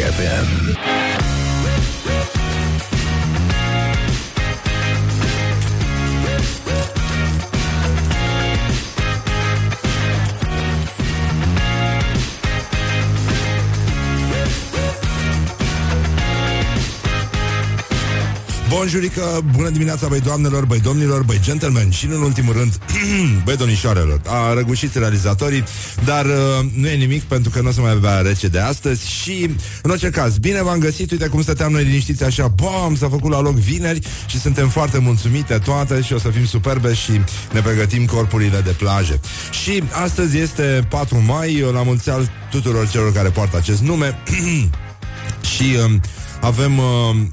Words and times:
FM. 0.00 1.19
Bonjurică, 18.80 19.44
bună 19.56 19.68
dimineața, 19.68 20.06
băi 20.08 20.20
doamnelor, 20.20 20.64
băi 20.64 20.80
domnilor, 20.80 21.22
băi 21.22 21.40
gentlemen 21.40 21.90
și, 21.90 22.06
în 22.06 22.22
ultimul 22.22 22.52
rând, 22.52 22.78
băi 23.44 23.56
domnișoarelor. 23.56 24.20
A 24.26 24.52
răgușit 24.54 24.94
realizatorii, 24.94 25.64
dar 26.04 26.24
uh, 26.24 26.32
nu 26.74 26.88
e 26.88 26.94
nimic 26.94 27.22
pentru 27.22 27.50
că 27.50 27.60
nu 27.60 27.68
o 27.68 27.72
să 27.72 27.80
mai 27.80 27.90
avea 27.90 28.20
rece 28.20 28.48
de 28.48 28.58
astăzi 28.58 29.10
și, 29.10 29.50
în 29.82 29.90
orice 29.90 30.10
caz, 30.10 30.38
bine 30.38 30.62
v-am 30.62 30.78
găsit, 30.78 31.10
uite 31.10 31.26
cum 31.26 31.42
stăteam 31.42 31.72
noi 31.72 31.84
liniștiți 31.84 32.24
așa, 32.24 32.48
bam, 32.48 32.96
s-a 32.96 33.08
făcut 33.08 33.30
la 33.30 33.40
loc 33.40 33.54
vineri 33.54 34.06
și 34.26 34.40
suntem 34.40 34.68
foarte 34.68 34.98
mulțumite 34.98 35.58
toate 35.58 36.02
și 36.02 36.12
o 36.12 36.18
să 36.18 36.28
fim 36.28 36.44
superbe 36.44 36.94
și 36.94 37.20
ne 37.52 37.60
pregătim 37.60 38.06
corpurile 38.06 38.60
de 38.60 38.70
plaje. 38.70 39.20
Și 39.62 39.82
astăzi 39.90 40.38
este 40.38 40.86
4 40.88 41.22
mai, 41.26 41.64
la 41.72 41.82
mulți 41.82 42.10
ani 42.10 42.30
tuturor 42.50 42.88
celor 42.88 43.12
care 43.12 43.28
poartă 43.28 43.56
acest 43.56 43.80
nume 43.80 44.18
și... 45.54 45.76
Uh, 45.86 46.00
avem, 46.40 46.78
uh, 46.78 46.84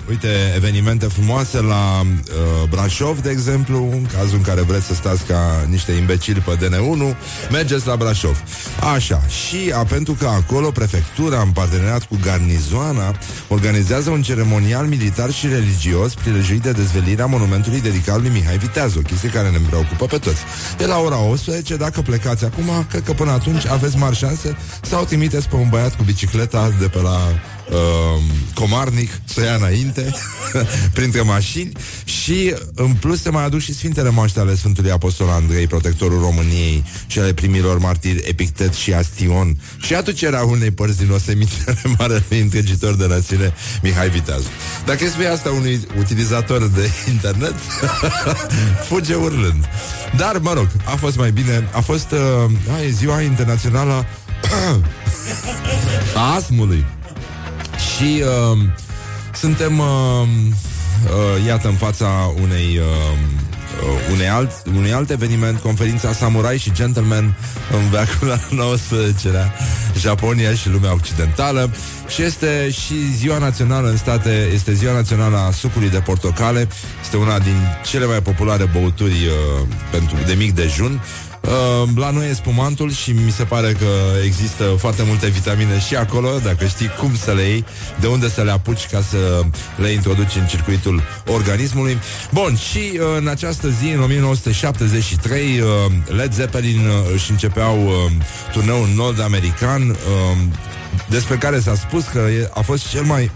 uite, 0.09 0.27
evenimente 0.55 1.05
frumoase 1.05 1.61
la 1.61 2.01
uh, 2.01 2.69
Brașov, 2.69 3.19
de 3.19 3.29
exemplu, 3.29 3.89
în 3.91 4.05
cazul 4.17 4.37
în 4.37 4.43
care 4.43 4.61
vreți 4.61 4.85
să 4.85 4.93
stați 4.93 5.25
ca 5.25 5.65
niște 5.69 5.91
imbecili 5.91 6.39
pe 6.39 6.55
DN1, 6.55 7.17
mergeți 7.51 7.87
la 7.87 7.95
Brașov. 7.95 8.43
Așa, 8.93 9.21
și 9.27 9.71
a, 9.73 9.83
pentru 9.83 10.13
că 10.13 10.25
acolo 10.25 10.71
prefectura, 10.71 11.41
în 11.41 11.51
parteneriat 11.51 12.03
cu 12.03 12.19
garnizoana, 12.23 13.15
organizează 13.47 14.09
un 14.09 14.21
ceremonial 14.21 14.85
militar 14.85 15.31
și 15.31 15.47
religios 15.47 16.13
prilejuit 16.13 16.61
de 16.61 16.71
dezvelirea 16.71 17.25
monumentului 17.25 17.81
dedicat 17.81 18.21
lui 18.21 18.29
Mihai 18.29 18.57
Viteazu, 18.57 18.99
o 18.99 19.01
chestie 19.01 19.29
care 19.29 19.49
ne 19.49 19.57
preocupă 19.67 20.05
pe 20.05 20.17
toți. 20.17 20.41
E 20.79 20.85
la 20.85 20.97
ora 20.97 21.19
18, 21.19 21.75
dacă 21.75 22.01
plecați 22.01 22.45
acum, 22.45 22.85
cred 22.89 23.03
că 23.03 23.13
până 23.13 23.31
atunci 23.31 23.67
aveți 23.67 23.97
mari 23.97 24.15
șanse 24.15 24.57
sau 24.81 25.03
trimiteți 25.03 25.49
pe 25.49 25.55
un 25.55 25.69
băiat 25.69 25.95
cu 25.95 26.03
bicicleta 26.03 26.71
de 26.79 26.87
pe 26.87 27.01
la 27.01 27.19
uh, 27.69 28.21
Comarnic 28.53 29.09
să 29.25 29.41
ia 29.41 29.55
înainte 29.55 30.11
printre 30.93 31.21
mașini 31.21 31.71
și 32.03 32.53
în 32.73 32.93
plus 32.93 33.21
se 33.21 33.29
mai 33.29 33.43
aduc 33.43 33.59
și 33.59 33.73
Sfintele 33.73 34.09
Moaște 34.09 34.39
ale 34.39 34.55
Sfântului 34.55 34.91
Apostol 34.91 35.29
Andrei, 35.29 35.67
protectorul 35.67 36.19
României 36.19 36.83
și 37.07 37.19
ale 37.19 37.33
primilor 37.33 37.77
martiri 37.79 38.23
Epictet 38.27 38.73
și 38.73 38.93
Astion 38.93 39.57
și 39.81 39.95
aducerea 39.95 40.43
unei 40.43 40.71
părți 40.71 40.97
din 40.97 41.11
osemitele 41.11 41.81
marelui 41.97 42.39
întregitor 42.39 42.95
de 42.95 43.07
națiune 43.07 43.53
Mihai 43.81 44.09
Viteazu. 44.09 44.47
Dacă 44.85 45.07
spui 45.07 45.27
asta 45.27 45.49
unui 45.49 45.87
utilizator 45.97 46.67
de 46.67 46.89
internet, 47.13 47.55
fuge 48.87 49.13
urlând. 49.13 49.69
Dar, 50.17 50.37
mă 50.37 50.53
rog, 50.53 50.67
a 50.85 50.95
fost 50.95 51.17
mai 51.17 51.31
bine. 51.31 51.67
A 51.71 51.79
fost 51.79 52.11
uh, 52.11 52.19
a, 52.69 52.89
ziua 52.89 53.21
internațională 53.21 54.05
a 56.15 56.33
asmului. 56.35 56.85
Și 57.97 58.23
uh, 58.23 58.57
suntem, 59.33 59.79
uh, 59.79 60.27
uh, 61.05 61.45
iată, 61.45 61.67
în 61.67 61.73
fața 61.73 62.33
unei... 62.41 62.77
Uh, 62.77 63.17
uh, 63.83 64.13
unei 64.13 64.27
alt, 64.27 64.51
unui 64.75 64.93
alt 64.93 65.09
eveniment, 65.09 65.59
conferința 65.59 66.13
Samurai 66.13 66.57
și 66.57 66.71
Gentleman 66.71 67.35
în 67.71 67.89
veacul 67.89 68.31
al 68.31 68.75
XIX-lea, 68.75 69.53
Japonia 69.99 70.53
și 70.53 70.69
lumea 70.69 70.93
occidentală. 70.93 71.71
Și 72.07 72.21
este 72.21 72.69
și 72.69 73.13
ziua 73.15 73.37
națională 73.37 73.89
în 73.89 73.97
state, 73.97 74.49
este 74.53 74.73
ziua 74.73 74.93
națională 74.93 75.37
a 75.37 75.51
sucului 75.51 75.89
de 75.89 75.99
portocale, 75.99 76.67
este 77.01 77.17
una 77.17 77.39
din 77.39 77.55
cele 77.85 78.05
mai 78.05 78.21
populare 78.21 78.69
băuturi 78.73 79.11
uh, 79.11 79.67
pentru 79.91 80.17
de 80.25 80.33
mic 80.33 80.55
dejun 80.55 81.01
Uh, 81.47 81.89
la 81.95 82.09
noi 82.09 82.29
e 82.29 82.33
spumantul 82.33 82.91
și 82.91 83.11
mi 83.11 83.31
se 83.31 83.43
pare 83.43 83.71
că 83.71 83.85
există 84.25 84.63
foarte 84.63 85.03
multe 85.05 85.27
vitamine 85.27 85.79
și 85.79 85.95
acolo, 85.95 86.29
dacă 86.43 86.65
știi 86.65 86.87
cum 86.99 87.15
să 87.15 87.31
le 87.31 87.41
iei, 87.41 87.65
de 87.99 88.07
unde 88.07 88.29
să 88.29 88.41
le 88.41 88.51
apuci 88.51 88.85
ca 88.85 89.01
să 89.01 89.41
le 89.75 89.89
introduci 89.89 90.35
în 90.35 90.45
circuitul 90.45 91.03
organismului. 91.25 91.97
Bun, 92.31 92.55
și 92.55 92.79
uh, 92.93 92.99
în 93.17 93.27
această 93.27 93.69
zi, 93.69 93.89
în 93.89 94.01
1973, 94.01 95.59
uh, 95.59 95.67
Led 96.05 96.33
Zeppelin 96.33 96.79
uh, 96.79 97.11
își 97.13 97.31
începeau 97.31 97.85
uh, 97.85 97.93
turneul 98.51 98.87
nord-american, 98.95 99.89
uh, 99.89 99.95
despre 101.09 101.35
care 101.35 101.59
s-a 101.59 101.75
spus 101.75 102.05
că 102.05 102.27
a 102.53 102.61
fost 102.61 102.89
cel 102.89 103.03
mai 103.03 103.31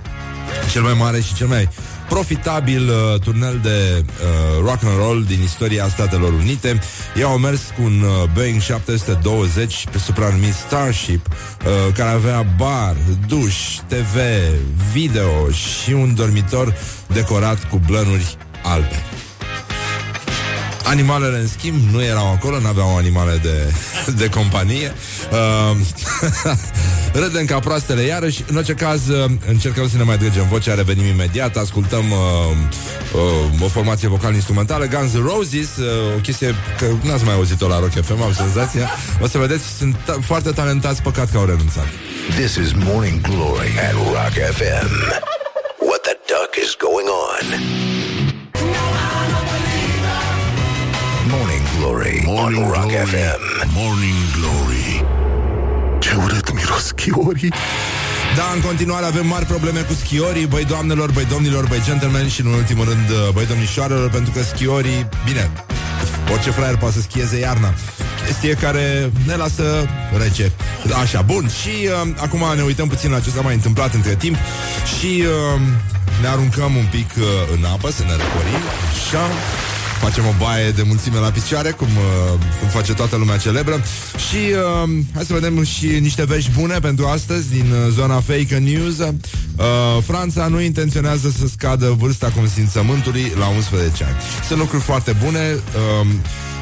cel 0.72 0.82
mai 0.82 0.94
mare 0.94 1.20
și 1.20 1.34
cel 1.34 1.46
mai 1.46 1.68
profitabil 2.08 2.88
uh, 2.88 3.20
turnel 3.20 3.58
de 3.62 4.04
uh, 4.04 4.64
rock 4.64 4.82
and 4.84 4.98
roll 4.98 5.24
din 5.24 5.42
istoria 5.42 5.88
Statelor 5.88 6.32
Unite. 6.32 6.78
Ei 7.16 7.22
au 7.22 7.38
mers 7.38 7.60
cu 7.76 7.82
un 7.82 8.02
uh, 8.02 8.28
Boeing 8.34 8.60
720 8.60 9.86
pe 9.90 9.98
supranumit 9.98 10.54
Starship, 10.54 11.26
uh, 11.26 11.94
care 11.94 12.10
avea 12.10 12.46
bar, 12.56 12.96
duș, 13.26 13.54
TV, 13.86 14.16
video 14.92 15.50
și 15.50 15.92
un 15.92 16.14
dormitor 16.14 16.74
decorat 17.06 17.68
cu 17.68 17.80
blănuri 17.86 18.36
albe. 18.62 19.02
Animalele, 20.84 21.38
în 21.38 21.48
schimb, 21.48 21.92
nu 21.92 22.02
erau 22.02 22.32
acolo, 22.32 22.58
nu 22.58 22.66
aveau 22.66 22.96
animale 22.96 23.40
de, 23.42 23.72
de 24.20 24.28
companie. 24.28 24.92
Uh, 25.32 25.76
râdem 27.12 27.44
ca 27.44 27.58
proastele 27.58 28.02
iarăși. 28.02 28.44
În 28.46 28.56
orice 28.56 28.72
caz, 28.74 29.08
uh, 29.08 29.30
încercăm 29.48 29.88
să 29.88 29.96
ne 29.96 30.02
mai 30.02 30.18
dregem 30.18 30.48
vocea, 30.48 30.74
revenim 30.74 31.06
imediat, 31.06 31.56
ascultăm 31.56 32.10
uh, 32.10 32.18
uh, 33.14 33.62
o 33.64 33.68
formație 33.68 34.08
vocal-instrumentală, 34.08 34.86
Guns 34.86 35.12
N' 35.12 35.24
Roses, 35.26 35.76
uh, 35.76 36.14
o 36.16 36.20
chestie 36.20 36.54
că 36.78 36.86
n-ați 37.02 37.24
mai 37.24 37.34
auzit-o 37.34 37.68
la 37.68 37.78
Rock 37.78 37.90
FM, 38.04 38.22
am 38.22 38.32
senzația. 38.32 38.90
O 39.20 39.26
să 39.26 39.38
vedeți, 39.38 39.64
sunt 39.78 39.96
ta- 39.96 40.20
foarte 40.20 40.50
talentați, 40.50 41.02
păcat 41.02 41.30
că 41.30 41.38
au 41.38 41.44
renunțat. 41.44 41.86
This 42.38 42.54
is 42.54 42.72
Morning 42.84 43.20
Glory 43.20 43.68
at 43.88 43.92
Rock 43.92 44.34
FM. 44.56 44.90
What 45.88 46.00
the 46.08 46.16
duck 46.32 46.50
is 46.64 46.76
going 46.86 47.08
on? 47.30 47.44
Morning 51.28 51.62
Glory 51.78 52.22
Morning 52.24 52.64
on 52.64 52.70
Rock 52.72 52.86
Glory. 52.88 53.06
FM. 53.06 53.40
Morning 53.74 54.18
Glory 54.38 55.04
Ce 56.12 56.18
urât 56.18 56.52
miros 56.52 56.84
schiorii 56.84 57.52
Da, 58.36 58.50
în 58.54 58.60
continuare 58.60 59.06
avem 59.06 59.26
mari 59.26 59.44
probleme 59.44 59.80
cu 59.80 59.92
schiorii, 59.92 60.46
băi 60.46 60.64
doamnelor, 60.64 61.10
băi 61.10 61.24
domnilor, 61.24 61.66
băi 61.66 61.82
gentlemen 61.84 62.28
și 62.28 62.40
în 62.40 62.46
ultimul 62.46 62.84
rând 62.84 63.10
uh, 63.10 63.32
băi 63.32 63.46
domnișoarelor, 63.46 64.10
pentru 64.10 64.32
că 64.32 64.42
schiorii, 64.42 65.08
bine, 65.24 65.50
orice 66.32 66.50
fraier 66.50 66.76
poate 66.76 66.94
să 66.94 67.00
schieze 67.00 67.38
iarna. 67.38 67.74
Chestie 68.26 68.54
care 68.54 69.12
ne 69.26 69.34
lasă 69.34 69.88
rece. 70.18 70.52
Așa, 71.02 71.22
bun. 71.22 71.48
Și 71.60 71.88
uh, 72.04 72.12
acum 72.16 72.44
ne 72.56 72.62
uităm 72.62 72.88
puțin 72.88 73.10
la 73.10 73.20
ce 73.20 73.30
s-a 73.30 73.40
mai 73.40 73.54
întâmplat 73.54 73.94
între 73.94 74.14
timp 74.14 74.36
și 74.98 75.24
uh, 75.54 75.60
ne 76.20 76.28
aruncăm 76.28 76.74
un 76.76 76.86
pic 76.90 77.10
uh, 77.18 77.24
în 77.56 77.64
apă 77.64 77.90
să 77.90 78.02
ne 78.02 78.10
răcorim. 78.10 78.62
Așa. 78.90 79.24
Facem 80.02 80.26
o 80.26 80.34
baie 80.38 80.70
de 80.70 80.82
mulțime 80.82 81.18
la 81.18 81.30
picioare, 81.30 81.70
cum, 81.70 81.86
uh, 81.86 82.38
cum 82.60 82.68
face 82.68 82.92
toată 82.94 83.16
lumea 83.16 83.36
celebră. 83.36 83.82
Și 84.28 84.36
uh, 84.36 84.90
hai 85.14 85.24
să 85.24 85.32
vedem 85.32 85.64
și 85.64 85.86
niște 85.86 86.24
vești 86.24 86.50
bune 86.50 86.78
pentru 86.78 87.06
astăzi 87.06 87.50
din 87.50 87.66
uh, 87.70 87.92
zona 87.92 88.20
fake 88.20 88.58
news. 88.58 88.98
Uh, 88.98 89.14
Franța 90.06 90.46
nu 90.46 90.60
intenționează 90.60 91.30
să 91.38 91.46
scadă 91.46 91.94
vârsta 91.98 92.32
consimțământului 92.36 93.32
la 93.38 93.46
11 93.46 94.04
ani. 94.04 94.16
Sunt 94.46 94.58
lucruri 94.58 94.82
foarte 94.82 95.16
bune. 95.24 95.40
Uh, 96.00 96.06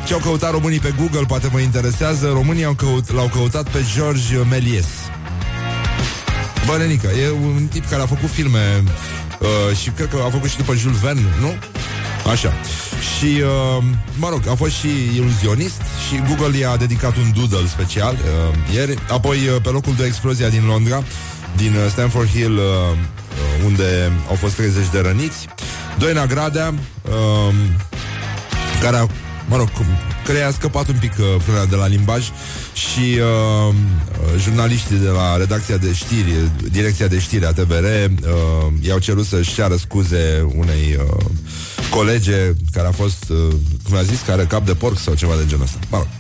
ce 0.07 0.13
au 0.13 0.19
căutat 0.19 0.51
românii 0.51 0.79
pe 0.79 0.95
Google, 0.99 1.27
poate 1.27 1.49
vă 1.49 1.59
interesează. 1.59 2.31
Românii 2.33 2.65
au 2.65 2.75
căut, 2.75 3.13
l-au 3.13 3.29
căutat 3.29 3.69
pe 3.71 3.85
George 3.95 4.37
Méliès. 4.51 4.89
Bă, 6.67 6.77
Renica, 6.77 7.09
e 7.09 7.31
un 7.31 7.67
tip 7.71 7.89
care 7.89 8.03
a 8.03 8.07
făcut 8.07 8.31
filme 8.31 8.83
uh, 9.41 9.77
și 9.77 9.91
cred 9.91 10.09
că 10.09 10.17
a 10.27 10.31
făcut 10.31 10.49
și 10.49 10.57
după 10.57 10.75
Jules 10.75 10.99
Verne, 10.99 11.35
nu? 11.41 11.55
Așa. 12.31 12.53
Și, 13.01 13.43
uh, 13.43 13.85
mă 14.19 14.29
rog, 14.29 14.49
a 14.49 14.55
fost 14.55 14.75
și 14.75 14.89
iluzionist 15.15 15.83
și 16.09 16.23
Google 16.29 16.59
i-a 16.59 16.77
dedicat 16.77 17.17
un 17.17 17.33
doodle 17.35 17.67
special 17.69 18.15
uh, 18.15 18.75
ieri. 18.75 18.99
Apoi, 19.11 19.37
uh, 19.37 19.63
pe 19.63 19.69
locul 19.69 19.95
de 19.95 20.05
explozia 20.05 20.49
din 20.49 20.67
Londra, 20.67 21.03
din 21.57 21.75
uh, 21.75 21.91
Stanford 21.91 22.29
Hill, 22.29 22.57
uh, 22.57 22.63
uh, 22.63 23.65
unde 23.65 24.13
au 24.29 24.35
fost 24.35 24.55
30 24.55 24.89
de 24.93 25.01
răniți, 25.01 25.49
Doina 25.99 26.27
Gradea, 26.27 26.75
uh, 27.03 27.55
care 28.83 28.97
a, 28.97 29.07
mă 29.49 29.57
rog, 29.57 29.71
cum, 29.71 29.87
care 30.25 30.43
a 30.43 30.51
scăpat 30.51 30.89
un 30.89 30.97
pic 31.01 31.13
uh, 31.19 31.27
frâna 31.43 31.65
de 31.65 31.77
la 31.77 31.87
limbaj 31.87 32.31
și 32.73 33.19
uh, 33.19 33.75
uh, 33.75 34.41
jurnaliștii 34.43 34.97
de 34.97 35.09
la 35.09 35.37
redacția 35.37 35.77
de 35.77 35.93
știri, 35.93 36.51
direcția 36.71 37.07
de 37.07 37.19
știri 37.19 37.47
a 37.47 37.53
TVR, 37.53 37.85
uh, 37.85 38.73
i-au 38.81 38.99
cerut 38.99 39.27
să-și 39.27 39.55
ceară 39.55 39.77
scuze 39.77 40.47
unei 40.57 40.99
uh, 40.99 41.25
colege 41.91 42.53
care 42.73 42.87
a 42.87 42.93
fost, 42.93 43.29
uh, 43.29 43.55
cum 43.85 43.97
a 43.97 44.03
zis, 44.03 44.21
care 44.21 44.45
cap 44.45 44.65
de 44.65 44.75
porc 44.75 44.99
sau 44.99 45.15
ceva 45.15 45.35
de 45.37 45.47
genul 45.47 45.65
ăsta. 45.65 45.79
Mă 45.91 45.97
rog. 45.97 46.20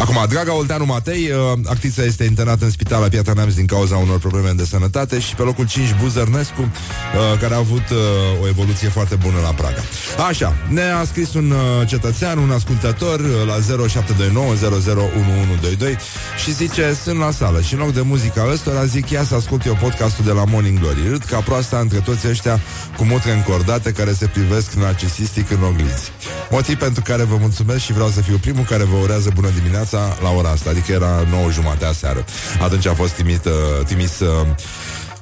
Acum, 0.00 0.24
draga 0.28 0.54
Olteanu 0.54 0.84
Matei, 0.84 1.30
uh, 1.30 1.58
actrița 1.64 2.02
este 2.02 2.24
internată 2.24 2.64
în 2.64 2.70
spital 2.70 3.00
la 3.00 3.08
Piatra 3.08 3.32
Neamț 3.32 3.54
din 3.54 3.66
cauza 3.66 3.96
unor 3.96 4.18
probleme 4.18 4.50
de 4.50 4.64
sănătate 4.64 5.18
și 5.18 5.34
pe 5.34 5.42
locul 5.42 5.66
5 5.66 5.94
Buzărnescu, 6.00 6.60
uh, 6.60 7.38
care 7.40 7.54
a 7.54 7.56
avut 7.56 7.90
uh, 7.90 7.96
o 8.42 8.48
evoluție 8.48 8.88
foarte 8.88 9.14
bună 9.14 9.40
la 9.42 9.48
Praga. 9.48 9.82
Așa, 10.28 10.56
ne-a 10.68 11.04
scris 11.04 11.34
un 11.34 11.50
uh, 11.50 11.88
cetățean, 11.88 12.38
un 12.38 12.50
ascultător 12.50 13.20
uh, 13.20 13.26
la 13.46 13.86
0729 13.86 14.46
001122 14.46 15.96
și 16.44 16.52
zice, 16.52 16.96
sunt 17.02 17.18
la 17.18 17.30
sală 17.30 17.60
și 17.60 17.74
în 17.74 17.80
loc 17.80 17.92
de 17.92 18.00
muzica 18.00 18.48
ăstora 18.52 18.84
zic, 18.84 19.10
ia 19.10 19.24
să 19.24 19.34
ascult 19.34 19.64
eu 19.66 19.78
podcastul 19.80 20.24
de 20.24 20.32
la 20.32 20.44
Morning 20.44 20.78
Glory. 20.78 21.08
Râd 21.08 21.22
ca 21.22 21.38
proasta 21.38 21.78
între 21.78 21.98
toți 21.98 22.28
ăștia 22.28 22.60
cu 22.96 23.04
mutre 23.04 23.32
încordate 23.32 23.92
care 23.92 24.12
se 24.12 24.26
privesc 24.26 24.72
narcisistic 24.72 25.50
în 25.50 25.62
ogliți. 25.62 26.12
Motiv 26.50 26.78
pentru 26.78 27.02
care 27.02 27.22
vă 27.22 27.36
mulțumesc 27.40 27.80
și 27.80 27.92
vreau 27.92 28.08
să 28.08 28.20
fiu 28.20 28.38
primul 28.38 28.64
care 28.64 28.84
vă 28.84 28.96
urează 28.96 29.30
bună 29.34 29.48
dimineața 29.48 30.16
la 30.22 30.30
ora 30.30 30.50
asta, 30.50 30.70
adică 30.70 30.92
era 30.92 31.26
9 31.30 31.50
jumate 31.50 31.92
seară. 31.94 32.24
Atunci 32.60 32.86
a 32.86 32.94
fost 32.94 33.12
timit, 33.12 33.44
uh, 33.44 33.52
trimis 33.86 34.20
uh, 34.20 34.46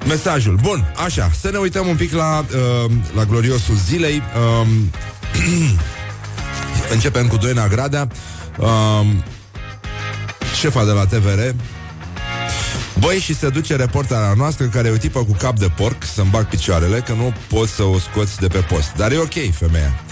mesajul. 0.07 0.59
Bun, 0.61 0.93
așa, 1.05 1.31
să 1.39 1.49
ne 1.51 1.57
uităm 1.57 1.87
un 1.87 1.95
pic 1.95 2.13
la, 2.13 2.45
uh, 2.85 2.91
la 3.15 3.23
gloriosul 3.23 3.75
zilei. 3.75 4.21
Uh, 4.61 4.67
începem 6.93 7.27
cu 7.27 7.37
Doina 7.37 7.67
Gradea, 7.67 8.07
uh, 8.57 9.07
șefa 10.59 10.85
de 10.85 10.91
la 10.91 11.05
TVR, 11.05 11.39
Băi, 12.99 13.19
și 13.19 13.35
se 13.35 13.49
duce 13.49 13.75
reportera 13.75 14.33
noastră 14.37 14.65
care 14.65 14.87
e 14.87 14.91
o 14.91 14.97
tipă 14.97 15.23
cu 15.23 15.35
cap 15.39 15.57
de 15.57 15.67
porc 15.75 16.03
să-mi 16.03 16.29
bag 16.29 16.47
picioarele 16.47 16.99
că 16.99 17.13
nu 17.13 17.33
poți 17.47 17.71
să 17.71 17.83
o 17.83 17.99
scoți 17.99 18.39
de 18.39 18.47
pe 18.47 18.57
post. 18.59 18.93
Dar 18.95 19.11
e 19.11 19.17
ok, 19.17 19.53
femeia. 19.53 20.03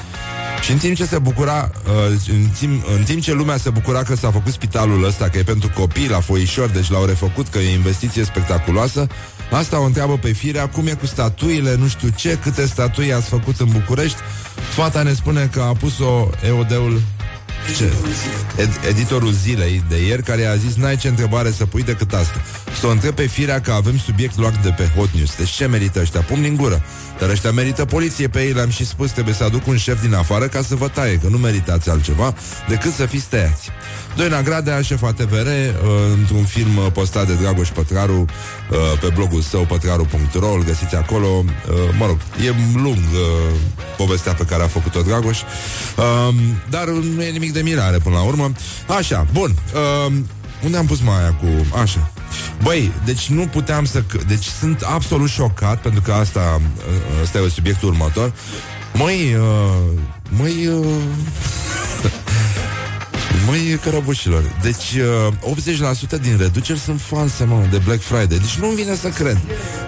Și 0.61 0.71
în 0.71 0.77
timp 0.77 0.95
ce 0.95 1.05
se 1.05 1.17
bucura, 1.19 1.71
uh, 1.85 2.17
în, 2.29 2.47
timp, 2.59 2.83
în 2.97 3.03
timp 3.03 3.21
ce 3.21 3.33
lumea 3.33 3.57
se 3.57 3.69
bucura 3.69 4.03
că 4.03 4.15
s-a 4.15 4.31
făcut 4.31 4.51
spitalul 4.51 5.03
ăsta, 5.05 5.29
că 5.29 5.37
e 5.37 5.43
pentru 5.43 5.71
copii 5.75 6.09
la 6.09 6.19
foișor, 6.19 6.69
deci 6.69 6.89
l-au 6.89 7.05
refăcut, 7.05 7.47
că 7.47 7.57
e 7.57 7.73
investiție 7.73 8.23
spectaculoasă, 8.23 9.07
asta 9.51 9.79
o 9.79 9.83
întreabă 9.83 10.17
pe 10.17 10.31
firea, 10.31 10.67
cum 10.67 10.87
e 10.87 10.93
cu 10.93 11.05
statuile, 11.05 11.75
nu 11.75 11.87
știu 11.87 12.09
ce, 12.15 12.37
câte 12.41 12.65
statui 12.65 13.13
ați 13.13 13.27
făcut 13.27 13.59
în 13.59 13.67
București. 13.71 14.17
Fata 14.75 15.01
ne 15.01 15.13
spune 15.13 15.49
că 15.51 15.61
a 15.61 15.73
pus-o 15.73 16.29
EOD-ul 16.45 17.01
ce? 17.75 17.91
Ed- 18.61 18.87
editorul 18.89 19.31
zilei 19.31 19.83
de 19.89 20.05
ieri 20.05 20.23
care 20.23 20.45
a 20.45 20.55
zis 20.55 20.75
N-ai 20.75 20.95
ce 20.95 21.07
întrebare 21.07 21.51
să 21.51 21.65
pui 21.65 21.83
decât 21.83 22.13
asta 22.13 22.41
Să 22.79 22.87
o 22.87 22.89
întreb 22.89 23.13
pe 23.13 23.25
firea 23.25 23.61
că 23.61 23.71
avem 23.71 23.97
subiect 23.97 24.37
luat 24.37 24.63
de 24.63 24.69
pe 24.69 24.89
Hot 24.95 25.09
News 25.13 25.35
Deci 25.37 25.49
ce 25.49 25.65
merită 25.65 25.99
ăștia? 25.99 26.21
Pum 26.21 26.41
din 26.41 26.55
gură 26.55 26.83
Dar 27.19 27.29
ăștia 27.29 27.51
merită 27.51 27.85
poliție 27.85 28.27
pe 28.27 28.43
ei 28.43 28.51
Le-am 28.51 28.69
și 28.69 28.85
spus 28.85 29.11
Trebuie 29.11 29.33
să 29.33 29.43
aduc 29.43 29.67
un 29.67 29.77
șef 29.77 30.01
din 30.01 30.13
afară 30.13 30.47
ca 30.47 30.61
să 30.61 30.75
vă 30.75 30.87
taie 30.87 31.15
Că 31.17 31.27
nu 31.27 31.37
meritați 31.37 31.89
altceva 31.89 32.33
decât 32.67 32.93
să 32.93 33.05
fiți 33.05 33.25
tăiați 33.25 33.69
Doina 34.15 34.41
Gradea, 34.41 34.81
șefa 34.81 35.13
TVR 35.13 35.47
uh, 35.47 35.71
Într-un 36.13 36.43
film 36.43 36.77
uh, 36.77 36.85
postat 36.93 37.27
de 37.27 37.33
Dragoș 37.33 37.69
Pătraru 37.69 38.25
uh, 38.71 38.99
Pe 38.99 39.11
blogul 39.13 39.41
său 39.41 39.65
pătraru.ro 39.65 40.51
Îl 40.51 40.63
găsiți 40.63 40.95
acolo 40.95 41.27
uh, 41.27 41.75
Mă 41.97 42.05
rog, 42.05 42.17
e 42.45 42.53
lung 42.73 42.97
uh, 42.97 43.55
povestea 43.97 44.33
pe 44.33 44.43
care 44.43 44.63
a 44.63 44.67
făcut-o 44.67 45.01
Dragoș 45.01 45.41
uh, 45.41 46.35
Dar 46.69 46.87
nu 46.87 47.23
e 47.23 47.29
nimic 47.29 47.53
de 47.53 47.61
mirare 47.61 47.97
până 47.97 48.15
la 48.15 48.21
urmă. 48.21 48.51
Așa, 48.97 49.25
bun. 49.31 49.55
Uh, 49.73 50.13
unde 50.63 50.77
am 50.77 50.85
pus 50.85 51.01
mai 51.01 51.19
aia 51.19 51.33
cu... 51.33 51.77
Așa. 51.81 52.11
Băi, 52.63 52.91
deci 53.05 53.29
nu 53.29 53.47
puteam 53.47 53.85
să... 53.85 54.03
Deci 54.27 54.45
sunt 54.45 54.81
absolut 54.81 55.29
șocat, 55.29 55.81
pentru 55.81 56.01
că 56.01 56.11
asta, 56.11 56.61
asta 57.23 57.37
e 57.37 57.49
subiectul 57.49 57.89
următor. 57.89 58.33
Măi, 58.93 59.35
uh, 59.35 59.99
măi... 60.29 60.67
Uh, 60.67 60.85
Măi, 63.47 63.79
cărăbușilor, 63.83 64.43
deci 64.61 64.95
uh, 65.45 65.55
80% 66.17 66.21
din 66.21 66.37
reduceri 66.37 66.79
sunt 66.79 67.01
false, 67.01 67.43
mă, 67.43 67.63
de 67.71 67.77
Black 67.77 68.01
Friday. 68.01 68.27
Deci 68.27 68.55
nu-mi 68.59 68.75
vine 68.75 68.95
să 68.95 69.07
cred. 69.07 69.37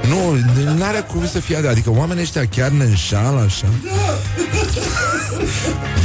Nu, 0.07 0.35
nu 0.75 0.83
are 0.83 1.05
cum 1.11 1.27
să 1.27 1.39
fie 1.39 1.67
Adică 1.67 1.91
oamenii 1.91 2.21
ăștia 2.21 2.47
chiar 2.47 2.69
ne 2.69 2.83
înșală 2.83 3.39
așa. 3.39 3.67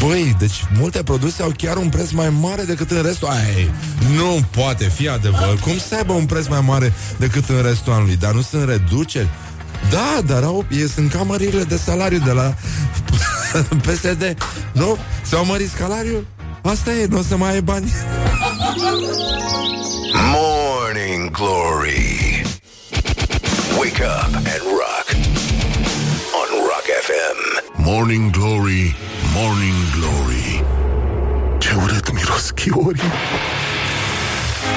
Băi, 0.06 0.37
deci 0.39 0.65
multe 0.79 1.03
produse 1.03 1.43
au 1.43 1.53
chiar 1.56 1.77
un 1.77 1.89
preț 1.89 2.11
mai 2.11 2.33
mare 2.41 2.62
decât 2.62 2.91
în 2.91 3.03
restul 3.03 3.29
Ai, 3.29 3.71
Nu 4.17 4.45
poate 4.51 4.85
fi 4.85 5.09
adevăr 5.09 5.59
Cum 5.61 5.79
să 5.79 5.95
aibă 5.95 6.12
un 6.12 6.27
preț 6.27 6.47
mai 6.47 6.61
mare 6.67 6.93
decât 7.17 7.49
în 7.49 7.62
restul 7.62 7.93
anului 7.93 8.17
Dar 8.17 8.33
nu 8.33 8.43
sunt 8.43 8.69
reduceri 8.69 9.29
da, 9.91 10.21
dar 10.27 10.43
au, 10.43 10.65
e, 10.71 10.87
sunt 10.87 11.12
camările 11.12 11.62
de 11.62 11.77
salariu 11.77 12.19
de 12.19 12.31
la 12.31 12.55
PSD 13.87 14.37
Nu? 14.73 14.99
S-au 15.23 15.45
mărit 15.45 15.71
salariul? 15.79 16.27
Asta 16.65 16.93
e, 16.93 17.07
nu 17.11 17.19
o 17.19 17.23
să 17.23 17.37
mai 17.37 17.51
ai 17.53 17.61
bani. 17.63 17.93
Morning 20.33 21.31
Glory. 21.31 22.43
Wake 23.79 24.03
up 24.03 24.35
and 24.35 24.63
rock 24.81 25.07
On 26.41 26.49
Rock 26.71 26.87
FM 27.07 27.39
Morning 27.77 28.31
Glory, 28.31 28.97
Morning 29.35 29.75
Glory. 29.99 30.65
Ce 31.59 31.75
urât 31.83 32.13
miros 32.13 32.53
chiorii 32.55 33.01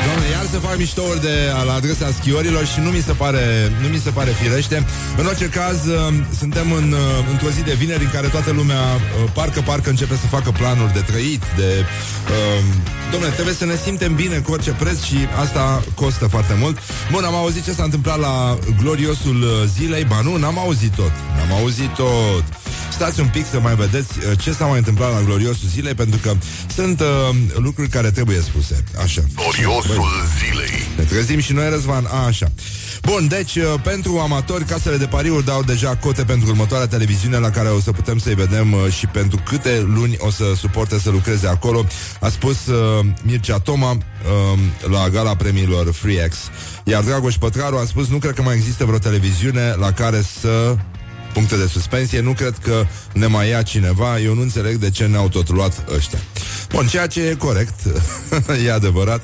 Doamne, 0.08 0.28
iar 0.30 0.46
să 0.52 0.60
fac 0.60 0.78
miștouri 0.78 1.22
de 1.22 1.36
la 1.66 1.74
adresa 1.74 2.08
schiorilor 2.20 2.66
și 2.66 2.80
nu 2.80 2.90
mi 2.90 3.02
se 3.02 3.12
pare, 3.12 3.72
nu 3.82 3.88
mi 3.88 3.98
se 3.98 4.10
pare 4.10 4.32
firește. 4.42 4.86
În 5.18 5.26
orice 5.26 5.46
caz, 5.46 5.86
uh, 5.86 6.14
suntem 6.40 6.72
în, 6.72 6.92
uh, 6.92 7.32
într-o 7.32 7.50
zi 7.50 7.62
de 7.64 7.74
vineri 7.74 8.04
în 8.04 8.10
care 8.10 8.28
toată 8.28 8.52
lumea 8.52 8.82
uh, 8.96 9.30
parcă, 9.34 9.62
parcă 9.62 9.90
începe 9.90 10.14
să 10.14 10.28
facă 10.28 10.52
planuri 10.52 10.94
de 10.94 11.00
trăit, 11.00 11.44
de... 11.56 11.86
Uh, 11.86 12.64
domnule, 13.12 13.32
trebuie 13.32 13.54
să 13.54 13.66
ne 13.66 13.76
simtem 13.76 14.16
bine 14.16 14.38
cu 14.38 14.52
orice 14.52 14.72
preț 14.72 15.02
și 15.02 15.18
asta 15.44 15.84
costă 15.96 16.28
foarte 16.28 16.56
mult. 16.60 16.78
Bun, 17.12 17.24
am 17.24 17.36
auzit 17.36 17.64
ce 17.64 17.74
s-a 17.74 17.84
întâmplat 17.84 18.20
la 18.20 18.58
gloriosul 18.82 19.46
zilei. 19.76 20.04
Ba 20.04 20.22
nu, 20.22 20.36
n-am 20.36 20.58
auzit 20.60 20.94
tot. 20.96 21.12
N-am 21.38 21.58
auzit 21.60 21.94
tot. 21.94 22.44
Stați 22.98 23.20
un 23.20 23.28
pic 23.28 23.46
să 23.46 23.60
mai 23.60 23.76
vedeți 23.76 24.10
ce 24.38 24.52
s-a 24.52 24.66
mai 24.66 24.78
întâmplat 24.78 25.14
la 25.14 25.22
gloriosul 25.22 25.68
zilei, 25.68 25.94
pentru 25.94 26.20
că 26.24 26.34
sunt 26.76 27.00
uh, 27.00 27.08
lucruri 27.56 27.90
care 27.90 28.12
trebuie 28.12 28.42
spuse. 28.42 28.84
Așa. 29.04 29.22
Gloriosul 29.36 30.06
zilei. 30.38 30.70
Ne 30.98 31.04
trezim 31.04 31.40
și 31.40 31.54
noi, 31.54 31.70
Răzvan. 31.70 32.06
A, 32.06 32.26
așa. 32.26 32.48
Bun, 33.02 33.28
deci, 33.28 33.56
uh, 33.56 33.64
pentru 33.84 34.20
amatori, 34.20 34.64
casele 34.64 34.98
de 34.98 35.06
pariuri 35.06 35.46
dau 35.46 35.64
deja 35.64 35.96
cote 35.96 36.24
pentru 36.24 36.50
următoarea 36.50 36.88
televiziune 36.88 37.38
la 37.38 37.50
care 37.50 37.68
o 37.68 37.80
să 37.80 37.92
putem 37.92 38.18
să-i 38.18 38.36
vedem 38.36 38.74
uh, 38.74 38.92
și 38.92 39.08
pentru 39.08 39.42
câte 39.46 39.86
luni 39.94 40.16
o 40.20 40.32
să 40.32 40.44
suporte 40.56 41.00
să 41.00 41.10
lucreze 41.10 41.48
acolo. 41.48 41.86
A 42.22 42.30
spus 42.30 42.68
uh, 42.68 43.06
Mircea 43.24 43.60
Toma 43.60 43.92
uh, 43.92 44.60
la 44.92 45.10
gala 45.10 45.36
premiilor 45.36 45.94
FreeX. 45.94 46.36
Iar 46.84 47.04
Dragoș 47.04 47.36
Pătraru 47.36 47.78
a 47.78 47.86
spus, 47.86 48.08
nu 48.08 48.18
cred 48.18 48.34
că 48.34 48.42
mai 48.42 48.56
există 48.56 48.86
vreo 48.86 48.98
televiziune 48.98 49.76
la 49.80 49.92
care 49.92 50.24
să 50.42 50.76
puncte 51.38 51.56
de 51.56 51.68
suspensie. 51.68 52.20
Nu 52.20 52.34
cred 52.34 52.58
că 52.58 52.86
ne 53.14 53.26
mai 53.26 53.50
ia 53.50 53.62
cineva. 53.62 54.20
Eu 54.20 54.34
nu 54.34 54.42
înțeleg 54.42 54.76
de 54.76 54.90
ce 54.90 55.06
ne-au 55.06 55.30
tot 55.30 55.50
luat 55.50 55.84
ăștia. 55.96 56.20
Bun, 56.70 56.88
ceea 56.88 57.08
ce 57.08 57.22
e 57.22 57.36
corect, 57.36 57.80
e 58.66 58.72
adevărat. 58.72 59.22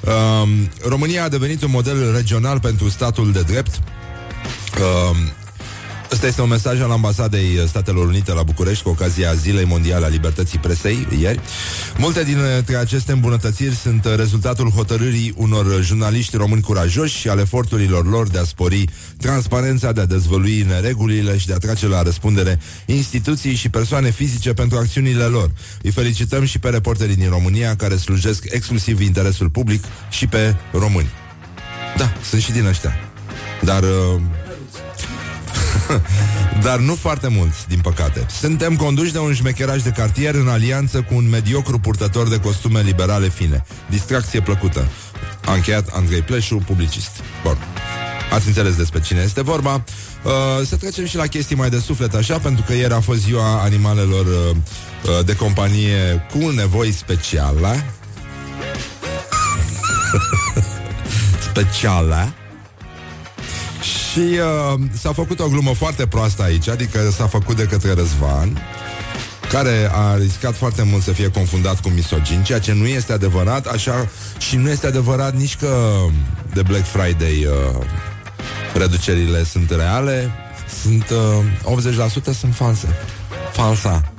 Um, 0.00 0.70
România 0.88 1.24
a 1.24 1.28
devenit 1.28 1.62
un 1.62 1.70
model 1.70 2.14
regional 2.14 2.60
pentru 2.60 2.88
statul 2.88 3.32
de 3.32 3.42
drept. 3.42 3.80
Um, 4.80 5.16
Ăsta 6.12 6.26
este 6.26 6.42
un 6.42 6.48
mesaj 6.48 6.80
al 6.80 6.90
ambasadei 6.90 7.64
Statelor 7.68 8.06
Unite 8.06 8.32
la 8.32 8.42
București 8.42 8.82
cu 8.82 8.88
ocazia 8.88 9.34
Zilei 9.34 9.64
Mondiale 9.64 10.04
a 10.04 10.08
Libertății 10.08 10.58
Presei 10.58 11.06
ieri. 11.18 11.40
Multe 11.96 12.24
dintre 12.24 12.76
aceste 12.76 13.12
îmbunătățiri 13.12 13.74
sunt 13.74 14.04
rezultatul 14.16 14.70
hotărârii 14.70 15.34
unor 15.36 15.82
jurnaliști 15.82 16.36
români 16.36 16.62
curajoși 16.62 17.16
și 17.16 17.28
al 17.28 17.38
eforturilor 17.38 18.06
lor 18.06 18.28
de 18.28 18.38
a 18.38 18.44
spori 18.44 18.84
transparența, 19.16 19.92
de 19.92 20.00
a 20.00 20.06
dezvălui 20.06 20.64
neregulile 20.68 21.38
și 21.38 21.46
de 21.46 21.52
a 21.52 21.58
trage 21.58 21.86
la 21.86 22.02
răspundere 22.02 22.60
instituții 22.86 23.54
și 23.54 23.68
persoane 23.68 24.10
fizice 24.10 24.52
pentru 24.52 24.78
acțiunile 24.78 25.24
lor. 25.24 25.50
Îi 25.82 25.90
felicităm 25.90 26.44
și 26.44 26.58
pe 26.58 26.68
reporterii 26.68 27.16
din 27.16 27.28
România 27.28 27.76
care 27.76 27.96
slujesc 27.96 28.44
exclusiv 28.48 29.00
interesul 29.00 29.48
public 29.50 29.84
și 30.10 30.26
pe 30.26 30.56
români. 30.72 31.10
Da, 31.96 32.12
sunt 32.28 32.42
și 32.42 32.52
din 32.52 32.66
ăștia. 32.66 32.94
Dar... 33.60 33.82
Uh, 33.82 34.20
Dar 36.66 36.78
nu 36.78 36.94
foarte 36.94 37.28
mulți, 37.28 37.68
din 37.68 37.78
păcate. 37.80 38.26
Suntem 38.40 38.76
conduși 38.76 39.12
de 39.12 39.18
un 39.18 39.34
șmecheraj 39.34 39.82
de 39.82 39.90
cartier 39.90 40.34
în 40.34 40.48
alianță 40.48 41.02
cu 41.02 41.14
un 41.14 41.28
mediocru 41.28 41.78
purtător 41.78 42.28
de 42.28 42.40
costume 42.40 42.80
liberale 42.80 43.28
fine. 43.28 43.64
Distracție 43.90 44.40
plăcută. 44.40 44.88
A 45.44 45.52
încheiat 45.52 45.88
Andrei 45.92 46.20
Pleșu, 46.20 46.62
publicist. 46.66 47.10
Bun. 47.42 47.56
Ați 48.32 48.46
înțeles 48.46 48.76
despre 48.76 49.00
cine 49.00 49.20
este 49.20 49.42
vorba. 49.42 49.84
Uh, 50.22 50.66
să 50.66 50.76
trecem 50.76 51.06
și 51.06 51.16
la 51.16 51.26
chestii 51.26 51.56
mai 51.56 51.70
de 51.70 51.78
suflet, 51.78 52.14
așa, 52.14 52.38
pentru 52.38 52.64
că 52.66 52.72
ieri 52.72 52.92
a 52.92 53.00
fost 53.00 53.20
ziua 53.20 53.62
animalelor 53.62 54.26
uh, 54.26 54.56
uh, 55.04 55.24
de 55.24 55.36
companie 55.36 56.26
cu 56.32 56.48
nevoi 56.48 56.92
speciale. 56.92 57.84
speciale. 61.50 62.39
Și 64.12 64.18
uh, 64.18 64.80
s-a 65.00 65.12
făcut 65.12 65.40
o 65.40 65.48
glumă 65.48 65.74
foarte 65.74 66.06
proastă 66.06 66.42
aici, 66.42 66.68
adică 66.68 66.98
s-a 67.16 67.26
făcut 67.26 67.56
de 67.56 67.64
către 67.64 67.92
Răzvan. 67.92 68.58
care 69.50 69.90
a 69.92 70.16
riscat 70.16 70.56
foarte 70.56 70.82
mult 70.82 71.02
să 71.02 71.12
fie 71.12 71.30
confundat 71.30 71.80
cu 71.80 71.88
misogin, 71.88 72.42
ceea 72.42 72.58
ce 72.58 72.72
nu 72.72 72.86
este 72.86 73.12
adevărat, 73.12 73.66
așa 73.66 74.08
și 74.38 74.56
nu 74.56 74.68
este 74.68 74.86
adevărat 74.86 75.34
nici 75.34 75.56
că 75.56 75.96
de 76.54 76.62
Black 76.62 76.84
Friday 76.84 77.44
uh, 77.44 77.86
reducerile 78.74 79.44
sunt 79.44 79.70
reale, 79.70 80.30
sunt 80.82 81.06
uh, 81.64 82.32
80% 82.32 82.38
sunt 82.38 82.54
false. 82.54 82.88
Falsa. 83.52 84.12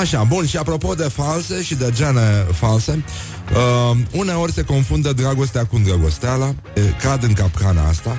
Așa, 0.00 0.22
bun, 0.22 0.46
și 0.46 0.56
apropo 0.56 0.94
de 0.94 1.08
false 1.12 1.62
și 1.62 1.74
de 1.74 1.90
gene 1.92 2.46
false, 2.52 3.04
uh, 3.52 3.96
uneori 4.12 4.52
se 4.52 4.62
confundă 4.62 5.12
dragostea 5.12 5.64
cu 5.64 5.76
îndrăgosteala, 5.76 6.54
cad 7.02 7.22
în 7.22 7.32
capcana 7.32 7.88
asta, 7.88 8.16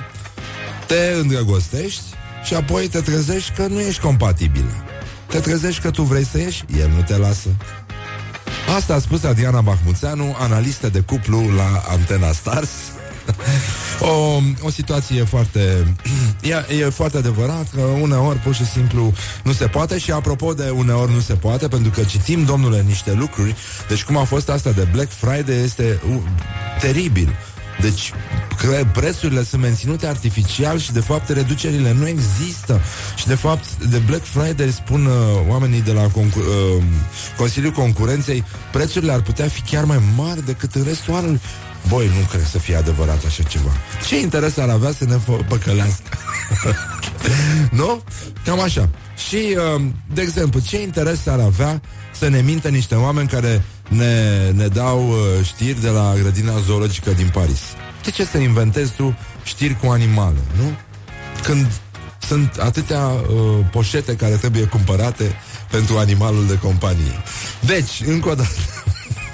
te 0.86 1.14
îndrăgostești 1.20 2.02
și 2.44 2.54
apoi 2.54 2.88
te 2.88 3.00
trezești 3.00 3.52
că 3.52 3.66
nu 3.66 3.80
ești 3.80 4.00
compatibilă. 4.00 4.72
Te 5.26 5.38
trezești 5.38 5.80
că 5.80 5.90
tu 5.90 6.02
vrei 6.02 6.24
să 6.24 6.38
ieși, 6.38 6.64
el 6.78 6.88
nu 6.88 7.02
te 7.02 7.16
lasă. 7.16 7.48
Asta 8.76 8.94
a 8.94 8.98
spus 8.98 9.24
Adriana 9.24 9.60
Bahmuțeanu, 9.60 10.36
analistă 10.38 10.88
de 10.88 11.00
cuplu 11.00 11.40
la 11.56 11.82
Antena 11.88 12.32
Stars. 12.32 12.70
o, 14.10 14.40
o 14.60 14.70
situație 14.70 15.24
foarte 15.24 15.94
e, 16.70 16.74
e 16.74 16.88
foarte 16.88 17.16
adevărat 17.16 17.66
că 17.74 17.80
uneori 17.80 18.38
pur 18.38 18.54
și 18.54 18.66
simplu 18.66 19.12
nu 19.42 19.52
se 19.52 19.66
poate 19.66 19.98
și 19.98 20.10
apropo 20.10 20.54
de 20.54 20.68
uneori 20.68 21.12
nu 21.12 21.20
se 21.20 21.34
poate 21.34 21.68
pentru 21.68 21.90
că 21.90 22.02
citim, 22.02 22.44
domnule, 22.44 22.84
niște 22.86 23.12
lucruri 23.12 23.56
deci 23.88 24.04
cum 24.04 24.16
a 24.16 24.24
fost 24.24 24.48
asta 24.48 24.70
de 24.70 24.88
Black 24.92 25.10
Friday 25.10 25.62
este 25.62 26.00
uh, 26.10 26.16
teribil 26.80 27.36
deci 27.80 28.12
prețurile 28.92 29.44
sunt 29.44 29.62
menținute 29.62 30.06
artificial 30.06 30.78
și 30.78 30.92
de 30.92 31.00
fapt 31.00 31.28
reducerile 31.28 31.92
nu 31.92 32.08
există. 32.08 32.80
Și 33.16 33.26
de 33.26 33.34
fapt 33.34 33.84
de 33.90 33.98
Black 33.98 34.24
Friday 34.24 34.70
spun 34.70 35.06
uh, 35.06 35.12
oamenii 35.48 35.82
de 35.82 35.92
la 35.92 36.08
concur- 36.08 36.44
uh, 36.44 36.82
Consiliul 37.36 37.72
Concurenței 37.72 38.44
prețurile 38.72 39.12
ar 39.12 39.20
putea 39.20 39.48
fi 39.48 39.60
chiar 39.60 39.84
mai 39.84 40.00
mari 40.16 40.44
decât 40.44 40.74
în 40.74 40.84
restul 40.84 41.14
anului. 41.14 41.40
Băi, 41.88 42.06
nu 42.06 42.26
cred 42.30 42.46
să 42.46 42.58
fie 42.58 42.76
adevărat 42.76 43.24
așa 43.26 43.42
ceva. 43.42 43.70
Ce 44.06 44.20
interes 44.20 44.56
ar 44.56 44.68
avea 44.68 44.92
să 44.92 45.04
ne 45.04 45.16
păcălească? 45.48 46.18
nu? 47.80 48.02
Cam 48.44 48.60
așa. 48.60 48.88
Și, 49.28 49.56
uh, 49.76 49.82
de 50.12 50.20
exemplu, 50.20 50.60
ce 50.60 50.82
interes 50.82 51.26
ar 51.26 51.40
avea 51.40 51.80
să 52.12 52.28
ne 52.28 52.40
mintă 52.40 52.68
niște 52.68 52.94
oameni 52.94 53.28
care 53.28 53.62
ne, 53.88 54.50
ne 54.50 54.66
dau 54.66 55.08
uh, 55.08 55.44
știri 55.44 55.80
de 55.80 55.88
la 55.88 56.14
grădina 56.20 56.52
zoologică 56.66 57.10
din 57.10 57.28
Paris? 57.32 57.60
De 58.04 58.10
ce 58.10 58.24
să 58.24 58.38
inventezi 58.38 58.92
tu 58.92 59.16
știri 59.42 59.76
cu 59.82 59.86
animale, 59.86 60.38
nu? 60.56 60.76
Când 61.42 61.66
sunt 62.26 62.56
atâtea 62.56 63.06
uh, 63.06 63.64
poșete 63.70 64.16
care 64.16 64.34
trebuie 64.34 64.64
cumpărate 64.64 65.32
pentru 65.70 65.96
animalul 65.96 66.46
de 66.46 66.58
companie. 66.58 67.22
Deci, 67.60 68.02
încă 68.06 68.28
o 68.28 68.34
dată, 68.34 68.48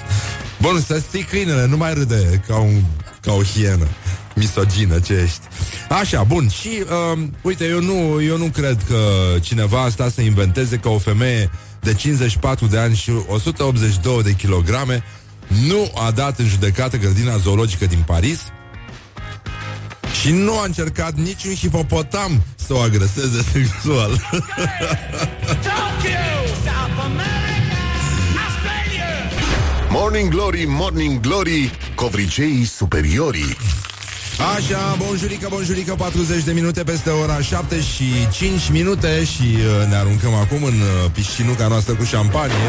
Bun, 0.62 0.80
să 0.86 0.98
stii 1.08 1.22
câinele, 1.22 1.66
nu 1.66 1.76
mai 1.76 1.94
râde 1.94 2.42
ca, 2.46 2.58
un, 2.58 2.82
ca 3.20 3.32
o 3.32 3.42
hienă 3.42 3.86
misogină 4.34 4.98
ce 4.98 5.12
ești. 5.12 5.40
Așa, 5.88 6.22
bun, 6.22 6.48
și 6.48 6.68
uh, 7.12 7.22
uite, 7.42 7.64
eu 7.64 7.80
nu, 7.80 8.22
eu 8.22 8.36
nu 8.36 8.44
cred 8.44 8.78
că 8.88 8.98
cineva 9.40 9.82
asta 9.82 10.08
să 10.08 10.20
inventeze 10.20 10.76
că 10.76 10.88
o 10.88 10.98
femeie 10.98 11.50
de 11.82 11.94
54 11.94 12.66
de 12.66 12.78
ani 12.78 12.94
și 12.94 13.10
182 13.26 14.22
de 14.22 14.32
kilograme 14.32 15.04
nu 15.66 15.90
a 15.94 16.10
dat 16.10 16.38
în 16.38 16.46
judecată 16.46 16.96
grădina 16.96 17.36
zoologică 17.36 17.86
din 17.86 18.02
Paris 18.06 18.40
și 20.20 20.30
nu 20.30 20.58
a 20.58 20.64
încercat 20.64 21.14
niciun 21.14 21.54
hipopotam 21.54 22.42
să 22.54 22.74
o 22.74 22.78
agreseze 22.78 23.42
sexual. 23.52 24.20
Morning 29.88 30.30
Glory, 30.30 30.64
Morning 30.68 31.20
Glory, 31.20 31.70
covriceii 31.94 32.64
superiorii. 32.64 33.56
Așa, 34.38 34.96
bonjurică, 34.98 35.46
bonjurică, 35.50 35.94
40 35.94 36.42
de 36.42 36.52
minute 36.52 36.82
peste 36.82 37.10
ora 37.10 37.40
7 37.40 37.80
și 37.80 38.04
5 38.32 38.70
minute 38.70 39.24
și 39.24 39.42
uh, 39.42 39.88
ne 39.88 39.96
aruncăm 39.96 40.34
acum 40.34 40.62
în 40.64 40.74
uh, 40.74 41.10
piscinuca 41.12 41.66
noastră 41.66 41.94
cu 41.94 42.04
șampanie. 42.04 42.68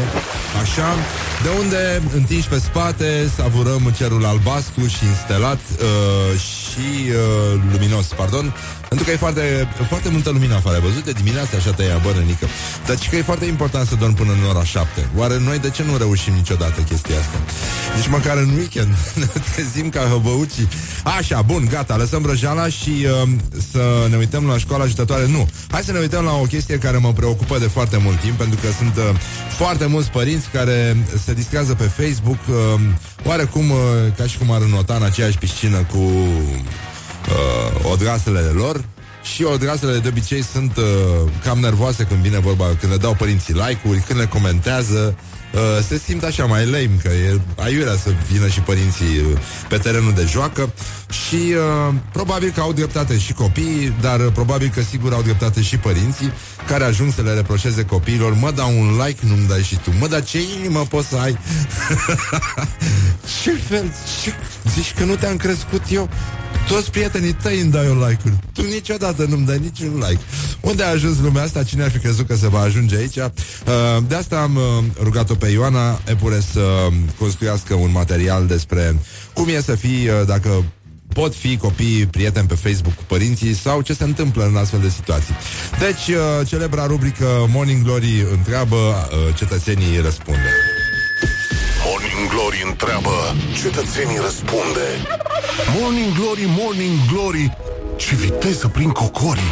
Așa, 0.62 0.94
de 1.42 1.48
unde, 1.60 2.02
întinși 2.14 2.48
pe 2.48 2.58
spate, 2.58 3.30
savurăm 3.36 3.92
cerul 3.96 4.24
albastru 4.24 4.86
și 4.86 5.04
instalat 5.04 5.58
uh, 5.78 6.38
și 6.38 7.10
uh, 7.10 7.60
luminos, 7.72 8.06
pardon, 8.06 8.54
pentru 8.94 9.12
că 9.12 9.16
e 9.18 9.26
foarte, 9.26 9.68
foarte 9.88 10.08
multă 10.08 10.30
lumină 10.30 10.54
afară. 10.54 10.74
Ai 10.74 10.80
văzut 10.80 11.04
de 11.04 11.12
dimineața 11.12 11.56
așa 11.56 11.70
tăia 11.70 11.98
bărănică. 12.04 12.46
Deci 12.86 13.08
că 13.08 13.16
e 13.16 13.22
foarte 13.22 13.44
important 13.44 13.86
să 13.86 13.94
dorm 13.94 14.14
până 14.14 14.32
în 14.32 14.48
ora 14.48 14.64
7. 14.64 15.08
Oare 15.16 15.38
noi 15.38 15.58
de 15.58 15.70
ce 15.70 15.82
nu 15.82 15.96
reușim 15.96 16.32
niciodată 16.32 16.80
chestia 16.80 17.18
asta? 17.18 17.38
Nici 17.96 18.08
măcar 18.08 18.36
în 18.36 18.50
weekend 18.56 18.94
ne 19.20 19.26
trezim 19.52 19.88
ca 19.88 20.00
hăbăucii. 20.00 20.68
Așa, 21.18 21.42
bun, 21.42 21.68
gata, 21.70 21.96
lăsăm 21.96 22.22
brăjala 22.22 22.68
și 22.68 22.92
uh, 23.22 23.28
să 23.70 24.06
ne 24.10 24.16
uităm 24.16 24.46
la 24.46 24.58
școala 24.58 24.84
ajutătoare. 24.84 25.26
Nu, 25.26 25.48
hai 25.70 25.82
să 25.82 25.92
ne 25.92 25.98
uităm 25.98 26.24
la 26.24 26.34
o 26.34 26.44
chestie 26.44 26.78
care 26.78 26.96
mă 26.96 27.12
preocupă 27.12 27.58
de 27.58 27.66
foarte 27.66 27.96
mult 28.04 28.20
timp, 28.20 28.36
pentru 28.36 28.58
că 28.62 28.66
sunt 28.78 28.96
uh, 28.96 29.18
foarte 29.56 29.86
mulți 29.86 30.10
părinți 30.10 30.48
care 30.48 30.96
se 31.24 31.32
distrează 31.34 31.74
pe 31.74 31.84
Facebook, 31.84 32.38
uh, 32.48 32.80
oarecum 33.24 33.70
uh, 33.70 33.78
ca 34.16 34.26
și 34.26 34.38
cum 34.38 34.50
ar 34.50 34.60
înota 34.60 34.94
în 34.94 35.02
aceeași 35.02 35.38
piscină 35.38 35.78
cu 35.78 36.12
uh, 37.28 37.90
odrasele 37.92 38.40
lor 38.40 38.84
și 39.34 39.42
odrasele 39.42 39.98
de 39.98 40.08
obicei 40.08 40.42
sunt 40.42 40.76
uh, 40.76 40.84
cam 41.44 41.58
nervoase 41.58 42.04
când 42.04 42.20
vine 42.20 42.38
vorba, 42.38 42.64
când 42.80 42.92
le 42.92 42.98
dau 42.98 43.14
părinții 43.14 43.54
like-uri, 43.54 43.98
când 44.06 44.18
le 44.18 44.26
comentează, 44.26 45.16
uh, 45.54 45.60
se 45.88 45.98
simt 45.98 46.22
așa 46.22 46.44
mai 46.44 46.64
lame, 46.64 46.98
că 47.02 47.08
e 47.08 47.40
aiurea 47.56 47.96
să 47.96 48.10
vină 48.32 48.48
și 48.48 48.60
părinții 48.60 49.18
uh, 49.18 49.38
pe 49.68 49.76
terenul 49.76 50.12
de 50.12 50.24
joacă 50.30 50.72
și 51.10 51.34
uh, 51.34 51.94
probabil 52.12 52.52
că 52.54 52.60
au 52.60 52.72
dreptate 52.72 53.18
și 53.18 53.32
copiii, 53.32 53.94
dar 54.00 54.20
uh, 54.20 54.32
probabil 54.32 54.70
că 54.74 54.82
sigur 54.82 55.12
au 55.12 55.22
dreptate 55.22 55.62
și 55.62 55.76
părinții 55.76 56.32
care 56.66 56.84
ajung 56.84 57.12
să 57.12 57.22
le 57.22 57.32
reproșeze 57.32 57.84
copiilor, 57.84 58.34
mă 58.34 58.50
dau 58.50 58.78
un 58.78 59.00
like, 59.06 59.20
nu-mi 59.26 59.46
dai 59.48 59.62
și 59.62 59.76
tu, 59.76 59.90
mă, 59.98 60.06
dar 60.06 60.24
ce 60.24 60.38
inimă 60.58 60.86
poți 60.88 61.08
să 61.08 61.16
ai? 61.16 61.38
ce 63.42 63.50
fel? 63.68 63.92
Ce... 64.22 64.32
Zici 64.74 64.92
că 64.92 65.04
nu 65.04 65.14
te-am 65.14 65.36
crescut 65.36 65.82
eu? 65.90 66.08
Toți 66.68 66.90
prietenii 66.90 67.32
tăi 67.32 67.60
îmi 67.60 67.70
dai 67.70 67.88
un 67.88 67.98
like-uri. 68.08 68.38
Tu 68.52 68.62
niciodată 68.62 69.26
nu-mi 69.28 69.46
dai 69.46 69.58
niciun 69.58 69.94
like. 70.08 70.20
Unde 70.60 70.82
a 70.82 70.90
ajuns 70.90 71.18
lumea 71.18 71.42
asta? 71.42 71.62
Cine 71.62 71.82
ar 71.82 71.90
fi 71.90 71.98
crezut 71.98 72.26
că 72.26 72.36
se 72.36 72.48
va 72.48 72.60
ajunge 72.60 72.96
aici? 72.96 73.16
Uh, 73.16 73.32
de 74.08 74.14
asta 74.14 74.40
am 74.40 74.56
uh, 74.56 74.84
rugat-o 75.02 75.34
pe 75.34 75.48
Ioana 75.48 76.00
Epure 76.04 76.40
să 76.52 76.88
construiască 77.18 77.74
un 77.74 77.90
material 77.90 78.46
despre 78.46 78.98
cum 79.32 79.48
e 79.48 79.60
să 79.60 79.74
fii, 79.74 80.08
uh, 80.08 80.26
dacă 80.26 80.64
pot 81.08 81.34
fi 81.34 81.56
copii 81.56 82.06
prieteni 82.06 82.48
pe 82.48 82.54
Facebook 82.54 82.94
cu 82.94 83.02
părinții 83.06 83.54
sau 83.54 83.80
ce 83.80 83.94
se 83.94 84.04
întâmplă 84.04 84.44
în 84.44 84.56
astfel 84.56 84.80
de 84.80 84.88
situații. 84.88 85.34
Deci, 85.78 86.16
celebra 86.46 86.86
rubrică 86.86 87.26
Morning 87.48 87.82
Glory 87.82 88.26
întreabă, 88.32 89.08
cetățenii 89.34 90.00
răspunde. 90.00 90.73
Morning 92.34 92.52
Glory 92.52 92.70
întreabă, 92.70 93.16
cetățenii 93.62 94.18
răspunde. 94.26 94.86
Morning 95.78 96.12
Glory, 96.18 96.44
Morning 96.60 96.96
Glory, 97.12 97.56
ce 97.96 98.14
viteză 98.14 98.68
prin 98.68 98.90
cocori. 98.90 99.46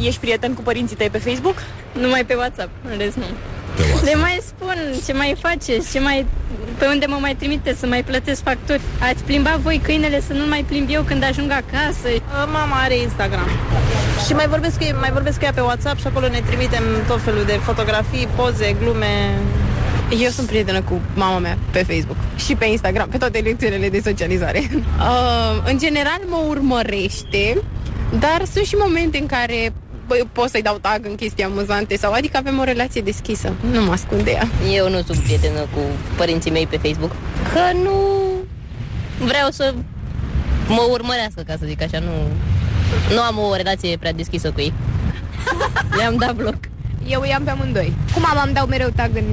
Ești 0.00 0.20
prieten 0.20 0.52
cu 0.54 0.62
părinții 0.62 0.96
tăi 0.96 1.10
pe 1.10 1.18
Facebook? 1.18 1.56
Numai 1.92 2.24
pe 2.24 2.34
WhatsApp, 2.34 2.70
în 2.90 2.98
rest 2.98 3.16
nu. 3.16 3.28
Pe 3.76 3.82
WhatsApp. 3.82 4.04
Le 4.04 4.14
mai 4.14 4.38
spun 4.46 4.76
ce 5.06 5.12
mai 5.12 5.36
faceți, 5.40 5.90
ce 5.92 6.00
mai, 6.00 6.26
pe 6.78 6.86
unde 6.86 7.06
mă 7.06 7.18
mai 7.20 7.34
trimite 7.34 7.76
să 7.80 7.86
mai 7.86 8.02
plătesc 8.02 8.42
facturi. 8.42 8.80
Ați 9.10 9.22
plimbat 9.22 9.58
voi 9.58 9.80
câinele 9.82 10.20
să 10.26 10.32
nu 10.32 10.46
mai 10.46 10.64
plimb 10.68 10.86
eu 10.90 11.02
când 11.02 11.22
ajung 11.24 11.50
acasă. 11.50 12.08
Mama 12.52 12.76
are 12.84 12.96
Instagram. 12.96 13.48
Și 14.26 14.32
mai 14.32 14.48
vorbesc, 14.48 14.76
cu, 14.78 14.84
mai 15.00 15.10
vorbesc 15.12 15.38
cu 15.38 15.44
ea 15.44 15.52
pe 15.52 15.60
WhatsApp 15.60 15.98
și 16.00 16.06
acolo 16.06 16.28
ne 16.28 16.42
trimitem 16.48 16.84
tot 17.06 17.20
felul 17.22 17.44
de 17.44 17.60
fotografii, 17.62 18.28
poze, 18.36 18.76
glume. 18.80 19.14
Eu 20.20 20.30
sunt 20.30 20.46
prietenă 20.46 20.82
cu 20.82 21.00
mama 21.14 21.38
mea 21.38 21.58
pe 21.70 21.78
Facebook 21.78 22.16
și 22.36 22.54
pe 22.54 22.64
Instagram, 22.64 23.08
pe 23.08 23.18
toate 23.18 23.38
lecțiile 23.38 23.88
de 23.88 24.00
socializare. 24.04 24.62
Uh, 25.02 25.62
în 25.64 25.78
general 25.78 26.20
mă 26.26 26.44
urmărește, 26.48 27.62
dar 28.18 28.44
sunt 28.52 28.64
și 28.64 28.74
momente 28.74 29.18
în 29.18 29.26
care 29.26 29.72
bă, 30.06 30.14
pot 30.32 30.48
să-i 30.48 30.62
dau 30.62 30.78
tag 30.78 31.06
în 31.06 31.14
chestii 31.14 31.44
amuzante 31.44 31.96
sau 31.96 32.12
adică 32.12 32.36
avem 32.36 32.58
o 32.58 32.64
relație 32.64 33.00
deschisă. 33.00 33.52
Nu 33.70 33.82
mă 33.82 33.92
ascunde 33.92 34.30
ea. 34.30 34.48
Eu 34.74 34.90
nu 34.90 35.02
sunt 35.02 35.18
prietenă 35.18 35.60
cu 35.60 35.80
părinții 36.16 36.50
mei 36.50 36.66
pe 36.66 36.76
Facebook, 36.76 37.10
că 37.52 37.76
nu 37.82 37.98
vreau 39.18 39.50
să 39.50 39.74
mă 40.68 40.86
urmărească, 40.90 41.42
ca 41.46 41.54
să 41.58 41.64
zic 41.66 41.82
așa, 41.82 41.98
nu, 41.98 42.12
nu 43.14 43.20
am 43.20 43.38
o 43.38 43.54
relație 43.54 43.96
prea 43.96 44.12
deschisă 44.12 44.50
cu 44.50 44.60
ei. 44.60 44.72
Le-am 45.96 46.16
dat 46.16 46.34
bloc. 46.34 46.58
Eu 47.08 47.24
i-am 47.24 47.42
pe 47.42 47.50
amândoi. 47.50 47.92
Cu 48.14 48.20
mama 48.20 48.42
îmi 48.42 48.54
dau 48.54 48.66
mereu 48.66 48.88
tag 48.94 49.10
în 49.14 49.24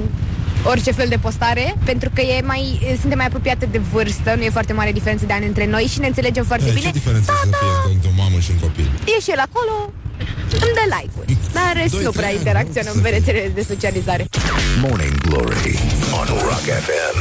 orice 0.64 0.92
fel 0.92 1.08
de 1.08 1.18
postare, 1.18 1.76
pentru 1.84 2.10
că 2.14 2.22
e 2.22 2.42
mai, 2.42 2.80
suntem 3.00 3.18
mai 3.18 3.26
apropiate 3.28 3.66
de 3.66 3.78
vârstă, 3.78 4.34
nu 4.36 4.44
e 4.44 4.50
foarte 4.50 4.74
mare 4.74 4.92
diferență 4.92 5.26
de 5.26 5.34
ani 5.34 5.46
între 5.46 5.66
noi 5.66 5.84
și 5.84 6.00
ne 6.00 6.08
înțelegem 6.08 6.44
foarte 6.44 6.66
E, 6.68 6.72
bine. 6.72 6.86
ce 6.86 6.92
diferență 6.92 7.32
Da, 7.32 7.38
să 7.44 7.50
da, 7.50 7.58
fie 7.58 7.94
între 7.94 8.10
o 8.14 8.22
mamă 8.22 8.40
și 8.40 8.52
un 8.52 8.58
copil? 8.60 8.92
e 9.18 9.22
și 9.22 9.32
el 9.32 9.40
acolo, 9.50 9.94
îmi 10.52 10.74
dă 10.78 10.86
like-uri. 10.96 11.38
Dar 11.54 11.72
în 11.74 11.82
rest 11.82 11.94
Doi, 11.94 12.04
nu 12.04 12.12
prea 12.12 12.22
trei 12.22 12.30
ani, 12.30 12.38
interacționăm 12.38 12.94
nu? 12.96 13.02
pe 13.02 13.10
rețelele 13.10 13.52
de 13.56 13.66
socializare. 13.68 14.28
Morning 14.82 15.18
Glory 15.18 15.80
on 16.20 16.28
Rock 16.28 16.68
FM. 16.86 17.18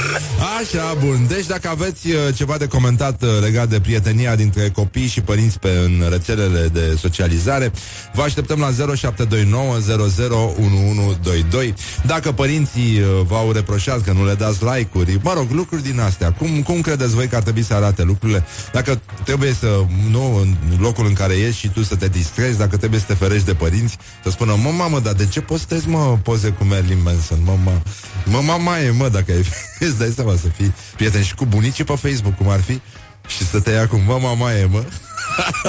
Așa, 0.61 0.95
bun. 1.05 1.27
Deci 1.29 1.47
dacă 1.47 1.69
aveți 1.69 2.09
uh, 2.09 2.17
ceva 2.35 2.57
de 2.57 2.67
comentat 2.67 3.23
uh, 3.23 3.29
legat 3.41 3.69
de 3.69 3.81
prietenia 3.81 4.37
dintre 4.37 4.71
copii 4.71 5.07
și 5.07 5.21
părinți 5.21 5.59
pe 5.59 5.69
în 5.69 6.07
rețelele 6.11 6.69
de 6.73 6.97
socializare, 6.99 7.73
vă 8.15 8.23
așteptăm 8.23 8.59
la 8.59 8.71
0729001122. 8.71 8.75
Dacă 12.07 12.33
părinții 12.33 12.99
uh, 12.99 13.07
v-au 13.27 13.53
reproșat 13.53 14.03
că 14.03 14.13
nu 14.13 14.27
le 14.27 14.35
dați 14.35 14.65
like-uri, 14.65 15.19
mă 15.23 15.33
rog, 15.37 15.51
lucruri 15.51 15.83
din 15.83 16.01
astea. 16.01 16.33
Cum, 16.33 16.63
cum 16.63 16.81
credeți 16.81 17.15
voi 17.15 17.27
că 17.27 17.37
ar 17.37 17.43
trebui 17.43 17.63
să 17.63 17.75
arate 17.75 18.03
lucrurile? 18.03 18.45
Dacă 18.73 19.01
trebuie 19.25 19.53
să, 19.53 19.85
nu, 20.11 20.39
în 20.41 20.55
locul 20.81 21.07
în 21.07 21.13
care 21.13 21.35
ești 21.35 21.61
și 21.61 21.69
tu 21.69 21.83
să 21.83 21.97
te 21.97 22.09
distrezi, 22.09 22.59
dacă 22.59 22.77
trebuie 22.77 22.88
să 22.97 23.05
te 23.07 23.15
ferești 23.15 23.47
de 23.47 23.55
părinți, 23.55 23.97
să 24.23 24.31
spună, 24.31 24.55
mă, 24.63 24.71
mamă, 24.71 25.01
dar 25.01 25.13
de 25.13 25.27
ce 25.27 25.41
postezi, 25.41 25.89
mă, 25.89 26.19
poze 26.23 26.49
cu 26.49 26.65
Marilyn 26.65 27.03
Manson? 27.03 27.39
Mă, 27.45 27.57
mă, 27.65 27.73
mă, 28.25 28.41
mama 28.45 28.81
e, 28.81 28.91
mă, 28.91 29.09
dacă 29.09 29.33
ai, 29.33 29.45
îți 29.89 29.99
dai 29.99 30.13
seama 30.15 30.35
să 30.37 30.49
fii 30.57 30.75
prieten 30.97 31.23
și 31.23 31.35
cu 31.35 31.47
bunicii 31.47 31.85
pe 31.85 31.95
Facebook, 31.95 32.37
cum 32.37 32.49
ar 32.49 32.61
fi, 32.61 32.81
și 33.27 33.47
să 33.47 33.61
te 33.61 33.71
ia 33.71 33.89
cu 33.89 33.97
mă, 34.07 34.19
mama 34.23 34.53
e, 34.53 34.65
mă. 34.65 34.85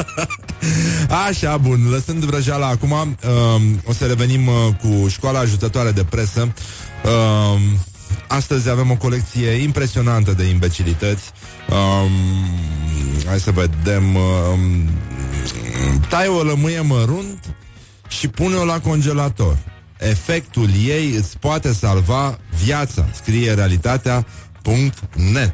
Așa, 1.27 1.57
bun, 1.57 1.89
lăsând 1.89 2.23
vrăjeala 2.23 2.67
acum, 2.67 2.91
um, 2.91 3.81
o 3.83 3.93
să 3.93 4.05
revenim 4.05 4.47
uh, 4.47 4.53
cu 4.81 5.07
școala 5.07 5.39
ajutătoare 5.39 5.91
de 5.91 6.03
presă. 6.03 6.41
Um, 6.41 7.77
astăzi 8.27 8.69
avem 8.69 8.91
o 8.91 8.95
colecție 8.95 9.49
impresionantă 9.49 10.31
de 10.31 10.43
imbecilități. 10.43 11.31
Um, 11.69 12.11
hai 13.27 13.39
să 13.39 13.51
vedem. 13.51 14.15
Um, 14.15 14.89
tai 16.09 16.27
o 16.27 16.43
lămâie 16.43 16.81
mărunt 16.81 17.55
și 18.07 18.27
pune-o 18.27 18.65
la 18.65 18.79
congelator. 18.79 19.57
Efectul 19.97 20.69
ei 20.85 21.15
îți 21.15 21.37
poate 21.37 21.73
salva 21.73 22.37
viața, 22.63 23.05
scrie 23.13 23.53
realitatea.net. 23.53 25.53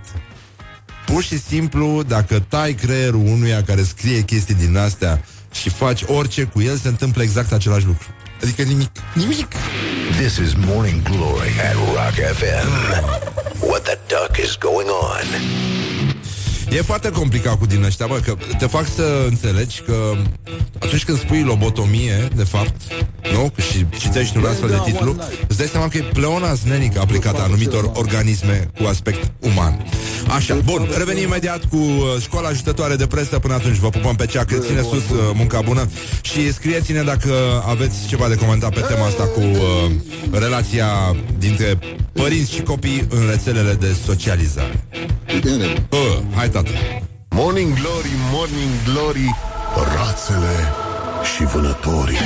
Pur 1.06 1.24
și 1.24 1.40
simplu, 1.40 2.04
dacă 2.08 2.40
tai 2.40 2.74
creierul 2.74 3.26
unuia 3.26 3.64
care 3.64 3.84
scrie 3.84 4.22
chestii 4.22 4.56
din 4.56 4.78
astea 4.78 5.24
și 5.52 5.70
faci 5.70 6.02
orice 6.06 6.44
cu 6.44 6.62
el, 6.62 6.78
se 6.78 6.88
întâmplă 6.88 7.22
exact 7.22 7.52
același 7.52 7.86
lucru. 7.86 8.08
Adică 8.42 8.62
nimic. 8.62 8.90
Nimic. 9.14 9.48
This 10.18 10.38
is 10.38 10.54
Morning 10.54 11.02
Glory 11.02 11.50
at 11.70 11.74
Rock 11.74 12.14
FM. 12.38 12.70
What 13.60 13.84
the 13.84 13.98
duck 14.08 14.38
is 14.38 14.58
going 14.58 14.90
on? 14.90 15.26
E 16.70 16.82
foarte 16.82 17.10
complicat 17.10 17.58
cu 17.58 17.66
din 17.66 17.84
ăștia, 17.84 18.06
bă, 18.08 18.20
că 18.26 18.36
te 18.58 18.66
fac 18.66 18.86
să 18.96 19.26
înțelegi 19.28 19.82
că 19.82 20.12
atunci 20.80 21.04
când 21.04 21.20
spui 21.20 21.42
lobotomie, 21.42 22.28
de 22.36 22.44
fapt, 22.44 22.76
nu? 23.34 23.52
Și 23.70 23.86
citești 24.00 24.38
un 24.38 24.46
astfel 24.46 24.70
de 24.70 24.92
titlu, 24.92 25.16
îți 25.48 25.58
dai 25.58 25.68
seama 25.68 25.88
că 25.88 25.98
e 25.98 26.02
pleonasm 26.14 26.68
nenic 26.68 26.98
aplicat 26.98 27.40
anumitor 27.40 27.92
organisme 27.94 28.70
cu 28.80 28.88
aspect 28.88 29.32
uman. 29.40 29.86
Așa, 30.36 30.56
bun, 30.56 30.90
revenim 30.98 31.24
imediat 31.24 31.66
cu 31.66 31.76
uh, 31.76 32.22
școala 32.22 32.48
ajutătoare 32.48 32.96
de 32.96 33.08
presă. 33.08 33.40
Până 33.40 33.54
atunci 33.54 33.78
vă 33.78 33.90
pupăm 33.90 34.16
pe 34.16 34.26
cea 34.26 34.46
că 34.46 34.56
ține 34.56 34.82
sus 34.82 35.10
uh, 35.10 35.32
munca 35.34 35.62
bună 35.62 35.90
și 36.22 36.54
scrieți-ne 36.54 37.02
dacă 37.02 37.64
aveți 37.68 38.08
ceva 38.08 38.28
de 38.28 38.36
comentat 38.36 38.74
pe 38.74 38.80
tema 38.80 39.06
asta 39.06 39.24
cu 39.24 39.40
uh, 39.40 39.92
relația 40.32 41.16
dintre 41.38 41.80
părinți 42.14 42.54
și 42.54 42.62
copii 42.62 43.08
în 43.10 43.28
rețelele 43.30 43.74
de 43.74 43.96
socializare. 44.06 44.86
Uh, 45.90 46.20
hai, 46.36 46.50
tată. 46.56 46.72
Morning 47.30 47.74
Glory, 47.74 48.14
Morning 48.32 48.74
Glory, 48.84 49.36
rațele 49.96 50.56
și 51.36 51.44
vânătorii. 51.44 52.18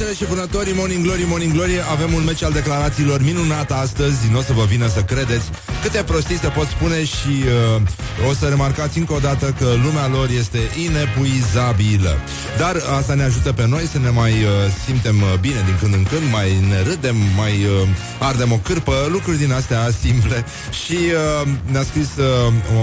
Așa, 0.00 0.08
rațele 0.08 0.26
și 0.26 0.34
vânătorii, 0.34 0.74
Morning 0.74 1.04
Glory, 1.04 1.24
Morning 1.28 1.52
Glory 1.52 1.72
Avem 1.90 2.12
un 2.12 2.24
meci 2.24 2.42
al 2.42 2.52
declarațiilor 2.52 3.22
minunat 3.22 3.70
astăzi. 3.72 4.30
Nu 4.30 4.38
o 4.38 4.42
să 4.42 4.52
vă 4.52 4.64
vină 4.64 4.88
să 4.88 5.00
credeți 5.02 5.46
Câte 5.82 6.02
prostii 6.02 6.38
se 6.38 6.48
pot 6.48 6.66
spune 6.66 7.04
și 7.04 7.34
uh, 7.76 8.28
O 8.28 8.32
să 8.32 8.46
remarcați 8.46 8.98
încă 8.98 9.12
o 9.12 9.18
dată 9.18 9.54
că 9.58 9.66
lumea 9.84 10.06
lor 10.08 10.28
este 10.38 10.58
inepuizabilă. 10.86 12.14
Dar 12.58 12.76
asta 12.98 13.14
ne 13.14 13.22
ajută 13.22 13.52
pe 13.52 13.66
noi 13.66 13.84
să 13.92 13.98
ne 13.98 14.10
mai 14.10 14.32
uh, 14.32 14.50
simtem 14.84 15.16
uh, 15.22 15.38
bine 15.40 15.60
din 15.64 15.76
când 15.80 15.94
în 15.94 16.02
când 16.02 16.22
Mai 16.30 16.48
ne 16.68 16.82
râdem, 16.82 17.16
mai 17.36 17.52
uh, 17.64 17.88
ardem 18.18 18.52
o 18.52 18.56
cârpă 18.56 18.94
Lucruri 19.10 19.38
din 19.38 19.52
astea 19.52 19.90
simple. 20.00 20.44
Și 20.84 20.98
uh, 21.42 21.48
ne-a 21.72 21.82
scris 21.82 22.08
uh, 22.16 22.52
o 22.78 22.82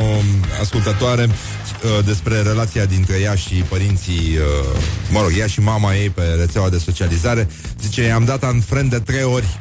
ascultătoare 0.61 1.23
uh, 1.27 2.05
despre 2.05 2.41
relația 2.41 2.85
dintre 2.85 3.15
ea 3.19 3.35
și 3.35 3.53
părinții, 3.53 4.37
uh, 4.37 4.79
mă 5.11 5.21
rog, 5.21 5.31
ea 5.37 5.47
și 5.47 5.59
mama 5.59 5.95
ei 5.95 6.09
pe 6.09 6.23
rețeaua 6.39 6.69
de 6.69 6.77
socializare. 7.07 7.47
Zice, 7.81 8.01
i-am 8.01 8.25
dat 8.25 8.43
în 8.43 8.61
friend 8.61 8.89
de 8.89 8.99
trei 8.99 9.23
ori. 9.23 9.59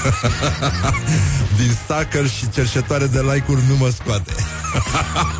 Din 1.58 1.76
stalker 1.84 2.28
și 2.28 2.50
cercetare 2.50 3.06
de 3.06 3.20
like-uri 3.20 3.60
nu 3.68 3.76
mă 3.76 3.90
scoate. 3.94 4.32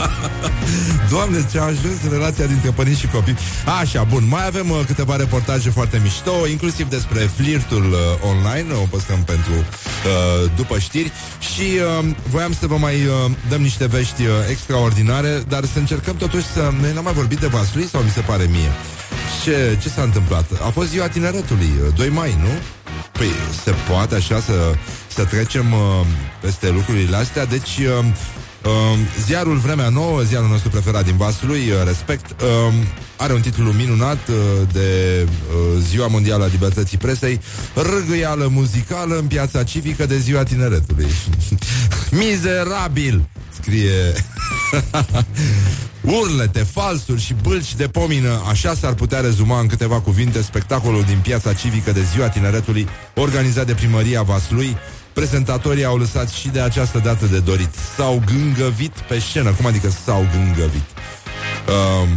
Doamne, 1.10 1.46
ce 1.50 1.58
a 1.58 1.62
ajuns 1.62 1.96
relația 2.10 2.46
dintre 2.46 2.70
părinți 2.70 3.00
și 3.00 3.06
copii. 3.06 3.36
Așa, 3.80 4.02
bun, 4.02 4.26
mai 4.28 4.46
avem 4.46 4.70
uh, 4.70 4.80
câteva 4.86 5.16
reportaje 5.16 5.70
foarte 5.70 6.00
mișto, 6.02 6.46
inclusiv 6.50 6.88
despre 6.88 7.20
flirtul 7.36 7.84
uh, 7.92 8.28
online, 8.30 8.72
o 8.72 8.86
păstrăm 8.90 9.22
pentru 9.24 9.52
uh, 9.52 10.50
după 10.56 10.78
știri 10.78 11.12
și 11.54 11.66
uh, 12.00 12.10
voiam 12.28 12.52
să 12.52 12.66
vă 12.66 12.76
mai 12.76 12.94
uh, 12.94 13.30
dăm 13.48 13.60
niște 13.60 13.86
vești 13.86 14.22
uh, 14.22 14.28
extraordinare, 14.50 15.42
dar 15.48 15.64
să 15.64 15.78
încercăm 15.78 16.16
totuși 16.16 16.44
să... 16.44 16.72
Noi 16.80 16.92
n-am 16.92 17.04
mai 17.04 17.12
vorbit 17.12 17.38
de 17.38 17.46
Vaslui 17.46 17.86
sau 17.86 18.00
mi 18.02 18.10
se 18.10 18.20
pare 18.20 18.46
mie? 18.50 18.70
Ce, 19.44 19.78
ce 19.82 19.88
s-a 19.88 20.02
întâmplat? 20.02 20.44
A 20.66 20.68
fost 20.68 20.88
ziua 20.88 21.08
tineretului, 21.08 21.70
uh, 21.86 21.94
2 21.94 22.08
mai, 22.08 22.36
nu? 22.40 22.50
Păi 23.12 23.28
se 23.62 23.74
poate 23.88 24.14
așa 24.14 24.40
să, 24.40 24.72
să 25.08 25.24
trecem 25.24 25.72
uh, 25.72 26.06
peste 26.40 26.70
lucrurile 26.70 27.16
astea, 27.16 27.44
deci 27.44 27.78
uh, 27.78 27.98
uh, 27.98 28.04
ziarul 29.24 29.56
Vremea 29.56 29.88
Nouă, 29.88 30.22
ziarul 30.22 30.48
nostru 30.48 30.68
preferat 30.68 31.04
din 31.04 31.16
Vaslui, 31.16 31.70
uh, 31.70 31.84
respect, 31.84 32.40
uh, 32.42 32.74
are 33.16 33.32
un 33.32 33.40
titlu 33.40 33.70
minunat 33.72 34.28
uh, 34.28 34.36
de 34.72 35.20
uh, 35.26 35.82
Ziua 35.88 36.06
Mondială 36.06 36.44
a 36.44 36.48
Libertății 36.50 36.98
Presei, 36.98 37.40
râgâială 37.74 38.46
muzicală 38.46 39.18
în 39.18 39.26
piața 39.26 39.62
civică 39.62 40.06
de 40.06 40.18
Ziua 40.18 40.42
Tineretului. 40.42 41.06
Mizerabil! 42.20 43.28
Scrie 43.60 44.12
Urlete, 46.00 46.58
falsuri 46.58 47.20
și 47.20 47.34
bâlci 47.42 47.74
de 47.74 47.88
pomină, 47.88 48.42
așa 48.48 48.74
s-ar 48.74 48.94
putea 48.94 49.20
rezuma 49.20 49.60
în 49.60 49.66
câteva 49.66 50.00
cuvinte 50.00 50.42
spectacolul 50.42 51.02
din 51.02 51.18
piața 51.22 51.52
civică 51.52 51.92
de 51.92 52.02
ziua 52.12 52.28
tineretului, 52.28 52.88
organizat 53.14 53.66
de 53.66 53.74
primăria 53.74 54.22
Vaslui. 54.22 54.76
Prezentatorii 55.20 55.84
au 55.84 55.96
lăsat 55.96 56.28
și 56.28 56.48
de 56.48 56.60
această 56.60 56.98
dată 56.98 57.26
de 57.26 57.38
dorit. 57.38 57.74
S-au 57.96 58.22
gângăvit 58.26 58.92
pe 59.08 59.18
scenă. 59.18 59.50
Cum 59.50 59.66
adică 59.66 59.88
s-au 60.04 60.26
gângăvit? 60.32 60.84
Um, 61.68 62.08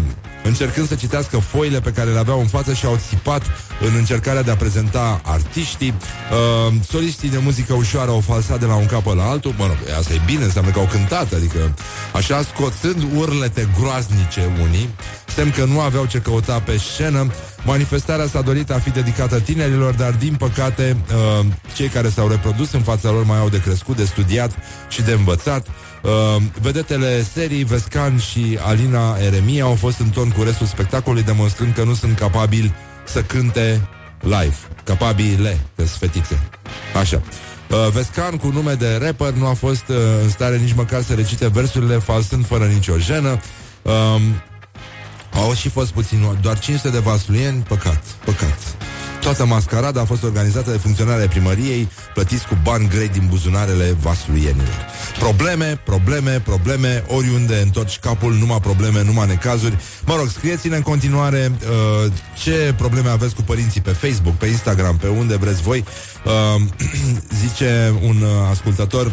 încercând 0.43 0.87
să 0.87 0.95
citească 0.95 1.37
foile 1.37 1.79
pe 1.79 1.91
care 1.91 2.11
le 2.11 2.19
aveau 2.19 2.39
în 2.39 2.47
față 2.47 2.73
și 2.73 2.85
au 2.85 2.99
țipat 3.07 3.41
în 3.81 3.93
încercarea 3.95 4.43
de 4.43 4.51
a 4.51 4.55
prezenta 4.55 5.21
artiștii. 5.23 5.93
Uh, 6.31 6.73
soliștii 6.89 7.29
de 7.29 7.37
muzică 7.37 7.73
ușoară 7.73 8.11
au 8.11 8.19
falsat 8.19 8.59
de 8.59 8.65
la 8.65 8.75
un 8.75 8.85
capăt 8.85 9.15
la 9.15 9.23
altul. 9.29 9.53
Mă 9.57 9.65
rog, 9.65 9.77
asta 9.97 10.13
e 10.13 10.21
bine, 10.25 10.43
înseamnă 10.43 10.71
că 10.71 10.79
au 10.79 10.85
cântat, 10.91 11.33
adică 11.33 11.73
așa 12.13 12.41
scoțând 12.41 13.03
urlete 13.15 13.69
groaznice 13.79 14.49
unii, 14.61 14.89
semn 15.35 15.51
că 15.51 15.65
nu 15.65 15.79
aveau 15.79 16.05
ce 16.05 16.19
căuta 16.19 16.59
pe 16.59 16.77
scenă. 16.77 17.31
Manifestarea 17.65 18.27
s-a 18.27 18.41
dorit 18.41 18.71
a 18.71 18.79
fi 18.79 18.89
dedicată 18.89 19.39
tinerilor, 19.39 19.93
dar 19.93 20.11
din 20.11 20.35
păcate 20.35 20.97
uh, 21.09 21.45
cei 21.75 21.87
care 21.87 22.09
s-au 22.09 22.27
reprodus 22.27 22.71
în 22.71 22.81
fața 22.81 23.11
lor 23.11 23.25
mai 23.25 23.37
au 23.37 23.49
de 23.49 23.61
crescut, 23.61 23.95
de 23.95 24.05
studiat 24.05 24.51
și 24.89 25.01
de 25.01 25.11
învățat. 25.11 25.67
Uh, 26.03 26.41
vedetele 26.61 27.23
serii 27.23 27.63
Vescan 27.63 28.17
și 28.17 28.57
Alina 28.61 29.17
Eremia 29.17 29.63
au 29.63 29.75
fost 29.75 29.99
în 29.99 30.09
ton 30.09 30.29
cu 30.29 30.43
restul 30.43 30.67
spectacolului, 30.67 31.23
demonstrând 31.23 31.73
că 31.73 31.83
nu 31.83 31.93
sunt 31.93 32.17
capabili 32.17 32.73
să 33.05 33.21
cânte 33.21 33.89
live. 34.19 34.55
Capabile, 34.83 35.59
că 35.75 35.83
fetițe. 35.83 36.39
Așa. 36.99 37.21
Uh, 37.69 37.91
Vescan, 37.91 38.37
cu 38.37 38.47
nume 38.47 38.73
de 38.73 38.99
rapper, 39.01 39.31
nu 39.31 39.47
a 39.47 39.53
fost 39.53 39.87
uh, 39.87 39.95
în 40.23 40.29
stare 40.29 40.57
nici 40.57 40.73
măcar 40.73 41.01
să 41.01 41.13
recite 41.13 41.47
versurile 41.47 41.97
falsând 41.97 42.45
fără 42.45 42.65
nicio 42.65 42.97
jenă. 42.97 43.39
Um, 43.81 44.21
au 45.33 45.53
și 45.53 45.69
fost 45.69 45.91
puțin, 45.91 46.37
doar 46.41 46.59
500 46.59 46.89
de 46.89 46.99
vasluieni, 46.99 47.61
păcat, 47.61 48.03
păcat. 48.25 48.75
Toată 49.23 49.45
mascarada 49.45 50.01
a 50.01 50.05
fost 50.05 50.23
organizată 50.23 50.71
de 50.71 50.77
funcționarea 50.77 51.27
primăriei, 51.27 51.89
plătiți 52.13 52.47
cu 52.47 52.57
bani 52.63 52.87
grei 52.87 53.07
din 53.07 53.25
buzunarele 53.29 53.95
vasluienilor. 54.01 54.85
Probleme, 55.19 55.81
probleme, 55.85 56.39
probleme, 56.39 57.03
oriunde 57.07 57.55
întorci 57.55 57.99
capul, 57.99 58.33
numai 58.33 58.59
probleme, 58.59 59.03
numai 59.03 59.27
necazuri. 59.27 59.77
Mă 60.05 60.15
rog, 60.15 60.27
scrieți-ne 60.27 60.75
în 60.75 60.81
continuare 60.81 61.51
uh, 61.51 62.11
ce 62.43 62.73
probleme 62.77 63.09
aveți 63.09 63.35
cu 63.35 63.41
părinții 63.41 63.81
pe 63.81 63.91
Facebook, 63.91 64.35
pe 64.35 64.45
Instagram, 64.45 64.97
pe 64.97 65.07
unde 65.07 65.35
vreți 65.35 65.61
voi. 65.61 65.83
Uh, 66.25 66.61
zice 67.41 67.93
un 68.01 68.21
uh, 68.21 68.29
ascultător, 68.49 69.11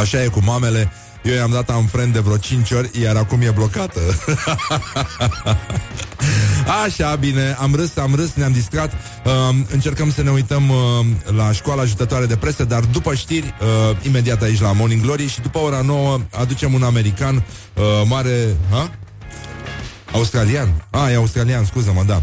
așa 0.00 0.22
e 0.22 0.26
cu 0.26 0.40
mamele, 0.44 0.92
eu 1.26 1.34
i-am 1.34 1.50
dat 1.50 1.70
am 1.70 1.84
friend 1.84 2.12
de 2.12 2.18
vreo 2.18 2.36
5 2.36 2.70
ori, 2.70 2.90
iar 3.00 3.16
acum 3.16 3.40
e 3.40 3.50
blocată. 3.50 4.00
Așa, 6.84 7.14
bine, 7.14 7.56
am 7.58 7.74
râs, 7.74 7.96
am 7.96 8.14
râs, 8.14 8.32
ne-am 8.34 8.52
distrat 8.52 8.92
uh, 8.92 9.32
Încercăm 9.70 10.12
să 10.12 10.22
ne 10.22 10.30
uităm 10.30 10.68
uh, 10.68 10.76
la 11.36 11.52
școala 11.52 11.82
ajutătoare 11.82 12.26
de 12.26 12.36
presă 12.36 12.64
Dar 12.64 12.84
după 12.84 13.14
știri, 13.14 13.54
uh, 13.60 13.96
imediat 14.06 14.42
aici 14.42 14.60
la 14.60 14.72
Morning 14.72 15.02
Glory 15.02 15.28
Și 15.28 15.40
după 15.40 15.58
ora 15.58 15.80
9 15.80 16.18
aducem 16.30 16.74
un 16.74 16.82
american 16.82 17.34
uh, 17.74 17.82
mare... 18.08 18.56
Ha? 18.70 18.90
Australian? 20.12 20.86
Ah, 20.90 21.10
e 21.10 21.14
australian, 21.14 21.64
scuză-mă, 21.64 22.02
da 22.06 22.22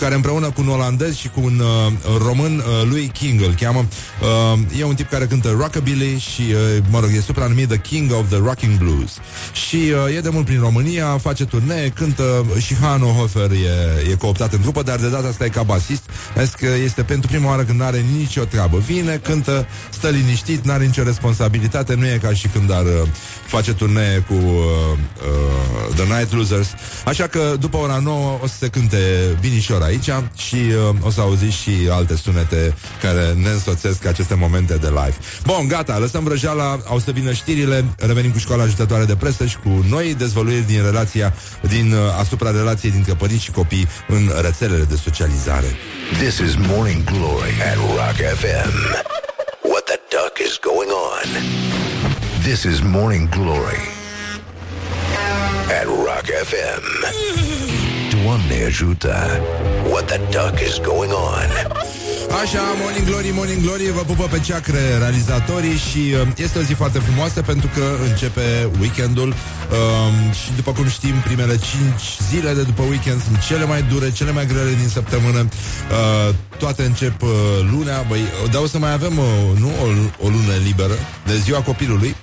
care 0.00 0.14
împreună 0.14 0.50
cu 0.50 0.60
un 0.60 0.68
olandez 0.68 1.16
și 1.16 1.28
cu 1.28 1.40
un 1.42 1.58
uh, 1.58 1.92
român, 2.26 2.56
uh, 2.56 2.88
lui 2.88 3.10
King 3.12 3.40
îl 3.40 3.54
cheamă. 3.60 3.86
Uh, 4.20 4.78
e 4.78 4.84
un 4.84 4.94
tip 4.94 5.10
care 5.10 5.24
cântă 5.24 5.56
rockabilly 5.58 6.18
și, 6.18 6.40
uh, 6.40 6.82
mă 6.90 7.00
rog, 7.00 7.10
e 7.14 7.20
supranumit 7.20 7.68
The 7.68 7.78
King 7.78 8.12
of 8.12 8.28
the 8.28 8.38
Rocking 8.38 8.78
Blues. 8.78 9.12
Și 9.66 9.76
uh, 9.76 10.16
e 10.16 10.20
de 10.20 10.28
mult 10.28 10.44
prin 10.44 10.60
România, 10.60 11.18
face 11.18 11.44
turnee, 11.44 11.88
cântă 11.88 12.46
și 12.58 12.74
Hanno 12.74 13.06
Hofer 13.06 13.50
e, 13.50 14.10
e 14.10 14.14
cooptat 14.14 14.52
în 14.52 14.60
trupă, 14.60 14.82
dar 14.82 14.98
de 14.98 15.08
data 15.08 15.28
asta 15.28 15.44
e 15.44 15.48
ca 15.48 15.62
basist. 15.62 16.02
Zic 16.44 16.54
că 16.54 16.68
este 16.84 17.02
pentru 17.02 17.28
prima 17.30 17.48
oară 17.48 17.62
când 17.62 17.78
nu 17.78 17.84
are 17.84 18.04
nicio 18.18 18.44
treabă. 18.44 18.78
Vine, 18.78 19.20
cântă, 19.22 19.66
stă 19.90 20.08
liniștit, 20.08 20.64
n-are 20.64 20.84
nicio 20.84 21.02
responsabilitate, 21.02 21.94
nu 21.94 22.06
e 22.06 22.18
ca 22.22 22.32
și 22.32 22.48
când 22.48 22.72
ar 22.72 22.84
uh, 22.84 23.08
face 23.46 23.74
turnee 23.74 24.24
cu 24.28 24.34
uh, 24.34 24.42
uh, 24.44 25.94
The 25.94 26.04
Night 26.04 26.32
Losers. 26.32 26.68
Așa 27.04 27.26
că 27.26 27.56
după 27.58 27.76
ora 27.76 27.98
9 27.98 28.38
o 28.42 28.46
să 28.46 28.54
se 28.58 28.68
cânte 28.68 28.98
binișor 29.40 29.82
aici 29.90 30.10
și 30.36 30.54
uh, 30.54 30.94
o 31.02 31.10
să 31.10 31.20
auziți 31.20 31.56
și 31.56 31.72
alte 31.90 32.16
sunete 32.16 32.74
care 33.02 33.32
ne 33.32 33.48
însoțesc 33.48 34.06
aceste 34.06 34.34
momente 34.34 34.74
de 34.74 34.86
live. 34.86 35.16
Bun, 35.44 35.68
gata, 35.68 35.98
lăsăm 35.98 36.24
vrăjeala, 36.24 36.78
au 36.86 36.98
să 36.98 37.10
vină 37.10 37.32
știrile, 37.32 37.84
revenim 37.98 38.30
cu 38.30 38.38
școala 38.38 38.62
ajutătoare 38.62 39.04
de 39.04 39.16
presă 39.16 39.46
și 39.46 39.56
cu 39.56 39.84
noi 39.88 40.14
dezvăluiri 40.14 40.66
din 40.66 40.82
relația, 40.82 41.34
din, 41.60 41.92
uh, 41.92 41.98
asupra 42.18 42.50
relației 42.50 42.90
dintre 42.90 43.14
părinți 43.14 43.44
și 43.44 43.50
copii 43.50 43.88
în 44.08 44.30
rețelele 44.40 44.84
de 44.84 44.96
socializare. 44.96 45.76
This 46.18 46.38
is 46.38 46.54
Morning 46.56 47.04
Glory 47.04 47.54
at 47.70 47.76
Rock 47.76 48.18
FM. 48.40 48.72
What 49.70 49.84
the 49.90 49.98
duck 50.14 50.34
is 50.46 50.58
going 50.70 50.90
on? 51.10 51.28
This 52.42 52.62
is 52.62 52.80
Morning 52.80 53.28
Glory 53.28 53.82
at 55.80 55.86
Rock 55.86 56.26
FM. 56.50 57.79
Doamne 58.24 58.64
ajută! 58.66 59.40
What 59.90 60.04
the 60.06 60.20
duck 60.30 60.60
is 60.68 60.78
going 60.90 61.12
on? 61.12 61.48
Așa, 62.42 62.62
Morning 62.82 63.06
Glory, 63.06 63.30
Morning 63.34 63.62
Glory 63.62 63.90
Vă 63.92 64.00
pupă 64.00 64.26
pe 64.30 64.38
ceacre 64.38 64.78
realizatorii 64.98 65.76
Și 65.76 66.02
uh, 66.14 66.28
este 66.36 66.58
o 66.58 66.62
zi 66.62 66.72
foarte 66.72 66.98
frumoasă 66.98 67.42
Pentru 67.42 67.68
că 67.74 67.84
începe 68.08 68.68
weekendul 68.80 69.28
um, 69.28 70.32
Și 70.32 70.48
după 70.56 70.72
cum 70.72 70.88
știm, 70.88 71.14
primele 71.24 71.56
5 71.56 71.62
zile 72.30 72.52
de 72.52 72.62
după 72.62 72.82
weekend 72.82 73.22
Sunt 73.22 73.38
cele 73.48 73.64
mai 73.64 73.82
dure, 73.82 74.12
cele 74.12 74.32
mai 74.32 74.46
grele 74.46 74.74
din 74.80 74.88
săptămână 74.88 75.38
uh, 75.48 76.34
Toate 76.58 76.82
încep 76.82 77.22
uh, 77.22 77.30
lunea 77.72 78.04
Băi, 78.08 78.24
dar 78.52 78.62
o 78.62 78.66
să 78.66 78.78
mai 78.78 78.92
avem 78.92 79.18
uh, 79.18 79.24
nu, 79.58 79.68
o, 79.68 79.86
o 80.24 80.28
lună 80.28 80.54
liberă 80.64 80.94
De 81.26 81.36
ziua 81.36 81.60
copilului 81.60 82.16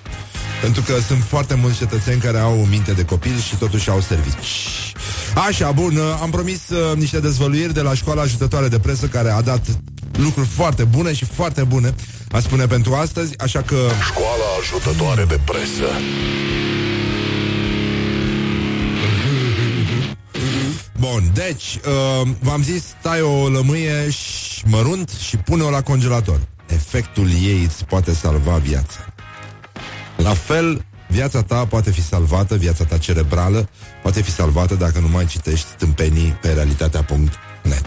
pentru 0.62 0.82
că 0.82 0.94
sunt 1.08 1.24
foarte 1.24 1.56
mulți 1.56 1.78
cetățeni 1.78 2.22
care 2.22 2.38
au 2.38 2.66
minte 2.70 2.92
de 2.92 3.06
copil 3.06 3.40
și 3.40 3.56
totuși 3.56 3.90
au 3.90 4.02
servici. 4.02 4.46
Așa, 5.46 5.72
bun, 5.72 5.96
uh, 5.96 6.04
am 6.22 6.30
promis 6.30 6.70
uh, 6.70 6.98
niște 6.98 7.20
dezvăluiri 7.20 7.74
de 7.74 7.82
la 7.82 7.94
școala 7.94 8.22
ajutătoare 8.22 8.68
de 8.68 8.80
presă 8.80 9.08
care 9.08 9.30
a 9.30 9.42
dat 9.42 9.66
lucruri 10.12 10.48
foarte 10.48 10.84
bune 10.84 11.14
și 11.14 11.26
foarte 11.26 11.64
bune, 11.64 11.96
aș 12.32 12.44
spune 12.44 12.66
pentru 12.66 12.94
astăzi, 12.94 13.38
așa 13.38 13.62
că... 13.62 13.76
Școala 14.06 14.44
ajutătoare 14.60 15.24
de 15.24 15.40
presă. 15.46 15.90
Bun, 21.00 21.32
deci, 21.34 21.80
uh, 21.86 22.28
v-am 22.40 22.64
zis, 22.64 22.84
tai 23.02 23.22
o 23.22 23.50
lămâie 23.50 24.10
și 24.10 24.64
mărunt 24.66 25.10
și 25.10 25.38
pune-o 25.38 25.70
la 25.70 25.82
congelator. 25.82 26.40
Efectul 26.68 27.30
ei 27.30 27.64
îți 27.64 27.86
poate 27.86 28.14
salva 28.14 28.56
viața. 28.56 29.14
La 30.16 30.34
fel, 30.34 30.86
viața 31.08 31.42
ta 31.44 31.66
poate 31.66 31.92
fi 31.92 32.04
salvată, 32.04 32.56
viața 32.56 32.84
ta 32.84 32.98
cerebrală 32.98 33.70
poate 34.02 34.22
fi 34.22 34.32
salvată 34.32 34.76
dacă 34.76 35.00
nu 35.00 35.08
mai 35.08 35.26
citești 35.26 35.68
tâmpenii 35.78 36.38
pe 36.42 36.52
realitatea.net. 36.52 37.86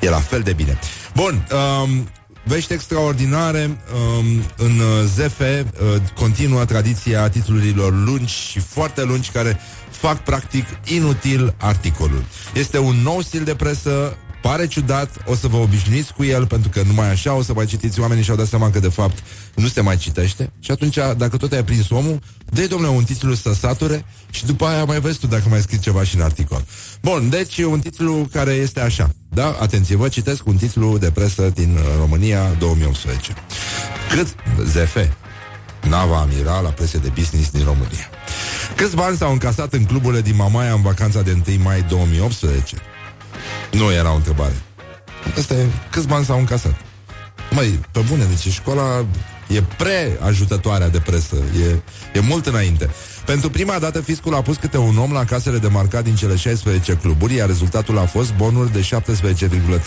E 0.00 0.08
la 0.08 0.20
fel 0.20 0.40
de 0.40 0.52
bine. 0.52 0.78
Bun, 1.14 1.46
um, 1.82 2.08
Vești 2.44 2.72
extraordinare 2.72 3.80
um, 4.18 4.42
În 4.56 4.80
ZF 5.06 5.40
uh, 5.40 5.64
Continuă 6.14 6.64
tradiția 6.64 7.28
titlurilor 7.28 7.92
lungi 7.92 8.34
Și 8.34 8.58
foarte 8.60 9.04
lungi 9.04 9.30
care 9.30 9.60
fac 9.90 10.22
practic 10.22 10.64
inutil 10.84 11.54
articolul 11.58 12.24
Este 12.54 12.78
un 12.78 12.96
nou 12.96 13.20
stil 13.20 13.44
de 13.44 13.54
presă 13.54 14.16
Pare 14.42 14.66
ciudat, 14.66 15.10
o 15.26 15.34
să 15.34 15.48
vă 15.48 15.56
obișnuiți 15.56 16.12
cu 16.14 16.24
el 16.24 16.46
Pentru 16.46 16.68
că 16.68 16.82
numai 16.82 17.10
așa 17.10 17.34
o 17.34 17.42
să 17.42 17.52
mai 17.52 17.66
citiți. 17.66 18.00
Oamenii 18.00 18.24
și-au 18.24 18.36
dat 18.36 18.46
seama 18.46 18.70
că 18.70 18.78
de 18.78 18.88
fapt 18.88 19.18
nu 19.54 19.66
se 19.66 19.80
mai 19.80 19.96
citește. 19.96 20.52
Și 20.60 20.70
atunci, 20.70 20.98
dacă 21.16 21.36
tot 21.36 21.52
ai 21.52 21.64
prins 21.64 21.90
omul 21.90 22.18
dă 22.44 22.66
domnule, 22.66 22.92
un 22.92 23.04
titlu 23.04 23.34
să 23.34 23.52
sature 23.54 24.04
Și 24.30 24.46
după 24.46 24.64
aia 24.64 24.84
mai 24.84 25.00
vezi 25.00 25.18
tu 25.18 25.26
dacă 25.26 25.44
mai 25.48 25.60
scrii 25.60 25.78
ceva 25.78 26.04
și 26.04 26.16
în 26.16 26.22
articol. 26.22 26.64
Bun, 27.02 27.28
deci 27.28 27.58
un 27.58 27.80
titlu 27.80 28.28
care 28.32 28.52
este 28.52 28.80
așa. 28.80 29.10
Da? 29.28 29.56
Atenție, 29.60 29.96
vă 29.96 30.08
citesc 30.08 30.46
un 30.46 30.56
titlu 30.56 30.98
de 30.98 31.10
presă 31.10 31.50
din 31.54 31.74
uh, 31.74 31.82
România 31.98 32.54
2018 32.58 33.32
Cât 34.10 34.34
ZF 34.64 34.96
Nava 35.88 36.20
amiral 36.20 36.62
la 36.62 36.68
prese 36.68 36.98
de 36.98 37.08
business 37.14 37.50
din 37.50 37.64
România. 37.64 38.08
Câți 38.76 38.96
bani 38.96 39.16
s-au 39.16 39.32
încasat 39.32 39.72
în 39.72 39.84
cluburile 39.84 40.20
din 40.20 40.36
Mamaia 40.36 40.72
în 40.72 40.82
vacanța 40.82 41.22
de 41.22 41.42
1 41.48 41.62
mai 41.62 41.84
2018? 41.88 42.76
Nu 43.70 43.92
era 43.92 44.12
o 44.12 44.16
întrebare. 44.16 44.62
Asta 45.38 45.54
e, 45.54 45.66
câți 45.90 46.06
bani 46.06 46.24
s-au 46.24 46.38
încasat? 46.38 46.74
Măi, 47.50 47.80
pe 47.92 48.00
bune, 48.08 48.24
deci 48.24 48.52
școala 48.52 49.04
e 49.46 49.62
pre-ajutătoarea 49.76 50.88
de 50.88 50.98
presă, 50.98 51.36
e, 51.36 51.80
e 52.18 52.20
mult 52.20 52.46
înainte. 52.46 52.90
Pentru 53.26 53.50
prima 53.50 53.78
dată, 53.78 54.00
fiscul 54.00 54.34
a 54.34 54.42
pus 54.42 54.56
câte 54.56 54.78
un 54.78 54.98
om 54.98 55.12
la 55.12 55.24
casele 55.24 55.58
de 55.58 55.68
marcat 55.68 56.04
din 56.04 56.14
cele 56.14 56.36
16 56.36 56.92
cluburi, 56.92 57.34
iar 57.34 57.46
rezultatul 57.46 57.98
a 57.98 58.04
fost 58.04 58.34
bonuri 58.34 58.72
de 58.72 58.88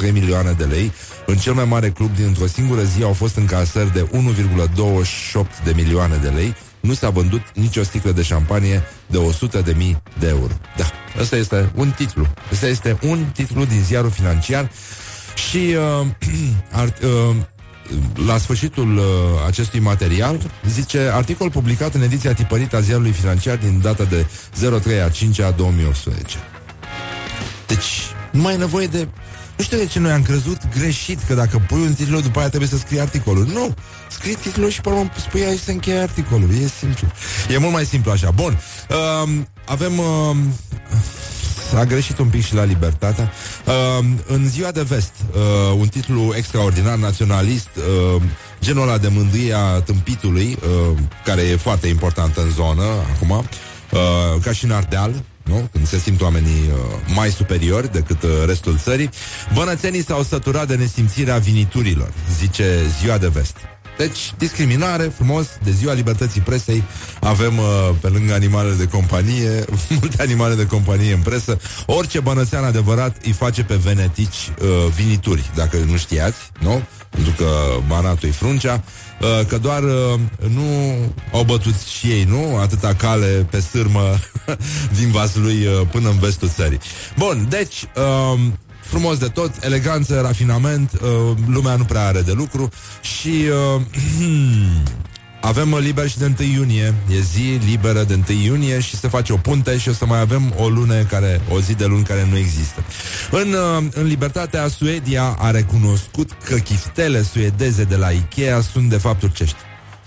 17,3 0.06 0.12
milioane 0.12 0.52
de 0.52 0.64
lei. 0.64 0.92
În 1.26 1.36
cel 1.36 1.54
mai 1.54 1.66
mare 1.66 1.90
club 1.90 2.16
dintr-o 2.16 2.46
singură 2.46 2.82
zi 2.84 3.04
au 3.04 3.14
fost 3.14 3.36
încasări 3.36 3.94
de 3.94 4.08
1,28 4.12 5.64
de 5.64 5.72
milioane 5.76 6.16
de 6.16 6.30
lei. 6.30 6.56
Nu 6.82 6.94
s-a 6.94 7.10
vândut 7.10 7.42
nicio 7.54 7.84
sticlă 7.84 8.12
de 8.12 8.22
șampanie 8.22 8.84
de 9.08 9.18
100 9.18 9.62
de 9.62 9.74
mii 9.78 10.02
de 10.20 10.28
euro. 10.28 10.54
Da, 10.78 10.86
ăsta 11.20 11.36
este 11.36 11.72
un 11.76 11.90
titlu. 11.90 12.28
Ăsta 12.52 12.68
este 12.68 12.98
un 13.02 13.26
titlu 13.34 13.66
din 13.66 13.82
ziarul 13.84 14.10
financiar 14.10 14.72
și 15.50 15.76
uh, 16.02 16.08
ar, 16.82 16.94
uh, 17.04 17.36
la 18.26 18.38
sfârșitul 18.38 18.98
uh, 18.98 19.04
acestui 19.48 19.80
material 19.80 20.40
zice 20.68 21.00
articol 21.00 21.50
publicat 21.50 21.94
în 21.94 22.02
ediția 22.02 22.34
tipărită 22.34 22.76
a 22.76 22.80
ziarului 22.80 23.12
financiar 23.12 23.58
din 23.58 23.80
data 23.82 24.04
de 24.04 24.26
03 24.82 25.02
a 25.02 25.10
5 25.10 25.40
a 25.40 25.52
2018. 25.52 26.38
Deci, 27.68 27.86
nu 28.32 28.42
mai 28.42 28.54
e 28.54 28.58
nevoie 28.58 28.88
de 28.88 29.08
nu 29.62 29.68
știu 29.68 29.78
de 29.78 29.86
ce 29.86 30.00
noi 30.00 30.12
am 30.12 30.22
crezut 30.22 30.58
greșit 30.78 31.20
că 31.28 31.34
dacă 31.34 31.62
pui 31.68 31.82
un 31.82 31.94
titlu, 31.94 32.20
după 32.20 32.40
aia 32.40 32.48
trebuie 32.48 32.70
să 32.70 32.78
scrii 32.78 33.00
articolul. 33.00 33.46
Nu! 33.46 33.76
Scrii 34.12 34.36
titlul 34.36 34.70
și 34.70 34.82
pe 34.82 34.90
urmă 34.90 35.10
spui 35.18 35.46
aici 35.46 35.60
să 35.60 35.72
încheie 35.72 35.98
articolul. 35.98 36.50
E 36.64 36.68
simplu. 36.80 37.08
E 37.50 37.58
mult 37.58 37.74
mai 37.74 37.86
simplu 37.86 38.12
așa. 38.12 38.32
Bun. 38.32 38.60
Uh, 38.90 39.30
avem... 39.66 39.98
Uh, 39.98 40.36
a 41.76 41.84
greșit 41.84 42.18
un 42.18 42.28
pic 42.28 42.46
și 42.46 42.54
la 42.54 42.64
libertatea. 42.64 43.32
Uh, 43.66 44.06
în 44.28 44.50
ziua 44.50 44.72
de 44.72 44.82
vest, 44.82 45.12
uh, 45.34 45.78
un 45.78 45.88
titlu 45.88 46.34
extraordinar 46.36 46.98
naționalist, 46.98 47.70
uh, 48.16 48.22
genul 48.62 48.88
ăla 48.88 48.98
de 48.98 49.08
mândrie 49.08 49.54
a 49.54 49.82
tâmpitului, 49.82 50.58
uh, 50.64 50.98
care 51.26 51.42
e 51.42 51.56
foarte 51.56 51.88
important 51.88 52.38
în 52.38 52.50
zonă 52.50 52.84
acum, 53.16 53.30
uh, 53.30 54.42
ca 54.42 54.52
și 54.52 54.66
în 54.66 54.72
Ardeal, 54.72 55.24
nu? 55.44 55.70
Când 55.72 55.88
se 55.88 55.98
simt 55.98 56.22
oamenii 56.22 56.70
uh, 56.70 57.14
mai 57.16 57.30
superiori 57.30 57.92
decât 57.92 58.24
uh, 58.24 58.30
restul 58.46 58.78
țării. 58.78 59.10
Bănățenii 59.54 60.04
s-au 60.04 60.24
săturat 60.24 60.68
de 60.68 60.76
nesimțirea 60.76 61.38
viniturilor, 61.38 62.14
zice 62.40 62.80
ziua 63.00 63.18
de 63.18 63.28
vest. 63.28 63.56
Deci, 64.02 64.34
discriminare, 64.38 65.04
frumos, 65.04 65.48
de 65.64 65.72
ziua 65.72 65.94
libertății 65.94 66.42
presei 66.42 66.84
avem, 67.20 67.58
uh, 67.58 67.66
pe 68.00 68.08
lângă 68.08 68.34
animalele 68.34 68.76
de 68.76 68.88
companie, 68.88 69.66
multe 70.00 70.22
animale 70.22 70.56
de 70.56 70.66
companie 70.66 71.14
în 71.14 71.20
presă. 71.20 71.60
Orice 71.86 72.20
bănățean 72.20 72.64
adevărat 72.64 73.18
îi 73.26 73.32
face 73.32 73.64
pe 73.64 73.76
venetici 73.76 74.52
uh, 74.62 74.68
vinituri, 74.96 75.52
dacă 75.56 75.78
nu 75.78 75.98
știați, 75.98 76.38
nu? 76.60 76.82
Pentru 77.10 77.34
că 77.38 77.48
banatul 77.88 78.30
e 78.30 78.32
fruncea, 78.32 78.84
uh, 79.22 79.46
că 79.48 79.58
doar 79.58 79.84
uh, 79.84 80.20
nu 80.54 80.98
au 81.32 81.44
bătut 81.44 81.80
și 81.80 82.08
ei, 82.08 82.24
nu? 82.24 82.58
Atâta 82.58 82.94
cale 82.94 83.48
pe 83.50 83.60
sârmă 83.60 84.20
din 85.00 85.12
Vaslui 85.12 85.66
uh, 85.66 85.88
până 85.92 86.10
în 86.10 86.20
vestul 86.20 86.50
țării. 86.50 86.80
Bun, 87.18 87.46
deci... 87.50 87.86
Uh, 87.96 88.40
frumos 88.92 89.18
de 89.18 89.28
tot, 89.28 89.52
eleganță, 89.64 90.22
rafinament, 90.22 90.92
uh, 90.94 91.38
lumea 91.48 91.76
nu 91.76 91.84
prea 91.84 92.06
are 92.06 92.22
de 92.22 92.32
lucru 92.32 92.70
și 93.02 93.46
uh, 93.76 93.82
avem 95.52 95.72
uh, 95.72 95.80
liber 95.82 96.10
și 96.10 96.18
de 96.18 96.34
1 96.40 96.50
iunie. 96.50 96.94
E 97.10 97.20
zi 97.20 97.60
liberă 97.66 98.04
de 98.04 98.20
1 98.30 98.40
iunie 98.40 98.80
Și 98.80 98.96
se 98.96 99.08
face 99.08 99.34
o 99.34 99.38
punte 99.38 99.78
și 99.78 99.90
o 99.90 99.94
să 99.94 100.06
mai 100.06 100.20
avem 100.20 100.54
o 100.58 100.70
lună 100.70 101.04
care, 101.04 101.42
O 101.50 101.60
zi 101.60 101.74
de 101.74 101.86
luni 101.86 102.04
care 102.04 102.28
nu 102.30 102.38
există. 102.38 102.84
În, 103.32 103.54
uh, 103.54 103.84
în 103.94 104.06
libertatea 104.06 104.68
Suedia 104.68 105.36
a 105.40 105.52
recunoscut 105.52 106.32
că 106.44 106.56
chiftele 106.56 107.24
suedeze 107.24 107.84
de 107.84 107.96
la 107.96 108.10
Ikea 108.10 108.62
Sunt 108.62 108.90
de 108.90 108.98
fapt 108.98 109.20
turcești. 109.20 109.58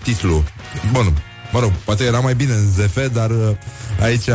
Titlul 0.03 0.43
Bun, 0.91 1.17
mă 1.51 1.59
rog, 1.59 1.71
poate 1.71 2.03
era 2.03 2.19
mai 2.19 2.35
bine 2.35 2.53
în 2.53 2.69
ZF 2.69 2.97
Dar 3.13 3.29
uh, 3.29 3.37
aici 4.01 4.29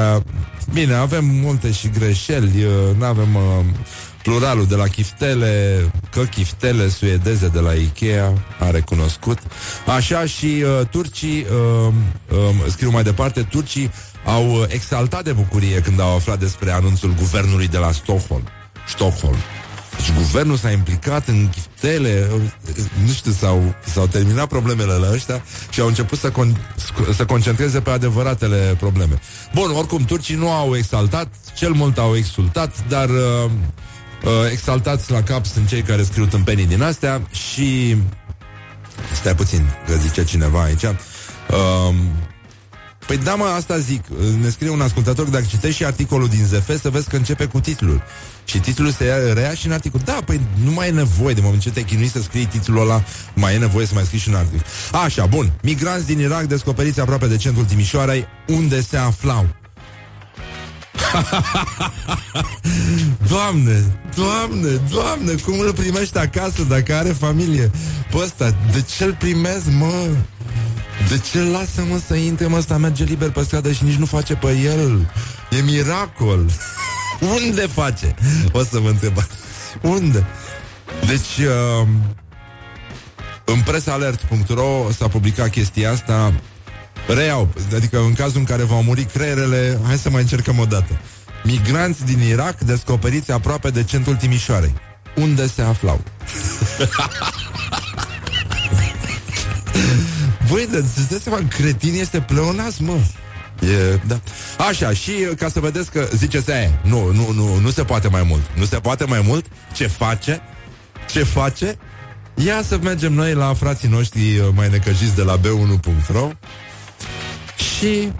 Bine, 0.72 0.94
avem 0.94 1.24
multe 1.24 1.72
și 1.72 1.88
greșeli 1.88 2.66
Nu 2.98 3.04
avem 3.04 3.34
uh, 3.34 3.64
pluralul 4.22 4.66
de 4.66 4.74
la 4.74 4.86
chiftele, 4.86 5.84
că 6.10 6.20
chiftele 6.20 6.88
suedeze 6.88 7.48
de 7.48 7.58
la 7.58 7.72
Ikea 7.72 8.32
a 8.58 8.70
recunoscut. 8.70 9.38
Așa 9.86 10.26
și 10.26 10.64
uh, 10.64 10.86
turcii, 10.90 11.46
uh, 11.86 11.92
uh, 12.30 12.70
scriu 12.70 12.90
mai 12.90 13.02
departe, 13.02 13.42
turcii 13.42 13.90
au 14.24 14.50
uh, 14.50 14.64
exaltat 14.68 15.24
de 15.24 15.32
bucurie 15.32 15.80
când 15.80 16.00
au 16.00 16.14
aflat 16.14 16.38
despre 16.38 16.70
anunțul 16.70 17.14
guvernului 17.18 17.68
de 17.68 17.78
la 17.78 17.92
Stockholm. 17.92 18.42
Stockholm. 18.88 19.36
Deci 19.96 20.16
guvernul 20.16 20.56
s-a 20.56 20.70
implicat 20.70 21.28
în 21.28 21.48
chiftele, 21.48 22.28
uh, 22.34 22.40
nu 23.04 23.12
știu, 23.12 23.32
s-au, 23.32 23.74
s-au 23.92 24.06
terminat 24.06 24.48
problemele 24.48 24.92
la 24.92 25.12
ăștia 25.12 25.42
și 25.70 25.80
au 25.80 25.86
început 25.86 26.18
să, 26.18 26.30
con- 26.30 27.14
să 27.14 27.24
concentreze 27.24 27.80
pe 27.80 27.90
adevăratele 27.90 28.76
probleme. 28.78 29.20
Bun, 29.54 29.70
oricum, 29.70 30.04
turcii 30.04 30.34
nu 30.34 30.50
au 30.50 30.76
exaltat, 30.76 31.28
cel 31.56 31.72
mult 31.72 31.98
au 31.98 32.16
exultat, 32.16 32.88
dar 32.88 33.08
uh, 33.08 33.50
uh, 34.24 34.30
exaltați 34.50 35.10
la 35.10 35.22
cap 35.22 35.46
sunt 35.46 35.68
cei 35.68 35.82
care 35.82 36.02
scriu 36.02 36.26
tâmpenii 36.26 36.66
din 36.66 36.82
astea 36.82 37.22
și... 37.30 37.96
Stai 39.12 39.34
puțin, 39.34 39.70
că 39.86 39.94
zice 39.94 40.24
cineva 40.24 40.62
aici. 40.62 40.82
Uh, 40.82 41.94
Păi 43.10 43.18
da, 43.18 43.34
mă, 43.34 43.44
asta 43.44 43.78
zic. 43.78 44.04
Ne 44.40 44.48
scrie 44.48 44.70
un 44.70 44.80
ascultător, 44.80 45.26
dacă 45.26 45.44
citești 45.48 45.76
și 45.76 45.84
articolul 45.84 46.28
din 46.28 46.44
ZF, 46.44 46.80
să 46.80 46.90
vezi 46.90 47.08
că 47.08 47.16
începe 47.16 47.44
cu 47.44 47.60
titlul. 47.60 48.02
Și 48.44 48.58
titlul 48.58 48.90
se 48.90 49.32
rea 49.34 49.54
și 49.54 49.66
în 49.66 49.72
articol. 49.72 50.00
Da, 50.04 50.18
păi 50.24 50.40
nu 50.64 50.70
mai 50.70 50.88
e 50.88 50.90
nevoie, 50.90 51.34
de 51.34 51.40
moment 51.40 51.62
ce 51.62 51.70
te 51.70 51.82
chinui 51.82 52.08
să 52.08 52.22
scrii 52.22 52.46
titlul 52.46 52.80
ăla, 52.80 53.02
mai 53.34 53.54
e 53.54 53.58
nevoie 53.58 53.86
să 53.86 53.94
mai 53.94 54.04
scrii 54.04 54.20
și 54.20 54.28
un 54.28 54.34
articol. 54.34 54.66
Așa, 55.04 55.26
bun. 55.26 55.52
Migranți 55.62 56.06
din 56.06 56.18
Irak 56.18 56.42
descoperiți 56.42 57.00
aproape 57.00 57.26
de 57.26 57.36
centrul 57.36 57.64
Timișoarei, 57.64 58.26
unde 58.46 58.82
se 58.82 58.96
aflau. 58.96 59.59
doamne, 63.28 63.98
doamne, 64.14 64.80
doamne, 64.90 65.32
cum 65.32 65.58
îl 65.58 65.72
primești 65.72 66.18
acasă 66.18 66.62
dacă 66.62 66.94
are 66.94 67.08
familie? 67.08 67.70
Pe 68.10 68.16
ăsta, 68.16 68.54
de 68.72 68.84
ce 68.96 69.04
îl 69.04 69.14
primesc, 69.14 69.64
mă? 69.78 70.08
De 71.08 71.20
ce 71.30 71.42
lasă, 71.42 71.84
mă, 71.88 72.00
să 72.06 72.14
intre, 72.14 72.46
mă, 72.46 72.56
ăsta 72.56 72.76
merge 72.76 73.04
liber 73.04 73.30
pe 73.30 73.42
stradă 73.42 73.72
și 73.72 73.84
nici 73.84 73.94
nu 73.94 74.06
face 74.06 74.34
pe 74.34 74.58
el? 74.64 75.12
E 75.50 75.62
miracol! 75.62 76.50
Unde 77.36 77.60
face? 77.60 78.14
O 78.52 78.62
să 78.62 78.78
vă 78.78 78.88
întreb. 78.88 79.16
Unde? 79.82 80.26
Deci, 81.06 81.46
uh, 81.46 81.88
în 83.44 83.60
presalert.ro 83.60 84.90
s-a 84.96 85.08
publicat 85.08 85.50
chestia 85.50 85.90
asta 85.90 86.32
Reiau, 87.14 87.48
adică 87.74 87.98
în 87.98 88.12
cazul 88.12 88.38
în 88.38 88.44
care 88.44 88.62
v-au 88.62 88.82
murit 88.82 89.10
creierele, 89.10 89.78
hai 89.86 89.96
să 89.96 90.10
mai 90.10 90.20
încercăm 90.20 90.58
o 90.58 90.64
dată. 90.64 91.00
Migranți 91.44 92.04
din 92.04 92.20
Irak 92.20 92.60
descoperiți 92.60 93.32
aproape 93.32 93.70
de 93.70 93.84
centrul 93.84 94.16
Timișoarei. 94.16 94.74
Unde 95.16 95.46
se 95.46 95.62
aflau? 95.62 96.00
Băi, 100.50 100.68
dar 100.72 100.82
să 100.94 101.00
dați 101.10 101.22
seama, 101.22 101.48
cretin 101.48 101.94
este 101.94 102.20
pleonas, 102.20 102.78
mă. 102.78 102.96
E, 103.60 104.00
da. 104.06 104.20
Așa, 104.68 104.92
și 104.92 105.12
ca 105.36 105.48
să 105.48 105.60
vedeți 105.60 105.90
că 105.90 106.08
ziceți 106.14 106.52
aia, 106.52 106.80
nu, 106.82 107.12
nu, 107.12 107.32
nu, 107.32 107.58
nu 107.58 107.70
se 107.70 107.82
poate 107.82 108.08
mai 108.08 108.22
mult. 108.22 108.42
Nu 108.54 108.64
se 108.64 108.76
poate 108.76 109.04
mai 109.04 109.22
mult. 109.26 109.46
Ce 109.72 109.86
face? 109.86 110.40
Ce 111.10 111.22
face? 111.22 111.76
Ia 112.34 112.62
să 112.66 112.78
mergem 112.82 113.12
noi 113.12 113.34
la 113.34 113.54
frații 113.54 113.88
noștri 113.88 114.38
uh, 114.38 114.48
mai 114.54 114.68
necăjiți 114.68 115.14
de 115.14 115.22
la 115.22 115.38
b1.ro 115.38 116.30
și 117.80 118.12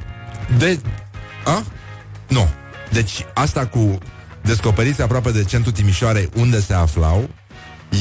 de... 0.58 0.80
A? 1.44 1.64
Nu. 2.28 2.48
Deci 2.90 3.26
asta 3.34 3.66
cu 3.66 3.98
descoperiți 4.42 5.02
aproape 5.02 5.30
de 5.30 5.44
centrul 5.44 5.72
Timișoarei 5.72 6.28
unde 6.34 6.60
se 6.60 6.74
aflau 6.74 7.28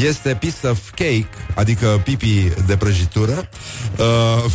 este 0.06 0.36
piece 0.36 0.68
of 0.68 0.90
cake, 0.90 1.30
adică 1.56 2.02
pipi 2.04 2.52
de 2.66 2.78
prăjitură. 2.78 3.50
Uh, 3.98 4.52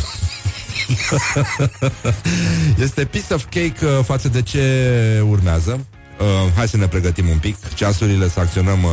este 2.85 3.05
piece 3.05 3.33
of 3.33 3.43
cake 3.43 3.85
uh, 3.85 4.03
față 4.03 4.27
de 4.27 4.41
ce 4.41 5.23
urmează. 5.27 5.85
Uh, 6.19 6.51
hai 6.55 6.67
să 6.67 6.77
ne 6.77 6.87
pregătim 6.87 7.29
un 7.29 7.37
pic, 7.37 7.73
ceasurile 7.73 8.29
să 8.29 8.39
acționăm 8.39 8.83
uh, 8.83 8.91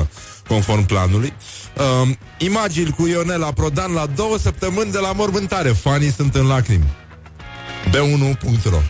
conform 0.49 0.87
planului. 0.87 1.33
Uh, 2.03 2.09
imagini 2.39 2.91
cu 2.91 3.07
Ionela 3.07 3.53
Prodan 3.53 3.93
la 3.93 4.07
două 4.07 4.39
săptămâni 4.39 4.93
de 4.93 4.99
la 4.99 5.13
mormântare. 5.13 5.69
Fanii 5.69 6.13
sunt 6.13 6.35
în 6.35 6.47
lacrimi. 6.47 7.02
B1.ro 7.91 8.81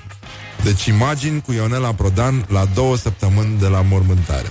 Deci 0.63 0.85
imagini 0.85 1.41
cu 1.41 1.53
Ionela 1.53 1.95
Prodan 1.95 2.45
la 2.49 2.65
două 2.75 2.97
săptămâni 2.97 3.59
de 3.59 3.67
la 3.67 3.81
mormântare. 3.81 4.49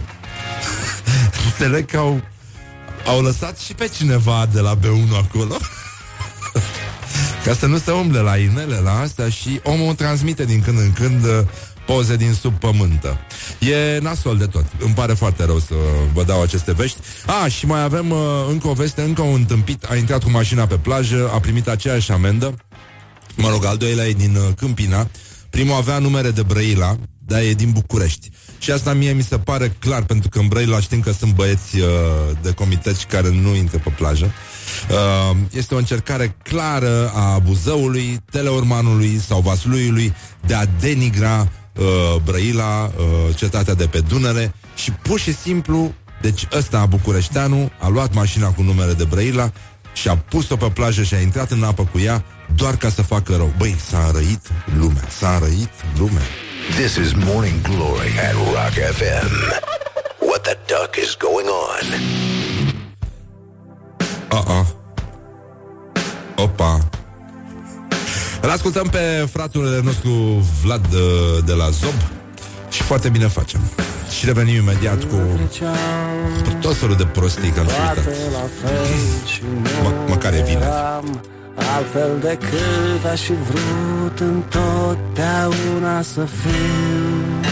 Înțeleg 1.46 1.86
că 1.86 1.98
au, 1.98 2.22
au 3.06 3.22
lăsat 3.22 3.58
și 3.58 3.74
pe 3.74 3.88
cineva 3.98 4.48
de 4.54 4.60
la 4.60 4.78
B1 4.78 5.26
acolo. 5.26 5.56
Ca 7.46 7.54
să 7.54 7.66
nu 7.66 7.78
se 7.78 7.92
umble 7.92 8.20
la 8.20 8.38
inele, 8.38 8.80
la 8.84 9.00
asta 9.00 9.30
și 9.30 9.60
omul 9.64 9.94
transmite 9.94 10.46
din 10.46 10.62
când 10.62 10.78
în 10.78 10.94
când 10.94 11.24
uh, 11.24 11.30
poze 11.86 12.16
din 12.16 12.34
sub 12.34 12.54
pământă. 12.54 13.18
E 13.60 14.00
nasol 14.00 14.38
de 14.38 14.46
tot. 14.46 14.66
Îmi 14.80 14.94
pare 14.94 15.14
foarte 15.14 15.46
rău 15.46 15.60
să 15.60 15.74
vă 16.14 16.24
dau 16.24 16.42
aceste 16.42 16.74
vești. 16.74 16.98
A, 17.44 17.48
și 17.48 17.66
mai 17.66 17.84
avem 17.84 18.12
uh, 18.12 18.18
încă 18.50 18.68
o 18.68 18.74
veste, 18.74 19.02
încă 19.02 19.22
un 19.22 19.44
tâmpit 19.44 19.84
a 19.90 19.96
intrat 19.96 20.24
cu 20.24 20.30
mașina 20.30 20.66
pe 20.66 20.76
plajă, 20.76 21.30
a 21.34 21.40
primit 21.40 21.68
aceeași 21.68 22.12
amendă 22.12 22.56
Mă 23.36 23.50
rog, 23.50 23.66
al 23.66 23.78
doilea 23.78 24.08
e 24.08 24.12
din 24.12 24.36
uh, 24.36 24.54
Câmpina. 24.56 25.08
Primul 25.50 25.76
avea 25.76 26.00
numere 26.00 26.32
de 26.32 26.42
Brăila, 26.42 26.98
dar 27.26 27.42
e 27.42 27.54
din 27.54 27.72
București. 27.72 28.30
Și 28.60 28.72
asta 28.72 28.94
mie 28.94 29.12
mi 29.12 29.24
se 29.24 29.38
pare 29.38 29.76
clar, 29.80 30.04
pentru 30.04 30.30
că 30.30 30.40
în 30.40 30.48
Brăila 30.48 30.80
știm 30.80 31.00
că 31.00 31.12
sunt 31.12 31.34
băieți 31.34 31.80
uh, 31.80 31.86
de 32.42 32.52
comiteci 32.52 33.04
care 33.06 33.30
nu 33.30 33.56
intră 33.56 33.78
pe 33.84 33.90
plajă. 33.90 34.32
Uh, 34.90 35.38
este 35.52 35.74
o 35.74 35.78
încercare 35.78 36.36
clară 36.44 37.12
a 37.16 37.40
Buzăului, 37.40 38.20
Teleormanului 38.32 39.22
sau 39.28 39.42
Vasluiului 39.42 40.14
de 40.46 40.54
a 40.54 40.66
denigra 40.66 41.52
uh, 41.76 41.86
Brăila, 42.24 42.86
uh, 42.86 43.36
cetatea 43.36 43.74
de 43.74 43.86
pe 43.86 44.00
Dunăre 44.00 44.54
și 44.76 44.92
pur 44.92 45.20
și 45.20 45.34
simplu, 45.34 45.94
deci 46.22 46.48
ăsta, 46.58 46.86
Bucureșteanu, 46.86 47.72
a 47.80 47.88
luat 47.88 48.14
mașina 48.14 48.48
cu 48.48 48.62
numere 48.62 48.94
de 48.94 49.04
Brăila 49.04 49.52
și 49.94 50.08
a 50.08 50.18
pus-o 50.18 50.56
pe 50.56 50.70
plajă 50.74 51.04
și 51.04 51.14
a 51.14 51.20
intrat 51.20 51.52
în 51.52 51.64
apă 51.64 51.90
cu 51.92 52.00
ea 52.00 52.24
doar 52.56 52.76
ca 52.76 52.90
să 52.90 53.02
facă 53.02 53.36
rău. 53.36 53.54
Băi, 53.58 53.76
s-a 53.90 54.06
înrăit 54.06 54.48
lumea, 54.78 55.08
s-a 55.20 55.34
înrăit 55.34 55.70
lumea. 55.98 56.24
This 56.78 56.96
is 56.96 57.14
Morning 57.14 57.62
Glory 57.62 58.12
at 58.28 58.34
Rock 58.34 58.94
FM. 58.96 59.32
What 60.20 60.42
the 60.42 60.58
duck 60.68 60.96
is 61.04 61.18
going 61.18 61.48
on? 61.48 61.86
Uh-uh. 64.32 64.66
Opa. 66.36 66.90
Îl 68.42 68.50
ascultăm 68.50 68.88
pe 68.88 69.28
fratul 69.32 69.82
nostru 69.84 70.10
Vlad 70.64 70.88
de, 70.88 71.40
de 71.46 71.54
la 71.54 71.70
Zob 71.70 72.21
și 72.72 72.82
foarte 72.82 73.10
bine 73.10 73.28
facem. 73.28 73.60
Și 74.18 74.26
revenim 74.26 74.56
imediat 74.56 75.04
cu 75.04 75.40
tot 76.62 76.78
felul 76.78 76.96
de 76.96 77.06
prostii 77.06 77.50
că 77.50 77.60
am 77.60 77.66
uitat. 77.66 78.06
Mă, 79.84 79.94
măcar 80.08 80.34
e 80.34 80.44
vineri. 80.48 80.72
Altfel 81.76 82.20
decât 82.22 83.06
aș 83.12 83.22
fi 83.22 83.34
vrut 83.34 84.20
întotdeauna 84.20 86.02
să 86.02 86.26
fiu 86.26 87.50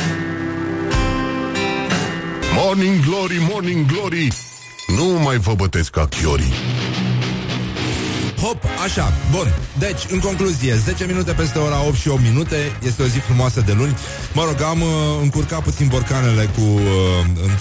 Morning 2.56 3.06
Glory, 3.06 3.48
Morning 3.52 3.86
Glory 3.86 4.28
Nu 4.98 5.20
mai 5.24 5.38
vă 5.38 5.54
bătesc 5.54 5.90
ca 5.90 6.08
chiorii 6.08 6.54
Hop, 8.42 8.64
așa, 8.84 9.14
bun 9.32 9.54
Deci, 9.78 10.02
în 10.10 10.20
concluzie, 10.20 10.76
10 10.76 11.06
minute 11.06 11.32
peste 11.32 11.60
ora 11.60 11.84
8 11.88 11.96
și 11.96 12.08
8 12.08 12.22
minute 12.22 12.56
Este 12.84 13.02
o 13.02 13.06
zi 13.06 13.18
frumoasă 13.20 13.62
de 13.62 13.74
luni 13.74 13.98
Mă 14.34 14.44
rog, 14.44 14.62
am 14.62 14.82
uh, 14.82 14.88
încurcat 15.22 15.64
puțin 15.64 15.88
borcanele 15.88 16.50
Cu 16.56 16.62
uh, 16.62 16.82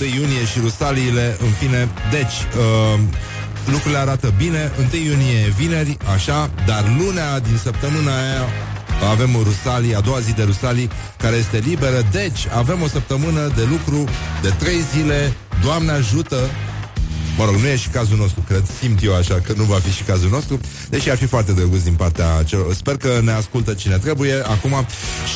1 0.00 0.10
iunie 0.14 0.44
și 0.52 0.60
rusaliile 0.60 1.36
În 1.40 1.50
fine, 1.50 1.88
deci 2.10 2.36
uh, 2.56 3.00
lucrurile 3.70 3.98
arată 3.98 4.34
bine. 4.36 4.72
1 4.78 4.88
iunie 5.04 5.48
vineri, 5.56 5.96
așa, 6.14 6.50
dar 6.66 6.84
lunea 6.98 7.40
din 7.40 7.56
săptămâna 7.62 8.16
aia 8.16 8.46
avem 9.10 9.30
Rusalii, 9.42 9.94
a 9.94 10.00
doua 10.00 10.18
zi 10.20 10.32
de 10.32 10.42
Rusalii, 10.42 10.90
care 11.16 11.36
este 11.36 11.58
liberă. 11.58 12.02
Deci, 12.10 12.46
avem 12.56 12.82
o 12.82 12.86
săptămână 12.86 13.52
de 13.56 13.62
lucru 13.70 14.04
de 14.42 14.48
trei 14.48 14.80
zile. 14.94 15.32
Doamne 15.62 15.90
ajută! 15.90 16.36
Mă 17.38 17.44
rog, 17.44 17.55
nu 17.55 17.66
e 17.66 17.77
și 17.77 17.88
cazul 17.88 18.16
nostru, 18.16 18.40
cred, 18.48 18.64
simt 18.81 19.03
eu 19.03 19.14
așa 19.14 19.35
că 19.35 19.53
nu 19.57 19.62
va 19.62 19.79
fi 19.79 19.90
și 19.90 20.03
cazul 20.03 20.31
nostru, 20.31 20.61
deși 20.88 21.11
ar 21.11 21.16
fi 21.16 21.27
foarte 21.27 21.53
drăguț 21.53 21.83
din 21.83 21.92
partea 21.92 22.42
celor. 22.44 22.74
Sper 22.74 22.96
că 22.96 23.20
ne 23.22 23.33
ascultă 23.33 23.74
cine 23.74 23.96
trebuie 23.96 24.35
acum. 24.35 24.87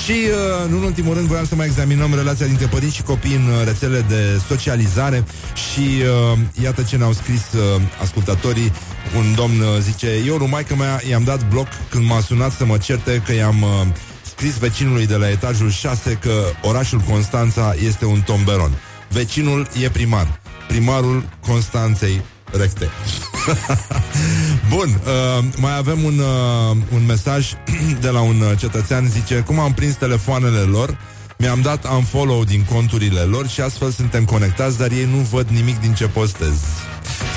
Și, 0.05 0.13
uh, 0.13 0.71
nu 0.71 0.77
în 0.77 0.83
ultimul 0.83 1.15
rând, 1.15 1.27
voiam 1.27 1.47
să 1.47 1.55
mai 1.55 1.67
examinăm 1.67 2.15
relația 2.15 2.47
dintre 2.47 2.67
părinți 2.67 2.95
și 2.95 3.03
copii 3.03 3.35
în 3.35 3.47
uh, 3.47 3.65
rețele 3.65 4.05
de 4.09 4.41
socializare 4.49 5.25
și 5.73 5.81
uh, 6.33 6.39
iată 6.63 6.83
ce 6.83 6.97
ne-au 6.97 7.13
scris 7.13 7.43
uh, 7.53 7.83
ascultatorii. 8.01 8.73
Un 9.17 9.35
domn 9.35 9.61
uh, 9.61 9.67
zice, 9.81 10.09
eu, 10.27 10.37
rumaică 10.37 10.75
mea, 10.75 11.01
i-am 11.09 11.25
dat 11.25 11.49
bloc 11.49 11.67
când 11.91 12.07
m-a 12.07 12.21
sunat 12.21 12.53
să 12.53 12.65
mă 12.65 12.79
certe 12.79 13.23
că 13.27 13.35
i-am... 13.35 13.63
Uh, 13.63 13.87
scris 14.23 14.59
vecinului 14.59 15.07
de 15.07 15.17
la 15.17 15.29
etajul 15.29 15.71
6 15.71 16.19
că 16.21 16.33
orașul 16.63 16.99
Constanța 16.99 17.75
este 17.85 18.05
un 18.05 18.21
tomberon. 18.21 18.71
Vecinul 19.09 19.69
e 19.83 19.89
primar. 19.91 20.42
Primarul 20.73 21.29
Constanței 21.47 22.21
recte. 22.53 22.89
Bun, 24.75 25.01
uh, 25.05 25.45
mai 25.57 25.77
avem 25.77 26.05
un, 26.05 26.19
uh, 26.19 26.77
un 26.93 27.07
mesaj 27.07 27.53
de 28.01 28.09
la 28.09 28.21
un 28.21 28.41
uh, 28.41 28.59
cetățean, 28.59 29.09
zice, 29.09 29.43
cum 29.47 29.59
am 29.59 29.73
prins 29.73 29.95
telefoanele 29.95 30.59
lor, 30.59 30.99
mi-am 31.39 31.61
dat 31.61 31.93
unfollow 31.95 32.45
din 32.45 32.65
conturile 32.71 33.21
lor 33.21 33.49
și 33.49 33.61
astfel 33.61 33.91
suntem 33.91 34.25
conectați, 34.25 34.79
dar 34.79 34.91
ei 34.91 35.05
nu 35.05 35.17
văd 35.17 35.49
nimic 35.49 35.81
din 35.81 35.95
ce 35.95 36.07
postez. 36.07 36.59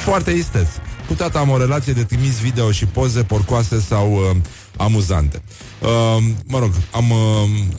Foarte 0.03 0.31
isteț. 0.31 0.67
Cu 1.07 1.13
tata 1.13 1.39
am 1.39 1.49
o 1.49 1.57
relație 1.57 1.93
de 1.93 2.03
trimis 2.03 2.39
video 2.39 2.71
și 2.71 2.85
poze 2.85 3.23
porcoase 3.23 3.79
sau 3.79 4.13
uh, 4.13 4.35
amuzante. 4.77 5.41
Uh, 5.79 6.23
mă 6.47 6.59
rog, 6.59 6.71
am 6.91 7.09
uh, 7.09 7.17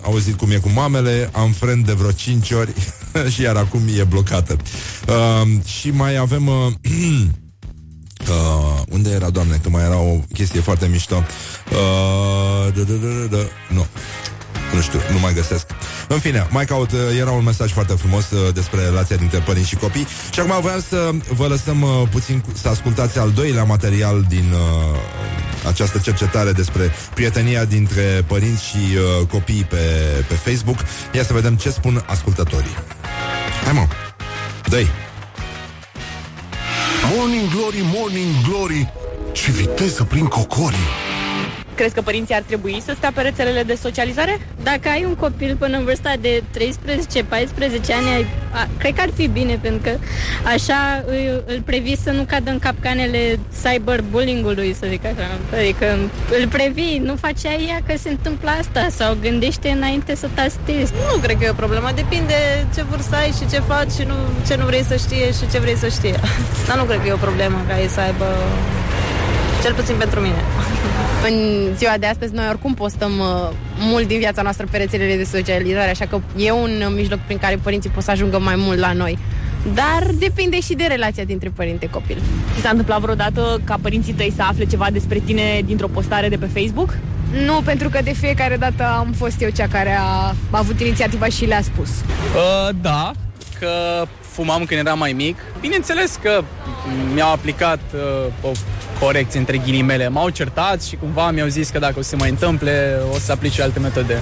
auzit 0.03 0.37
cum 0.37 0.51
e 0.51 0.57
cu 0.57 0.69
mamele, 0.69 1.31
am 1.33 1.51
friend 1.51 1.87
de 1.87 1.93
vreo 1.93 2.13
5 2.13 2.51
ori 2.51 2.73
și 3.35 3.43
iar 3.43 3.57
acum 3.57 3.81
e 3.99 4.05
blocată. 4.05 4.57
Uh, 5.09 5.65
și 5.65 5.91
mai 5.91 6.17
avem... 6.17 6.47
Uh, 6.47 6.73
Uh, 8.29 8.83
unde 8.91 9.11
era, 9.11 9.31
doamne, 9.31 9.61
că 9.63 9.69
mai 9.69 9.85
era 9.85 9.99
o 9.99 10.19
chestie 10.33 10.61
foarte 10.61 10.87
mișto 10.87 11.25
uh, 11.71 12.75
da, 12.75 12.83
da, 12.83 12.95
da, 12.95 13.09
da, 13.09 13.37
da. 13.37 13.43
Nu 13.69 13.87
nu 14.75 14.81
știu, 14.81 14.99
nu 15.13 15.19
mai 15.19 15.35
găsesc. 15.35 15.67
În 16.09 16.19
fine, 16.19 16.47
mai 16.51 16.65
caut, 16.65 16.93
uh, 16.93 16.99
era 17.19 17.31
un 17.31 17.45
mesaj 17.45 17.73
foarte 17.73 17.93
frumos 17.93 18.31
uh, 18.31 18.55
despre 18.55 18.81
relația 18.81 19.17
dintre 19.17 19.39
părinți 19.39 19.69
și 19.69 19.77
copii 19.77 20.07
și 20.33 20.41
acum 20.41 20.61
voiam 20.61 20.85
să 20.89 21.11
vă 21.35 21.47
lăsăm 21.47 21.83
uh, 21.83 22.09
puțin 22.11 22.45
să 22.53 22.69
ascultați 22.69 23.19
al 23.19 23.31
doilea 23.31 23.65
material 23.65 24.25
din 24.29 24.53
uh, 24.53 24.99
această 25.67 25.99
cercetare 25.99 26.53
despre 26.53 26.93
prietenia 27.15 27.65
dintre 27.65 28.25
părinți 28.27 28.65
și 28.65 28.77
uh, 28.77 29.27
copii 29.27 29.65
pe, 29.65 29.77
pe 30.29 30.35
Facebook. 30.35 30.79
Ia 31.13 31.25
să 31.25 31.33
vedem 31.33 31.55
ce 31.55 31.71
spun 31.71 32.05
ascultătorii. 32.07 32.77
Hai 33.65 33.73
mă, 33.73 33.87
dă 34.69 34.83
Morning 37.17 37.51
Glory, 37.51 37.85
Morning 37.95 38.35
Glory 38.49 38.93
Ce 39.33 39.51
viteză 39.51 40.05
prin 40.05 40.27
cocorii 40.27 41.06
Crezi 41.77 41.95
că 41.95 42.01
părinții 42.01 42.35
ar 42.35 42.43
trebui 42.47 42.83
să 42.85 42.93
stea 42.97 43.13
pe 43.15 43.21
rețelele 43.21 43.63
de 43.63 43.75
socializare? 43.75 44.41
Dacă 44.63 44.89
ai 44.89 45.05
un 45.05 45.15
copil 45.15 45.57
până 45.59 45.77
în 45.77 45.85
vârsta 45.85 46.13
de 46.21 46.43
13-14 46.59 46.61
ani, 47.99 48.09
ai, 48.15 48.27
a, 48.53 48.69
cred 48.79 48.95
că 48.95 49.01
ar 49.01 49.11
fi 49.15 49.27
bine, 49.27 49.59
pentru 49.63 49.81
că 49.83 49.99
așa 50.45 51.05
îl, 51.07 51.45
îl 51.47 51.61
previi 51.65 51.97
să 51.97 52.11
nu 52.11 52.23
cadă 52.23 52.51
în 52.51 52.59
capcanele 52.59 53.39
cyberbullying-ului, 53.63 54.77
să 54.81 54.87
zic 54.89 55.05
așa. 55.05 55.29
Adică 55.53 55.87
îl 56.41 56.49
previi, 56.49 57.01
nu 57.05 57.15
face 57.17 57.49
ea 57.69 57.81
că 57.87 57.95
se 57.99 58.09
întâmplă 58.09 58.51
asta 58.51 58.87
sau 58.91 59.17
gândește 59.21 59.69
înainte 59.69 60.15
să 60.15 60.29
tastezi. 60.35 60.93
Nu 61.13 61.19
cred 61.23 61.37
că 61.39 61.45
e 61.45 61.51
o 61.51 61.63
problemă, 61.65 61.89
depinde 61.95 62.67
ce 62.75 62.83
vârstă 62.83 63.17
ai 63.17 63.33
și 63.39 63.49
ce 63.53 63.61
faci 63.61 63.91
și 63.91 64.03
nu, 64.07 64.15
ce 64.47 64.57
nu 64.57 64.65
vrei 64.65 64.85
să 64.89 64.97
știe 64.97 65.27
și 65.27 65.51
ce 65.53 65.59
vrei 65.59 65.77
să 65.77 65.89
știe. 65.89 66.17
Dar 66.67 66.77
nu 66.77 66.85
cred 66.85 67.01
că 67.01 67.09
e 67.09 67.13
o 67.13 67.27
problemă 67.29 67.65
ca 67.69 67.81
ei 67.81 67.89
să 67.89 68.01
aibă 68.01 68.27
cel 69.67 69.75
puțin 69.75 69.97
pentru 69.97 70.21
mine. 70.21 70.41
În 71.29 71.37
ziua 71.77 71.95
de 71.99 72.07
astăzi 72.07 72.35
noi 72.35 72.47
oricum 72.49 72.75
postăm 72.75 73.19
uh, 73.19 73.51
mult 73.79 74.07
din 74.07 74.19
viața 74.19 74.43
noastră 74.43 74.67
pe 74.71 74.77
rețelele 74.77 75.17
de 75.17 75.25
socializare, 75.25 75.91
așa 75.91 76.07
că 76.07 76.21
e 76.37 76.51
un 76.51 76.71
uh, 76.81 76.93
mijloc 76.95 77.19
prin 77.19 77.39
care 77.39 77.59
părinții 77.63 77.91
pot 77.91 78.03
să 78.03 78.11
ajungă 78.11 78.39
mai 78.39 78.55
mult 78.57 78.79
la 78.79 78.93
noi. 78.93 79.19
Dar 79.75 80.11
depinde 80.19 80.61
și 80.61 80.75
de 80.75 80.85
relația 80.85 81.25
dintre 81.25 81.49
părinte-copil. 81.57 82.19
Ți 82.55 82.61
s-a 82.61 82.69
întâmplat 82.69 83.01
vreodată 83.01 83.61
ca 83.65 83.79
părinții 83.83 84.13
tăi 84.13 84.33
să 84.37 84.43
afle 84.43 84.65
ceva 84.65 84.87
despre 84.93 85.19
tine 85.19 85.61
dintr-o 85.65 85.89
postare 85.89 86.29
de 86.29 86.37
pe 86.37 86.61
Facebook? 86.61 86.97
Nu, 87.47 87.61
pentru 87.65 87.89
că 87.89 88.01
de 88.05 88.13
fiecare 88.13 88.57
dată 88.57 88.85
am 88.99 89.13
fost 89.17 89.43
eu 89.43 89.51
cea 89.51 89.69
care 89.69 89.97
a, 89.99 90.03
a 90.03 90.35
avut 90.51 90.81
inițiativa 90.81 91.27
și 91.27 91.45
le-a 91.45 91.63
spus. 91.63 91.89
Uh, 91.89 92.75
da, 92.81 93.13
că 93.59 93.69
fumam 94.37 94.65
când 94.65 94.81
eram 94.81 94.99
mai 94.99 95.13
mic. 95.13 95.37
Bineînțeles 95.61 96.19
că 96.23 96.45
mi-au 97.15 97.33
aplicat 97.33 97.81
uh, 97.95 98.01
o 98.43 98.51
corecție 99.01 99.39
între 99.39 99.57
ghilimele. 99.57 100.09
M-au 100.09 100.29
certat 100.29 100.83
și 100.83 100.97
cumva 100.97 101.31
mi-au 101.31 101.49
zis 101.49 101.69
că 101.69 101.79
dacă 101.79 101.95
o 101.99 102.03
să 102.03 102.09
se 102.09 102.17
mai 102.17 102.31
întâmple, 102.31 103.01
o 103.15 103.19
să 103.19 103.33
aplice 103.33 103.63
alte 103.63 103.79
metode. 103.79 104.19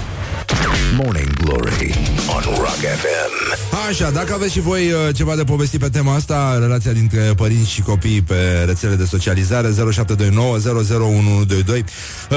Morning 0.96 1.32
Glory 1.32 1.94
on 2.28 2.42
Rock 2.56 2.82
FM. 3.00 3.62
Așa, 3.88 4.10
dacă 4.10 4.32
aveți 4.34 4.52
și 4.52 4.60
voi 4.60 4.92
uh, 4.92 5.14
ceva 5.14 5.36
de 5.36 5.44
povesti 5.44 5.78
pe 5.78 5.88
tema 5.88 6.14
asta, 6.14 6.58
relația 6.60 6.92
dintre 6.92 7.20
părinți 7.36 7.70
și 7.70 7.80
copii 7.82 8.22
pe 8.22 8.64
rețele 8.66 8.94
de 8.94 9.04
socializare 9.04 9.68
0729 9.68 10.56
00122. 10.56 11.84
Uh, 12.30 12.36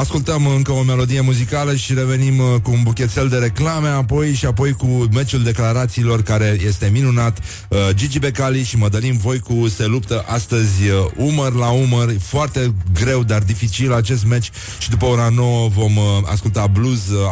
ascultăm 0.00 0.46
încă 0.46 0.72
o 0.72 0.82
melodie 0.82 1.20
muzicală 1.20 1.74
și 1.74 1.94
revenim 1.94 2.38
uh, 2.38 2.60
cu 2.62 2.70
un 2.70 2.82
buchețel 2.82 3.28
de 3.28 3.36
reclame, 3.36 3.88
apoi 3.88 4.32
și 4.32 4.46
apoi 4.46 4.72
cu 4.72 5.08
meciul 5.12 5.42
declarațiilor 5.42 6.22
care 6.22 6.58
este 6.66 6.90
minunat. 6.92 7.38
Uh, 7.68 7.78
Gigi 7.94 8.18
Becali 8.18 8.62
și 8.62 8.76
Mădălin 8.76 9.16
Voicu 9.16 9.68
se 9.68 9.86
luptă 9.86 10.24
astăzi 10.26 10.88
uh, 10.88 11.10
umăr 11.16 11.52
la 11.52 11.70
umăr, 11.70 12.14
foarte 12.20 12.74
greu, 12.94 13.22
dar 13.22 13.42
dificil 13.42 13.92
acest 13.92 14.24
meci 14.24 14.50
și 14.78 14.90
după 14.90 15.04
ora 15.04 15.28
9 15.28 15.68
vom 15.68 15.96
uh, 15.96 16.04
asculta 16.24 16.66
blues 16.66 17.08
uh, 17.08 17.30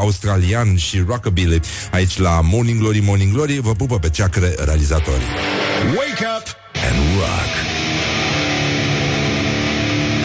australian 0.52 0.76
și 0.76 1.04
rockabilly 1.06 1.60
aici 1.92 2.18
la 2.18 2.40
Morning 2.40 2.80
Glory, 2.80 3.00
Morning 3.00 3.32
Glory. 3.32 3.58
Vă 3.60 3.72
pupă 3.72 3.98
pe 3.98 4.10
ceacre 4.10 4.54
realizatorii. 4.64 5.26
Wake 5.86 6.24
up 6.36 6.56
and 6.88 6.96
rock. 7.18 7.52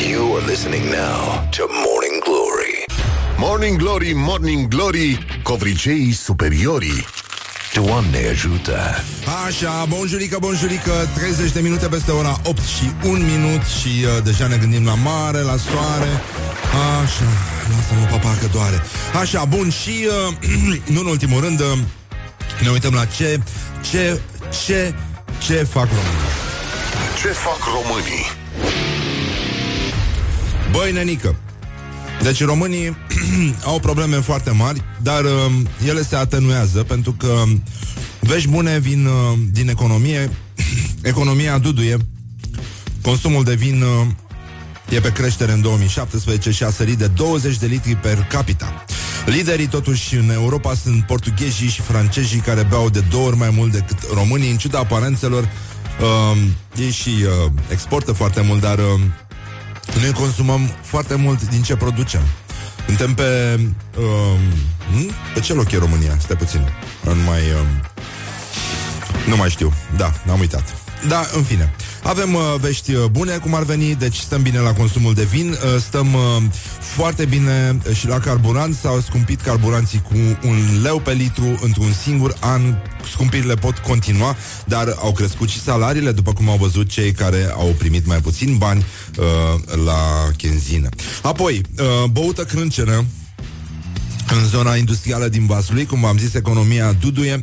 You 0.10 0.36
are 0.36 0.46
listening 0.46 0.84
now 0.84 1.48
to 1.58 1.64
Morning 1.86 2.24
Glory. 2.24 2.86
Morning 3.38 3.78
Glory, 3.78 4.12
Morning 4.16 4.68
Glory 4.68 5.26
Covriceii 5.44 6.12
superiorii 6.12 7.06
Doamne 7.86 8.28
ajută! 8.32 9.04
Așa, 9.48 9.86
bonjurică, 9.90 10.38
bonjurică 10.40 10.92
30 11.16 11.52
de 11.52 11.60
minute 11.60 11.88
peste 11.88 12.12
ora 12.12 12.40
8 12.44 12.62
și 12.62 12.92
1 13.04 13.14
minut 13.14 13.62
Și 13.62 13.88
uh, 13.88 14.24
deja 14.24 14.48
ne 14.48 14.58
gândim 14.58 14.86
la 14.86 14.94
mare, 14.94 15.40
la 15.40 15.56
soare 15.58 16.22
Așa, 17.02 17.30
lasă-mă 17.70 18.06
papa 18.10 18.38
că 18.40 18.48
doare 18.52 18.84
Așa, 19.22 19.46
bun, 19.46 19.70
și 19.70 20.08
uh, 20.28 20.80
nu 20.94 21.00
în 21.00 21.06
ultimul 21.06 21.42
rând 21.42 21.60
uh, 21.60 21.78
Ne 22.62 22.70
uităm 22.70 22.94
la 22.94 23.06
ce, 23.06 23.40
ce, 23.92 24.20
ce, 24.66 24.94
ce 25.46 25.54
fac 25.54 25.88
românii 25.88 26.28
Ce 27.22 27.28
fac 27.28 27.60
românii? 27.74 28.26
Băi, 30.72 30.92
nenică 30.92 31.36
deci 32.24 32.44
românii 32.44 32.98
au 33.72 33.80
probleme 33.80 34.16
foarte 34.16 34.52
mari, 34.52 34.84
dar 35.02 35.24
uh, 35.24 35.52
ele 35.88 36.04
se 36.04 36.16
atenuează 36.16 36.84
pentru 36.84 37.12
că 37.12 37.44
vești 38.20 38.50
bune 38.50 38.80
vin 38.80 39.06
uh, 39.06 39.40
din 39.52 39.70
economie, 39.70 40.30
economia 41.02 41.58
duduie, 41.58 41.98
consumul 43.02 43.44
de 43.44 43.54
vin 43.54 43.82
uh, 43.82 44.08
e 44.90 45.00
pe 45.00 45.12
creștere 45.12 45.52
în 45.52 45.62
2017 45.62 46.52
și 46.52 46.64
a 46.64 46.70
sărit 46.70 46.98
de 46.98 47.08
20 47.08 47.58
de 47.58 47.66
litri 47.66 47.96
per 47.96 48.26
capita. 48.30 48.86
Liderii 49.26 49.68
totuși 49.68 50.16
în 50.16 50.30
Europa 50.30 50.74
sunt 50.74 51.04
portughezii 51.04 51.68
și 51.68 51.82
francezii 51.82 52.40
care 52.40 52.64
beau 52.70 52.90
de 52.90 53.04
două 53.10 53.28
ori 53.28 53.38
mai 53.38 53.50
mult 53.50 53.72
decât 53.72 53.98
românii, 54.14 54.52
în 54.52 54.58
ciuda 54.58 54.80
aparențelor. 54.80 55.50
Uh, 56.02 56.38
ei 56.76 56.92
și 56.92 57.10
uh, 57.10 57.52
exportă 57.72 58.12
foarte 58.12 58.42
mult, 58.42 58.62
dar 58.62 58.78
uh, 58.78 59.00
noi 59.96 60.12
consumăm 60.12 60.72
foarte 60.82 61.16
mult 61.16 61.50
din 61.50 61.62
ce 61.62 61.76
producem. 61.76 62.22
Suntem 62.86 63.14
pe... 63.14 63.60
Uh, 63.98 64.40
pe 65.34 65.40
ce 65.40 65.54
loc 65.54 65.72
e 65.72 65.78
România? 65.78 66.18
Stai 66.20 66.36
puțin. 66.36 66.70
Nu 67.04 67.14
mai... 67.26 67.40
Uh, 67.42 67.68
nu 69.28 69.36
mai 69.36 69.50
știu. 69.50 69.74
Da, 69.98 70.12
am 70.32 70.40
uitat. 70.40 70.87
Da, 71.08 71.28
în 71.34 71.44
fine. 71.44 71.74
Avem 72.04 72.34
uh, 72.34 72.42
vești 72.60 72.94
uh, 72.94 73.06
bune, 73.06 73.38
cum 73.38 73.54
ar 73.54 73.64
veni, 73.64 73.96
deci 73.96 74.16
stăm 74.16 74.42
bine 74.42 74.60
la 74.60 74.74
consumul 74.74 75.14
de 75.14 75.24
vin, 75.24 75.50
uh, 75.50 75.82
stăm 75.82 76.14
uh, 76.14 76.44
foarte 76.80 77.26
bine 77.26 77.78
și 77.94 78.08
la 78.08 78.20
carburant, 78.20 78.76
s-au 78.76 79.00
scumpit 79.00 79.42
carburanții 79.42 80.02
cu 80.02 80.48
un 80.48 80.82
leu 80.82 81.00
pe 81.00 81.12
litru 81.12 81.60
într-un 81.62 81.94
singur 82.04 82.36
an, 82.40 82.62
scumpirile 83.12 83.56
pot 83.56 83.78
continua, 83.78 84.36
dar 84.66 84.96
au 85.00 85.12
crescut 85.12 85.50
și 85.50 85.62
salariile, 85.62 86.12
după 86.12 86.34
cum 86.34 86.50
au 86.50 86.58
văzut 86.58 86.90
cei 86.90 87.12
care 87.12 87.52
au 87.56 87.76
primit 87.78 88.06
mai 88.06 88.18
puțin 88.18 88.58
bani 88.58 88.86
uh, 89.18 89.26
la 89.86 90.32
chenzină. 90.38 90.90
Apoi, 91.22 91.62
uh, 91.80 92.10
băută 92.10 92.44
crâncenă, 92.44 93.06
în 94.30 94.46
zona 94.46 94.76
industrială 94.76 95.28
din 95.28 95.46
Vaslui, 95.46 95.86
cum 95.86 96.06
am 96.06 96.18
zis, 96.18 96.34
economia 96.34 96.92
duduie 96.92 97.40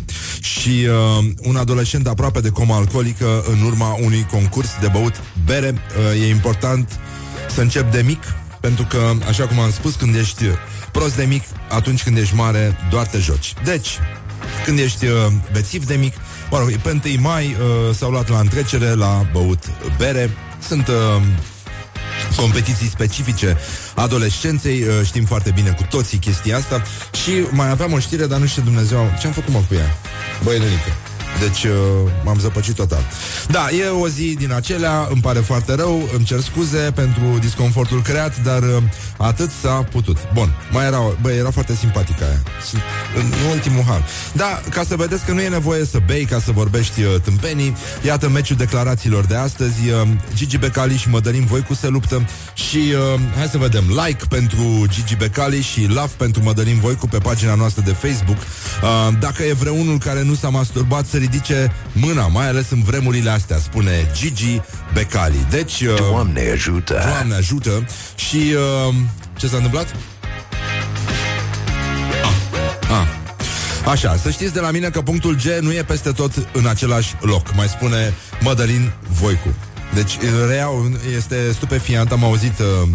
și 0.64 0.70
și 0.70 0.86
uh, 0.86 1.24
un 1.42 1.56
adolescent 1.56 2.06
aproape 2.06 2.40
de 2.40 2.48
coma 2.48 2.76
alcoolică 2.76 3.44
în 3.50 3.62
urma 3.66 3.96
unui 4.00 4.26
concurs 4.30 4.68
de 4.80 4.88
băut 4.92 5.14
bere. 5.44 5.74
Uh, 6.14 6.22
e 6.22 6.28
important 6.28 6.98
să 7.54 7.60
încep 7.60 7.90
de 7.90 8.02
mic, 8.02 8.22
pentru 8.60 8.84
că, 8.84 9.12
așa 9.28 9.46
cum 9.46 9.58
am 9.58 9.70
spus, 9.70 9.94
când 9.94 10.14
ești 10.14 10.44
prost 10.92 11.16
de 11.16 11.24
mic, 11.24 11.42
atunci 11.68 12.02
când 12.02 12.16
ești 12.16 12.34
mare, 12.34 12.78
doar 12.90 13.06
te 13.06 13.18
joci. 13.18 13.54
Deci, 13.64 13.88
când 14.64 14.78
ești 14.78 15.04
uh, 15.06 15.12
bețiv 15.52 15.86
de 15.86 15.94
mic, 15.94 16.14
mă 16.50 16.58
rog, 16.58 16.70
pe 16.76 17.00
1 17.04 17.20
mai 17.20 17.44
uh, 17.44 17.94
s-au 17.94 18.10
luat 18.10 18.28
la 18.28 18.38
întrecere 18.38 18.94
la 18.94 19.26
băut 19.32 19.64
bere. 19.98 20.30
Sunt 20.68 20.88
uh, 20.88 21.22
competiții 22.36 22.88
specifice 22.88 23.56
adolescenței, 23.94 24.82
uh, 24.82 24.88
știm 25.04 25.24
foarte 25.24 25.50
bine 25.54 25.70
cu 25.70 25.86
toții 25.90 26.18
chestia 26.18 26.56
asta 26.56 26.82
și 27.24 27.30
mai 27.50 27.70
aveam 27.70 27.92
o 27.92 27.98
știre, 27.98 28.26
dar 28.26 28.38
nu 28.38 28.46
știu 28.46 28.62
Dumnezeu 28.62 29.12
ce-am 29.20 29.32
făcut 29.32 29.52
mă 29.52 29.62
cu 29.68 29.74
ea. 29.74 30.13
Băi, 30.44 30.58
Lenică. 30.58 31.13
Deci 31.40 31.64
uh, 31.64 31.70
m-am 32.24 32.38
zăpăcit 32.38 32.74
total. 32.74 33.02
Da, 33.48 33.66
e 33.70 33.86
o 33.88 34.08
zi 34.08 34.34
din 34.38 34.52
acelea, 34.52 35.06
îmi 35.10 35.20
pare 35.20 35.38
foarte 35.38 35.74
rău, 35.74 36.08
îmi 36.16 36.24
cer 36.24 36.40
scuze 36.40 36.78
pentru 36.94 37.38
disconfortul 37.40 38.02
creat, 38.02 38.42
dar 38.42 38.62
uh, 38.62 38.82
atât 39.16 39.50
s-a 39.62 39.86
putut. 39.90 40.16
Bun, 40.34 40.54
mai 40.70 40.86
era, 40.86 40.98
bă, 41.20 41.30
era 41.30 41.50
foarte 41.50 41.74
simpatică 41.74 42.24
aia. 42.24 42.42
S- 42.64 42.72
În 43.18 43.32
ultimul 43.50 43.82
hal. 43.86 44.04
Da, 44.32 44.60
ca 44.70 44.82
să 44.88 44.96
vedeți 44.96 45.24
că 45.24 45.32
nu 45.32 45.40
e 45.40 45.48
nevoie 45.48 45.84
să 45.84 45.98
bei 46.06 46.24
ca 46.24 46.40
să 46.44 46.50
vorbești 46.52 47.02
uh, 47.02 47.14
tâmpenii, 47.24 47.76
iată 48.06 48.28
meciul 48.28 48.56
declarațiilor 48.56 49.24
de 49.24 49.34
astăzi. 49.36 49.88
Uh, 50.02 50.08
Gigi 50.34 50.58
Becali 50.58 50.96
și 50.96 51.08
Mădălin 51.08 51.44
Voicu 51.44 51.74
se 51.74 51.88
luptă 51.88 52.26
și 52.54 52.76
uh, 53.14 53.20
hai 53.36 53.46
să 53.50 53.58
vedem 53.58 53.84
like 54.06 54.24
pentru 54.28 54.86
Gigi 54.88 55.16
Becali 55.16 55.60
și 55.62 55.86
love 55.86 56.12
pentru 56.16 56.42
Mădălin 56.42 56.78
Voicu 56.80 57.06
pe 57.06 57.18
pagina 57.18 57.54
noastră 57.54 57.82
de 57.86 57.92
Facebook. 57.92 58.36
Uh, 58.36 59.14
dacă 59.20 59.42
e 59.42 59.52
vreunul 59.52 59.98
care 59.98 60.22
nu 60.22 60.34
s-a 60.34 60.48
masturbat 60.48 61.06
să 61.06 61.16
ridice 61.24 61.72
mâna, 61.92 62.26
mai 62.26 62.48
ales 62.48 62.70
în 62.70 62.82
vremurile 62.82 63.30
astea, 63.30 63.58
spune 63.58 64.10
Gigi 64.14 64.60
Becali. 64.92 65.46
Deci, 65.50 65.80
uh, 65.80 65.94
Doamne 65.96 66.50
ajută! 66.52 67.02
Doamne 67.14 67.34
ajută 67.34 67.86
și 68.14 68.36
uh, 68.88 68.94
ce 69.36 69.46
s-a 69.46 69.56
întâmplat? 69.56 69.94
Ah. 72.22 72.30
Ah. 72.90 73.06
Așa, 73.90 74.16
să 74.16 74.30
știți 74.30 74.52
de 74.52 74.60
la 74.60 74.70
mine 74.70 74.88
că 74.88 75.00
punctul 75.00 75.36
G 75.36 75.60
nu 75.60 75.72
e 75.72 75.82
peste 75.82 76.10
tot 76.10 76.32
în 76.52 76.66
același 76.66 77.14
loc, 77.20 77.54
mai 77.54 77.66
spune 77.68 78.14
Mădălin 78.40 78.92
Voicu. 79.08 79.54
Deci, 79.94 80.18
reiau, 80.48 80.90
este 81.16 81.52
stupefiant, 81.52 82.12
am 82.12 82.24
auzit 82.24 82.58
uh, 82.58 82.88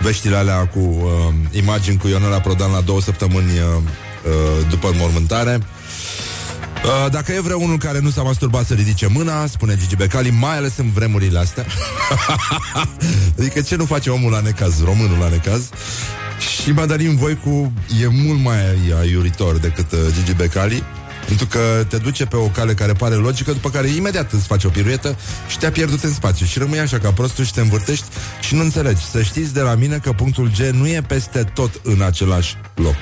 veștile 0.00 0.36
alea 0.36 0.66
cu 0.66 0.78
uh, 0.78 1.34
imagini 1.50 1.96
cu 1.96 2.08
Ionela 2.08 2.40
Prodan 2.40 2.72
la 2.72 2.80
două 2.80 3.00
săptămâni 3.00 3.50
uh, 3.50 3.82
uh, 4.24 4.66
după 4.70 4.88
înmormântare. 4.88 5.60
Uh, 6.84 7.10
dacă 7.10 7.32
e 7.32 7.40
vreunul 7.40 7.78
care 7.78 7.98
nu 7.98 8.10
s-a 8.10 8.22
masturbat 8.22 8.66
să 8.66 8.74
ridice 8.74 9.06
mâna, 9.06 9.46
spune 9.46 9.76
Gigi 9.76 9.96
Becali, 9.96 10.30
mai 10.30 10.56
ales 10.56 10.76
în 10.76 10.90
vremurile 10.90 11.38
astea. 11.38 11.66
adică 13.38 13.60
ce 13.60 13.76
nu 13.76 13.84
face 13.84 14.10
omul 14.10 14.30
la 14.30 14.40
necaz, 14.40 14.84
românul 14.84 15.18
la 15.18 15.28
necaz? 15.28 15.68
Și 16.38 16.70
Madarin 16.70 17.16
Voicu 17.16 17.72
e 18.02 18.06
mult 18.06 18.40
mai 18.40 18.56
aiuritor 19.00 19.56
decât 19.56 19.92
uh, 19.92 19.98
Gigi 20.14 20.34
Becali 20.34 20.82
pentru 21.26 21.46
că 21.46 21.84
te 21.88 21.96
duce 21.96 22.26
pe 22.26 22.36
o 22.36 22.46
cale 22.46 22.74
care 22.74 22.92
pare 22.92 23.14
logică 23.14 23.52
După 23.52 23.70
care 23.70 23.88
imediat 23.88 24.32
îți 24.32 24.46
face 24.46 24.66
o 24.66 24.70
piruetă 24.70 25.16
Și 25.48 25.58
te-a 25.58 25.70
pierdut 25.70 26.02
în 26.02 26.12
spațiu 26.12 26.46
Și 26.46 26.58
rămâi 26.58 26.78
așa 26.78 26.98
ca 26.98 27.12
prostul 27.12 27.44
și 27.44 27.52
te 27.52 27.60
învârtești 27.60 28.04
Și 28.40 28.54
nu 28.54 28.60
înțelegi 28.60 29.04
Să 29.04 29.22
știți 29.22 29.54
de 29.54 29.60
la 29.60 29.74
mine 29.74 29.98
că 29.98 30.12
punctul 30.12 30.50
G 30.58 30.58
nu 30.58 30.86
e 30.86 31.02
peste 31.06 31.44
tot 31.54 31.80
în 31.82 32.02
același 32.02 32.56
loc 32.74 32.96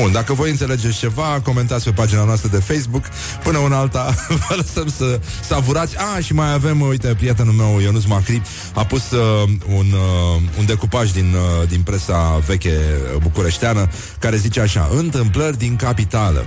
Bun, 0.00 0.12
dacă 0.12 0.32
voi 0.32 0.50
înțelegeți 0.50 0.98
ceva, 0.98 1.40
comentați 1.42 1.84
pe 1.84 1.90
pagina 1.90 2.24
noastră 2.24 2.48
de 2.48 2.56
Facebook. 2.56 3.04
Până 3.42 3.58
una 3.58 3.78
alta, 3.78 4.14
vă 4.48 4.54
lăsăm 4.56 4.88
să 4.88 5.20
savurați. 5.44 5.96
Ah, 5.96 6.24
și 6.24 6.34
mai 6.34 6.52
avem, 6.52 6.80
uite, 6.80 7.14
prietenul 7.14 7.52
meu, 7.52 7.78
Ionuț 7.80 8.04
Macri, 8.04 8.42
a 8.74 8.84
pus 8.84 9.10
uh, 9.10 9.48
un, 9.68 9.86
uh, 9.92 10.42
un 10.58 10.66
decupaj 10.66 11.10
din, 11.10 11.34
uh, 11.34 11.68
din 11.68 11.82
presa 11.82 12.42
veche 12.46 12.76
bucureșteană, 13.22 13.88
care 14.18 14.36
zice 14.36 14.60
așa, 14.60 14.88
întâmplări 14.92 15.58
din 15.58 15.76
capitală. 15.76 16.46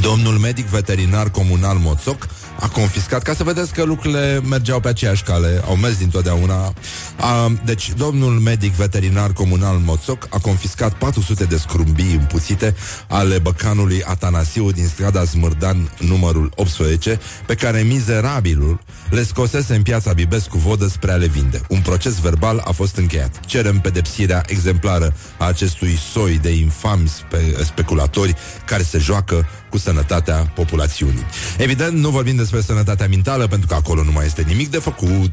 Domnul 0.00 0.38
medic 0.38 0.66
veterinar 0.66 1.30
comunal 1.30 1.76
Moțoc 1.76 2.28
a 2.60 2.68
confiscat, 2.68 3.22
ca 3.22 3.34
să 3.34 3.44
vedeți 3.44 3.72
că 3.72 3.84
lucrurile 3.84 4.40
mergeau 4.48 4.80
pe 4.80 4.88
aceeași 4.88 5.22
cale, 5.22 5.62
au 5.66 5.76
mers 5.76 5.98
dintotdeauna. 5.98 6.72
A, 7.16 7.52
deci, 7.64 7.92
domnul 7.96 8.32
medic 8.32 8.72
veterinar 8.72 9.32
comunal 9.32 9.76
Moțoc 9.76 10.26
a 10.30 10.38
confiscat 10.38 10.92
400 10.92 11.44
de 11.44 11.56
scrumbii 11.56 12.14
împuțite 12.14 12.74
ale 13.08 13.38
băcanului 13.38 14.02
Atanasiu 14.02 14.70
din 14.70 14.86
strada 14.86 15.24
Zmârdan 15.24 15.90
numărul 15.98 16.52
18, 16.54 17.20
pe 17.46 17.54
care 17.54 17.80
mizerabilul 17.80 18.80
le 19.10 19.22
scosese 19.22 19.74
în 19.74 19.82
piața 19.82 20.12
Bibescu 20.12 20.58
vodă 20.58 20.86
spre 20.86 21.12
a 21.12 21.16
le 21.16 21.26
vinde. 21.26 21.60
Un 21.68 21.80
proces 21.80 22.20
verbal 22.20 22.62
a 22.64 22.72
fost 22.72 22.96
încheiat. 22.96 23.40
Cerem 23.46 23.80
pedepsirea 23.80 24.42
exemplară 24.46 25.14
a 25.38 25.46
acestui 25.46 25.98
soi 26.12 26.38
de 26.38 26.50
infami 26.50 27.08
spe- 27.08 27.62
speculatori 27.64 28.34
care 28.66 28.82
se 28.82 28.98
joacă 28.98 29.46
cu 29.70 29.78
sănătatea 29.78 30.52
populațiunii. 30.54 31.26
Evident, 31.58 31.98
nu 31.98 32.08
vorbim 32.08 32.36
despre 32.36 32.60
sănătatea 32.60 33.06
mentală, 33.08 33.46
pentru 33.46 33.66
că 33.66 33.74
acolo 33.74 34.02
nu 34.02 34.12
mai 34.12 34.26
este 34.26 34.42
nimic 34.42 34.70
de 34.70 34.78
făcut. 34.78 35.32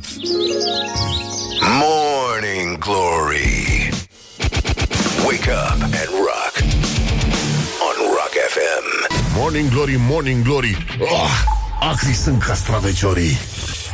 Morning 1.82 2.78
Glory. 2.78 3.90
Wake 5.26 5.50
up 5.50 5.82
and 5.82 6.10
rock. 6.28 6.54
On 7.88 7.96
Rock 8.18 8.34
FM 8.54 8.88
Morning 9.38 9.70
Glory, 9.70 9.96
Morning 10.00 10.44
Glory. 10.44 10.78
Oh, 11.00 11.30
Acri 11.80 12.14
sunt 12.14 12.44
castraveciorii 12.44 13.38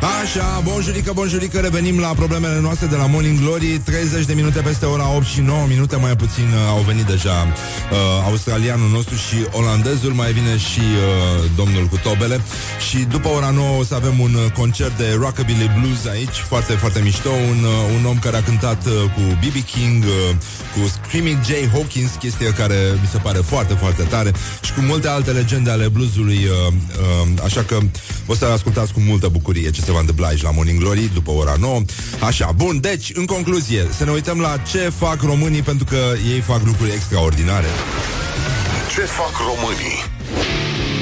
Așa, 0.03 0.61
bonjurică, 0.63 1.11
bonjurică, 1.13 1.59
revenim 1.59 1.99
la 1.99 2.07
problemele 2.07 2.59
noastre 2.59 2.87
de 2.87 2.95
la 2.95 3.05
Morning 3.05 3.39
Glory. 3.39 3.81
30 3.83 4.25
de 4.25 4.33
minute 4.33 4.59
peste 4.59 4.85
ora 4.85 5.15
8 5.15 5.25
și 5.25 5.39
9 5.39 5.65
minute 5.67 5.95
Mai 5.95 6.15
puțin 6.15 6.43
uh, 6.43 6.69
au 6.69 6.79
venit 6.79 7.05
deja 7.05 7.47
uh, 7.51 7.97
australianul 8.25 8.89
nostru 8.89 9.15
și 9.15 9.35
olandezul. 9.51 10.11
Mai 10.11 10.31
vine 10.31 10.57
și 10.57 10.79
uh, 10.79 11.49
domnul 11.55 11.85
cu 11.85 11.97
tobele. 11.97 12.41
Și 12.89 12.97
după 12.97 13.27
ora 13.27 13.49
9 13.49 13.79
o 13.79 13.83
să 13.83 13.95
avem 13.95 14.19
un 14.19 14.33
uh, 14.33 14.51
concert 14.51 14.97
de 14.97 15.17
Rockabilly 15.19 15.71
Blues 15.79 16.05
aici 16.05 16.37
Foarte, 16.51 16.73
foarte 16.73 16.99
mișto. 17.03 17.29
Un, 17.29 17.63
uh, 17.63 17.97
un 17.97 18.05
om 18.05 18.19
care 18.19 18.37
a 18.37 18.43
cântat 18.43 18.85
uh, 18.85 18.93
cu 19.15 19.21
B.B. 19.41 19.55
King 19.73 20.03
uh, 20.03 20.35
Cu 20.73 20.81
Screaming 20.87 21.37
Jay 21.45 21.69
Hawkins 21.71 22.11
Chestie 22.19 22.49
care 22.61 22.77
mi 23.01 23.07
se 23.11 23.17
pare 23.17 23.37
foarte, 23.37 23.73
foarte 23.73 24.03
tare 24.03 24.31
Și 24.65 24.73
cu 24.73 24.81
multe 24.81 25.07
alte 25.07 25.31
legende 25.31 25.69
ale 25.69 25.87
bluesului 25.87 26.39
uh, 26.45 26.73
uh, 27.23 27.43
Așa 27.43 27.61
că 27.63 27.77
o 28.25 28.35
să 28.35 28.45
ascultați 28.45 28.93
cu 28.93 28.99
multă 28.99 29.27
bucurie 29.27 29.69
ce 29.69 29.81
se 29.81 29.91
va 29.93 29.99
întâmpla 29.99 30.27
aici 30.27 30.41
la 30.41 30.51
Morning 30.51 30.79
Glory 30.79 31.09
după 31.13 31.31
ora 31.31 31.55
9. 31.59 31.81
Așa, 32.19 32.51
bun, 32.55 32.79
deci, 32.79 33.11
în 33.13 33.25
concluzie, 33.25 33.87
să 33.97 34.03
ne 34.03 34.11
uităm 34.11 34.39
la 34.39 34.57
ce 34.57 34.77
fac 34.77 35.21
românii 35.21 35.61
pentru 35.61 35.85
că 35.85 36.13
ei 36.33 36.39
fac 36.39 36.65
lucruri 36.65 36.91
extraordinare. 36.91 37.67
Ce 38.93 39.01
fac 39.01 39.31
românii? 39.37 40.92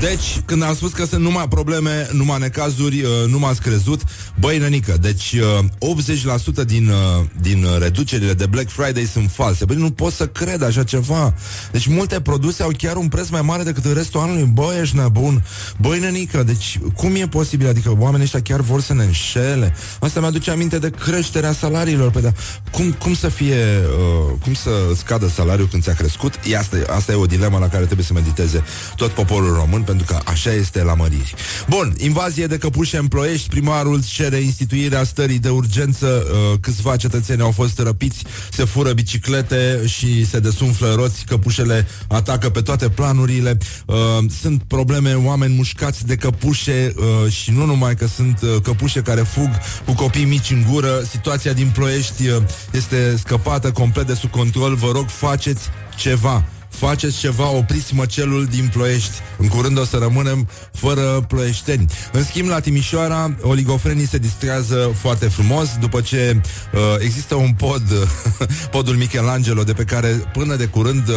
Deci, 0.00 0.40
când 0.44 0.62
am 0.62 0.74
spus 0.74 0.92
că 0.92 1.04
sunt 1.04 1.22
numai 1.22 1.48
probleme, 1.48 2.08
numai 2.12 2.38
necazuri, 2.38 3.02
uh, 3.02 3.10
nu 3.28 3.38
m-ați 3.38 3.60
crezut, 3.60 4.00
băi, 4.40 4.58
nănică, 4.58 4.96
deci 5.00 5.32
uh, 5.32 6.62
80% 6.62 6.64
din, 6.66 6.88
uh, 6.88 7.24
din 7.40 7.64
uh, 7.64 7.78
reducerile 7.78 8.32
de 8.32 8.46
Black 8.46 8.68
Friday 8.68 9.04
sunt 9.04 9.30
false. 9.30 9.64
Băi, 9.64 9.76
nu 9.76 9.90
pot 9.90 10.12
să 10.12 10.26
cred 10.26 10.62
așa 10.62 10.84
ceva. 10.84 11.34
Deci 11.72 11.86
multe 11.86 12.20
produse 12.20 12.62
au 12.62 12.70
chiar 12.78 12.96
un 12.96 13.08
preț 13.08 13.28
mai 13.28 13.42
mare 13.42 13.62
decât 13.62 13.84
în 13.84 13.94
restul 13.94 14.20
anului. 14.20 14.50
Băi, 14.52 14.80
ești 14.80 14.96
nebun. 14.96 15.44
Băi, 15.80 15.98
nănică, 15.98 16.42
deci 16.42 16.78
cum 16.94 17.14
e 17.14 17.28
posibil? 17.28 17.68
Adică 17.68 17.96
oamenii 17.98 18.24
ăștia 18.24 18.42
chiar 18.42 18.60
vor 18.60 18.80
să 18.80 18.94
ne 18.94 19.04
înșele. 19.04 19.74
Asta 20.00 20.20
mi-aduce 20.20 20.50
aminte 20.50 20.78
de 20.78 20.90
creșterea 20.90 21.52
salariilor. 21.52 22.10
Pe 22.10 22.20
da, 22.20 22.32
cum, 22.70 22.92
cum 22.92 23.14
să 23.14 23.28
fie, 23.28 23.64
uh, 23.98 24.34
cum 24.42 24.54
să 24.54 24.70
scadă 24.96 25.28
salariul 25.28 25.68
când 25.68 25.82
ți-a 25.82 25.94
crescut? 25.94 26.34
E 26.50 26.56
asta, 26.56 26.76
asta 26.88 27.12
e 27.12 27.14
o 27.14 27.26
dilemă 27.26 27.58
la 27.58 27.68
care 27.68 27.84
trebuie 27.84 28.06
să 28.06 28.12
mediteze 28.12 28.64
tot 28.96 29.10
poporul 29.10 29.54
român 29.54 29.84
pentru 29.86 30.06
că 30.06 30.18
așa 30.24 30.52
este 30.52 30.82
la 30.82 30.94
măriri. 30.94 31.34
Bun, 31.68 31.94
invazie 31.98 32.46
de 32.46 32.58
căpușe 32.58 32.96
în 32.96 33.06
ploiești, 33.06 33.48
primarul 33.48 34.02
cere 34.04 34.36
instituirea 34.36 35.04
stării 35.04 35.38
de 35.38 35.48
urgență, 35.48 36.06
uh, 36.06 36.58
câțiva 36.60 36.96
cetățeni 36.96 37.40
au 37.40 37.50
fost 37.50 37.78
răpiți, 37.78 38.24
se 38.50 38.64
fură 38.64 38.92
biciclete 38.92 39.86
și 39.86 40.26
se 40.26 40.38
desumflă 40.38 40.94
roți, 40.94 41.24
căpușele 41.24 41.86
atacă 42.08 42.50
pe 42.50 42.60
toate 42.60 42.88
planurile, 42.88 43.58
uh, 43.86 43.96
sunt 44.40 44.62
probleme, 44.62 45.14
oameni 45.14 45.54
mușcați 45.54 46.06
de 46.06 46.16
căpușe 46.16 46.94
uh, 46.96 47.32
și 47.32 47.50
nu 47.50 47.64
numai 47.64 47.94
că 47.94 48.06
sunt 48.06 48.40
uh, 48.42 48.62
căpușe 48.62 49.00
care 49.00 49.20
fug 49.20 49.50
cu 49.84 49.92
copii 49.92 50.24
mici 50.24 50.50
în 50.50 50.64
gură, 50.70 51.02
situația 51.10 51.52
din 51.52 51.70
ploiești 51.74 52.28
uh, 52.28 52.42
este 52.70 53.16
scăpată 53.18 53.70
complet 53.70 54.06
de 54.06 54.14
sub 54.14 54.30
control, 54.30 54.74
vă 54.74 54.90
rog 54.92 55.08
faceți 55.08 55.68
ceva 55.96 56.44
faceți 56.76 57.18
ceva, 57.18 57.48
opriți 57.48 57.94
măcelul 57.94 58.44
din 58.44 58.68
ploiești. 58.72 59.14
În 59.38 59.48
curând 59.48 59.78
o 59.78 59.84
să 59.84 59.96
rămânem 59.96 60.48
fără 60.72 61.24
ploieșteni. 61.28 61.86
În 62.12 62.24
schimb, 62.24 62.48
la 62.48 62.60
Timișoara, 62.60 63.34
oligofrenii 63.40 64.06
se 64.06 64.18
distrează 64.18 64.90
foarte 65.00 65.28
frumos 65.28 65.68
după 65.80 66.00
ce 66.00 66.40
uh, 66.72 66.80
există 66.98 67.34
un 67.34 67.52
pod, 67.52 67.82
podul 68.70 68.94
Michelangelo, 68.94 69.62
de 69.62 69.72
pe 69.72 69.84
care 69.84 70.08
până 70.08 70.56
de 70.56 70.64
curând 70.66 71.08
uh, 71.08 71.14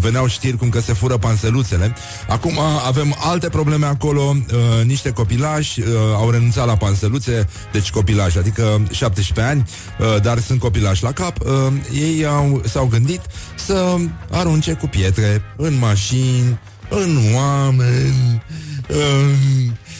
veneau 0.00 0.26
știri 0.26 0.56
cum 0.56 0.68
că 0.68 0.80
se 0.80 0.92
fură 0.92 1.16
panseluțele. 1.16 1.94
Acum 2.28 2.58
avem 2.86 3.16
alte 3.18 3.48
probleme 3.48 3.86
acolo, 3.86 4.36
uh, 4.36 4.84
niște 4.84 5.10
copilași 5.10 5.80
uh, 5.80 5.86
au 6.14 6.30
renunțat 6.30 6.66
la 6.66 6.76
panseluțe, 6.76 7.48
deci 7.72 7.90
copilași, 7.90 8.38
adică 8.38 8.80
17 8.90 9.46
ani, 9.46 9.64
uh, 9.98 10.22
dar 10.22 10.38
sunt 10.38 10.60
copilași 10.60 11.02
la 11.02 11.12
cap. 11.12 11.40
Uh, 11.40 11.50
ei 11.92 12.26
au, 12.26 12.62
s-au 12.64 12.86
gândit 12.86 13.20
să 13.54 13.96
arunce 14.30 14.72
cu 14.72 14.86
pietre 14.96 15.42
în 15.56 15.78
mașini, 15.78 16.58
în 16.88 17.34
oameni, 17.34 18.42
uh, 18.88 19.30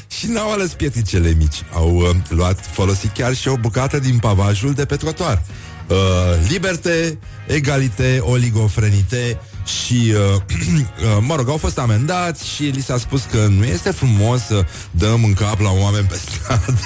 și 0.09 0.27
n-au 0.27 0.53
ales 0.53 0.73
pietricele 0.73 1.35
mici. 1.39 1.63
Au 1.73 1.97
uh, 1.97 2.11
luat, 2.29 2.67
folosit 2.67 3.13
chiar 3.13 3.35
și 3.35 3.49
o 3.49 3.57
bucată 3.57 3.99
din 3.99 4.19
pavajul 4.19 4.73
de 4.73 4.85
pe 4.85 4.97
trotuar. 4.97 5.43
Uh, 5.89 5.97
liberte, 6.49 7.19
egalite, 7.47 8.19
oligofrenite 8.21 9.41
și, 9.65 10.13
uh, 10.35 10.41
uh, 10.81 11.19
mă 11.21 11.35
rog, 11.35 11.49
au 11.49 11.57
fost 11.57 11.79
amendați 11.79 12.49
și 12.49 12.63
li 12.63 12.83
s-a 12.83 12.99
spus 12.99 13.23
că 13.31 13.47
nu 13.47 13.65
este 13.65 13.91
frumos 13.91 14.41
să 14.41 14.65
dăm 14.91 15.25
în 15.25 15.33
cap 15.33 15.61
la 15.61 15.71
oameni 15.71 16.07
pe 16.07 16.21
stradă. 16.25 16.79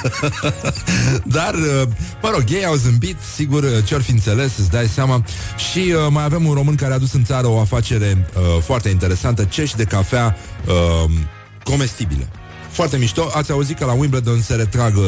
Dar, 1.38 1.54
uh, 1.54 1.82
mă 2.22 2.30
rog, 2.32 2.44
ei 2.48 2.64
au 2.64 2.74
zâmbit, 2.74 3.16
sigur, 3.34 3.62
uh, 3.62 3.84
ce-or 3.84 4.02
fi 4.02 4.10
înțeles, 4.10 4.58
îți 4.58 4.70
dai 4.70 4.86
seama. 4.86 5.24
Și 5.70 5.78
uh, 5.78 6.06
mai 6.10 6.24
avem 6.24 6.46
un 6.46 6.54
român 6.54 6.74
care 6.74 6.92
a 6.92 6.98
dus 6.98 7.12
în 7.12 7.24
țară 7.24 7.46
o 7.46 7.60
afacere 7.60 8.26
uh, 8.34 8.62
foarte 8.62 8.88
interesantă, 8.88 9.44
cești 9.44 9.76
de 9.76 9.84
cafea 9.84 10.36
uh, 10.66 11.10
comestibile. 11.62 12.28
Foarte 12.70 12.96
mișto. 12.96 13.30
Ați 13.34 13.50
auzit 13.50 13.78
că 13.78 13.84
la 13.84 13.92
Wimbledon 13.92 14.42
se 14.42 14.54
retrag 14.54 14.96
uh, 14.96 15.04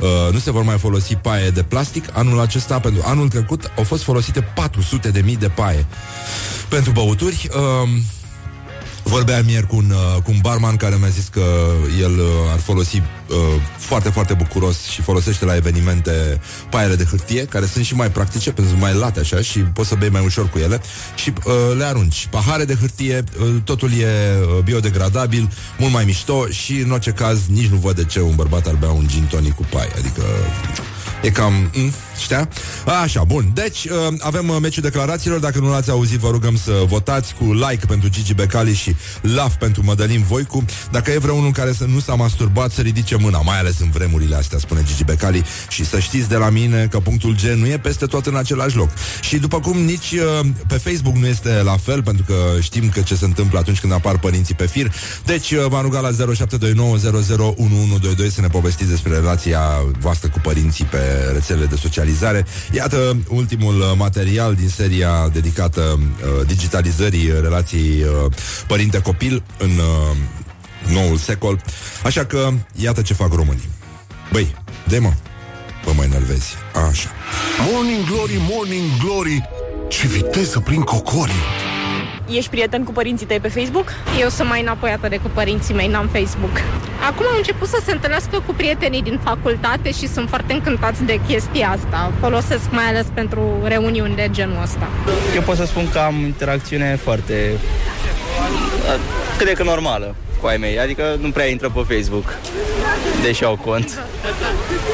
Uh, 0.00 0.32
nu 0.32 0.38
se 0.38 0.50
vor 0.50 0.62
mai 0.62 0.78
folosi 0.78 1.14
paie 1.14 1.50
de 1.50 1.62
plastic 1.62 2.04
anul 2.12 2.40
acesta, 2.40 2.80
pentru 2.80 3.02
anul 3.04 3.28
trecut 3.28 3.70
au 3.76 3.84
fost 3.84 4.02
folosite 4.02 4.40
400 4.40 5.10
de 5.10 5.20
mii 5.20 5.36
de 5.36 5.48
paie 5.48 5.86
pentru 6.68 6.92
băuturi. 6.92 7.48
Uh, 7.54 7.88
Vorbeam 9.02 9.48
ieri 9.48 9.66
cu 9.66 9.76
un, 9.76 9.90
uh, 9.90 10.22
cu 10.22 10.30
un 10.30 10.38
barman 10.40 10.76
care 10.76 10.96
mi-a 10.96 11.08
zis 11.08 11.28
că 11.28 11.44
el 12.00 12.18
uh, 12.18 12.26
ar 12.52 12.58
folosi 12.58 12.96
uh, 12.96 13.36
foarte, 13.78 14.08
foarte 14.08 14.34
bucuros 14.34 14.82
și 14.82 15.02
folosește 15.02 15.44
la 15.44 15.56
evenimente 15.56 16.40
paiele 16.70 16.94
de 16.94 17.04
hârtie, 17.04 17.44
care 17.44 17.66
sunt 17.66 17.84
și 17.84 17.94
mai 17.94 18.10
practice, 18.10 18.52
pentru 18.52 18.74
că 18.74 18.80
mai 18.80 18.94
late 18.94 19.20
așa 19.20 19.40
și 19.40 19.58
poți 19.58 19.88
să 19.88 19.94
bei 19.94 20.08
mai 20.08 20.24
ușor 20.24 20.48
cu 20.48 20.58
ele 20.58 20.80
și 21.14 21.32
uh, 21.44 21.76
le 21.76 21.84
arunci. 21.84 22.26
Pahare 22.30 22.64
de 22.64 22.74
hârtie, 22.74 23.24
uh, 23.40 23.54
totul 23.64 23.90
e 23.92 24.06
uh, 24.06 24.62
biodegradabil, 24.62 25.50
mult 25.78 25.92
mai 25.92 26.04
mișto 26.04 26.46
și 26.46 26.78
în 26.78 26.90
orice 26.90 27.10
caz 27.10 27.40
nici 27.48 27.68
nu 27.68 27.76
văd 27.76 27.96
de 27.96 28.04
ce 28.04 28.20
un 28.20 28.34
bărbat 28.34 28.66
ar 28.66 28.74
bea 28.74 28.90
un 28.90 29.08
gin 29.08 29.24
tonic 29.24 29.54
cu 29.54 29.66
paie, 29.70 29.90
adică 29.98 30.22
e 31.22 31.30
cam... 31.30 31.70
Mm, 31.74 31.92
știa? 32.22 32.48
Așa, 33.02 33.24
bun. 33.24 33.50
Deci, 33.54 33.84
uh, 33.84 34.14
avem 34.18 34.48
uh, 34.48 34.56
meciul 34.60 34.82
declarațiilor. 34.82 35.38
Dacă 35.38 35.58
nu 35.58 35.70
l-ați 35.70 35.90
auzit, 35.90 36.18
vă 36.18 36.30
rugăm 36.30 36.56
să 36.56 36.82
votați 36.86 37.34
cu 37.34 37.52
like 37.52 37.86
pentru 37.86 38.08
Gigi 38.08 38.34
Becali 38.34 38.74
și 38.74 38.96
love 39.20 39.54
pentru 39.58 39.82
Mădălin 39.84 40.22
Voicu. 40.22 40.64
Dacă 40.90 41.10
e 41.10 41.18
vreunul 41.18 41.52
care 41.52 41.72
să 41.72 41.84
nu 41.84 42.00
s-a 42.00 42.14
masturbat, 42.14 42.70
să 42.70 42.80
ridice 42.80 43.16
mâna, 43.16 43.40
mai 43.40 43.58
ales 43.58 43.80
în 43.80 43.90
vremurile 43.90 44.36
astea, 44.36 44.58
spune 44.58 44.82
Gigi 44.86 45.04
Becali. 45.04 45.44
Și 45.68 45.84
să 45.84 45.98
știți 45.98 46.28
de 46.28 46.36
la 46.36 46.48
mine 46.48 46.86
că 46.90 46.98
punctul 46.98 47.34
G 47.34 47.40
nu 47.40 47.66
e 47.66 47.78
peste 47.78 48.06
tot 48.06 48.26
în 48.26 48.36
același 48.36 48.76
loc. 48.76 48.90
Și 49.20 49.38
după 49.38 49.60
cum 49.60 49.78
nici 49.78 50.12
uh, 50.12 50.46
pe 50.66 50.76
Facebook 50.76 51.16
nu 51.16 51.26
este 51.26 51.62
la 51.64 51.76
fel, 51.76 52.02
pentru 52.02 52.24
că 52.26 52.34
știm 52.60 52.88
că 52.88 53.00
ce 53.00 53.14
se 53.14 53.24
întâmplă 53.24 53.58
atunci 53.58 53.80
când 53.80 53.92
apar 53.92 54.18
părinții 54.18 54.54
pe 54.54 54.66
fir. 54.66 54.92
Deci, 55.24 55.50
uh, 55.50 55.66
v-am 55.68 55.82
rugat 55.82 56.02
la 56.02 56.34
0729001122 56.34 58.32
să 58.32 58.40
ne 58.40 58.48
povestiți 58.48 58.90
despre 58.90 59.14
relația 59.14 59.60
voastră 59.98 60.28
cu 60.28 60.38
părinții 60.42 60.84
pe 60.84 61.11
rețelele 61.32 61.66
de 61.66 61.76
socializare. 61.76 62.46
Iată 62.72 63.16
ultimul 63.28 63.80
uh, 63.80 63.92
material 63.96 64.54
din 64.54 64.68
seria 64.68 65.28
dedicată 65.32 65.98
uh, 65.98 66.46
digitalizării 66.46 67.30
uh, 67.30 67.40
relației 67.42 68.02
uh, 68.02 68.32
părinte-copil 68.66 69.42
în 69.58 69.70
uh, 69.70 70.16
noul 70.92 71.16
secol. 71.16 71.62
Așa 72.04 72.24
că 72.24 72.50
iată 72.76 73.02
ce 73.02 73.14
fac 73.14 73.32
românii. 73.32 73.68
Băi, 74.32 74.54
de 74.88 74.98
mă, 74.98 75.12
vă 75.84 75.92
mai 75.96 76.06
enervezi. 76.06 76.54
Așa. 76.88 77.10
Morning 77.72 78.04
Glory, 78.06 78.40
Morning 78.50 78.90
Glory 79.04 79.48
Ce 79.88 80.06
viteză 80.06 80.60
prin 80.60 80.80
cocorii 80.80 81.71
Ești 82.32 82.50
prieten 82.50 82.84
cu 82.84 82.92
părinții 82.92 83.26
tăi 83.26 83.40
pe 83.40 83.48
Facebook? 83.48 83.92
Eu 84.20 84.28
sunt 84.28 84.48
mai 84.48 84.60
înapoiată 84.60 85.08
decât 85.08 85.30
părinții 85.30 85.74
mei, 85.74 85.88
n-am 85.88 86.08
Facebook. 86.12 86.60
Acum 87.10 87.26
au 87.26 87.36
început 87.36 87.68
să 87.68 87.80
se 87.84 87.92
întâlnească 87.92 88.42
cu 88.46 88.54
prietenii 88.54 89.02
din 89.02 89.20
facultate 89.24 89.90
și 89.90 90.08
sunt 90.08 90.28
foarte 90.28 90.52
încântați 90.52 91.04
de 91.04 91.20
chestia 91.26 91.68
asta. 91.68 92.12
Folosesc 92.20 92.70
mai 92.70 92.84
ales 92.84 93.06
pentru 93.14 93.60
reuniuni 93.64 94.14
de 94.14 94.28
genul 94.30 94.62
ăsta. 94.62 94.88
Eu 95.34 95.42
pot 95.42 95.56
să 95.56 95.64
spun 95.64 95.90
că 95.92 95.98
am 95.98 96.14
interacțiune 96.14 96.98
foarte... 97.02 97.50
cât 99.36 99.46
de 99.46 99.52
că 99.52 99.62
normală 99.62 100.14
cu 100.42 100.48
ai 100.48 100.56
mei, 100.56 100.78
adică 100.78 101.02
nu 101.20 101.30
prea 101.30 101.46
intră 101.46 101.70
pe 101.74 101.94
Facebook, 101.94 102.34
deși 103.22 103.44
au 103.44 103.56
cont. 103.64 104.02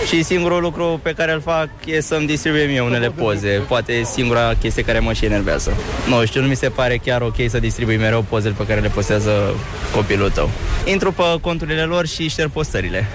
Și 0.06 0.22
singurul 0.22 0.60
lucru 0.62 1.00
pe 1.02 1.12
care 1.12 1.32
îl 1.32 1.40
fac 1.40 1.68
e 1.84 2.00
să-mi 2.00 2.26
distribuie 2.26 2.64
mie 2.64 2.80
unele 2.80 3.10
poze. 3.10 3.62
Poate 3.68 3.92
e 3.92 4.04
singura 4.04 4.54
chestie 4.60 4.82
care 4.82 4.98
mă 4.98 5.12
și 5.12 5.24
enervează. 5.24 5.76
Nu 6.08 6.24
știu, 6.24 6.40
nu 6.40 6.46
mi 6.46 6.56
se 6.56 6.68
pare 6.68 6.96
chiar 7.04 7.20
ok 7.22 7.34
să 7.48 7.58
distribui 7.58 7.96
mereu 7.96 8.22
pozele 8.28 8.54
pe 8.58 8.66
care 8.66 8.80
le 8.80 8.88
postează 8.88 9.54
copilul 9.94 10.30
tău. 10.30 10.50
Intru 10.84 11.12
pe 11.12 11.22
conturile 11.40 11.82
lor 11.82 12.06
și 12.06 12.28
șterg 12.28 12.50
postările. 12.50 13.06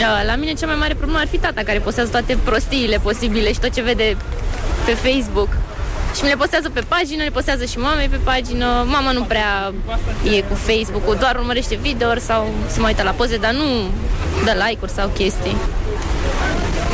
Da, 0.00 0.22
La 0.26 0.36
mine 0.36 0.52
cea 0.52 0.66
mai 0.66 0.76
mare 0.78 0.94
problemă 0.94 1.18
ar 1.20 1.28
fi 1.28 1.38
tata 1.38 1.62
care 1.62 1.78
postează 1.78 2.10
toate 2.10 2.38
prostiile 2.44 2.98
posibile 3.02 3.52
și 3.52 3.60
tot 3.60 3.74
ce 3.74 3.82
vede 3.82 4.16
pe 4.84 4.92
Facebook. 4.92 5.48
Și 6.14 6.22
mi 6.22 6.28
le 6.28 6.36
postează 6.36 6.70
pe 6.70 6.80
pagină, 6.80 7.22
le 7.22 7.30
postează 7.30 7.64
și 7.64 7.78
mamei 7.78 8.08
pe 8.08 8.16
pagină. 8.16 8.66
Mama 8.86 9.12
nu 9.12 9.22
prea 9.22 9.72
e 10.36 10.40
cu 10.40 10.54
Facebook-ul, 10.54 11.16
doar 11.20 11.36
urmărește 11.36 11.74
video 11.74 12.18
sau 12.18 12.52
se 12.68 12.80
mai 12.80 12.90
uită 12.90 13.02
la 13.02 13.10
poze, 13.10 13.36
dar 13.36 13.52
nu 13.52 13.90
dă 14.44 14.52
like-uri 14.66 14.92
sau 14.92 15.08
chestii. 15.08 15.56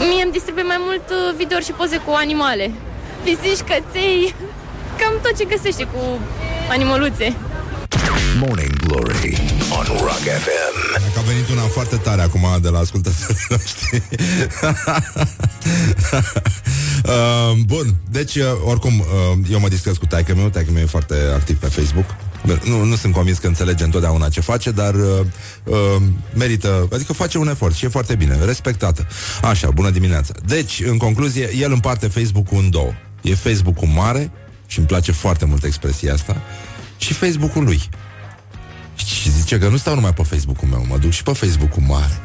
Mie 0.09 0.23
îmi 0.23 0.33
distribuie 0.33 0.65
mai 0.65 0.81
mult 0.81 1.11
uh, 1.11 1.35
video 1.37 1.59
și 1.59 1.73
poze 1.73 1.97
cu 1.97 2.13
animale. 2.17 2.71
Pisici, 3.25 3.67
căței, 3.69 4.35
cam 4.99 5.13
tot 5.23 5.37
ce 5.39 5.45
găsește 5.45 5.85
cu 5.85 6.19
animăluțe. 6.71 7.37
Morning 8.41 8.73
Glory 8.87 9.39
on 9.79 9.87
Rock 10.01 10.25
FM. 10.45 10.77
Că 11.13 11.19
a 11.19 11.23
venit 11.23 11.49
una 11.49 11.63
foarte 11.63 11.97
tare 11.97 12.23
acum 12.23 12.47
de 12.61 12.69
la 12.69 12.79
ascultătorii 12.79 13.47
noștri. 13.49 14.03
uh, 17.09 17.59
bun, 17.67 17.95
deci, 18.11 18.35
uh, 18.35 18.45
oricum, 18.65 18.99
uh, 18.99 19.39
eu 19.51 19.61
mă 19.61 19.69
distrez 19.69 19.97
cu 19.97 20.07
taică 20.07 20.35
meu, 20.35 20.49
taică 20.49 20.71
meu 20.73 20.83
e 20.83 20.87
foarte 20.87 21.15
activ 21.35 21.57
pe 21.57 21.67
Facebook. 21.67 22.17
Nu, 22.65 22.85
nu 22.85 22.97
sunt 22.97 23.13
convins 23.13 23.39
că 23.39 23.47
înțelege 23.47 23.85
întotdeauna 23.85 24.29
ce 24.29 24.41
face, 24.41 24.71
dar 24.71 24.95
uh, 24.95 25.21
uh, 25.65 26.03
merită, 26.35 26.89
adică 26.93 27.13
face 27.13 27.39
un 27.39 27.49
efort 27.49 27.75
și 27.75 27.85
e 27.85 27.89
foarte 27.89 28.15
bine, 28.15 28.45
respectată. 28.45 29.07
Așa, 29.43 29.71
bună 29.71 29.91
dimineața. 29.91 30.35
Deci, 30.47 30.83
în 30.87 30.97
concluzie, 30.97 31.51
el 31.57 31.73
împarte 31.73 32.07
Facebook-ul 32.07 32.59
în 32.59 32.71
două. 32.71 32.93
E 33.23 33.35
Facebook-ul 33.35 33.89
mare 33.89 34.31
și 34.67 34.79
îmi 34.79 34.87
place 34.87 35.13
foarte 35.13 35.45
mult 35.45 35.65
expresia 35.65 36.13
asta 36.13 36.43
și 36.97 37.13
Facebook-ul 37.13 37.65
lui. 37.65 37.89
Și 38.95 39.31
zice 39.31 39.59
că 39.59 39.69
nu 39.69 39.77
stau 39.77 39.95
numai 39.95 40.15
pe 40.15 40.23
Facebook-ul 40.23 40.69
meu, 40.69 40.85
mă 40.89 40.99
duc 40.99 41.11
și 41.11 41.23
pe 41.23 41.33
Facebook-ul 41.33 41.83
mare. 41.87 42.21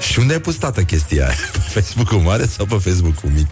Și 0.00 0.18
unde 0.18 0.32
ai 0.32 0.40
pus 0.40 0.54
tată 0.54 0.82
chestia 0.82 1.26
aia? 1.26 1.34
Pe 1.74 1.80
Facebook-ul 1.80 2.20
mare 2.20 2.46
sau 2.46 2.66
pe 2.66 2.74
Facebook-ul 2.74 3.30
mic? 3.30 3.48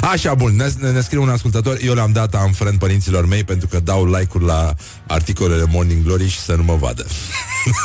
Așa, 0.00 0.34
bun, 0.34 0.56
ne, 0.56 0.90
ne 0.90 1.00
scrie 1.00 1.18
un 1.18 1.28
ascultător 1.28 1.78
Eu 1.82 1.94
le-am 1.94 2.12
dat 2.12 2.34
am 2.34 2.52
friend 2.52 2.78
părinților 2.78 3.26
mei 3.26 3.44
Pentru 3.44 3.66
că 3.66 3.80
dau 3.80 4.06
like-uri 4.06 4.44
la 4.44 4.74
articolele 5.06 5.64
Morning 5.68 6.04
Glory 6.04 6.28
Și 6.28 6.38
să 6.38 6.54
nu 6.54 6.62
mă 6.62 6.76
vadă 6.76 7.06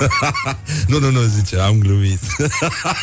Nu, 0.88 1.00
nu, 1.00 1.12
nu, 1.12 1.22
zice, 1.22 1.58
am 1.60 1.78
glumit 1.80 2.20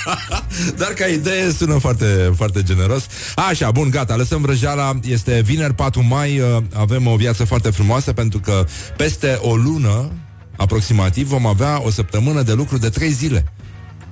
Dar 0.81 0.89
ca 0.89 1.07
idee 1.07 1.53
sună 1.53 1.79
foarte, 1.79 2.33
foarte 2.37 2.62
generos 2.62 3.07
Așa, 3.35 3.70
bun, 3.70 3.91
gata, 3.91 4.16
lăsăm 4.16 4.41
vrăjeala 4.41 4.99
Este 5.03 5.41
vineri 5.45 5.74
4 5.74 6.05
mai 6.05 6.43
Avem 6.74 7.07
o 7.07 7.16
viață 7.16 7.45
foarte 7.45 7.70
frumoasă 7.70 8.12
Pentru 8.12 8.41
că 8.41 8.66
peste 8.97 9.39
o 9.41 9.57
lună 9.57 10.12
Aproximativ 10.57 11.29
vom 11.29 11.47
avea 11.47 11.83
o 11.83 11.91
săptămână 11.91 12.43
de 12.43 12.53
lucru 12.53 12.79
de 12.79 12.89
3 12.89 13.11
zile 13.11 13.53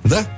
Da? 0.01 0.36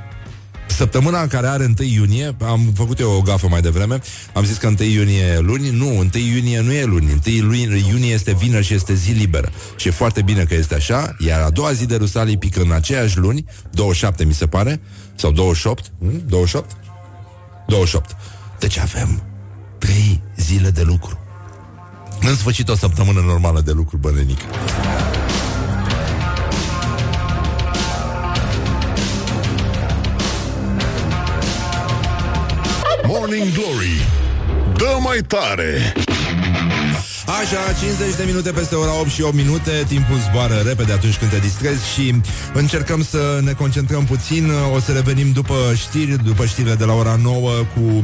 Săptămâna 0.75 1.27
care 1.27 1.47
are 1.47 1.63
1 1.79 1.87
iunie, 1.87 2.35
am 2.45 2.71
făcut 2.75 2.99
eu 2.99 3.11
o 3.11 3.21
gafă 3.21 3.47
mai 3.47 3.61
devreme, 3.61 3.99
am 4.33 4.43
zis 4.43 4.57
că 4.57 4.67
1 4.67 4.75
iunie 4.83 5.23
e 5.23 5.39
luni, 5.39 5.69
nu, 5.69 5.97
1 5.97 6.09
iunie 6.13 6.59
nu 6.61 6.71
e 6.71 6.83
luni, 6.83 7.19
1 7.41 7.53
iunie 7.53 8.13
este 8.13 8.33
vineri 8.33 8.65
și 8.65 8.73
este 8.73 8.93
zi 8.93 9.11
liberă. 9.11 9.51
Și 9.75 9.87
e 9.87 9.91
foarte 9.91 10.21
bine 10.21 10.43
că 10.43 10.53
este 10.53 10.75
așa, 10.75 11.15
iar 11.19 11.41
a 11.41 11.49
doua 11.49 11.71
zi 11.71 11.85
de 11.85 11.95
Rusalii 11.95 12.37
pică 12.37 12.61
în 12.61 12.71
aceeași 12.71 13.17
luni, 13.17 13.45
27 13.71 14.23
mi 14.23 14.33
se 14.33 14.47
pare, 14.47 14.81
sau 15.15 15.31
28, 15.31 15.91
hm? 15.99 16.23
28? 16.27 16.71
28. 17.67 18.15
Deci 18.59 18.77
avem 18.77 19.23
3 19.77 20.21
zile 20.37 20.69
de 20.69 20.81
lucru. 20.81 21.19
În 22.21 22.35
sfârșit 22.35 22.69
o 22.69 22.75
săptămână 22.75 23.19
normală 23.19 23.61
de 23.61 23.71
lucru, 23.71 23.97
bănenic. 23.97 24.39
Morning 33.11 33.51
Glory. 33.53 34.05
Dă 34.77 34.97
mai 35.03 35.17
tare 35.27 35.93
Așa, 37.37 37.73
50 37.79 38.15
de 38.15 38.23
minute 38.25 38.51
peste 38.51 38.75
ora 38.75 38.99
8 38.99 39.09
și 39.09 39.21
8 39.21 39.33
minute 39.33 39.71
Timpul 39.87 40.17
zboară 40.29 40.61
repede 40.65 40.91
atunci 40.91 41.17
când 41.17 41.31
te 41.31 41.37
distrezi 41.37 41.93
Și 41.93 42.15
încercăm 42.53 43.03
să 43.03 43.39
ne 43.43 43.51
concentrăm 43.51 44.05
puțin. 44.05 44.51
O 44.75 44.79
să 44.79 44.91
revenim 44.91 45.31
după 45.31 45.55
știri 45.75 46.23
După 46.23 46.45
știrile 46.45 46.75
de 46.75 46.85
la 46.85 46.93
ora 46.93 47.19
9 47.21 47.51
Cu 47.51 48.01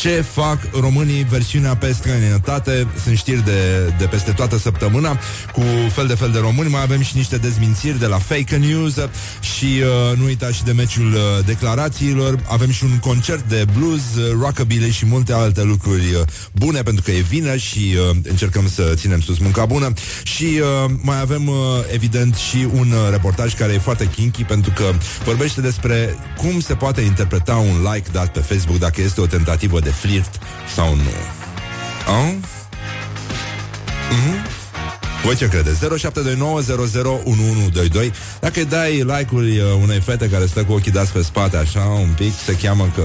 ce 0.00 0.20
fac 0.20 0.58
românii 0.80 1.22
Versiunea 1.24 1.76
pe 1.76 1.92
străinătate. 1.92 2.86
Sunt 3.04 3.16
știri 3.16 3.44
de, 3.44 3.92
de 3.98 4.04
peste 4.04 4.32
toată 4.32 4.58
săptămâna 4.58 5.18
Cu 5.52 5.62
fel 5.92 6.06
de 6.06 6.14
fel 6.14 6.30
de 6.30 6.38
români. 6.38 6.70
Mai 6.70 6.82
avem 6.82 7.00
și 7.00 7.16
niște 7.16 7.36
dezmințiri 7.36 7.98
de 7.98 8.06
la 8.06 8.18
fake 8.18 8.56
news 8.56 8.94
Și 9.40 9.64
uh, 9.64 10.18
nu 10.18 10.24
uita 10.24 10.50
și 10.50 10.64
de 10.64 10.72
meciul 10.72 11.12
uh, 11.12 11.44
declarațiilor. 11.44 12.38
Avem 12.48 12.70
și 12.70 12.84
un 12.84 12.98
concert 12.98 13.48
de 13.48 13.64
blues 13.78 14.00
uh, 14.16 14.36
Rockabilly 14.40 14.90
și 14.90 15.06
multe 15.06 15.32
alte 15.32 15.62
lucruri 15.62 16.14
uh, 16.14 16.26
bune 16.52 16.82
Pentru 16.82 17.02
că 17.02 17.10
e 17.10 17.20
vină 17.20 17.56
și 17.56 17.96
uh, 18.10 18.16
încercăm 18.42 18.68
să 18.68 18.94
ținem 18.94 19.20
sus 19.20 19.38
munca 19.38 19.66
bună 19.66 19.92
și 20.22 20.44
uh, 20.44 20.90
mai 21.00 21.20
avem 21.20 21.48
uh, 21.48 21.56
evident 21.92 22.34
și 22.34 22.68
un 22.72 22.90
uh, 22.90 23.10
reportaj 23.10 23.54
care 23.54 23.72
e 23.72 23.78
foarte 23.78 24.08
kinky 24.14 24.44
pentru 24.44 24.72
că 24.76 24.92
vorbește 25.24 25.60
despre 25.60 26.16
cum 26.36 26.60
se 26.60 26.74
poate 26.74 27.00
interpreta 27.00 27.56
un 27.56 27.82
like 27.92 28.08
dat 28.12 28.32
pe 28.32 28.40
Facebook 28.40 28.78
dacă 28.78 29.00
este 29.00 29.20
o 29.20 29.26
tentativă 29.26 29.80
de 29.80 29.90
flirt 29.90 30.38
sau 30.74 30.94
nu. 30.94 31.12
Oh? 32.08 32.34
Mm-hmm. 34.12 34.51
Voi 35.24 35.36
ce 35.36 35.48
credeți? 35.48 35.78
0729001122 35.78 35.84
Dacă 38.40 38.58
îi 38.58 38.64
dai 38.64 38.92
like-uri 38.92 39.58
uh, 39.58 39.64
unei 39.82 40.00
fete 40.00 40.28
care 40.28 40.46
stă 40.46 40.64
cu 40.64 40.72
ochii 40.72 40.92
dați 40.92 41.12
pe 41.12 41.22
spate 41.22 41.56
așa 41.56 41.80
un 41.80 42.12
pic, 42.16 42.32
se 42.44 42.56
cheamă 42.62 42.90
că 42.94 43.02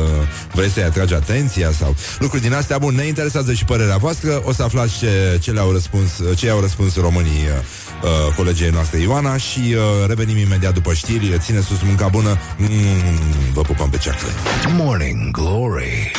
vrei 0.53 0.69
să-i 0.69 0.83
atragi 0.83 1.13
atenția 1.13 1.71
sau 1.71 1.95
lucruri 2.19 2.41
din 2.41 2.53
astea, 2.53 2.77
bun, 2.77 2.95
ne 2.95 3.03
interesează 3.05 3.53
și 3.53 3.65
părerea 3.65 3.97
voastră, 3.97 4.41
o 4.45 4.53
să 4.53 4.63
aflați 4.63 4.97
ce, 4.97 5.39
ce 5.41 5.51
le-au 5.51 5.71
răspuns, 5.71 6.09
ce 6.35 6.49
au 6.49 6.59
răspuns 6.59 6.95
românii 6.95 7.31
uh, 7.31 8.07
uh, 8.27 8.33
colegii 8.35 8.69
noastre 8.69 8.99
Ioana. 8.99 9.37
Și 9.37 9.59
uh, 9.59 10.07
revenim 10.07 10.37
imediat 10.37 10.73
după 10.73 10.93
știri, 10.93 11.37
ține 11.39 11.61
sus 11.61 11.81
munca 11.81 12.07
bună, 12.07 12.37
mm, 12.57 12.69
vă 13.53 13.61
pupăm 13.61 13.89
pe 13.89 13.97
ceacle. 13.97 14.27
Morning 14.75 15.31
Glory. 15.31 16.11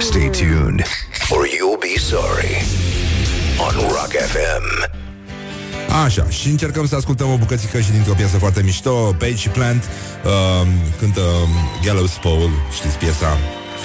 Stay 0.00 0.30
tuned 0.30 0.82
or 1.30 1.46
you'll 1.46 1.80
be 1.80 1.98
sorry 1.98 2.64
on 3.58 3.74
Rock 3.88 4.12
FM. 4.12 4.92
Așa, 6.04 6.26
și 6.28 6.48
încercăm 6.48 6.86
să 6.86 6.96
ascultăm 6.96 7.32
o 7.32 7.36
bucățică 7.36 7.80
și 7.80 7.90
dintr-o 7.90 8.12
piesă 8.12 8.36
foarte 8.36 8.62
mișto, 8.62 9.14
Page 9.18 9.34
și 9.36 9.48
Plant, 9.48 9.84
uh, 10.24 10.66
cântă 10.98 11.20
um, 11.20 11.48
Gallows 11.84 12.12
Pole, 12.12 12.50
știți 12.72 12.96
piesa, 12.96 13.38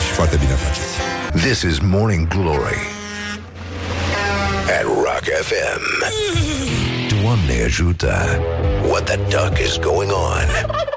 și 0.06 0.14
foarte 0.14 0.36
bine 0.36 0.52
faceți. 0.52 0.94
This 1.46 1.62
is 1.62 1.80
Morning 1.80 2.28
Glory 2.28 2.80
at 4.80 4.84
Rock 4.84 5.26
FM. 5.42 5.82
Doamne 7.22 7.64
ajută! 7.66 8.40
What 8.88 9.04
the 9.04 9.16
duck 9.16 9.58
is 9.60 9.78
going 9.78 10.12
on? 10.12 10.89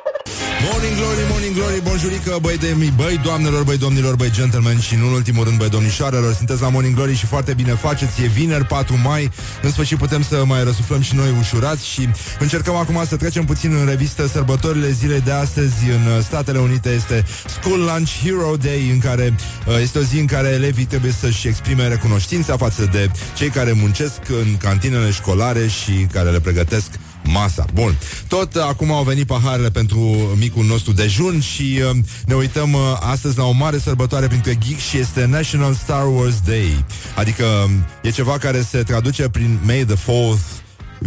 Morning 0.70 0.96
Glory, 0.96 1.24
Morning 1.30 1.54
Glory, 1.54 1.82
bonjurică, 1.82 2.38
băi 2.40 2.56
de 2.56 2.74
mi, 2.78 2.92
băi 2.96 3.20
doamnelor, 3.22 3.62
băi 3.62 3.78
domnilor, 3.78 4.14
băi 4.14 4.30
gentlemen 4.30 4.80
și 4.80 4.94
în 4.94 5.00
ultimul 5.00 5.44
rând, 5.44 5.58
băi 5.58 5.68
domnișoarelor, 5.68 6.34
sunteți 6.34 6.60
la 6.60 6.68
Morning 6.68 6.94
Glory 6.94 7.14
și 7.14 7.26
foarte 7.26 7.54
bine 7.54 7.72
faceți, 7.72 8.22
e 8.22 8.26
vineri 8.26 8.64
4 8.64 8.98
mai, 9.02 9.30
în 9.62 9.70
sfârșit 9.70 9.98
putem 9.98 10.22
să 10.22 10.44
mai 10.46 10.64
răsuflăm 10.64 11.00
și 11.00 11.14
noi 11.14 11.34
ușurați 11.38 11.88
și 11.88 12.08
încercăm 12.38 12.74
acum 12.74 13.04
să 13.06 13.16
trecem 13.16 13.44
puțin 13.44 13.72
în 13.80 13.86
revistă 13.86 14.26
sărbătorile 14.26 14.90
zilei 14.90 15.20
de 15.20 15.32
astăzi 15.32 15.74
în 15.90 16.22
Statele 16.22 16.58
Unite. 16.58 16.90
Este 16.90 17.24
School 17.60 17.78
Lunch 17.78 18.10
Hero 18.24 18.56
Day, 18.56 18.90
în 18.92 18.98
care 18.98 19.34
uh, 19.66 19.78
este 19.80 19.98
o 19.98 20.02
zi 20.02 20.18
în 20.18 20.26
care 20.26 20.48
elevii 20.48 20.84
trebuie 20.84 21.12
să-și 21.12 21.48
exprime 21.48 21.88
recunoștința 21.88 22.56
față 22.56 22.88
de 22.92 23.10
cei 23.36 23.48
care 23.48 23.72
muncesc 23.72 24.18
în 24.28 24.56
cantinele 24.56 25.10
școlare 25.10 25.66
și 25.66 26.06
care 26.12 26.30
le 26.30 26.40
pregătesc 26.40 26.88
masa. 27.24 27.64
Bun. 27.74 27.98
Tot 28.28 28.54
uh, 28.54 28.62
acum 28.62 28.92
au 28.92 29.02
venit 29.02 29.26
paharele 29.26 29.70
pentru 29.70 29.98
micul 30.38 30.64
nostru 30.64 30.92
dejun 30.92 31.40
și 31.40 31.80
uh, 31.90 31.96
ne 32.26 32.34
uităm 32.34 32.72
uh, 32.72 32.80
astăzi 33.00 33.38
la 33.38 33.44
o 33.44 33.52
mare 33.52 33.78
sărbătoare 33.78 34.26
printre 34.26 34.58
geek 34.66 34.78
și 34.78 34.98
este 34.98 35.24
National 35.24 35.74
Star 35.74 36.06
Wars 36.06 36.40
Day. 36.46 36.84
Adică 37.16 37.44
um, 37.44 37.84
e 38.02 38.10
ceva 38.10 38.38
care 38.38 38.62
se 38.62 38.82
traduce 38.82 39.28
prin 39.28 39.58
May 39.64 39.84
the 39.84 39.96
4th 39.96 40.62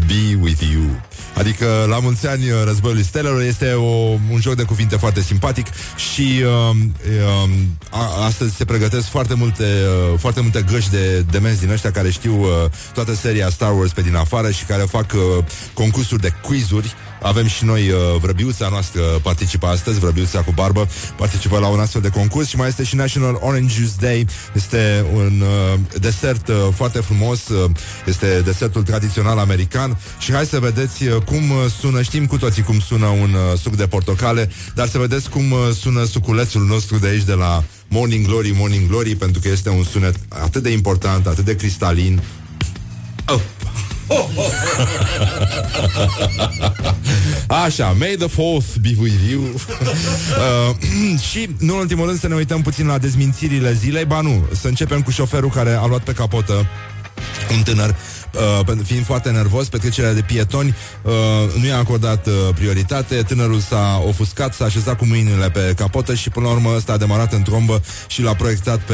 be 0.07 0.35
with 0.41 0.61
you. 0.73 1.01
Adică 1.35 1.85
la 1.89 1.99
mulți 1.99 2.27
ani 2.27 2.49
uh, 2.49 2.63
războiul 2.65 3.01
stelelor 3.01 3.41
este 3.41 3.71
o, 3.71 3.83
un 4.31 4.39
joc 4.39 4.55
de 4.55 4.63
cuvinte 4.63 4.95
foarte 4.95 5.21
simpatic 5.21 5.65
și 6.13 6.43
uh, 6.43 6.75
uh, 7.43 7.49
a, 7.89 8.25
astăzi 8.25 8.55
se 8.55 8.65
pregătesc 8.65 9.07
foarte 9.07 9.33
multe, 9.33 9.63
uh, 9.63 10.19
foarte 10.19 10.41
multe 10.41 10.65
găși 10.71 10.89
de 10.89 11.19
demenți 11.19 11.59
din 11.59 11.69
ăștia 11.69 11.91
care 11.91 12.11
știu 12.11 12.41
uh, 12.41 12.47
toată 12.93 13.13
seria 13.13 13.49
Star 13.49 13.77
Wars 13.77 13.91
pe 13.91 14.01
din 14.01 14.15
afară 14.15 14.51
și 14.51 14.65
care 14.65 14.81
fac 14.81 15.13
uh, 15.13 15.43
concursuri 15.73 16.21
de 16.21 16.33
quizuri 16.41 16.93
avem 17.21 17.47
și 17.47 17.65
noi 17.65 17.89
uh, 17.89 17.97
vrăbiuța 18.21 18.69
noastră 18.69 19.01
participă 19.01 19.67
astăzi, 19.67 19.99
vrăbiuța 19.99 20.41
cu 20.41 20.51
barbă, 20.51 20.87
participă 21.17 21.59
la 21.59 21.67
un 21.67 21.79
astfel 21.79 22.01
de 22.01 22.09
concurs 22.09 22.47
și 22.47 22.55
mai 22.55 22.67
este 22.67 22.83
și 22.83 22.95
National 22.95 23.37
Orange 23.41 23.73
Juice 23.73 23.93
Day. 23.99 24.25
Este 24.53 25.05
un 25.13 25.41
uh, 25.41 25.79
desert 25.99 26.47
uh, 26.47 26.55
foarte 26.75 26.99
frumos, 26.99 27.47
uh, 27.47 27.69
este 28.05 28.41
desertul 28.45 28.83
tradițional 28.83 29.37
american 29.37 29.97
și 30.19 30.31
hai 30.31 30.45
să 30.45 30.59
vedeți 30.59 31.07
uh, 31.07 31.21
cum 31.21 31.51
uh, 31.51 31.57
sună, 31.79 32.01
știm 32.01 32.25
cu 32.25 32.37
toții 32.37 32.63
cum 32.63 32.79
sună 32.79 33.05
un 33.05 33.33
uh, 33.33 33.59
suc 33.59 33.75
de 33.75 33.87
portocale, 33.87 34.49
dar 34.73 34.87
să 34.87 34.97
vedeți 34.97 35.29
cum 35.29 35.51
uh, 35.51 35.59
sună 35.79 36.03
suculețul 36.03 36.65
nostru 36.65 36.97
de 36.97 37.07
aici 37.07 37.23
de 37.23 37.33
la 37.33 37.63
Morning 37.87 38.25
Glory, 38.25 38.53
Morning 38.57 38.89
Glory, 38.89 39.15
pentru 39.15 39.41
că 39.41 39.49
este 39.49 39.69
un 39.69 39.83
sunet 39.83 40.15
atât 40.27 40.63
de 40.63 40.69
important, 40.69 41.27
atât 41.27 41.45
de 41.45 41.55
cristalin. 41.55 42.21
Oh. 43.27 43.39
Așa, 47.47 47.95
May 47.99 48.15
the 48.15 48.27
fourth 48.27 48.75
be 48.81 48.93
with 48.99 49.29
you. 49.29 49.41
Uh, 50.35 51.19
Și, 51.31 51.49
nu 51.59 51.73
în 51.73 51.79
ultimul 51.79 52.05
rând, 52.05 52.19
să 52.19 52.27
ne 52.27 52.35
uităm 52.35 52.61
puțin 52.61 52.87
la 52.87 52.97
dezmințirile 52.97 53.73
zilei. 53.73 54.05
Ba 54.05 54.21
nu, 54.21 54.45
să 54.61 54.67
începem 54.67 55.01
cu 55.01 55.11
șoferul 55.11 55.49
care 55.49 55.73
a 55.73 55.85
luat 55.85 56.03
pe 56.03 56.11
capotă 56.11 56.67
un 57.55 57.63
tânăr 57.63 57.95
uh, 58.69 58.77
fiind 58.83 59.05
foarte 59.05 59.29
nervos, 59.29 59.67
petrecerea 59.67 60.13
de 60.13 60.21
pietoni 60.21 60.75
uh, 61.01 61.11
nu 61.59 61.65
i-a 61.65 61.77
acordat 61.77 62.27
uh, 62.27 62.33
prioritate, 62.55 63.15
tânărul 63.15 63.59
s-a 63.59 64.03
ofuscat, 64.07 64.53
s-a 64.53 64.65
așezat 64.65 64.97
cu 64.97 65.05
mâinile 65.05 65.49
pe 65.49 65.73
capotă 65.75 66.13
și 66.13 66.29
până 66.29 66.45
la 66.45 66.51
urmă 66.51 66.73
ăsta 66.75 66.93
a 66.93 66.97
demarat 66.97 67.33
în 67.33 67.41
trombă 67.41 67.81
și 68.07 68.21
l-a 68.21 68.33
proiectat 68.33 68.79
pe, 68.79 68.93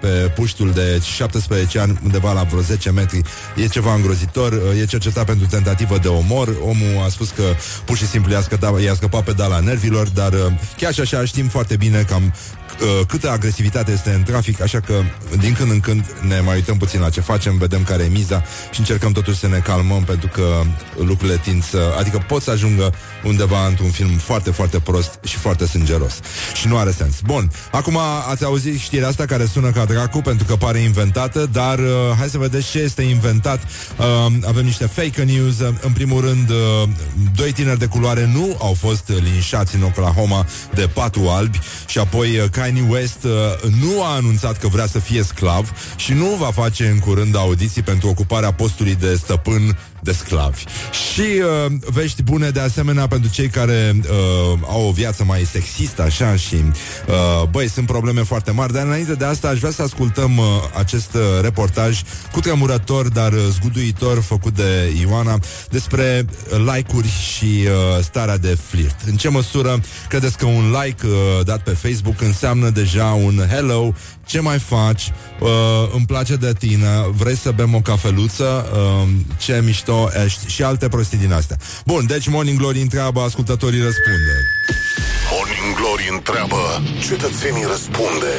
pe 0.00 0.32
puștul 0.34 0.70
de 0.70 1.02
17 1.14 1.78
ani 1.78 1.98
undeva 2.04 2.32
la 2.32 2.42
vreo 2.42 2.60
10 2.60 2.90
metri. 2.90 3.20
E 3.56 3.66
ceva 3.66 3.94
îngrozitor, 3.94 4.52
uh, 4.52 4.80
e 4.80 4.84
cercetat 4.84 5.24
pentru 5.24 5.46
tentativă 5.46 5.98
de 5.98 6.08
omor, 6.08 6.48
omul 6.60 7.04
a 7.04 7.08
spus 7.08 7.30
că 7.30 7.42
pur 7.84 7.96
și 7.96 8.06
simplu 8.06 8.32
i-a 8.32 8.40
scăpat, 8.40 8.80
i-a 8.80 8.94
scăpat 8.94 9.24
pedala 9.24 9.60
nervilor, 9.60 10.08
dar 10.08 10.32
uh, 10.32 10.46
chiar 10.76 10.92
și 10.92 11.00
așa 11.00 11.24
știm 11.24 11.48
foarte 11.48 11.76
bine 11.76 12.02
cam 12.02 12.32
uh, 12.80 13.06
câtă 13.06 13.30
agresivitate 13.30 13.92
este 13.92 14.10
în 14.10 14.22
trafic, 14.22 14.60
așa 14.60 14.80
că 14.80 14.94
din 15.38 15.52
când 15.52 15.70
în 15.70 15.80
când 15.80 16.04
ne 16.20 16.40
mai 16.40 16.54
uităm 16.54 16.76
puțin 16.76 17.00
la 17.00 17.10
ce 17.10 17.20
facem, 17.20 17.58
vedem 17.58 17.82
care 17.84 18.02
e 18.02 18.08
miza 18.08 18.42
și 18.70 18.78
încercăm 18.78 19.12
totuși 19.12 19.38
să 19.38 19.48
ne 19.48 19.58
calmăm 19.58 20.04
pentru 20.04 20.28
că 20.28 20.62
lucrurile 20.96 21.36
tind 21.36 21.64
să... 21.64 21.94
Adică 21.98 22.24
pot 22.28 22.42
să 22.42 22.50
ajungă 22.50 22.94
undeva 23.24 23.66
într-un 23.66 23.90
film 23.90 24.16
foarte, 24.16 24.50
foarte 24.50 24.78
prost 24.78 25.18
și 25.24 25.36
foarte 25.36 25.66
sângeros. 25.66 26.20
Și 26.54 26.68
nu 26.68 26.76
are 26.76 26.90
sens. 26.90 27.20
Bun, 27.24 27.50
acum 27.70 27.98
ați 28.30 28.44
auzit 28.44 28.78
știrea 28.78 29.08
asta 29.08 29.24
care 29.24 29.46
sună 29.46 29.70
ca 29.70 29.84
dracu 29.84 30.18
pentru 30.18 30.46
că 30.46 30.56
pare 30.56 30.78
inventată, 30.78 31.48
dar 31.52 31.78
uh, 31.78 31.86
hai 32.18 32.28
să 32.28 32.38
vedeți 32.38 32.70
ce 32.70 32.78
este 32.78 33.02
inventat. 33.02 33.62
Uh, 33.62 34.32
avem 34.46 34.64
niște 34.64 34.86
fake 34.86 35.22
news. 35.22 35.58
În 35.80 35.92
primul 35.92 36.20
rând, 36.20 36.50
uh, 36.50 36.88
doi 37.34 37.52
tineri 37.52 37.78
de 37.78 37.86
culoare 37.86 38.30
nu 38.32 38.56
au 38.60 38.74
fost 38.78 39.12
linșați 39.22 39.76
în 39.76 39.82
Oklahoma 39.82 40.46
de 40.74 40.88
patru 40.92 41.28
albi 41.28 41.60
și 41.86 41.98
apoi 41.98 42.38
uh, 42.38 42.48
Kanye 42.62 42.84
West 42.88 43.24
uh, 43.24 43.30
nu 43.80 44.02
a 44.02 44.14
anunțat 44.14 44.58
că 44.58 44.68
vrea 44.68 44.86
să 44.86 44.98
fie 44.98 45.22
sclav 45.22 45.72
și 45.96 46.12
nu 46.12 46.26
va 46.26 46.50
face 46.50 46.86
în 46.86 46.98
curând 46.98 47.36
audiții 47.36 47.82
pentru 47.82 48.08
ocuparea 48.08 48.52
postului 48.52 48.94
de 48.94 49.14
stăpân 49.14 49.78
de 50.02 50.12
sclavi. 50.12 50.64
Și 51.12 51.20
uh, 51.20 51.72
vești 51.86 52.22
bune 52.22 52.50
de 52.50 52.60
asemenea 52.60 53.06
pentru 53.06 53.30
cei 53.30 53.48
care 53.48 53.96
uh, 53.96 54.58
au 54.68 54.86
o 54.88 54.90
viață 54.90 55.24
mai 55.24 55.44
sexistă 55.44 56.02
așa 56.02 56.36
și 56.36 56.54
uh, 56.54 57.48
băi, 57.50 57.68
sunt 57.68 57.86
probleme 57.86 58.22
foarte 58.22 58.50
mari, 58.50 58.72
dar 58.72 58.86
înainte 58.86 59.14
de 59.14 59.24
asta 59.24 59.48
aș 59.48 59.58
vrea 59.58 59.70
să 59.70 59.82
ascultăm 59.82 60.36
uh, 60.36 60.44
acest 60.78 61.14
uh, 61.14 61.20
reportaj 61.42 62.02
cu 62.32 62.40
tremurător, 62.40 63.08
dar 63.08 63.32
uh, 63.32 63.38
zguduitor 63.50 64.20
făcut 64.22 64.54
de 64.54 64.92
Ioana 65.00 65.38
despre 65.70 66.24
uh, 66.26 66.72
like-uri 66.74 67.08
și 67.08 67.44
uh, 67.44 68.02
starea 68.02 68.36
de 68.36 68.58
flirt. 68.62 68.96
În 69.06 69.16
ce 69.16 69.28
măsură 69.28 69.80
credeți 70.08 70.38
că 70.38 70.46
un 70.46 70.74
like 70.82 71.06
uh, 71.06 71.44
dat 71.44 71.62
pe 71.62 71.70
Facebook 71.70 72.20
înseamnă 72.20 72.40
înseamnă 72.42 72.70
deja 72.70 73.04
un 73.04 73.46
hello, 73.48 73.92
ce 74.24 74.40
mai 74.40 74.58
faci, 74.58 75.12
uh, 75.40 75.48
îmi 75.94 76.06
place 76.06 76.36
de 76.36 76.52
tine, 76.58 76.88
vrei 77.10 77.36
să 77.36 77.50
bem 77.50 77.74
o 77.74 77.80
cafeluță, 77.80 78.66
uh, 78.72 79.08
ce 79.38 79.60
mișto 79.64 80.08
ești 80.24 80.48
și 80.48 80.62
alte 80.62 80.88
prostii 80.88 81.18
din 81.18 81.32
astea. 81.32 81.56
Bun, 81.86 82.06
deci 82.06 82.28
Morning 82.28 82.58
Glory 82.58 82.80
întreabă, 82.80 83.20
ascultătorii 83.20 83.82
răspunde. 83.82 84.34
Morning 85.30 85.76
Glory 85.76 86.08
întreabă, 86.12 86.82
cetățenii 87.08 87.64
răspunde. 87.70 88.32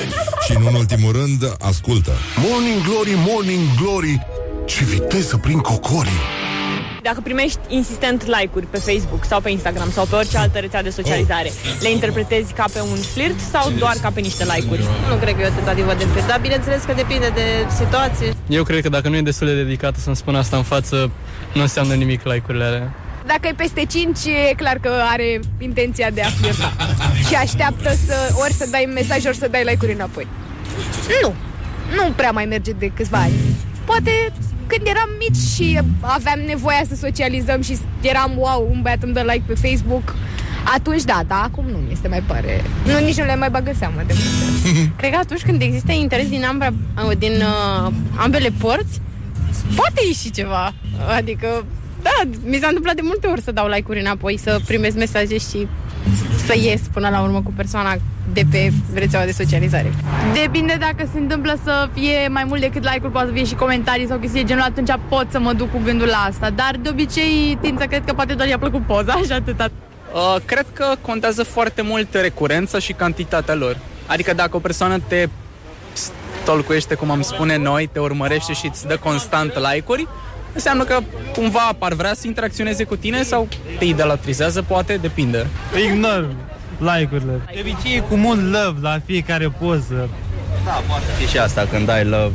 Și 0.45 0.51
în 0.55 0.75
ultimul 0.75 1.11
rând, 1.11 1.55
ascultă. 1.59 2.11
Morning 2.37 2.81
Glory, 2.83 3.13
Morning 3.15 3.67
Glory, 3.81 4.27
ce 4.65 4.83
viteză 4.83 5.37
prin 5.37 5.59
cocorii. 5.59 6.42
Dacă 7.03 7.21
primești 7.23 7.59
insistent 7.67 8.25
like-uri 8.25 8.65
pe 8.65 8.77
Facebook 8.77 9.23
sau 9.25 9.41
pe 9.41 9.49
Instagram 9.49 9.91
sau 9.91 10.05
pe 10.05 10.15
orice 10.15 10.37
altă 10.37 10.59
rețea 10.59 10.83
de 10.83 10.89
socializare, 10.89 11.51
le 11.81 11.89
interpretezi 11.91 12.53
ca 12.53 12.65
pe 12.73 12.81
un 12.81 12.95
flirt 12.95 13.39
sau 13.39 13.71
doar 13.77 13.95
ca 14.01 14.09
pe 14.09 14.19
niște 14.19 14.43
like-uri? 14.43 14.83
Nu 15.09 15.15
cred 15.15 15.35
că 15.35 15.41
e 15.41 15.45
o 15.45 15.49
tentativă 15.49 15.93
de 15.93 16.03
flirt, 16.03 16.27
dar 16.27 16.39
bineînțeles 16.39 16.83
că 16.83 16.93
depinde 16.93 17.31
de 17.35 17.45
situație. 17.75 18.33
Eu 18.47 18.63
cred 18.63 18.81
că 18.81 18.89
dacă 18.89 19.09
nu 19.09 19.15
e 19.15 19.21
destul 19.21 19.47
de 19.47 19.55
dedicată 19.63 19.99
să-mi 19.99 20.15
spun 20.15 20.35
asta 20.35 20.57
în 20.57 20.63
față, 20.63 21.11
nu 21.53 21.61
înseamnă 21.61 21.93
nimic 21.93 22.23
like-urile 22.23 22.63
alea. 22.63 22.93
Dacă 23.25 23.47
e 23.47 23.53
peste 23.55 23.85
5, 23.85 24.17
e 24.49 24.53
clar 24.53 24.77
că 24.77 24.91
are 25.11 25.39
intenția 25.59 26.09
de 26.09 26.21
a 26.21 26.29
flirta. 26.29 26.71
și 27.27 27.35
așteaptă 27.35 27.89
să 28.05 28.15
ori 28.35 28.53
să 28.53 28.67
dai 28.71 28.89
mesaj, 28.93 29.25
ori 29.25 29.37
să 29.37 29.47
dai 29.47 29.63
like-uri 29.63 29.93
înapoi. 29.93 30.27
Nu. 31.21 31.33
Nu 31.95 32.11
prea 32.15 32.31
mai 32.31 32.45
merge 32.45 32.71
de 32.71 32.91
câțiva 32.95 33.17
ani. 33.17 33.33
Poate 33.85 34.31
când 34.67 34.87
eram 34.87 35.09
mici 35.19 35.41
și 35.55 35.79
aveam 36.01 36.39
nevoia 36.45 36.83
să 36.87 36.95
socializăm 36.95 37.61
și 37.61 37.77
eram, 38.01 38.31
wow, 38.37 38.67
un 38.71 38.81
băiat 38.81 39.03
îmi 39.03 39.13
dă 39.13 39.21
like 39.21 39.43
pe 39.45 39.67
Facebook, 39.67 40.15
atunci 40.75 41.03
da, 41.03 41.23
da, 41.27 41.41
acum 41.41 41.65
nu 41.65 41.77
mi 41.77 41.97
se 42.01 42.07
mai 42.07 42.23
pare. 42.27 42.63
Nu, 42.85 43.05
nici 43.05 43.17
nu 43.17 43.25
le 43.25 43.35
mai 43.35 43.49
bag 43.49 43.67
în 43.67 43.73
seamă 43.73 44.01
de 44.07 44.13
multe. 44.13 44.91
Cred 44.97 45.11
că 45.11 45.17
atunci 45.17 45.41
când 45.41 45.61
există 45.61 45.91
interes 45.91 46.29
din, 46.29 46.43
ambra, 46.43 46.69
din 47.17 47.31
uh, 47.31 47.91
ambele 48.15 48.49
părți, 48.57 49.01
poate 49.75 50.01
ieși 50.07 50.31
ceva. 50.31 50.73
Adică, 51.17 51.65
da, 52.01 52.29
mi 52.45 52.57
s-a 52.61 52.67
întâmplat 52.67 52.95
de 52.95 53.01
multe 53.03 53.27
ori 53.27 53.41
să 53.41 53.51
dau 53.51 53.67
like-uri 53.67 53.99
înapoi, 53.99 54.37
să 54.37 54.59
primesc 54.65 54.95
mesaje 54.97 55.37
și 55.37 55.67
să 56.45 56.53
ies 56.57 56.81
până 56.93 57.09
la 57.09 57.21
urmă 57.21 57.41
cu 57.41 57.53
persoana 57.55 57.95
de 58.33 58.43
pe 58.51 58.71
rețeaua 58.93 59.25
de 59.25 59.31
socializare. 59.31 59.93
Depinde 60.33 60.77
dacă 60.79 61.09
se 61.13 61.19
întâmplă 61.19 61.59
să 61.63 61.89
fie 61.93 62.27
mai 62.29 62.43
mult 62.43 62.61
decât 62.61 62.83
like-uri, 62.83 63.11
poate 63.11 63.27
să 63.27 63.33
fie 63.33 63.45
și 63.45 63.55
comentarii 63.55 64.07
sau 64.07 64.17
chestii 64.17 64.41
de 64.41 64.47
genul, 64.47 64.63
atunci 64.63 64.91
pot 65.09 65.27
să 65.31 65.39
mă 65.39 65.53
duc 65.53 65.71
cu 65.71 65.79
gândul 65.83 66.07
la 66.07 66.25
asta. 66.29 66.49
Dar 66.49 66.75
de 66.81 66.89
obicei 66.89 67.57
tind 67.61 67.79
să 67.79 67.85
cred 67.85 68.03
că 68.05 68.13
poate 68.13 68.33
doar 68.33 68.47
i-a 68.47 68.57
plăcut 68.57 68.85
poza 68.85 69.15
și 69.25 69.31
atâta. 69.31 69.69
Uh, 70.13 70.35
cred 70.45 70.65
că 70.73 70.85
contează 71.01 71.43
foarte 71.43 71.81
mult 71.81 72.13
recurența 72.13 72.79
și 72.79 72.93
cantitatea 72.93 73.55
lor. 73.55 73.77
Adică 74.05 74.33
dacă 74.33 74.55
o 74.55 74.59
persoană 74.59 74.99
te 75.07 75.27
stolcuiește, 76.41 76.95
cum 76.95 77.11
am 77.11 77.21
spune 77.21 77.57
noi, 77.57 77.89
te 77.91 77.99
urmărește 77.99 78.53
și 78.53 78.67
îți 78.67 78.87
dă 78.87 78.97
constant 78.97 79.53
like-uri, 79.71 80.07
înseamnă 80.53 80.83
că 80.83 80.99
cumva 81.33 81.75
par 81.77 81.93
vrea 81.93 82.13
să 82.13 82.27
interacționeze 82.27 82.83
cu 82.83 82.95
tine 82.95 83.23
sau 83.23 83.47
te 83.77 83.85
idolatrizează, 83.85 84.61
poate, 84.61 84.97
depinde. 85.01 85.47
Ignor 85.85 86.29
like-urile. 86.79 87.41
De 87.53 87.59
obicei 87.59 88.03
cu 88.09 88.15
mult 88.15 88.41
love 88.41 88.79
la 88.81 88.99
fiecare 89.05 89.47
poză. 89.47 90.09
Da, 90.65 90.71
poate 90.71 91.05
fi 91.19 91.27
și 91.27 91.37
asta, 91.37 91.67
când 91.71 91.85
dai 91.85 92.03
love, 92.03 92.33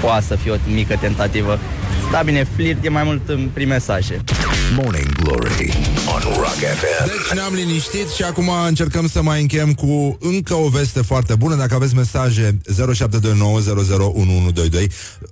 poate 0.00 0.24
să 0.24 0.36
fie 0.36 0.50
o 0.50 0.54
mică 0.66 0.96
tentativă. 1.00 1.58
Da, 2.12 2.22
bine, 2.22 2.44
flirt 2.44 2.84
e 2.84 2.88
mai 2.88 3.02
mult 3.02 3.28
în 3.28 3.48
prin 3.52 3.68
mesaje. 3.68 4.20
Morning 4.76 5.12
Glory 5.22 5.72
on 6.06 6.20
Rock 6.36 6.54
FM. 6.54 7.04
Deci 7.04 7.32
ne-am 7.34 7.54
liniștit 7.54 8.08
și 8.08 8.22
acum 8.22 8.50
încercăm 8.66 9.08
să 9.08 9.22
mai 9.22 9.40
încheiem 9.40 9.72
cu 9.72 10.18
încă 10.20 10.54
o 10.54 10.68
veste 10.68 11.02
foarte 11.02 11.34
bună. 11.34 11.54
Dacă 11.54 11.74
aveți 11.74 11.94
mesaje 11.94 12.58
0729001122 12.68 12.72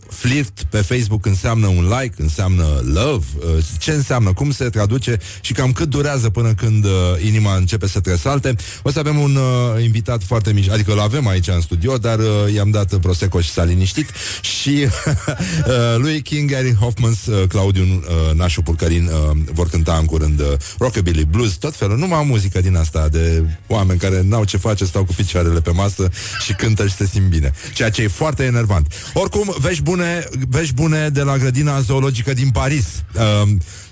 Flirt 0.09 0.62
pe 0.62 0.76
Facebook 0.76 1.26
înseamnă 1.26 1.66
un 1.66 1.93
like, 2.01 2.14
înseamnă 2.16 2.64
love. 2.84 3.26
Uh, 3.36 3.45
Ce 3.78 3.93
înseamnă, 3.93 4.32
cum 4.32 4.51
se 4.51 4.64
traduce? 4.64 5.18
Și 5.41 5.53
cam 5.53 5.72
cât 5.72 5.88
durează 5.88 6.30
până 6.30 6.55
când 6.55 6.84
uh, 6.84 6.91
inima 7.26 7.57
începe 7.57 7.88
să 7.88 8.01
tresalte 8.01 8.55
O 8.82 8.91
să 8.91 8.99
avem 8.99 9.18
un 9.18 9.36
uh, 9.36 9.82
invitat 9.82 10.22
foarte 10.22 10.53
mic 10.53 10.70
Adică 10.70 10.93
îl 10.93 11.01
avem 11.01 11.26
aici 11.26 11.49
în 11.49 11.61
studio 11.61 11.97
Dar 11.97 12.18
uh, 12.18 12.26
i-am 12.55 12.70
dat 12.70 12.95
Prosecco 12.95 13.41
și 13.41 13.51
s-a 13.51 13.64
liniștit. 13.64 14.11
Și 14.41 14.78
uh, 14.78 14.93
lui 15.97 16.22
King, 16.22 16.51
Gary 16.51 16.74
Hoffman, 16.74 17.14
uh, 17.26 17.43
Claudiu 17.49 17.82
uh, 17.82 18.34
Nașu 18.34 18.62
Purcărin 18.62 19.05
uh, 19.05 19.30
Vor 19.53 19.68
cânta 19.68 19.97
în 20.01 20.05
curând 20.05 20.41
uh, 20.41 20.47
Rockabilly 20.78 21.24
Blues 21.24 21.53
Tot 21.53 21.76
felul, 21.76 21.99
numai 21.99 22.24
muzică 22.26 22.61
din 22.61 22.76
asta 22.76 23.09
De 23.09 23.45
oameni 23.66 23.99
care 23.99 24.22
n-au 24.22 24.45
ce 24.45 24.57
face 24.57 24.85
Stau 24.85 25.05
cu 25.05 25.12
picioarele 25.12 25.61
pe 25.61 25.70
masă 25.70 26.09
și 26.45 26.53
cântă 26.53 26.87
și 26.87 26.95
se 26.95 27.07
simt 27.07 27.28
bine 27.28 27.53
Ceea 27.74 27.91
ce 27.91 28.03
e 28.03 28.09
foarte 28.09 28.43
enervant 28.43 28.93
Oricum, 29.14 29.55
vești 29.59 29.83
bune, 29.83 30.24
vești 30.49 30.74
bune 30.74 31.09
de 31.09 31.22
la 31.22 31.37
grădina 31.37 31.81
zoologică 31.81 32.33
din 32.33 32.51
Paris 32.51 32.87
uh, 33.14 33.49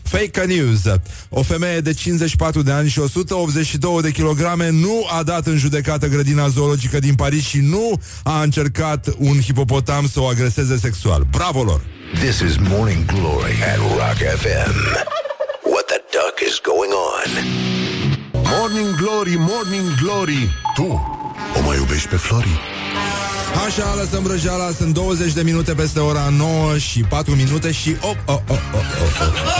Fake 0.08 0.44
news. 0.46 0.80
O 1.28 1.42
femeie 1.42 1.80
de 1.80 1.92
54 1.92 2.62
de 2.62 2.70
ani 2.70 2.88
și 2.88 2.98
182 2.98 4.00
de 4.02 4.10
kilograme 4.10 4.70
nu 4.70 5.06
a 5.18 5.22
dat 5.22 5.46
în 5.46 5.56
judecată 5.56 6.06
grădina 6.06 6.48
zoologică 6.48 6.98
din 6.98 7.14
Paris 7.14 7.44
și 7.44 7.58
nu 7.58 8.00
a 8.22 8.42
încercat 8.42 9.14
un 9.18 9.40
hipopotam 9.40 10.08
să 10.08 10.20
o 10.20 10.26
agreseze 10.26 10.78
sexual. 10.78 11.26
Bravo 11.30 11.62
lor! 11.62 11.80
This 12.14 12.38
is 12.40 12.56
Morning 12.56 13.04
Glory 13.04 13.62
at 13.62 13.78
Rock 13.78 14.16
FM. 14.16 15.27
What 16.10 16.36
the 16.36 16.42
duck 16.42 16.42
is 16.48 16.60
going 16.60 16.90
on? 16.90 17.28
Morning 18.44 18.96
Glory, 18.96 19.36
Morning 19.36 19.88
Glory, 20.00 20.50
tu 20.74 20.84
o 21.56 21.60
mai 21.66 21.76
iubești 21.76 22.08
pe 22.08 22.16
Flori? 22.16 22.60
Așa, 23.66 23.94
lăsăm 23.94 24.22
vrăjeala, 24.22 24.70
sunt 24.70 24.94
20 24.94 25.32
de 25.32 25.42
minute 25.42 25.74
peste 25.74 25.98
ora 25.98 26.28
9 26.28 26.78
și 26.78 27.00
4 27.00 27.34
minute 27.34 27.72
și... 27.72 27.96
Oh, 28.00 28.16
oh, 28.26 28.38
oh, 28.48 28.58
oh, 28.74 28.80
oh, 29.00 29.18
oh. 29.20 29.52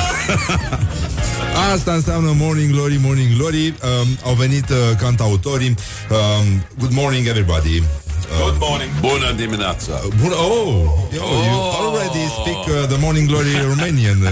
Asta 1.72 1.92
înseamnă 1.92 2.32
Morning 2.36 2.72
Glory, 2.72 2.98
Morning 3.02 3.36
Glory 3.36 3.66
um, 3.66 4.18
Au 4.24 4.34
venit 4.34 4.68
uh, 4.68 4.76
cantautorii 5.00 5.74
um, 6.10 6.64
Good 6.78 6.92
morning 6.92 7.26
everybody 7.26 7.82
Good 8.26 8.56
morning. 8.58 8.90
Bună 9.00 9.32
dimineața. 9.36 10.00
Bun, 10.20 10.30
oh, 10.30 10.84
yo, 11.12 11.22
you 11.22 11.60
already 11.80 12.24
speak 12.40 12.66
uh, 12.66 12.86
the 12.88 12.96
Morning 13.00 13.28
Glory 13.28 13.52
Romanian 13.68 14.20
uh, 14.22 14.30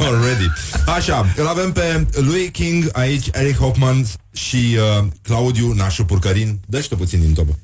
already. 0.08 0.52
Așa, 0.86 1.26
îl 1.36 1.46
avem 1.46 1.72
pe 1.72 2.06
lui 2.12 2.50
King 2.50 2.88
aici, 2.92 3.26
Eric 3.32 3.56
Hoffman 3.56 4.06
și 4.32 4.76
uh, 4.76 5.06
Claudiu 5.22 5.72
Nașu 5.72 6.04
Purcărin. 6.04 6.60
Dă-și 6.66 6.88
puțin 6.88 7.20
din 7.20 7.32
tobă. 7.32 7.58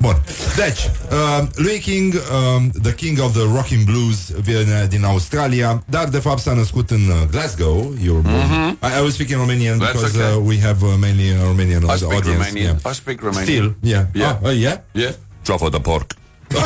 Bun. 0.00 0.22
Deci, 0.56 0.90
uh, 1.10 1.46
lui 1.54 1.78
King, 1.78 2.14
uh, 2.14 2.62
the 2.82 2.94
king 2.94 3.18
of 3.20 3.32
the 3.32 3.42
rocking 3.54 3.84
blues, 3.84 4.16
vine 4.40 4.86
din 4.88 5.04
Australia, 5.04 5.82
dar 5.86 6.08
de 6.08 6.18
fapt 6.18 6.38
s-a 6.40 6.52
născut 6.52 6.90
în 6.90 7.08
uh, 7.08 7.14
Glasgow. 7.30 7.94
You're 8.00 8.22
born. 8.22 8.46
Mhm. 8.48 8.78
I, 8.82 8.98
I 8.98 9.00
will 9.00 9.10
speak 9.10 9.28
in 9.28 9.36
Romanian 9.36 9.78
That's 9.78 9.92
because 9.92 10.16
okay. 10.18 10.32
uh, 10.36 10.46
we 10.46 10.60
have 10.60 10.82
uh, 10.84 10.94
mainly 11.00 11.30
a 11.30 11.42
Romanian 11.42 11.82
I 11.82 11.96
speak 11.96 12.12
audience. 12.12 12.48
Romanian. 12.48 12.78
Yeah. 12.82 12.92
I 12.92 12.94
speak 12.94 13.20
Romanian. 13.20 13.42
Still, 13.42 13.74
yeah. 13.80 14.04
Yeah. 14.14 14.38
Ah, 14.42 14.46
uh, 14.46 14.52
yeah. 14.60 14.76
Yeah. 14.92 15.12
Truffle 15.42 15.70
the 15.70 15.80
pork. 15.80 16.14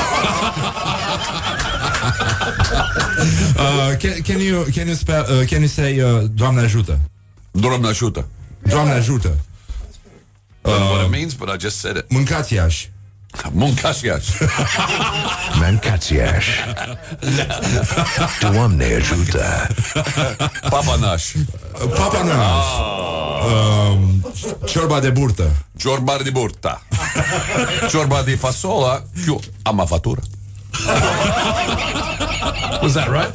Uh, 3.56 3.94
can, 4.00 4.22
can 4.22 4.40
you 4.40 4.64
can 4.74 4.86
you 4.88 4.94
spell 4.96 5.24
uh, 5.28 5.44
can 5.46 5.60
you 5.60 5.68
say 5.68 6.00
uh, 6.00 6.24
Doamne 6.34 6.60
ajută? 6.60 7.00
Doamne 7.50 7.86
ajută. 7.86 8.26
Doamne 8.62 8.92
ajută. 8.92 9.28
I 9.28 10.68
don't 10.68 10.78
know 10.78 10.92
what 10.92 11.04
it 11.04 11.10
means, 11.10 11.34
but 11.34 11.48
I 11.48 11.56
just 11.60 11.76
said 11.78 11.96
it. 11.96 12.04
Mâncați 12.10 12.54
Iași. 12.54 12.90
Mâncați 13.52 14.04
Iași. 16.14 16.50
Doamne 18.40 18.84
ajută. 18.98 19.66
Papanaș. 20.70 21.24
Papa 21.96 22.22
Naș. 22.22 22.64
Um, 23.92 24.32
ciorba 24.66 25.00
de 25.00 25.10
burtă. 25.10 25.50
Ciorba 25.78 26.16
de 26.22 26.30
burta. 26.30 26.82
Ciorba 27.90 28.22
de 28.24 28.34
fasola 28.36 29.02
cu 29.26 29.40
amafatură. 29.62 30.20
Was 32.82 32.92
that 32.92 33.08
right? 33.10 33.34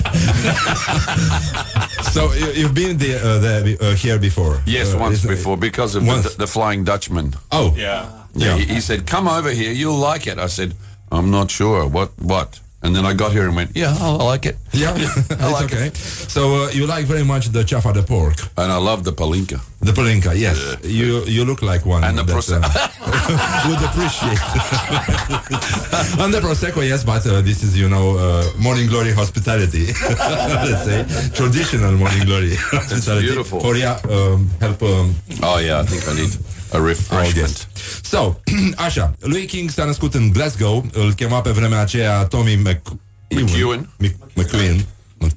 so 2.12 2.22
you, 2.22 2.48
you've 2.56 2.74
been 2.74 2.98
the, 2.98 3.16
uh, 3.16 3.40
there, 3.40 3.78
uh, 3.80 3.96
here 3.96 4.18
before? 4.18 4.62
Yes, 4.66 4.88
Uh, 4.94 5.00
once 5.00 5.26
before 5.28 5.58
because 5.58 5.98
of 5.98 6.04
the, 6.04 6.34
the 6.38 6.46
Flying 6.46 6.84
Dutchman. 6.84 7.34
Oh. 7.52 7.74
Yeah. 7.78 8.04
Yeah. 8.38 8.58
He, 8.58 8.76
he 8.76 8.82
said, 8.82 9.06
"Come 9.06 9.28
over 9.28 9.50
here. 9.52 9.72
You'll 9.72 9.98
like 10.12 10.28
it." 10.28 10.38
I 10.38 10.48
said, 10.48 10.74
"I'm 11.12 11.30
not 11.32 11.50
sure. 11.52 11.88
What? 11.88 12.10
What?" 12.20 12.60
And 12.84 12.96
then 12.96 13.06
I 13.08 13.14
got 13.16 13.32
here 13.32 13.46
and 13.48 13.56
went, 13.56 13.72
"Yeah, 13.76 13.96
I 14.00 14.24
like 14.34 14.46
it." 14.46 14.56
Yeah, 14.72 14.94
it's 14.98 15.62
okay. 15.64 15.88
It. 15.88 15.98
So 15.98 16.42
uh, 16.66 16.70
you 16.78 16.86
like 16.86 17.06
very 17.08 17.24
much 17.24 17.48
the 17.52 17.64
chafa 17.64 17.92
de 17.94 18.04
pork. 18.04 18.38
And 18.56 18.72
I 18.72 18.78
love 18.78 19.04
the 19.04 19.12
palinka. 19.12 19.60
The 19.82 19.92
palinka, 19.94 20.32
yes. 20.38 20.58
You 20.84 21.24
you 21.26 21.44
look 21.46 21.62
like 21.64 21.86
one 21.90 22.04
And 22.04 22.18
the 22.18 22.24
prosecco. 22.24 22.64
uh, 22.64 23.66
would 23.68 23.82
appreciate. 23.90 24.40
and 26.22 26.34
the 26.34 26.40
prosecco, 26.40 26.82
yes, 26.88 27.04
but 27.04 27.26
uh, 27.26 27.42
this 27.42 27.64
is 27.64 27.76
you 27.78 27.90
know 27.90 28.18
uh, 28.18 28.44
morning 28.60 28.88
glory 28.88 29.12
hospitality. 29.14 29.88
Let's 29.88 30.84
say 30.86 31.04
traditional 31.34 31.94
morning 31.94 32.26
glory 32.26 32.56
hospitality. 32.56 33.26
It's 33.26 33.34
beautiful. 33.34 33.60
Korea, 33.62 34.00
um, 34.10 34.50
help. 34.60 34.82
Um, 34.84 35.16
Oh 35.44 35.58
yeah, 35.58 35.80
I 35.82 35.86
think 35.86 36.08
I 36.08 36.14
need 36.16 36.32
a 36.72 36.78
a 36.78 36.86
refreshment. 36.86 37.34
guest. 37.34 37.68
So, 38.02 38.36
așa, 38.88 39.14
lui 39.20 39.46
King 39.46 39.70
s-a 39.70 39.84
născut 39.86 40.14
în 40.14 40.30
Glasgow, 40.30 40.86
îl 40.94 41.14
chema 41.14 41.42
pe 41.42 41.50
vremea 41.50 41.80
aceea 41.80 42.26
Tommy 42.26 42.56
Mc... 42.56 42.82
McEwen. 43.30 43.90
McEwen. 44.34 44.86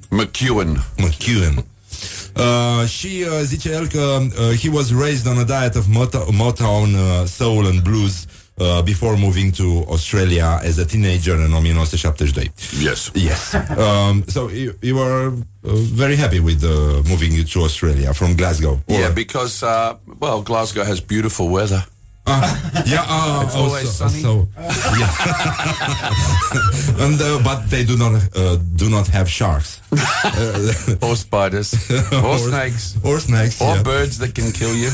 McEwen. 0.09 0.83
McEwen. 0.97 1.65
Uh, 2.35 2.87
și 2.87 3.07
uh, 3.07 3.45
zice 3.45 3.71
el 3.71 3.87
că 3.87 4.17
uh, 4.21 4.59
he 4.59 4.69
was 4.69 4.91
raised 4.99 5.27
on 5.27 5.37
a 5.37 5.43
diet 5.43 5.75
of 5.75 5.85
Mota- 5.85 6.25
Motown, 6.31 6.93
uh, 6.93 7.27
soul 7.27 7.65
and 7.65 7.81
blues 7.81 8.13
uh, 8.13 8.40
before 8.85 9.17
moving 9.17 9.51
to 9.51 9.65
Australia 9.89 10.59
as 10.63 10.77
a 10.77 10.85
teenager 10.85 11.35
in 11.35 11.51
1972. 11.51 12.51
Yes. 12.87 13.09
Yes. 13.15 13.53
Um, 13.77 14.23
so 14.27 14.49
you, 14.49 14.73
you 14.81 14.95
were 14.95 15.27
uh, 15.29 15.33
very 16.01 16.15
happy 16.15 16.39
with 16.39 16.63
uh, 16.63 16.69
moving 17.09 17.33
to 17.53 17.59
Australia 17.61 18.13
from 18.13 18.35
Glasgow. 18.35 18.73
or- 18.87 18.99
Yeah, 18.99 19.11
because 19.13 19.63
uh, 19.63 19.95
well, 20.19 20.41
Glasgow 20.43 20.83
has 20.83 20.99
beautiful 21.01 21.49
weather. 21.49 21.83
Yeah, 22.85 23.03
uh, 23.09 23.41
It's 23.45 23.55
always 23.55 23.87
also- 24.01 24.07
sunny. 24.07 24.23
also- 24.25 24.47
yeah. 24.99 25.11
and 27.03 27.19
uh, 27.21 27.39
but 27.43 27.59
they 27.69 27.83
do 27.83 27.95
not 27.97 28.13
uh, 28.35 28.57
do 28.75 28.89
not 28.89 29.07
have 29.07 29.27
sharks 29.29 29.81
or 31.01 31.15
spiders, 31.15 31.73
or 32.23 32.37
snakes, 32.37 32.95
or 33.03 33.19
snakes, 33.19 33.59
or 33.61 33.75
yeah. 33.75 33.83
birds 33.83 34.17
that 34.19 34.33
can 34.35 34.51
kill 34.51 34.73
you. 34.75 34.91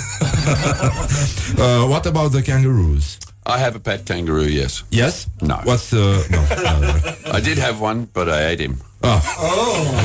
uh, 1.59 1.85
what 1.87 2.05
about 2.05 2.31
the 2.31 2.41
kangaroos? 2.41 3.19
I 3.47 3.57
have 3.59 3.75
a 3.75 3.79
pet 3.79 4.05
kangaroo. 4.05 4.43
Yes. 4.43 4.83
Yes. 4.91 5.29
No. 5.41 5.55
What's 5.63 5.89
the? 5.89 6.27
no? 6.29 6.41
no. 6.81 7.31
I 7.37 7.39
did 7.39 7.57
have 7.57 7.79
one, 7.79 8.05
but 8.13 8.27
I 8.27 8.47
ate 8.47 8.59
him. 8.59 8.81
Oh. 9.03 9.21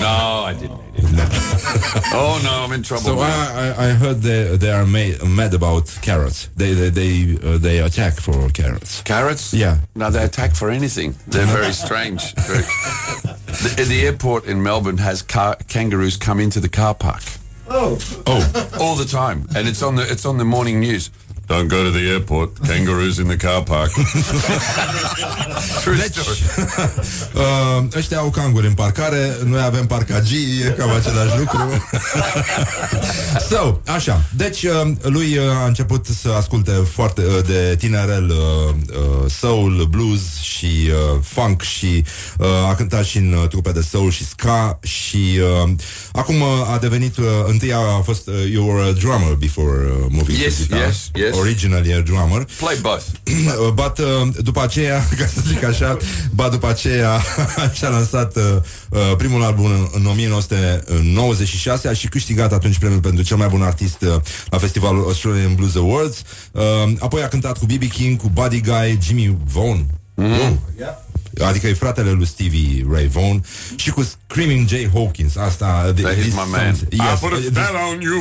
No, 0.01 0.45
I 0.47 0.53
didn't 0.53 0.79
eat 0.97 1.05
him. 1.05 1.17
oh 2.15 2.41
no, 2.45 2.65
I'm 2.65 2.73
in 2.73 2.85
trouble. 2.85 3.03
So. 3.03 3.19
I, 3.19 3.75
I, 3.77 3.87
I 3.87 3.89
heard 3.95 4.19
they 4.23 4.57
they 4.57 4.71
are 4.71 4.87
made, 4.87 5.21
mad 5.25 5.55
about 5.55 5.87
carrots. 6.03 6.51
They 6.55 6.73
they 6.75 6.91
they, 6.91 7.39
uh, 7.43 7.59
they 7.59 7.79
attack 7.79 8.15
for 8.15 8.49
carrots. 8.51 9.03
Carrots? 9.03 9.53
Yeah. 9.53 9.79
No, 9.97 10.11
they 10.11 10.23
attack 10.23 10.55
for 10.55 10.71
anything. 10.71 11.17
They're 11.27 11.47
very 11.47 11.73
strange. 11.87 12.35
Very... 12.35 12.63
The, 12.63 13.87
the 13.89 14.07
airport 14.07 14.45
in 14.45 14.63
Melbourne 14.63 14.99
has 14.99 15.23
car, 15.23 15.57
kangaroos 15.67 16.17
come 16.17 16.39
into 16.39 16.61
the 16.61 16.69
car 16.69 16.95
park. 16.95 17.23
Oh. 17.69 17.99
Oh. 18.27 18.79
All 18.81 18.95
the 18.95 19.05
time, 19.05 19.49
and 19.57 19.67
it's 19.67 19.83
on 19.83 19.97
the 19.97 20.03
it's 20.03 20.27
on 20.27 20.39
the 20.39 20.45
morning 20.45 20.79
news. 20.79 21.11
Don't 21.53 21.69
go 21.69 21.83
to 21.85 21.91
the 21.91 22.09
airport. 22.09 22.49
Kangaroos 22.67 23.19
in 23.19 23.27
the 23.27 23.37
car 23.37 23.63
park. 23.63 23.91
True 25.83 25.97
story. 25.99 26.43
Uh, 27.35 27.85
ăștia 27.97 28.19
au 28.19 28.31
canguri 28.31 28.67
în 28.67 28.73
parcare, 28.73 29.37
noi 29.45 29.63
avem 29.63 29.87
parcagii, 29.87 30.61
e 30.67 30.75
cam 30.79 30.91
același 30.91 31.39
lucru. 31.39 31.87
so, 33.51 33.81
așa. 33.87 34.23
Deci, 34.37 34.63
uh, 34.63 34.91
lui 35.03 35.37
uh, 35.37 35.45
a 35.63 35.67
început 35.67 36.07
să 36.07 36.29
asculte 36.37 36.71
foarte 36.71 37.21
uh, 37.25 37.45
de 37.47 37.77
tinerel 37.79 38.29
uh, 38.31 38.75
uh, 38.97 39.31
soul, 39.31 39.87
blues 39.91 40.21
și 40.43 40.67
uh, 40.89 41.21
funk 41.23 41.63
și 41.63 42.05
uh, 42.39 42.47
a 42.71 42.75
cântat 42.75 43.05
și 43.05 43.17
în 43.17 43.33
uh, 43.33 43.49
trupe 43.49 43.71
de 43.73 43.81
soul 43.91 44.11
și 44.11 44.27
ska 44.27 44.79
și 44.83 45.39
uh, 45.65 45.71
acum 46.13 46.41
uh, 46.41 46.49
a 46.75 46.79
devenit, 46.79 47.17
uh, 47.17 47.25
întâi 47.47 47.73
a 47.73 48.01
fost, 48.05 48.27
uh, 48.29 48.35
you 48.53 48.69
were 48.69 48.89
a 48.89 48.93
drummer 48.93 49.33
before 49.39 49.77
uh, 49.87 50.07
moving 50.09 50.39
Yes, 50.39 50.57
to 50.57 50.63
guitar. 50.69 50.87
yes, 50.87 51.11
yes. 51.15 51.35
Originally 51.43 51.93
a 51.93 52.01
drummer. 52.01 52.45
Play 52.59 52.79
both. 52.81 53.05
But, 53.81 53.99
uh, 53.99 54.29
după 54.43 54.63
aceea, 54.63 55.07
ca 55.19 55.27
să 55.27 55.41
zic 55.47 55.65
așa, 55.65 55.97
ba 56.35 56.49
după 56.49 56.69
aceea 56.69 57.21
și-a 57.77 57.89
lansat 57.89 58.37
uh, 58.37 58.43
uh, 58.91 59.17
primul 59.17 59.43
album 59.43 59.65
în, 59.65 59.89
în 59.93 60.07
1996, 60.07 61.89
a 61.89 61.93
și 61.93 62.09
câștigat 62.09 62.53
atunci 62.53 62.79
premiul 62.79 63.01
pentru 63.01 63.25
cel 63.25 63.37
mai 63.37 63.49
bun 63.49 63.63
artist 63.63 64.03
uh, 64.03 64.15
la 64.51 64.59
festivalul 64.59 65.03
Australian 65.03 65.55
Blues 65.55 65.77
Awards. 65.77 66.23
Uh, 66.53 66.63
apoi 66.99 67.23
a 67.23 67.29
cântat 67.29 67.59
cu 67.59 67.67
B.B. 67.67 67.83
King, 67.83 68.21
cu 68.21 68.29
Buddy 68.29 68.61
Guy, 68.61 68.99
Jimmy 69.03 69.37
Vaughan. 69.53 69.87
Mhm. 70.15 70.31
Wow. 70.31 70.59
Adică 71.41 71.67
e 71.67 71.75
fratele 71.75 72.11
lui 72.11 72.27
Stevie 72.27 72.87
Ray 72.91 73.07
Vaughan 73.07 73.45
și 73.77 73.91
cu 73.91 74.03
Screaming 74.03 74.69
Jay 74.69 74.91
Hawkins. 74.93 75.37
Asta 75.37 75.93
That 75.97 76.17
is 76.17 76.35
my 76.35 76.51
man. 76.51 76.75
I 76.93 77.19
put 77.21 77.33
a 77.33 77.37
spell 77.37 77.77
on 77.91 78.01
you. 78.01 78.21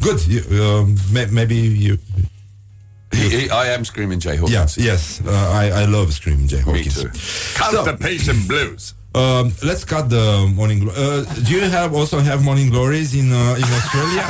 Good. 0.00 0.20
You, 0.28 0.42
uh, 0.50 0.86
may, 1.12 1.26
maybe 1.30 1.54
you. 1.54 1.98
He, 3.12 3.28
he, 3.28 3.50
I 3.50 3.74
am 3.74 3.84
screaming 3.84 4.20
Jay 4.20 4.36
Hawkins. 4.36 4.76
Yes, 4.76 4.76
yes. 4.76 5.20
Uh, 5.26 5.30
I, 5.30 5.82
I 5.82 5.84
love 5.86 6.12
Screaming 6.12 6.46
Jay 6.48 6.58
Me 6.58 6.62
Hawkins. 6.62 7.02
too. 7.02 7.10
Constipation 7.58 8.46
blues. 8.46 8.94
Um, 9.12 9.52
let's 9.64 9.84
cut 9.84 10.08
the 10.08 10.46
morning. 10.54 10.78
Glo- 10.80 10.92
uh, 10.94 11.24
do 11.34 11.52
you 11.52 11.60
have 11.62 11.92
also 11.94 12.20
have 12.20 12.44
morning 12.44 12.70
glories 12.70 13.12
in 13.14 13.32
uh, 13.32 13.56
in 13.56 13.64
Australia? 13.64 14.22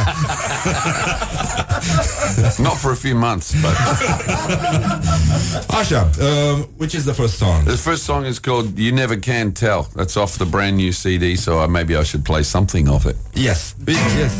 Not 2.62 2.78
for 2.78 2.92
a 2.92 2.96
few 2.96 3.14
months, 3.14 3.52
but 3.60 3.74
Asha, 5.68 6.02
um, 6.22 6.62
which 6.78 6.94
is 6.94 7.04
the 7.04 7.12
first 7.12 7.38
song? 7.38 7.66
the 7.66 7.76
first 7.76 8.04
song 8.04 8.24
is 8.24 8.38
called 8.38 8.78
"You 8.78 8.92
Never 8.92 9.16
Can 9.18 9.52
Tell." 9.52 9.82
That's 9.94 10.16
off 10.16 10.38
the 10.38 10.46
brand 10.46 10.78
new 10.78 10.92
CD, 10.92 11.36
so 11.36 11.66
maybe 11.68 11.94
I 11.94 12.02
should 12.02 12.24
play 12.24 12.42
something 12.42 12.88
of 12.88 13.04
it. 13.04 13.16
Yes, 13.34 13.74
please, 13.84 13.98
yes, 14.16 14.32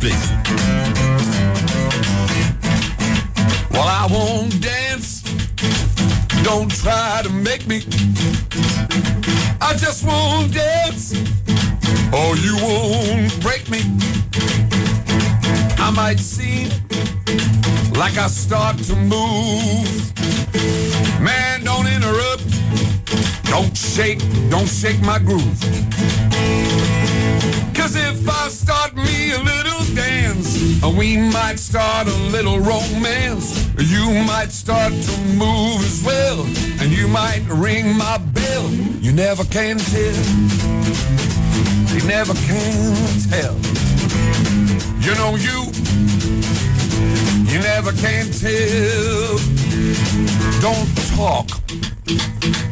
please. 0.00 0.30
Well, 3.70 3.86
I 3.86 4.08
won't 4.10 4.58
dance. 4.62 5.20
Don't 6.42 6.70
try 6.70 7.20
to 7.24 7.30
make 7.30 7.66
me. 7.66 7.82
I 9.60 9.74
just 9.76 10.04
won't 10.04 10.52
dance. 10.52 11.14
Or 12.12 12.36
you 12.36 12.56
won't 12.56 13.40
break 13.40 13.68
me. 13.70 13.80
I 15.78 15.90
might 15.94 16.20
seem 16.20 16.68
like 17.94 18.18
I 18.18 18.28
start 18.28 18.76
to 18.88 18.96
move. 18.96 20.12
Man, 21.20 21.64
don't 21.64 21.86
interrupt. 21.86 22.44
Don't 23.44 23.76
shake, 23.76 24.20
don't 24.50 24.68
shake 24.68 25.00
my 25.02 25.18
groove. 25.18 25.60
Cause 27.74 27.96
if 27.96 28.28
I 28.28 28.48
start 28.48 28.94
me 28.94 29.32
a 29.32 29.38
little 29.38 29.51
we 30.90 31.16
might 31.16 31.58
start 31.58 32.08
a 32.08 32.16
little 32.30 32.58
romance. 32.58 33.68
You 33.78 34.10
might 34.26 34.50
start 34.50 34.92
to 34.92 35.18
move 35.34 35.80
as 35.80 36.02
well, 36.04 36.40
and 36.80 36.90
you 36.90 37.06
might 37.08 37.42
ring 37.48 37.96
my 37.96 38.18
bell. 38.18 38.68
You 39.00 39.12
never 39.12 39.44
can 39.44 39.78
tell. 39.78 40.16
You 41.94 42.02
never 42.06 42.34
can 42.34 42.96
tell. 43.30 43.56
You 45.00 45.14
know 45.14 45.36
you, 45.36 45.70
you 47.50 47.58
never 47.60 47.92
can 47.92 48.30
tell. 48.30 49.38
Don't 50.60 50.88
talk 51.16 51.48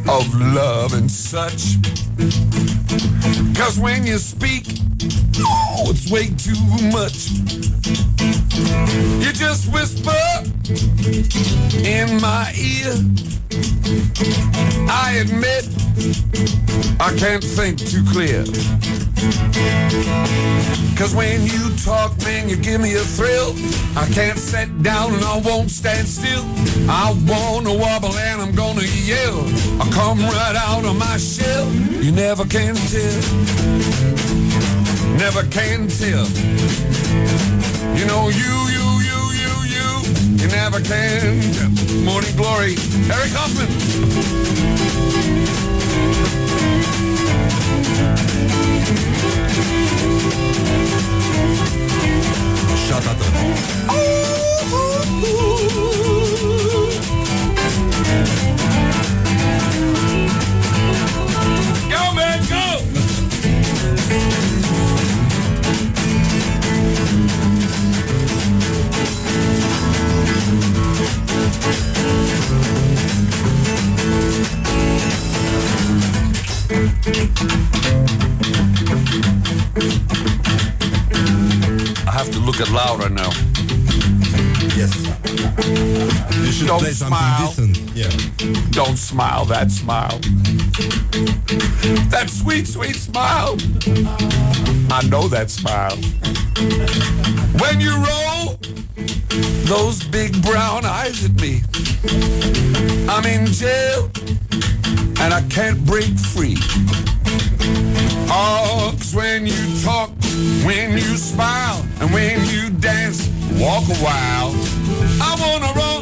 of 0.08 0.34
love 0.54 0.94
and 0.94 1.10
such. 1.10 2.09
Cause 3.54 3.78
when 3.78 4.06
you 4.06 4.18
speak, 4.18 4.66
oh, 5.38 5.86
it's 5.88 6.10
way 6.10 6.28
too 6.36 6.60
much. 6.92 7.30
You 9.24 9.32
just 9.32 9.72
whisper 9.72 10.10
in 11.86 12.20
my 12.20 12.52
ear. 12.56 12.94
I 14.88 15.22
admit, 15.22 15.68
I 17.00 17.14
can't 17.16 17.42
think 17.42 17.78
too 17.78 18.04
clear. 18.12 18.44
Cause 20.96 21.14
when 21.14 21.42
you 21.46 21.74
talk, 21.82 22.16
man, 22.24 22.48
you 22.48 22.56
give 22.56 22.80
me 22.80 22.94
a 22.94 23.00
thrill. 23.00 23.54
I 23.96 24.06
can't 24.12 24.38
sit 24.38 24.82
down 24.82 25.14
and 25.14 25.24
I 25.24 25.40
won't 25.40 25.70
stand 25.70 26.06
still. 26.06 26.44
I 26.90 27.16
wanna 27.26 27.72
wobble 27.74 28.14
and 28.14 28.42
I'm 28.42 28.54
gonna 28.54 28.82
yell. 28.82 29.40
I 29.80 29.88
come 29.92 30.18
right 30.20 30.56
out 30.56 30.84
of 30.84 30.96
my 30.98 31.16
shell. 31.16 31.70
You 31.72 32.09
never 32.12 32.44
can 32.44 32.74
tell. 32.74 33.20
Never 35.16 35.42
can 35.44 35.88
tell. 35.88 36.26
You 37.96 38.06
know, 38.06 38.28
you, 38.28 38.52
you, 38.76 38.86
you, 39.08 39.20
you, 39.40 39.52
you, 39.74 39.88
you 40.40 40.48
never 40.48 40.80
can. 40.80 41.40
tell. 41.52 41.70
Morning 42.04 42.34
glory, 42.36 42.74
Eric 43.10 43.32
Hoffman. 43.32 43.68
Shut 52.76 53.06
up. 53.06 53.16
Oh, 53.88 53.94
oh, 54.72 55.24
oh. 55.24 56.59
Go, 61.90 62.14
man, 62.14 62.38
go! 62.48 63.00
get 82.60 82.72
louder 82.72 83.08
now. 83.08 83.30
Yes. 84.76 84.94
You 86.44 86.52
should 86.52 86.66
Don't 86.66 86.80
play 86.80 86.92
something 86.92 87.16
smile. 87.16 87.69
Yeah. 88.00 88.08
Don't 88.70 88.96
smile 88.96 89.44
that 89.44 89.70
smile. 89.70 90.18
That 92.08 92.30
sweet, 92.30 92.66
sweet 92.66 92.96
smile. 92.96 93.58
I 94.90 95.02
know 95.10 95.28
that 95.28 95.50
smile. 95.50 95.96
When 97.60 97.78
you 97.78 97.94
roll 97.94 98.56
those 99.68 100.02
big 100.04 100.32
brown 100.42 100.86
eyes 100.86 101.26
at 101.26 101.38
me, 101.42 101.60
I'm 103.06 103.26
in 103.26 103.44
jail 103.44 104.10
and 105.20 105.34
I 105.34 105.42
can't 105.50 105.84
break 105.84 106.16
free. 106.18 106.56
Oh, 108.32 108.96
when 109.12 109.44
you 109.44 109.82
talk, 109.84 110.08
when 110.64 110.92
you 110.92 111.18
smile, 111.18 111.84
and 112.00 112.10
when 112.14 112.42
you 112.46 112.70
dance, 112.70 113.28
walk 113.60 113.84
a 113.90 113.96
while. 113.96 114.54
I 115.20 115.36
wanna 115.38 115.70
roll 115.78 115.99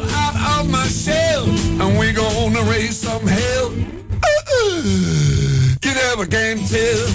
and 1.81 1.97
we 1.97 2.11
gonna 2.11 2.61
raise 2.63 2.97
some 2.97 3.25
hell. 3.25 3.73
You 5.81 5.95
never 5.95 6.25
can 6.27 6.57
tell. 6.67 7.09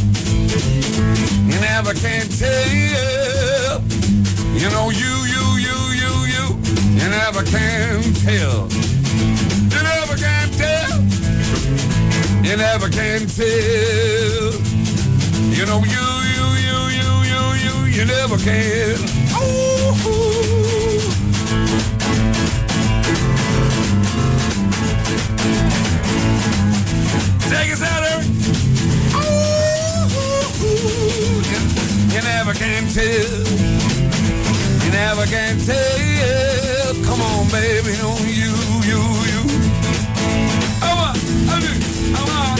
You 1.51 1.61
never 1.61 1.95
can 1.95 2.27
tell. 2.29 3.81
You 4.61 4.69
know 4.71 4.91
you, 4.91 5.13
you, 5.35 5.45
you, 5.67 5.79
you, 6.01 6.13
you. 6.35 6.45
You 6.99 7.09
never 7.11 7.43
can 7.45 8.03
tell. 8.25 8.69
You 9.75 9.83
never 9.83 10.17
can 10.17 10.51
tell. 10.51 11.01
You 12.43 12.57
never 12.57 12.89
can 12.89 13.27
tell. 13.27 14.53
You 15.57 15.67
know 15.67 15.81
you, 15.85 16.07
you, 16.35 16.47
you, 16.67 16.79
you, 16.99 17.11
you, 17.31 17.43
you, 17.65 17.75
you 17.97 18.05
never 18.07 18.37
can. 18.39 18.99
Ooh. 19.37 19.74
Take 27.51 27.73
us 27.73 27.83
out, 27.83 28.03
Eric. 28.03 28.27
You, 32.15 32.21
never 32.23 32.55
can 32.55 32.89
tell. 32.89 33.31
You 34.85 34.91
never 34.93 35.27
can 35.27 35.59
tell. 35.59 36.95
Come 37.05 37.21
on, 37.23 37.49
baby, 37.51 37.93
no, 38.03 38.11
you, 38.41 38.55
you, 38.89 39.01
you. 39.31 39.43
Come 40.81 40.99
on, 40.99 41.15
I 41.49 41.61
do, 41.61 41.73
come 42.17 42.31
on. 42.31 42.59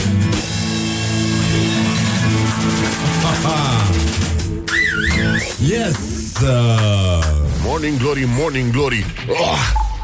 Yes. 5.59 6.43
Uh... 6.43 7.35
Morning 7.65 7.97
Glory, 7.97 8.25
Morning 8.25 8.71
Glory. 8.71 9.05
Oh, 9.27 9.57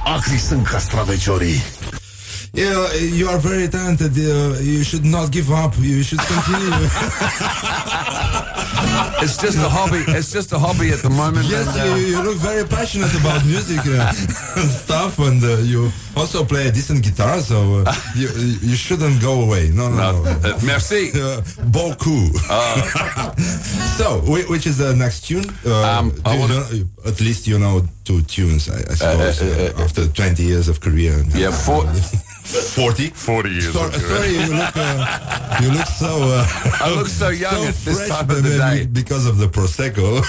acri 0.04 0.38
sunt 0.38 0.68
castraveciorii. 0.68 1.62
Yeah, 2.54 2.94
you 2.96 3.30
are 3.30 3.38
very 3.38 3.68
talented. 3.70 4.12
Uh, 4.18 4.58
you 4.60 4.84
should 4.84 5.06
not 5.06 5.32
give 5.32 5.50
up. 5.52 5.74
You 5.80 6.04
should 6.04 6.20
continue. 6.20 6.70
It's 9.24 9.38
just 9.38 9.58
a 9.58 9.70
hobby. 9.70 10.04
It's 10.08 10.32
just 10.34 10.52
a 10.52 10.58
hobby 10.60 10.90
at 10.90 11.00
the 11.00 11.10
moment. 11.12 11.46
yes, 11.48 11.68
and, 11.68 11.92
uh, 11.92 11.96
you, 11.96 12.08
you 12.08 12.22
look 12.24 12.38
very 12.38 12.66
passionate 12.68 13.14
about 13.22 13.46
music 13.46 13.80
uh, 13.86 14.12
and 14.58 14.70
stuff, 14.70 15.20
and 15.20 15.44
uh, 15.44 15.58
you 15.60 15.92
also 16.16 16.44
play 16.46 16.68
a 16.68 16.72
decent 16.72 17.04
guitar. 17.04 17.40
So 17.42 17.84
uh, 17.86 17.94
you 18.16 18.30
you 18.62 18.76
shouldn't 18.76 19.22
go 19.22 19.42
away. 19.42 19.70
No, 19.74 19.90
no, 19.90 19.98
no. 20.24 20.24
uh, 20.44 20.60
merci. 20.64 21.12
Uh, 21.22 21.42
beaucoup. 21.72 22.34
so, 23.98 24.22
whi- 24.26 24.46
which 24.50 24.66
is 24.66 24.78
the 24.78 24.94
next 24.96 25.26
tune? 25.28 25.46
Uh, 25.66 26.00
Um, 26.00 26.12
know- 26.26 26.68
at 27.06 27.20
least 27.22 27.48
you 27.48 27.60
know 27.60 27.82
two 28.04 28.22
tunes, 28.24 28.70
I, 28.70 28.78
I 28.92 28.96
suppose, 28.96 29.42
after 29.80 30.08
20 30.08 30.44
years 30.44 30.68
of 30.68 30.80
career. 30.80 31.24
Yeah, 31.36 31.52
four, 31.52 31.86
40? 31.86 33.10
40 33.10 33.50
years. 33.50 33.74
So, 33.74 33.90
sorry, 33.92 34.30
you 34.34 34.54
look, 34.56 34.76
uh, 34.76 35.60
you 35.62 35.70
look 35.72 35.88
so. 35.88 36.08
Uh, 36.24 36.46
I 36.82 36.94
look 36.96 37.08
so 37.08 37.30
young 37.30 37.66
at 37.66 37.76
this 37.86 38.08
time 38.10 38.30
of 38.30 38.44
the 38.44 38.58
day. 38.58 38.86
because 38.86 39.26
of 39.28 39.38
the 39.38 39.48
prosecco, 39.48 40.22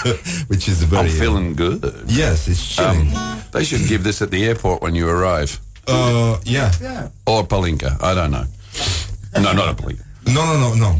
which 0.48 0.68
is 0.68 0.82
very. 0.84 1.08
I'm 1.10 1.16
feeling 1.18 1.54
good. 1.54 1.82
Yes, 2.06 2.48
it's 2.48 2.64
chilling. 2.76 3.14
Um, 3.16 3.42
they 3.52 3.64
should 3.64 3.86
give 3.88 4.02
this 4.04 4.20
at 4.22 4.30
the 4.30 4.44
airport 4.44 4.82
when 4.82 4.94
you 4.94 5.08
arrive. 5.08 5.58
Uh, 5.88 6.38
yeah. 6.44 6.70
Or 7.26 7.44
Palinka. 7.44 8.00
I 8.02 8.14
don't 8.14 8.30
know. 8.30 8.44
No, 9.34 9.52
not 9.52 9.68
a 9.68 9.74
Palinka. 9.82 10.04
No, 10.26 10.44
no, 10.44 10.58
no, 10.58 10.74
no. 10.74 10.96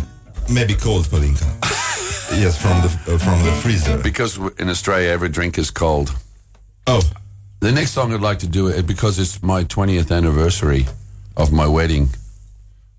Maybe 0.53 0.75
cold 0.75 1.05
palinka. 1.07 1.47
yes, 2.37 2.61
from 2.61 2.81
the 2.83 3.15
uh, 3.15 3.19
from 3.19 3.43
the 3.45 3.53
freezer. 3.63 3.99
Because 4.03 4.37
in 4.59 4.69
Australia, 4.69 5.09
every 5.11 5.29
drink 5.29 5.57
is 5.59 5.71
cold. 5.71 6.13
Oh, 6.87 7.01
The 7.61 7.71
next 7.71 7.93
song 7.93 8.13
I'd 8.13 8.21
like 8.21 8.41
to 8.41 8.49
do 8.49 8.67
it 8.67 8.87
because 8.87 9.21
it's 9.21 9.41
my 9.43 9.63
20th 9.65 10.11
anniversary 10.11 10.87
of 11.37 11.53
my 11.53 11.67
wedding 11.69 12.09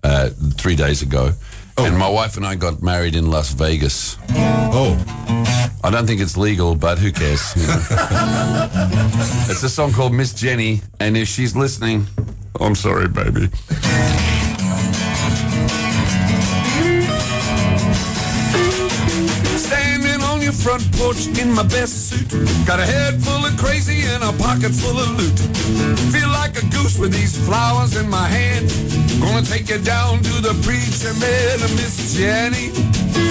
uh, 0.02 0.30
three 0.56 0.74
days 0.76 1.02
ago. 1.02 1.32
And 1.76 1.98
my 1.98 2.08
wife 2.08 2.36
and 2.38 2.46
I 2.46 2.54
got 2.54 2.80
married 2.82 3.14
in 3.14 3.30
Las 3.30 3.52
Vegas. 3.52 4.16
oh, 4.30 4.96
I 5.84 5.90
don't 5.90 6.06
think 6.06 6.22
it's 6.22 6.38
legal, 6.38 6.74
but 6.74 6.98
who 6.98 7.12
cares? 7.12 7.54
you 7.54 7.66
know? 7.66 7.76
it's 9.50 9.62
a 9.62 9.68
song 9.68 9.92
called 9.92 10.14
Miss 10.14 10.32
Jenny, 10.32 10.80
and 10.98 11.14
if 11.14 11.28
she's 11.28 11.54
listening, 11.54 12.06
I'm 12.58 12.74
sorry, 12.74 13.06
baby. 13.06 13.50
Standing 19.60 20.22
on 20.22 20.40
your 20.40 20.52
front 20.52 20.90
porch 20.96 21.26
in 21.38 21.52
my 21.52 21.64
best 21.64 22.08
suit. 22.08 22.30
Got 22.66 22.80
a 22.80 22.86
head 22.86 23.22
full 23.22 23.44
of 23.44 23.54
crazy 23.58 24.04
and 24.08 24.24
a 24.24 24.32
pocket 24.42 24.72
full 24.72 24.98
of 24.98 25.10
loot. 25.18 25.38
Feel 26.10 26.30
like 26.30 26.56
a 26.56 26.64
goose 26.72 26.98
with 26.98 27.12
these 27.12 27.36
flowers 27.44 27.94
in 27.94 28.08
my 28.08 28.26
hand. 28.26 28.72
Gonna 29.20 29.44
take 29.44 29.68
you 29.68 29.78
down 29.80 30.22
to 30.22 30.40
the 30.40 30.54
preacher 30.64 31.12
man, 31.20 31.60
Miss 31.76 32.16
Jenny. 32.16 33.23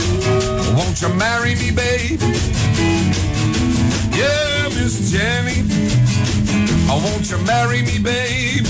Won't 0.71 1.01
you 1.01 1.09
marry 1.09 1.55
me, 1.55 1.71
babe? 1.71 2.21
Yeah, 4.15 4.69
Miss 4.69 5.11
Jenny. 5.11 5.63
Oh, 6.89 7.01
won't 7.03 7.29
you 7.29 7.37
marry 7.45 7.81
me, 7.81 7.99
babe? 7.99 8.65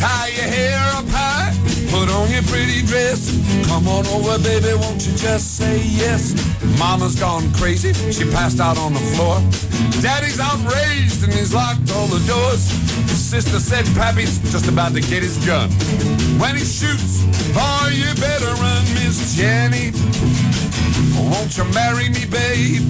Tie 0.00 0.32
your 0.36 0.50
hair 0.56 0.78
up 0.96 1.08
high, 1.08 1.52
put 1.90 2.08
on 2.08 2.30
your 2.30 2.42
pretty 2.44 2.82
dress. 2.86 3.34
Come 3.66 3.86
on 3.88 4.06
over, 4.06 4.38
baby, 4.42 4.72
won't 4.78 5.04
you 5.06 5.14
just 5.16 5.56
say 5.56 5.82
yes? 5.82 6.32
Mama's 6.78 7.18
gone 7.18 7.52
crazy, 7.54 7.92
she 8.12 8.24
passed 8.30 8.60
out 8.60 8.78
on 8.78 8.94
the 8.94 9.04
floor. 9.14 9.36
Daddy's 10.00 10.40
outraged 10.40 11.24
and 11.24 11.32
he's 11.32 11.52
locked 11.52 11.90
all 11.92 12.06
the 12.06 12.22
doors. 12.26 12.62
Sister 13.10 13.58
said 13.58 13.84
Pappy's 13.94 14.38
just 14.50 14.68
about 14.68 14.92
to 14.94 15.00
get 15.00 15.22
his 15.22 15.36
gun. 15.44 15.70
When 16.38 16.56
he 16.56 16.64
shoots, 16.64 17.26
oh, 17.54 17.90
you 17.92 18.08
better 18.18 18.52
run, 18.62 18.82
Miss 18.94 19.36
Jenny. 19.36 19.92
Won't 21.30 21.56
you 21.58 21.64
marry 21.74 22.08
me, 22.08 22.24
babe? 22.26 22.82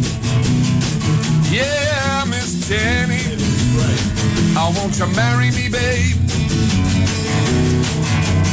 Yeah, 1.51 2.25
Miss 2.29 2.69
Jenny. 2.69 3.37
Oh, 4.57 4.73
won't 4.77 4.99
you 4.99 5.07
marry 5.15 5.51
me, 5.51 5.69
babe? 5.69 6.17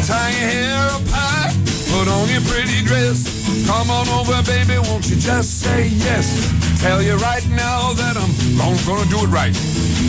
Tie 0.07 0.31
your 0.39 0.47
hair 0.47 0.87
up 0.95 1.01
high, 1.11 1.51
put 1.91 2.07
on 2.07 2.29
your 2.31 2.39
pretty 2.47 2.79
dress. 2.87 3.27
Come 3.67 3.91
on 3.91 4.07
over, 4.07 4.41
baby, 4.47 4.79
won't 4.87 5.03
you 5.09 5.17
just 5.17 5.59
say 5.59 5.89
yes? 5.89 6.47
Tell 6.79 7.01
you 7.01 7.17
right 7.17 7.45
now 7.49 7.91
that 7.91 8.15
I'm 8.15 8.31
gonna, 8.55 9.03
do 9.11 9.19
it 9.19 9.27
right. 9.27 9.51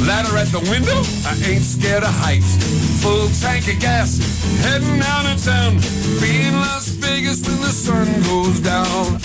Ladder 0.06 0.38
at 0.38 0.54
the 0.54 0.62
window, 0.70 1.02
I 1.26 1.34
ain't 1.50 1.64
scared 1.66 2.04
of 2.04 2.14
heights. 2.14 2.62
Full 3.02 3.26
tank 3.42 3.66
of 3.66 3.80
gas, 3.80 4.22
heading 4.62 5.02
out 5.02 5.26
of 5.26 5.42
town. 5.42 5.82
Be 6.22 6.46
in 6.46 6.54
Las 6.54 6.94
Vegas 7.02 7.42
when 7.42 7.58
the 7.58 7.74
sun 7.74 8.06
goes 8.22 8.60
down. 8.60 9.18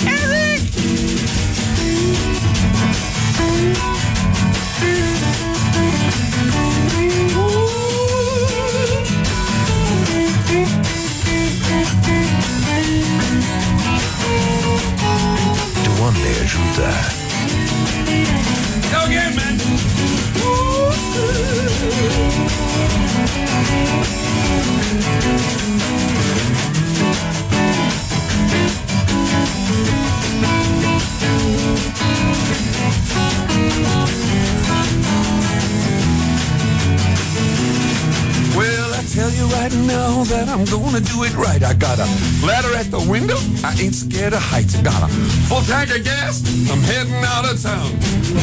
Right 39.83 39.95
now 39.95 40.23
that 40.25 40.49
I'm 40.49 40.65
gonna 40.65 40.99
do 40.99 41.23
it 41.23 41.35
right. 41.35 41.63
I 41.63 41.73
got 41.73 41.99
a 41.99 42.07
ladder 42.45 42.75
at 42.75 42.91
the 42.91 42.99
window. 43.09 43.37
I 43.63 43.75
ain't 43.79 43.95
scared 43.95 44.33
of 44.33 44.41
heights. 44.41 44.75
I 44.77 44.81
got 44.81 45.03
a 45.03 45.07
full 45.47 45.61
tank 45.61 45.89
of 45.95 46.03
gas. 46.03 46.43
I'm 46.71 46.81
heading 46.81 47.23
out 47.23 47.45
of 47.49 47.61
town. 47.61 47.91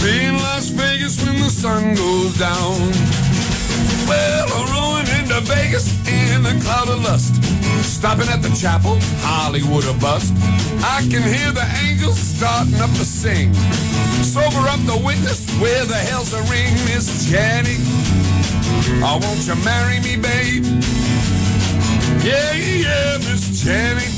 Be 0.03 0.26
in 0.26 0.36
Las 0.36 0.68
Vegas 0.70 1.24
when 1.24 1.36
the 1.36 1.51
sun 1.51 1.95
goes 1.95 2.38
down. 2.38 2.76
Well, 4.09 4.47
I'm 4.57 4.66
rolling 4.74 5.09
into 5.18 5.41
Vegas 5.47 5.86
in 6.09 6.45
a 6.47 6.55
cloud 6.62 6.88
of 6.88 7.03
lust. 7.05 7.34
Stopping 7.84 8.28
at 8.28 8.43
the 8.43 8.51
chapel, 8.57 8.99
Hollywood 9.22 9.84
or 9.86 9.99
bust. 10.01 10.32
I 10.82 11.07
can 11.11 11.22
hear 11.22 11.53
the 11.53 11.66
angels 11.84 12.18
starting 12.18 12.80
up 12.80 12.91
to 12.91 13.05
sing. 13.05 13.55
Sober 14.24 14.68
up 14.68 14.80
the 14.86 15.01
witness, 15.05 15.49
where 15.61 15.84
the 15.84 16.01
hell's 16.11 16.30
the 16.30 16.43
ring, 16.51 16.72
Miss 16.88 17.30
Janet? 17.30 18.30
Oh, 18.99 19.18
won't 19.22 19.47
you 19.47 19.55
marry 19.64 20.01
me, 20.01 20.16
babe? 20.16 20.64
Yeah, 22.22 22.53
yeah, 22.53 23.18
Miss 23.18 23.62
Janet. 23.62 24.11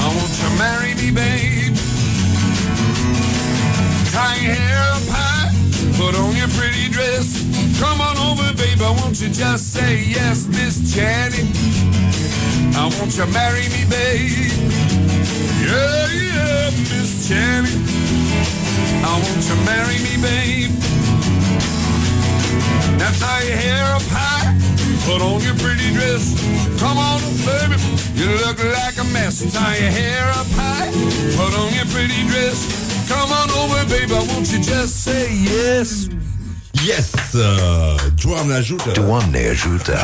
Oh, 0.00 0.14
won't 0.16 0.36
you 0.40 0.50
marry 0.56 0.94
me, 0.94 1.10
babe? 1.10 1.76
Tie 4.12 4.36
your 4.40 4.54
hair 4.54 4.80
up 4.94 5.02
high, 5.10 5.50
put 5.98 6.14
on 6.14 6.34
your 6.36 6.48
pretty 6.56 6.88
dress. 6.88 7.44
Come 7.78 8.00
on 8.00 8.16
over, 8.16 8.54
babe, 8.56 8.80
I 8.80 8.90
won't 9.02 9.20
you 9.20 9.28
just 9.28 9.72
say 9.74 10.04
yes, 10.04 10.46
Miss 10.46 10.94
Janet? 10.94 11.44
I 12.76 12.86
oh, 12.86 12.98
won't 12.98 13.16
you 13.16 13.26
marry 13.34 13.68
me, 13.68 13.84
babe? 13.90 14.52
Yeah, 15.60 16.06
yeah, 16.08 16.70
Miss 16.70 17.28
Janet. 17.28 17.76
I 19.00 19.06
oh, 19.06 19.20
won't 19.20 19.44
you 19.44 19.56
marry 19.66 19.98
me, 20.00 20.16
babe? 20.22 21.09
Now 23.00 23.10
tie 23.22 23.42
your 23.48 23.56
hair 23.56 23.84
up 23.96 24.02
high, 24.12 24.52
put 25.08 25.20
on 25.22 25.40
your 25.40 25.56
pretty 25.56 25.88
dress. 25.96 26.24
Come 26.78 26.98
on, 26.98 27.18
baby, 27.48 27.76
you 28.14 28.28
look 28.44 28.58
like 28.78 28.96
a 29.00 29.06
mess. 29.16 29.40
Tie 29.52 29.76
your 29.78 29.90
hair 29.90 30.28
up 30.40 30.50
high, 30.60 30.90
put 31.40 31.52
on 31.62 31.72
your 31.78 31.88
pretty 31.94 32.20
dress. 32.28 32.58
Come 33.08 33.32
on 33.32 33.48
over, 33.60 33.80
baby, 33.88 34.12
won't 34.12 34.52
you 34.52 34.60
just 34.60 35.02
say 35.04 35.32
yes? 35.32 36.08
Yes! 36.86 37.34
Uh, 37.34 38.00
Doamne 38.24 38.54
ajută! 38.54 38.90
Doamne 38.90 39.48
ajută! 39.48 39.98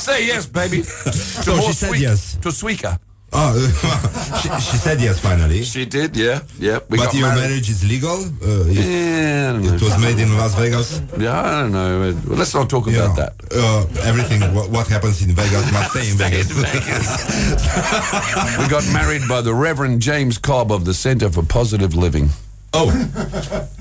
Say 0.00 0.26
yes, 0.26 0.46
baby. 0.46 0.84
So 1.44 1.54
she 1.60 1.72
said 1.72 1.88
sweet, 1.88 2.00
yes. 2.00 2.36
To 2.40 2.50
Suica. 2.50 3.00
Ah, 3.34 3.54
she, 4.42 4.48
she 4.60 4.76
said 4.76 5.00
yes 5.00 5.18
finally. 5.18 5.62
She 5.62 5.86
did, 5.86 6.14
yeah, 6.16 6.40
yeah. 6.58 6.80
We 6.90 6.98
but 6.98 7.14
your 7.14 7.28
married. 7.28 7.40
marriage 7.48 7.70
is 7.70 7.82
legal? 7.88 8.18
Uh, 8.42 8.66
it, 8.68 8.76
Yeah, 8.76 9.48
I 9.48 9.52
don't 9.54 9.64
know. 9.64 9.72
it 9.74 9.80
was 9.82 9.98
made 9.98 10.18
in 10.18 10.36
Las 10.36 10.54
Vegas? 10.54 11.00
Yeah, 11.18 11.40
I 11.40 11.62
don't 11.62 11.72
know. 11.72 12.00
Well, 12.00 12.36
Let's 12.36 12.52
not 12.54 12.68
talk 12.68 12.86
about 12.88 13.16
that. 13.16 13.32
Uh, 13.50 13.86
everything, 14.02 14.42
what, 14.54 14.68
what 14.70 14.86
happens 14.86 15.22
in 15.22 15.30
Vegas 15.34 15.72
must 15.72 15.90
stay 15.92 16.10
in 16.10 16.16
Vegas. 16.18 16.52
we 18.58 18.68
got 18.68 18.84
married 18.92 19.22
by 19.28 19.40
the 19.40 19.54
Reverend 19.54 20.02
James 20.02 20.36
Cobb 20.38 20.70
of 20.70 20.84
the 20.84 20.92
Center 20.94 21.30
for 21.30 21.42
Positive 21.42 21.94
Living. 21.94 22.28
Oh, 22.74 22.90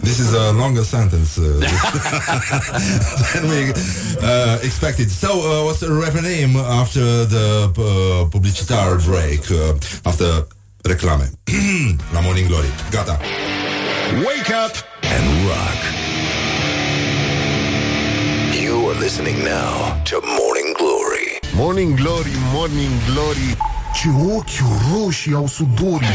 this 0.04 0.20
is 0.20 0.34
a 0.34 0.52
longer 0.52 0.84
sentence 0.84 1.38
uh, 1.38 1.44
than 3.34 3.50
we 3.50 3.72
uh, 4.22 4.60
expected. 4.62 5.10
So, 5.10 5.30
uh, 5.30 5.66
what's 5.66 5.80
the 5.80 5.92
reverend 5.92 6.28
name 6.28 6.58
after 6.58 7.26
the 7.26 7.72
uh, 7.72 8.30
publicitar 8.30 9.04
break? 9.06 9.50
Uh, 9.50 9.76
after 10.10 10.46
reclame. 10.84 11.32
La 12.14 12.22
Morning 12.28 12.48
Glory. 12.48 12.70
Gata. 12.92 13.18
Wake 14.28 14.52
up 14.52 14.74
and 15.04 15.48
rock. 15.48 15.80
You 18.54 18.90
are 18.90 19.00
listening 19.00 19.44
now 19.44 20.04
to 20.04 20.20
Morning 20.22 20.74
Glory. 20.78 21.40
Morning 21.56 21.96
Glory, 21.96 22.32
Morning 22.52 22.92
Glory 23.08 23.56
Ce 23.94 24.08
ochi 24.36 24.64
roșii 24.92 25.34
au 25.34 25.48
sudorii 25.48 26.08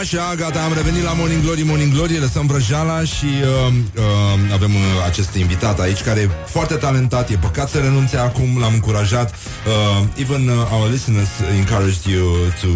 Așa, 0.00 0.34
gata, 0.36 0.62
am 0.62 0.72
revenit 0.74 1.02
la 1.02 1.12
Morning 1.12 1.42
Glory, 1.42 1.62
Morning 1.62 1.92
Glory, 1.92 2.18
lăsăm 2.18 2.46
vrăjeala 2.46 3.04
și 3.04 3.24
uh, 3.24 3.72
uh, 3.96 4.52
avem 4.52 4.74
uh, 4.74 4.80
acest 5.06 5.34
invitat 5.34 5.80
aici 5.80 6.02
care 6.02 6.20
e 6.20 6.28
foarte 6.46 6.74
talentat, 6.74 7.30
e 7.30 7.36
păcat 7.36 7.68
să 7.68 7.78
renunțe 7.78 8.16
acum, 8.16 8.58
l-am 8.58 8.72
încurajat. 8.74 9.34
Uh, 9.34 10.06
even 10.16 10.48
uh, 10.48 10.72
our 10.72 10.90
listeners 10.90 11.28
encouraged 11.58 12.04
you 12.04 12.26
to 12.60 12.68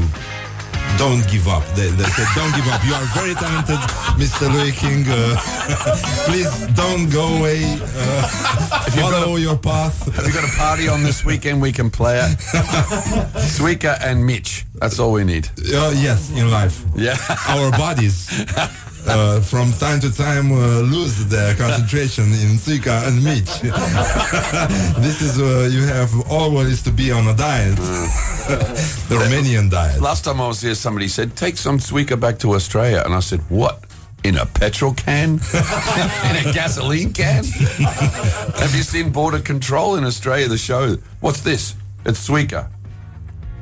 don't 0.99 1.27
give 1.29 1.49
up. 1.49 1.65
They, 1.75 1.89
they 1.91 2.05
said, 2.05 2.27
don't 2.35 2.55
give 2.55 2.67
up. 2.69 2.85
You 2.85 2.95
are 2.95 3.05
very 3.15 3.35
talented, 3.35 3.79
Mr. 4.17 4.53
Louis 4.53 4.73
King. 4.73 5.05
Uh, 5.09 5.37
please 6.27 6.67
don't 6.75 7.09
go 7.11 7.39
away. 7.39 7.65
Uh, 7.65 8.91
follow 8.91 9.37
your 9.37 9.57
path. 9.57 10.13
Have 10.15 10.27
you 10.27 10.33
got 10.33 10.45
a 10.45 10.57
party 10.57 10.89
on 10.89 11.03
this 11.03 11.25
weekend 11.25 11.61
we 11.61 11.73
can 11.73 11.91
play 11.91 12.19
it. 12.19 12.39
Suica 13.39 13.99
and 14.01 14.25
Mitch. 14.25 14.65
That's 14.75 14.99
all 14.99 15.13
we 15.13 15.25
need. 15.25 15.49
Uh, 15.59 15.93
yes, 15.95 16.31
in 16.31 16.51
life. 16.51 16.85
Yeah. 16.97 17.17
Our 17.49 17.71
bodies. 17.73 18.29
Uh, 19.07 19.39
from 19.41 19.71
time 19.73 20.01
to 20.01 20.11
time 20.15 20.51
uh, 20.51 20.81
lose 20.81 21.27
their 21.27 21.55
concentration 21.55 22.25
in 22.25 22.57
Suika 22.57 23.07
and 23.07 23.23
meat. 23.23 23.45
this 25.03 25.21
is 25.21 25.39
uh, 25.39 25.69
you 25.71 25.83
have 25.83 26.11
always 26.31 26.81
to 26.83 26.91
be 26.91 27.13
on 27.13 27.29
a 27.29 27.35
diet, 27.37 27.77
the 27.77 29.17
Romanian 29.17 29.71
diet. 29.71 30.01
Last 30.01 30.25
time 30.25 30.41
I 30.41 30.49
was 30.49 30.63
here, 30.63 30.75
somebody 30.75 31.09
said, 31.09 31.37
take 31.37 31.59
some 31.59 31.79
Suica 31.79 32.19
back 32.19 32.39
to 32.39 32.55
Australia. 32.55 33.03
And 33.05 33.15
I 33.15 33.21
said, 33.21 33.41
what? 33.51 33.85
In 34.25 34.39
a 34.39 34.47
petrol 34.47 34.95
can? 34.95 35.33
in 35.33 36.37
a 36.49 36.53
gasoline 36.55 37.13
can? 37.13 37.45
Have 37.45 38.75
you 38.75 38.83
seen 38.83 39.11
Border 39.11 39.41
Control 39.41 39.97
in 39.97 40.05
Australia, 40.05 40.49
the 40.49 40.57
show? 40.57 40.97
What's 41.21 41.43
this? 41.43 41.75
It's 42.07 42.27
Suica. 42.27 42.71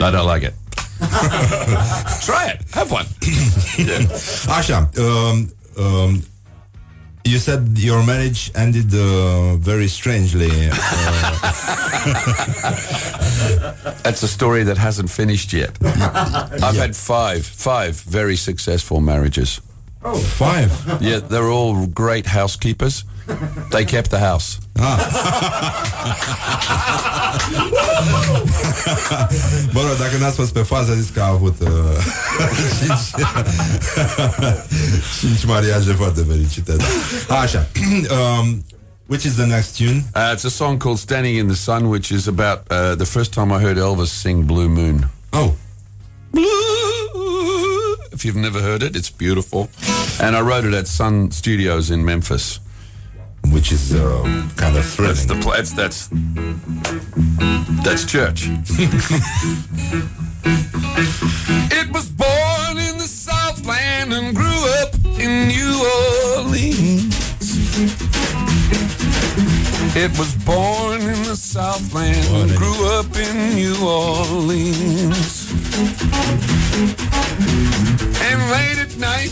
I 0.01 0.11
don't 0.13 0.27
like 0.27 0.45
it. 0.45 0.55
Try 2.23 2.49
it. 2.55 2.63
Have 2.73 2.91
one. 2.91 3.07
Asha, 4.49 4.87
um, 4.99 5.51
um, 5.79 6.23
you 7.25 7.39
said 7.39 7.79
your 7.79 8.03
marriage 8.05 8.51
ended 8.55 8.95
uh, 8.95 9.57
very 9.57 9.89
strangely. 9.89 10.51
Uh, 10.51 10.75
That's 14.03 14.23
a 14.23 14.29
story 14.29 14.65
that 14.65 14.79
hasn't 14.79 15.11
finished 15.11 15.53
yet. 15.53 15.77
I've 15.83 16.77
had 16.77 16.97
five, 16.97 17.47
five 17.47 18.01
very 18.01 18.37
successful 18.37 19.01
marriages. 19.01 19.61
Oh, 20.05 20.19
five. 20.19 20.73
Yeah, 21.01 21.21
they're 21.21 21.49
all 21.49 21.87
great 21.87 22.27
housekeepers. 22.27 23.05
They 23.71 23.85
kept 23.85 24.11
the 24.11 24.19
house. 24.19 24.59
Bă, 29.73 29.81
rog, 29.81 29.97
dacă 29.99 30.17
n-ați 30.21 30.37
fost 30.37 30.53
pe 30.53 30.63
fază, 30.63 30.95
zis 30.95 31.09
că 31.09 31.21
a 31.21 31.27
avut 31.27 31.61
uh, 31.61 31.69
cinci, 32.79 33.25
cinci 35.21 35.45
mariaje 35.45 35.93
foarte 35.93 36.25
fericite. 36.29 36.77
Da. 37.27 37.39
Așa. 37.39 37.69
um, 38.41 38.65
which 39.07 39.25
is 39.25 39.33
the 39.35 39.47
next 39.47 39.77
tune? 39.77 40.05
Uh, 40.15 40.33
it's 40.35 40.45
a 40.45 40.51
song 40.51 40.79
called 40.83 40.99
Standing 40.99 41.37
in 41.37 41.47
the 41.47 41.57
Sun, 41.57 41.89
which 41.89 42.11
is 42.11 42.27
about 42.27 42.59
uh, 42.71 42.95
the 42.97 43.05
first 43.05 43.33
time 43.33 43.53
I 43.53 43.59
heard 43.63 43.77
Elvis 43.77 44.11
sing 44.11 44.45
Blue 44.45 44.69
Moon. 44.69 45.09
Oh. 45.33 45.55
If 48.13 48.25
you've 48.25 48.41
never 48.41 48.61
heard 48.61 48.83
it, 48.83 48.97
it's 48.97 49.11
beautiful. 49.11 49.69
And 50.21 50.37
I 50.37 50.41
wrote 50.41 50.65
it 50.69 50.75
at 50.75 50.87
Sun 50.87 51.31
Studios 51.31 51.91
in 51.91 52.05
Memphis. 52.05 52.61
Which 53.51 53.73
is 53.73 53.95
uh, 53.95 54.23
kind 54.57 54.77
of 54.77 54.85
thrilling. 54.85 55.15
That's 55.15 55.27
the 55.27 55.35
pla- 55.37 55.57
that's, 55.57 55.73
that's 55.73 56.09
that's 57.85 58.05
church. 58.05 58.47
it 61.73 61.91
was 61.93 62.09
born 62.11 62.79
in 62.79 62.99
the 62.99 63.07
Southland 63.09 64.13
and 64.13 64.35
grew 64.35 64.65
up 64.81 64.95
in 65.19 65.49
New 65.49 65.85
Orleans. 66.37 67.17
It 69.95 70.11
was 70.19 70.35
born 70.45 71.01
in 71.03 71.23
the 71.25 71.37
Southland 71.37 72.27
and 72.35 72.57
grew 72.57 72.87
up 72.99 73.15
in 73.17 73.55
New 73.55 73.77
Orleans. 73.87 75.52
And 78.25 78.41
late 78.51 78.79
at 78.79 78.95
night, 78.99 79.31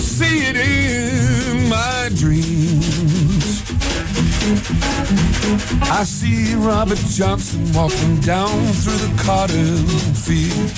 see 0.00 0.38
it 0.48 0.56
in 0.56 1.68
my 1.68 2.08
dreams. 2.14 3.62
I 5.90 6.04
see 6.04 6.54
Robert 6.54 6.98
Johnson 7.08 7.70
walking 7.74 8.20
down 8.20 8.72
through 8.72 8.96
the 9.06 9.22
cotton 9.22 9.86
field. 10.14 10.72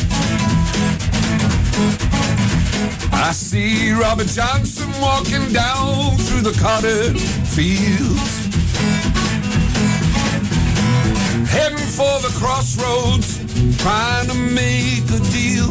I 3.12 3.30
see 3.32 3.92
Robert 3.92 4.26
Johnson 4.26 4.90
walking 5.00 5.52
down 5.52 6.16
through 6.16 6.42
the 6.42 6.58
cotton 6.60 7.16
fields. 7.16 8.40
Heading 11.48 11.78
for 11.78 12.20
the 12.20 12.32
crossroads, 12.38 13.39
trying 13.78 14.28
to 14.28 14.34
make 14.34 15.04
a 15.10 15.20
deal. 15.32 15.68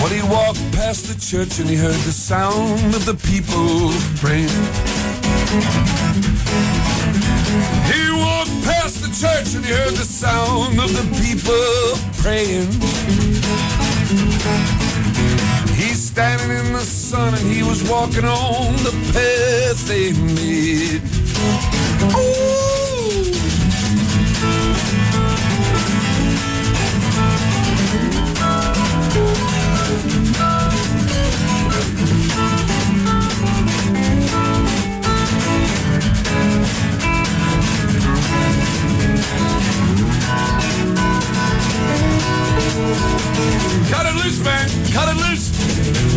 Well, 0.00 0.08
he 0.08 0.22
walked 0.22 0.64
past 0.72 1.08
the 1.08 1.18
church 1.20 1.58
and 1.60 1.68
he 1.68 1.76
heard 1.76 2.00
the 2.08 2.12
sound 2.12 2.94
of 2.94 3.04
the 3.04 3.14
people 3.14 3.92
praying. 4.16 4.48
He 7.90 8.02
walked 8.24 8.56
past 8.64 9.02
the 9.04 9.12
church 9.22 9.54
and 9.56 9.64
he 9.64 9.72
heard 9.72 9.94
the 9.94 10.08
sound 10.24 10.80
of 10.80 10.90
the 10.98 11.06
people 11.20 11.98
praying. 12.22 12.70
He's 15.76 16.02
standing 16.02 16.50
in 16.50 16.72
the 16.72 16.80
sun 16.80 17.34
and 17.34 17.46
he 17.46 17.62
was 17.62 17.88
walking 17.88 18.24
on 18.24 18.72
the 18.88 18.94
path 19.12 19.86
they 19.86 20.12
made. 20.12 21.02
Ooh. 22.16 22.69
Cut 43.90 44.06
it 44.06 44.14
loose, 44.22 44.40
man. 44.44 44.68
Cut 44.92 45.08
it 45.08 45.16
loose. 45.16 46.09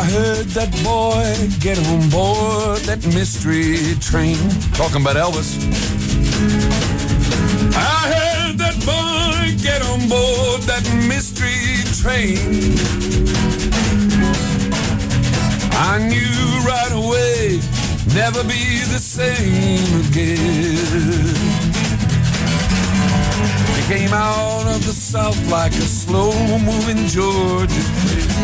I 0.00 0.04
heard 0.04 0.46
that 0.56 0.72
boy 0.82 1.28
get 1.60 1.76
on 1.92 2.08
board 2.08 2.78
that 2.88 3.04
mystery 3.12 3.76
train. 4.00 4.38
Talking 4.72 5.02
about 5.02 5.16
Elvis. 5.16 5.60
I 7.76 8.00
heard 8.16 8.56
that 8.64 8.76
boy 8.80 9.60
get 9.62 9.82
on 9.82 10.08
board 10.08 10.62
that 10.62 10.84
mystery 11.06 11.84
train. 12.00 12.38
I 15.76 15.98
knew 16.08 16.40
right 16.64 16.92
away, 16.92 17.60
never 18.14 18.42
be 18.42 18.80
the 18.88 18.98
same 18.98 19.84
again. 20.08 20.80
He 23.76 23.82
came 23.94 24.14
out 24.14 24.64
of 24.64 24.80
the 24.86 24.94
south 24.94 25.38
like 25.50 25.72
a 25.72 25.86
slow-moving 26.00 27.06
Georgia 27.06 28.40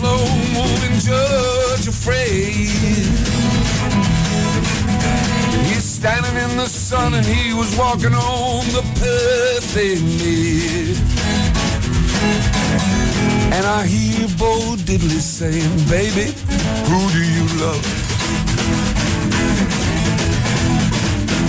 like 0.00 0.12
a 0.12 0.16
slow-moving 0.56 0.98
Georgia 1.00 1.92
freight. 1.92 2.68
He's 5.66 5.84
standing 5.84 6.36
in 6.36 6.56
the 6.56 6.66
sun 6.66 7.14
and 7.14 7.26
he 7.26 7.54
was 7.54 7.76
walking 7.76 8.14
on 8.14 8.66
the 8.72 8.82
path 9.00 9.74
they. 9.74 10.96
And 13.52 13.66
I 13.66 13.86
hear 13.86 14.28
Bo 14.38 14.76
Diddley 14.76 15.20
saying, 15.20 15.88
baby, 15.88 16.32
who 16.88 17.10
do 17.10 17.22
you 17.22 17.46
love? 17.60 17.84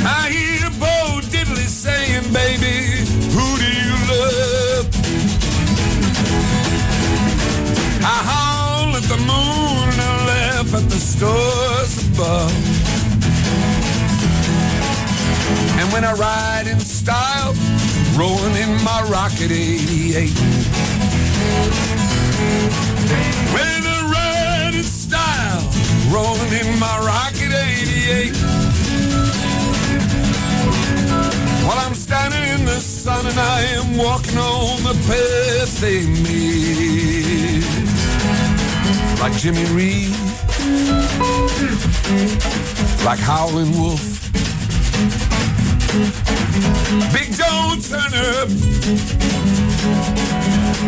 I 0.06 0.30
hear 0.30 0.70
Bo 0.80 1.22
Diddley 1.22 1.68
saying, 1.68 2.32
baby, 2.34 3.06
who 3.34 3.58
do 3.58 3.68
you 3.68 3.96
love? 4.12 4.88
I 8.10 8.37
stars 11.18 12.08
above. 12.10 12.54
And 15.80 15.92
when 15.92 16.04
I 16.04 16.14
ride 16.14 16.68
in 16.68 16.80
style, 16.80 17.54
rolling 18.16 18.56
in 18.56 18.72
my 18.84 19.02
rocket 19.10 19.50
88. 19.50 20.30
When 23.56 23.82
I 23.96 24.00
ride 24.14 24.76
in 24.76 24.84
style, 24.84 25.64
rolling 26.14 26.54
in 26.62 26.80
my 26.80 26.98
rocket 27.02 27.52
88. 27.52 28.36
While 31.66 31.80
I'm 31.80 31.96
standing 31.96 32.44
in 32.56 32.66
the 32.66 32.80
sun 32.80 33.26
and 33.26 33.40
I 33.40 33.62
am 33.78 33.98
walking 33.98 34.38
on 34.38 34.84
the 34.84 34.94
path 35.10 35.82
they 35.82 36.06
made. 36.22 37.66
Like 39.20 39.34
Jimmy 39.34 39.66
Reed, 39.74 40.14
like 43.08 43.20
Howlin' 43.20 43.72
Wolf, 43.72 44.02
Big 47.14 47.32
Joe 47.34 47.76
Turner, 47.88 48.48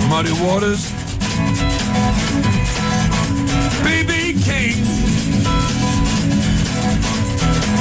Muddy 0.10 0.34
Waters, 0.44 0.92
BB 3.84 4.44
King, 4.44 4.84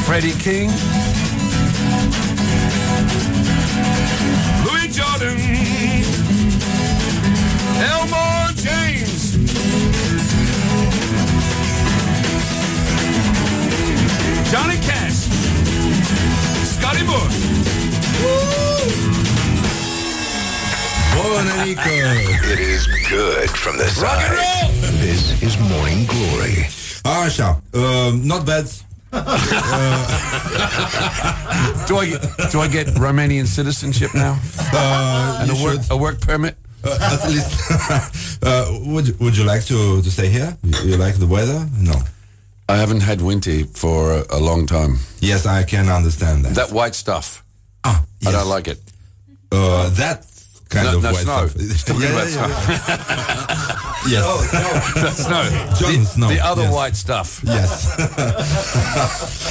Freddie 0.04 0.38
King, 0.38 0.70
Louis 4.64 4.88
Jordan, 4.88 5.38
Elmore 7.90 8.52
James, 8.54 9.27
Johnny 14.50 14.78
Cash, 14.78 15.28
Scotty 16.72 17.04
Moore. 17.04 17.28
Bunănică! 21.14 21.80
It 22.52 22.58
is 22.58 22.86
good 23.10 23.48
from 23.50 23.76
the 23.76 23.86
side. 23.86 24.38
This 25.00 25.40
is 25.42 25.56
Morning 25.58 26.06
Glory. 26.06 26.70
Așa, 27.02 27.62
uh, 27.74 28.12
not 28.22 28.44
bad. 28.44 28.66
do 31.88 31.96
I 31.96 32.06
get, 32.10 32.50
do 32.50 32.60
I 32.60 32.68
get 32.68 32.86
Romanian 32.86 33.46
citizenship 33.46 34.12
now? 34.14 34.38
Uh, 34.72 35.38
and 35.40 35.50
a 35.50 35.54
work, 35.62 35.80
a 35.90 35.96
work 35.96 36.20
permit? 36.20 36.56
Uh, 36.84 36.98
at 37.12 37.28
least, 37.28 37.70
uh, 38.42 38.64
would 38.92 39.18
would 39.20 39.36
you 39.36 39.44
like 39.44 39.64
to, 39.66 40.00
to 40.02 40.10
stay 40.10 40.28
here? 40.28 40.56
You, 40.62 40.90
you 40.90 40.96
like 40.96 41.18
the 41.18 41.26
weather? 41.26 41.66
No. 41.78 41.94
I 42.70 42.76
haven't 42.76 43.00
had 43.00 43.18
Winty 43.20 43.64
for 43.76 44.12
a, 44.12 44.24
a 44.30 44.38
long 44.40 44.66
time. 44.66 44.98
Yes, 45.20 45.46
I 45.46 45.64
can 45.64 45.88
understand 45.88 46.44
that. 46.44 46.54
That 46.54 46.70
white 46.70 46.94
stuff. 46.94 47.42
Ah, 47.82 48.04
I 48.26 48.30
don't 48.32 48.48
like 48.56 48.68
it. 48.70 48.78
Uh, 49.50 49.88
that 49.90 50.26
kind 50.68 50.84
no, 50.86 50.96
of 50.96 51.02
no, 51.02 51.12
white 51.12 51.22
snow. 51.24 51.46
stuff. 51.46 51.84
Talking 51.86 52.02
Yeah, 52.02 52.10
about 52.10 52.28
yeah, 52.28 52.48
snow. 52.84 53.74
Yes. 54.14 54.24
That's 54.94 55.22
snow. 55.24 55.42
John 55.80 55.98
the, 56.00 56.04
Snow, 56.06 56.28
The 56.28 56.40
other 56.40 56.62
yes. 56.62 56.72
white 56.74 56.96
stuff. 56.96 57.40
Yes. 57.44 57.70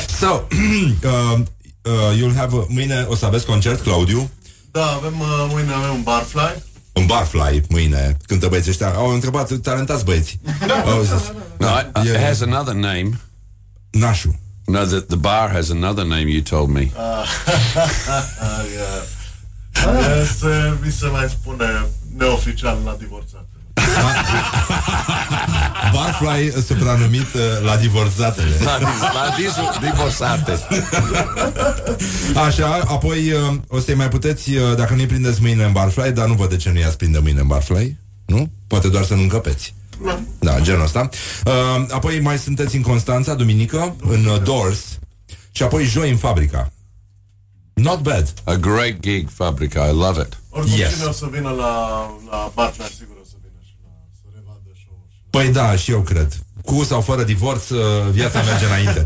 so, 0.22 0.48
um, 1.12 1.48
uh, 1.86 2.14
you'll 2.16 2.34
have 2.34 2.54
uh, 2.54 2.66
mâine 2.70 3.06
o 3.10 3.16
să 3.16 3.26
aveți 3.26 3.46
concert, 3.46 3.82
Claudiu. 3.82 4.30
Da, 4.72 4.86
avem, 4.86 5.20
uh, 5.20 5.46
mâine 5.50 5.74
avem 5.74 5.94
un 5.94 6.04
barfly. 6.04 6.64
Un 6.98 7.06
barfly 7.06 7.62
mâine, 7.70 8.18
cântă 8.26 8.48
băieții 8.48 8.70
ăștia. 8.72 8.88
Au 8.94 9.08
întrebat, 9.14 9.52
talentați 9.54 10.06
băieți. 10.06 10.40
Au 10.86 11.02
zis, 11.02 11.32
No, 11.58 11.68
I, 11.68 12.08
I- 12.08 12.10
it 12.10 12.18
has 12.18 12.42
another 12.42 12.74
name. 12.74 13.10
Nașu. 13.90 14.40
No, 14.66 14.84
the, 14.84 15.00
the 15.00 15.16
bar 15.16 15.50
has 15.52 15.70
another 15.70 16.06
name 16.06 16.30
you 16.30 16.42
told 16.42 16.70
me. 16.70 16.92
Uh, 16.96 17.26
yeah. 18.76 19.04
Uh, 19.88 20.30
se, 20.40 20.74
mi 20.84 20.92
se 20.92 21.08
mai 21.08 21.28
spune 21.30 21.86
neoficial 22.18 22.78
la 22.86 22.96
divorțat. 23.00 23.46
Barfly 25.94 26.48
uh, 26.48 26.64
supranumit 26.66 27.34
uh, 27.34 27.42
la 27.64 27.76
divorțatele. 27.78 28.56
La, 28.64 28.78
dis- 28.78 29.02
la 29.02 29.36
dis- 29.38 29.90
divorțate. 29.92 30.60
Așa, 32.46 32.82
apoi 32.88 33.32
uh, 33.32 33.56
o 33.68 33.80
să-i 33.80 33.94
mai 33.96 34.10
puteți, 34.10 34.56
uh, 34.56 34.76
dacă 34.76 34.94
nu-i 34.94 35.06
prindeți 35.06 35.42
mâine 35.42 35.64
în 35.64 35.72
barfly, 35.72 36.12
dar 36.12 36.28
nu 36.28 36.34
văd 36.34 36.50
de 36.50 36.56
ce 36.56 36.72
nu 36.72 36.80
i-ați 36.80 36.98
prinde 36.98 37.20
mâine 37.20 37.40
în 37.40 37.48
barfly, 37.48 37.96
nu? 38.26 38.50
Poate 38.68 38.88
doar 38.90 39.04
să 39.04 39.14
nu 39.14 39.22
încăpeți. 39.22 39.76
Da, 40.40 40.60
genul 40.60 40.84
ăsta. 40.84 41.10
Uh, 41.46 41.86
apoi 41.90 42.20
mai 42.20 42.38
sunteți 42.38 42.76
în 42.76 42.82
Constanța, 42.82 43.34
duminică, 43.34 43.96
în 44.02 44.26
uh, 44.26 44.42
Doors, 44.44 44.80
și 45.52 45.64
apoi 45.64 45.84
joi 45.86 46.10
în 46.10 46.18
Fabrica. 46.18 46.72
Not 47.74 48.00
bad. 48.02 48.34
A 48.44 48.54
great 48.54 49.00
gig, 49.00 49.28
Fabrica. 49.34 49.86
I 49.86 49.92
love 49.94 50.22
it. 50.22 50.38
Oricum 50.50 50.78
Yes. 50.78 50.94
cine 50.94 51.06
o 51.06 51.12
să 51.12 51.28
vină 51.32 51.50
la, 51.50 51.76
la 52.30 52.52
barfly, 52.54 52.84
sigur 52.98 53.16
Păi 55.30 55.52
da, 55.52 55.76
și 55.76 55.92
eu 55.92 56.02
cred. 56.02 56.34
Cu 56.66 56.84
sau 56.84 57.02
fără 57.02 57.24
divorț, 57.24 57.70
uh, 57.70 57.80
viața 58.12 58.42
merge 58.42 58.66
înainte. 58.66 59.06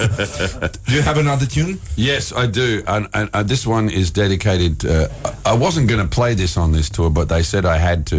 Do 0.86 0.94
you 0.94 1.02
have 1.04 1.20
another 1.20 1.46
tune? 1.46 1.78
Yes, 1.94 2.30
I 2.30 2.46
do, 2.46 2.60
and, 2.84 3.06
and, 3.10 3.28
and 3.32 3.48
this 3.48 3.64
one 3.64 3.92
is 3.92 4.10
dedicated. 4.10 4.84
Uh, 4.84 5.06
I 5.44 5.56
wasn't 5.58 5.86
going 5.86 6.08
to 6.08 6.20
play 6.20 6.34
this 6.34 6.56
on 6.56 6.72
this 6.72 6.88
tour, 6.88 7.10
but 7.10 7.28
they 7.28 7.42
said 7.42 7.64
I 7.64 7.78
had 7.78 8.06
to 8.06 8.16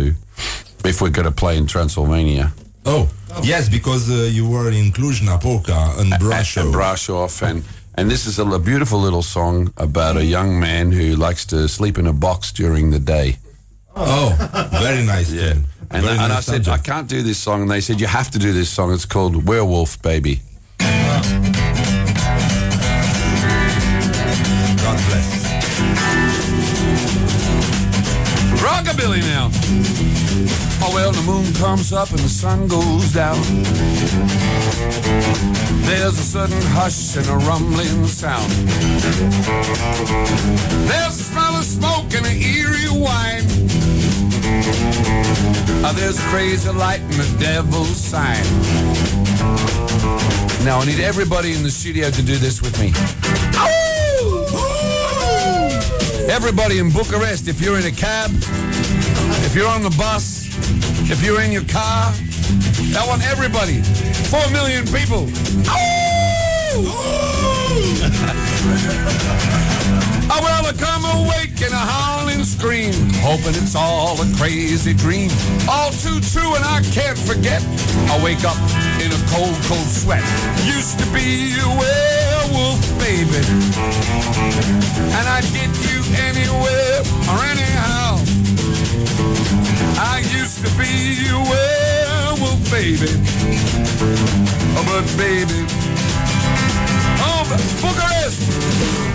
if 0.86 1.02
we're 1.02 1.10
going 1.10 1.34
to 1.34 1.42
play 1.46 1.58
in 1.58 1.66
Transylvania. 1.66 2.52
Oh, 2.86 3.08
yes, 3.44 3.70
because 3.70 4.10
uh, 4.10 4.30
you 4.32 4.48
were 4.48 4.72
in 4.72 4.92
Cluj-Napoca 4.92 6.00
and 6.00 6.14
Brasov. 6.14 6.62
And 6.62 6.74
Brasov, 6.74 7.42
and 7.42 7.64
and 7.96 8.10
this 8.10 8.26
is 8.26 8.40
a, 8.40 8.46
a 8.46 8.60
beautiful 8.60 9.00
little 9.00 9.22
song 9.22 9.74
about 9.76 10.16
a 10.16 10.24
young 10.24 10.60
man 10.60 10.92
who 10.92 11.16
likes 11.16 11.46
to 11.48 11.68
sleep 11.68 11.98
in 11.98 12.08
a 12.08 12.14
box 12.14 12.52
during 12.52 12.92
the 12.92 13.00
day. 13.00 13.38
Oh, 13.95 14.36
very 14.82 15.06
nice. 15.06 15.32
Yeah. 15.32 15.53
tune. 15.53 15.66
And, 15.91 16.06
I 16.06 16.28
nice 16.28 16.41
said, 16.41 16.68
I 16.68 16.78
can't 16.78 17.07
do 17.07 17.24
this 17.24 17.40
song. 17.40 17.64
And 17.64 17.72
they 17.72 17.82
said, 17.82 17.99
you 17.99 18.06
have 18.07 18.30
to 18.32 18.40
do 18.40 18.53
this 18.53 18.70
song. 18.70 18.94
It's 18.94 19.06
called 19.06 19.48
Werewolf 19.48 20.02
Baby. 20.02 20.41
God 20.78 21.24
bless. 25.07 25.39
Rockabilly 28.90 29.22
now. 29.22 29.49
Oh, 30.82 30.91
well, 30.95 31.11
the 31.11 31.22
moon 31.22 31.53
comes 31.53 31.94
up 31.94 32.10
and 32.10 32.20
the 32.20 32.30
sun 32.30 32.68
goes 32.68 33.14
down. 33.14 33.40
There's 35.86 36.18
a 36.18 36.24
sudden 36.24 36.57
hush 36.74 37.16
and 37.16 37.28
a 37.28 37.38
rumbling 37.45 38.07
sound. 38.07 38.52
There's 40.90 41.20
a 41.20 41.24
smell 41.24 41.56
of 41.56 41.66
smoke 41.66 42.14
and 42.16 42.26
an 42.26 42.38
eerie 42.41 42.90
whine. 42.90 43.45
Uh, 45.86 45.94
there's 45.94 46.18
a 46.18 46.28
crazy 46.30 46.72
light 46.72 47.02
and 47.02 47.14
the 47.14 47.38
devil's 47.40 47.95
sign. 47.95 48.44
Now 50.66 50.80
I 50.80 50.86
need 50.86 50.99
everybody 50.99 51.53
in 51.53 51.61
the 51.61 51.72
studio 51.72 52.10
to 52.10 52.22
do 52.24 52.38
this 52.38 52.60
with 52.61 52.80
me. 52.80 52.91
Everybody 56.30 56.78
in 56.78 56.92
Bucharest, 56.92 57.48
if 57.48 57.60
you're 57.60 57.80
in 57.80 57.86
a 57.86 57.92
cab, 57.92 58.30
if 59.46 59.56
you're 59.56 59.68
on 59.68 59.82
the 59.82 59.90
bus, 59.98 60.46
if 61.10 61.26
you're 61.26 61.42
in 61.42 61.52
your 61.52 61.64
car, 61.66 62.14
I 62.96 63.04
want 63.08 63.24
everybody, 63.26 63.82
four 64.30 64.48
million 64.52 64.86
people. 64.86 65.26
I 70.30 70.38
will 70.40 70.70
I 70.70 70.74
come 70.78 71.04
awake 71.18 71.60
in 71.66 71.74
a 71.74 71.84
howling 71.94 72.44
scream, 72.44 72.94
hoping 73.26 73.58
it's 73.58 73.76
all 73.76 74.22
a 74.22 74.26
crazy 74.38 74.94
dream. 74.94 75.32
All 75.68 75.90
too 75.90 76.22
true 76.22 76.54
and 76.54 76.64
I 76.64 76.82
can't 76.94 77.18
forget. 77.18 77.66
I 78.14 78.24
wake 78.24 78.46
up 78.46 78.58
in 79.02 79.10
a 79.10 79.20
cold, 79.34 79.58
cold 79.66 79.90
sweat. 79.90 80.24
Used 80.64 81.00
to 81.00 81.06
be 81.12 81.58
a 81.58 82.29
werewolf, 82.50 82.82
baby. 83.00 83.42
And 85.18 85.26
I'd 85.28 85.48
get 85.54 85.70
you 85.90 86.00
anywhere 86.18 87.02
or 87.30 87.44
anyhow. 87.44 88.18
I 89.98 90.20
used 90.32 90.66
to 90.66 90.72
be 90.78 91.28
a 91.30 91.32
werewolf, 91.50 92.60
baby. 92.72 93.12
Oh, 94.76 94.84
but 94.86 95.06
baby, 95.18 95.66
oh, 97.22 97.44
but 97.50 97.62
Bucharest, 97.82 98.40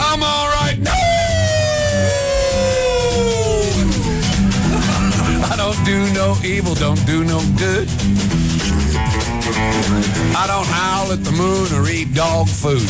I'm 0.01 0.23
all 0.23 0.49
right 0.49 0.79
now. 0.79 0.93
I 5.51 5.57
don't 5.57 5.85
do 5.85 6.13
no 6.13 6.37
evil, 6.45 6.75
don't 6.75 7.05
do 7.07 7.25
no 7.25 7.41
good. 7.57 7.89
I 9.47 10.47
don't 10.47 10.67
howl 10.67 11.13
at 11.13 11.23
the 11.23 11.33
moon 11.33 11.69
or 11.75 11.87
eat 11.91 12.15
dog 12.15 12.49
food. 12.49 12.89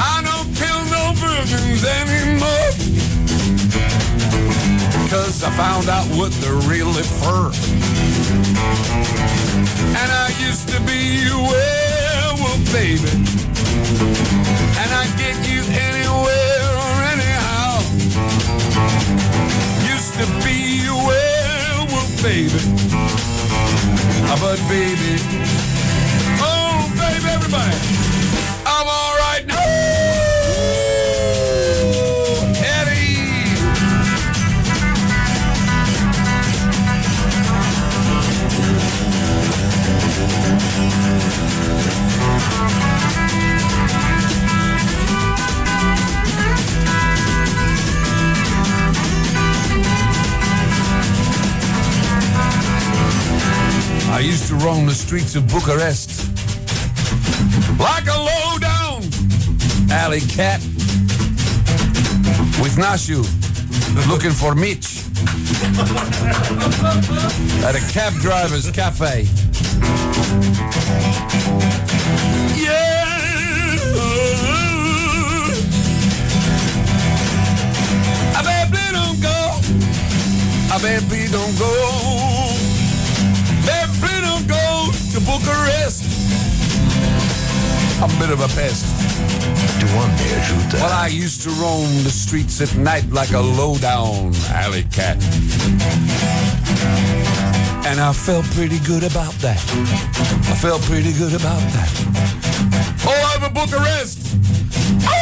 I 0.00 0.24
don't 0.24 0.48
kill 0.56 0.82
no 0.88 1.12
virgins 1.20 1.84
anymore. 1.84 2.72
Cause 5.10 5.44
I 5.44 5.50
found 5.50 5.90
out 5.90 6.06
what 6.16 6.32
they're 6.40 6.64
really 6.64 7.02
for. 7.02 7.52
And 10.00 10.10
I 10.24 10.32
used 10.40 10.68
to 10.70 10.80
be 10.80 11.28
a 11.28 11.36
werewolf, 11.36 12.72
baby. 12.72 13.12
And 14.80 14.90
I 14.96 15.04
get 15.20 15.36
you 15.44 15.60
anywhere 15.76 16.72
or 16.84 16.94
anyhow. 17.12 17.84
Used 19.92 20.14
to 20.16 20.26
be 20.40 20.88
a 20.88 20.96
werewolf, 21.04 22.22
baby. 22.22 23.37
But 24.36 24.60
baby, 24.68 25.16
oh 26.40 26.92
baby, 26.96 27.28
everybody, 27.28 27.76
I'm 28.66 28.86
all 28.86 29.16
right 29.16 29.44
now. 29.46 29.77
I 54.68 54.70
used 54.70 54.76
to 54.76 54.80
roam 54.80 54.86
the 54.86 54.94
streets 54.94 55.34
of 55.34 55.48
Bucharest 55.48 56.28
like 57.78 58.06
a 58.06 58.18
low-down 58.18 59.02
alley 59.90 60.20
cat 60.20 60.60
with 62.60 62.76
Nashu 62.76 63.24
looking 64.08 64.30
for 64.30 64.54
Mitch 64.54 65.04
at 67.64 67.74
a 67.76 67.92
cab 67.92 68.12
driver's 68.20 68.70
cafe. 68.70 69.26
Yeah. 72.56 73.06
I 78.36 78.42
baby 78.44 78.84
don't 78.92 79.20
go. 79.22 79.60
I 80.72 80.78
baby 80.82 81.30
don't 81.30 81.58
go. 81.58 82.47
Baby 85.18 85.26
don't 85.26 85.38
go 85.38 85.38
to 85.38 85.44
Bucharest. 85.44 86.02
I'm 88.02 88.10
a 88.10 88.18
bit 88.18 88.30
of 88.30 88.40
a 88.40 88.48
pest. 88.48 88.84
Well, 90.74 90.92
I 90.92 91.08
used 91.08 91.42
to 91.42 91.50
roam 91.50 92.02
the 92.04 92.10
streets 92.10 92.60
at 92.60 92.76
night 92.76 93.10
like 93.10 93.32
a 93.32 93.40
low-down 93.40 94.34
alley 94.50 94.84
cat. 94.92 95.16
And 97.86 98.00
I 98.00 98.12
felt 98.12 98.44
pretty 98.54 98.78
good 98.80 99.04
about 99.04 99.32
that. 99.40 99.60
I 100.50 100.54
felt 100.60 100.82
pretty 100.82 101.12
good 101.12 101.34
about 101.34 101.62
that. 101.72 101.90
All 103.06 103.26
over 103.36 103.50
Bucharest. 103.52 104.18
Oh, 105.04 105.16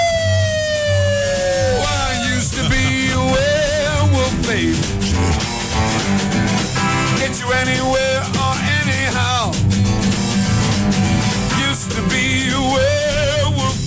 I 1.87 2.35
used 2.35 2.55
to 2.55 2.69
be 2.69 3.13
a 3.13 3.19
werewolf, 3.33 4.47
baby. 4.47 4.77
Get 7.19 7.39
you 7.41 7.53
anywhere 7.53 8.36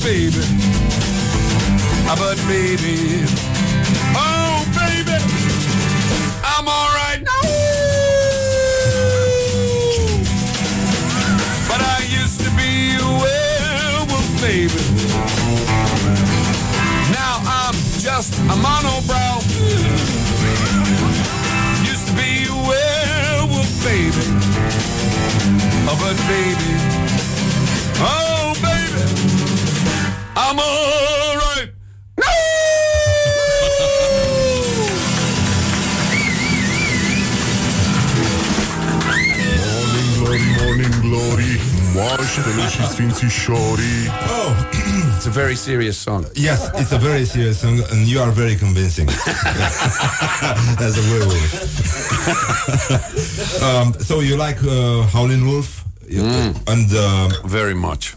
baby. 0.10 0.42
Ah, 2.10 2.16
But 2.18 2.38
baby, 2.48 2.98
oh 4.18 4.66
baby, 4.74 5.18
I'm 6.52 6.66
all 6.68 6.90
right 7.02 7.22
now. 7.22 7.46
But 11.70 11.82
I 11.96 12.00
used 12.22 12.40
to 12.42 12.50
be 12.58 12.98
a 12.98 13.10
werewolf, 13.22 14.28
baby. 14.42 14.82
Now 17.14 17.36
I'm 17.60 17.76
just 18.08 18.34
a 18.54 18.56
monobrow. 18.66 19.38
Used 21.86 22.06
to 22.10 22.14
be 22.18 22.50
a 22.50 22.58
werewolf, 22.70 23.70
baby. 23.86 24.26
Oh, 25.90 25.98
but 26.02 26.18
baby, 26.34 26.72
oh 28.02 28.39
I'm 30.50 30.58
all 30.58 31.36
right. 31.38 31.70
No! 32.18 32.26
Morning 39.10 40.14
glory, 40.18 40.42
morning 40.62 41.00
glory 41.02 41.60
Paștele 41.96 42.68
și 42.70 42.84
Sfințișorii. 42.92 44.04
Oh, 44.40 44.56
It's 45.18 45.26
a 45.26 45.30
very 45.30 45.56
serious 45.56 45.98
song. 45.98 46.26
Yes, 46.34 46.60
it's 46.82 46.92
a 46.92 46.98
very 46.98 47.26
serious 47.26 47.58
song, 47.60 47.78
and 47.92 48.08
you 48.08 48.22
are 48.22 48.32
very 48.32 48.56
convincing 48.56 49.10
as 50.88 50.96
a 50.98 51.04
werewolf. 51.12 51.52
um, 53.68 53.88
so 54.08 54.14
you 54.22 54.36
like 54.48 54.60
uh, 54.64 54.72
Howlin' 55.14 55.46
Wolf, 55.46 55.70
You- 56.08 56.54
and 56.74 56.88
uh, 56.94 57.30
very 57.58 57.74
much. 57.88 58.16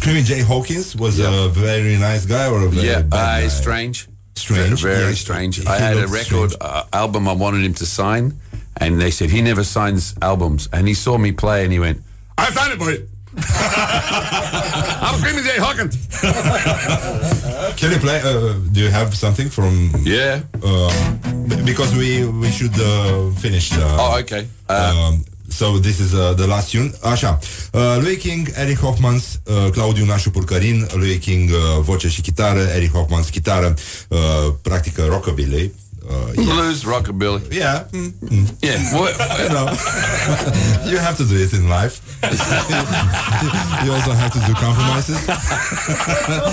Screaming 0.00 0.24
Jay 0.24 0.40
Hawkins 0.40 0.96
was 0.96 1.18
a 1.20 1.48
very 1.50 1.96
nice 1.98 2.24
guy 2.24 2.48
or 2.48 2.62
a 2.62 2.68
very 2.70 2.86
yeah, 2.86 3.02
bad 3.02 3.12
uh, 3.12 3.40
guy? 3.42 3.48
strange. 3.48 4.08
Strange, 4.34 4.80
Very, 4.80 4.94
very 4.94 5.08
yes. 5.10 5.18
strange. 5.20 5.56
He 5.58 5.66
I 5.66 5.76
had 5.76 5.98
a 5.98 6.06
record 6.06 6.54
uh, 6.58 6.84
album 6.94 7.28
I 7.28 7.34
wanted 7.34 7.62
him 7.62 7.74
to 7.74 7.84
sign, 7.84 8.40
and 8.78 8.98
they 8.98 9.10
said 9.10 9.28
he 9.28 9.42
never 9.42 9.62
signs 9.62 10.14
albums. 10.22 10.68
And 10.72 10.88
he 10.88 10.94
saw 10.94 11.18
me 11.18 11.32
play, 11.32 11.64
and 11.64 11.72
he 11.72 11.78
went, 11.78 12.00
I 12.38 12.46
found 12.50 12.72
it 12.72 12.78
for 12.78 12.90
you. 12.90 13.06
I'm 13.36 15.18
Screaming 15.20 15.44
Jay 15.44 15.58
Hawkins. 15.58 15.96
Can 17.78 17.92
you 17.92 17.98
play? 17.98 18.20
Uh, 18.24 18.54
do 18.72 18.80
you 18.80 18.88
have 18.90 19.14
something 19.14 19.50
from? 19.50 19.90
Yeah. 20.02 20.40
Uh, 20.62 20.90
because 21.66 21.94
we 21.94 22.24
we 22.26 22.50
should 22.50 22.72
uh, 22.80 23.30
finish. 23.32 23.70
Uh, 23.74 23.96
Oh, 24.00 24.18
okay. 24.20 24.46
um, 24.70 25.22
so 25.50 25.78
this 25.78 25.98
is 25.98 26.12
uh, 26.12 26.32
the 26.36 26.46
last 26.46 26.70
tune. 26.70 26.92
Așa. 27.02 27.38
Uh, 27.72 27.80
lui 28.00 28.16
King, 28.16 28.52
Eric 28.54 28.78
Hoffmans, 28.78 29.40
uh, 29.44 29.70
Claudiu 29.70 30.04
Nașu 30.04 30.30
Purcărin, 30.30 30.86
lui 30.92 31.18
King 31.18 31.50
uh, 31.50 31.56
voce 31.80 32.08
și 32.08 32.20
chitară, 32.20 32.60
Eric 32.60 32.92
Hoffmans 32.92 33.28
chitară, 33.28 33.74
uh, 34.08 34.18
practică 34.62 35.06
rockabilly. 35.08 35.72
Uh, 36.08 36.44
blues, 36.44 36.82
rockabilly. 36.82 37.42
Yeah. 37.50 37.80
Mm. 37.92 38.14
Yeah. 38.60 38.78
What, 38.92 39.14
you 39.42 39.48
know, 39.48 39.68
you 40.90 40.98
have 40.98 41.16
to 41.16 41.24
do 41.24 41.34
it 41.34 41.52
in 41.52 41.68
life. 41.68 42.00
you 43.84 43.92
also 43.92 44.12
have 44.12 44.32
to 44.32 44.38
do 44.46 44.52
compromises. 44.54 45.18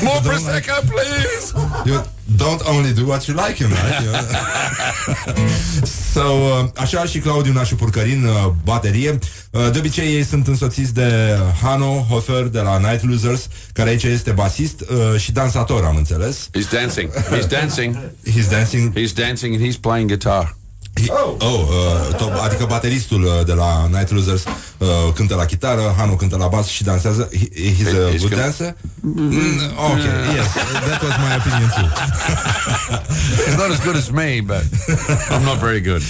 More 0.03 0.21
prosecco, 0.27 0.73
please. 0.91 1.53
You 1.85 2.01
don't 2.35 2.61
only 2.67 2.93
do 2.93 3.05
what 3.05 3.27
you 3.27 3.35
like 3.35 3.61
in 3.61 3.69
life. 3.69 4.03
You 4.03 4.11
know? 4.11 5.45
so, 6.13 6.21
uh, 6.21 6.69
așa 6.75 7.05
și 7.05 7.19
Claudiu 7.19 7.53
Nașu 7.53 7.75
Purcărin, 7.75 8.25
uh, 8.25 8.51
baterie. 8.63 9.19
Uh, 9.51 9.71
de 9.71 9.77
obicei 9.77 10.15
ei 10.15 10.23
sunt 10.23 10.47
însoțiți 10.47 10.93
de 10.93 11.37
Hano 11.61 12.05
Hofer 12.09 12.43
de 12.43 12.59
la 12.59 12.77
Night 12.77 13.03
Losers, 13.03 13.47
care 13.73 13.89
aici 13.89 14.03
este 14.03 14.31
basist 14.31 14.81
uh, 14.81 15.19
și 15.19 15.31
dansator, 15.31 15.83
am 15.83 15.95
înțeles. 15.95 16.49
He's 16.57 16.71
dancing. 16.71 17.09
He's 17.13 17.47
dancing. 17.47 17.97
He's 18.25 18.49
dancing. 18.49 18.97
He's 18.97 19.13
dancing 19.13 19.55
and 19.55 19.65
he's 19.65 19.79
playing 19.79 20.09
guitar. 20.09 20.56
He, 21.01 21.11
oh, 21.39 21.61
uh, 21.61 22.15
top, 22.15 22.31
adică 22.43 22.65
bateristul 22.65 23.23
uh, 23.23 23.45
de 23.45 23.53
la 23.53 23.87
Night 23.91 24.11
Losers 24.11 24.43
uh, 24.77 24.87
cântă 25.13 25.35
la 25.35 25.45
chitară, 25.45 25.93
Hanu 25.97 26.15
cântă 26.15 26.37
la 26.37 26.47
bas 26.47 26.67
și 26.67 26.83
dansează. 26.83 27.29
He, 27.31 27.47
he's 27.73 27.87
a 27.87 28.09
He's 28.09 28.17
good 28.17 28.29
good. 28.29 28.39
dancer? 28.41 28.75
Mm, 29.01 29.59
ok, 29.91 30.03
yes, 30.35 30.47
that 30.87 31.01
was 31.01 31.15
my 31.25 31.35
opinion 31.39 31.69
too. 31.75 31.87
He's 33.45 33.57
not 33.63 33.69
as 33.71 33.79
good 33.83 33.95
as 33.95 34.09
me, 34.09 34.41
but 34.41 34.63
I'm 35.29 35.43
not 35.43 35.57
very 35.57 35.81
good. 35.81 36.01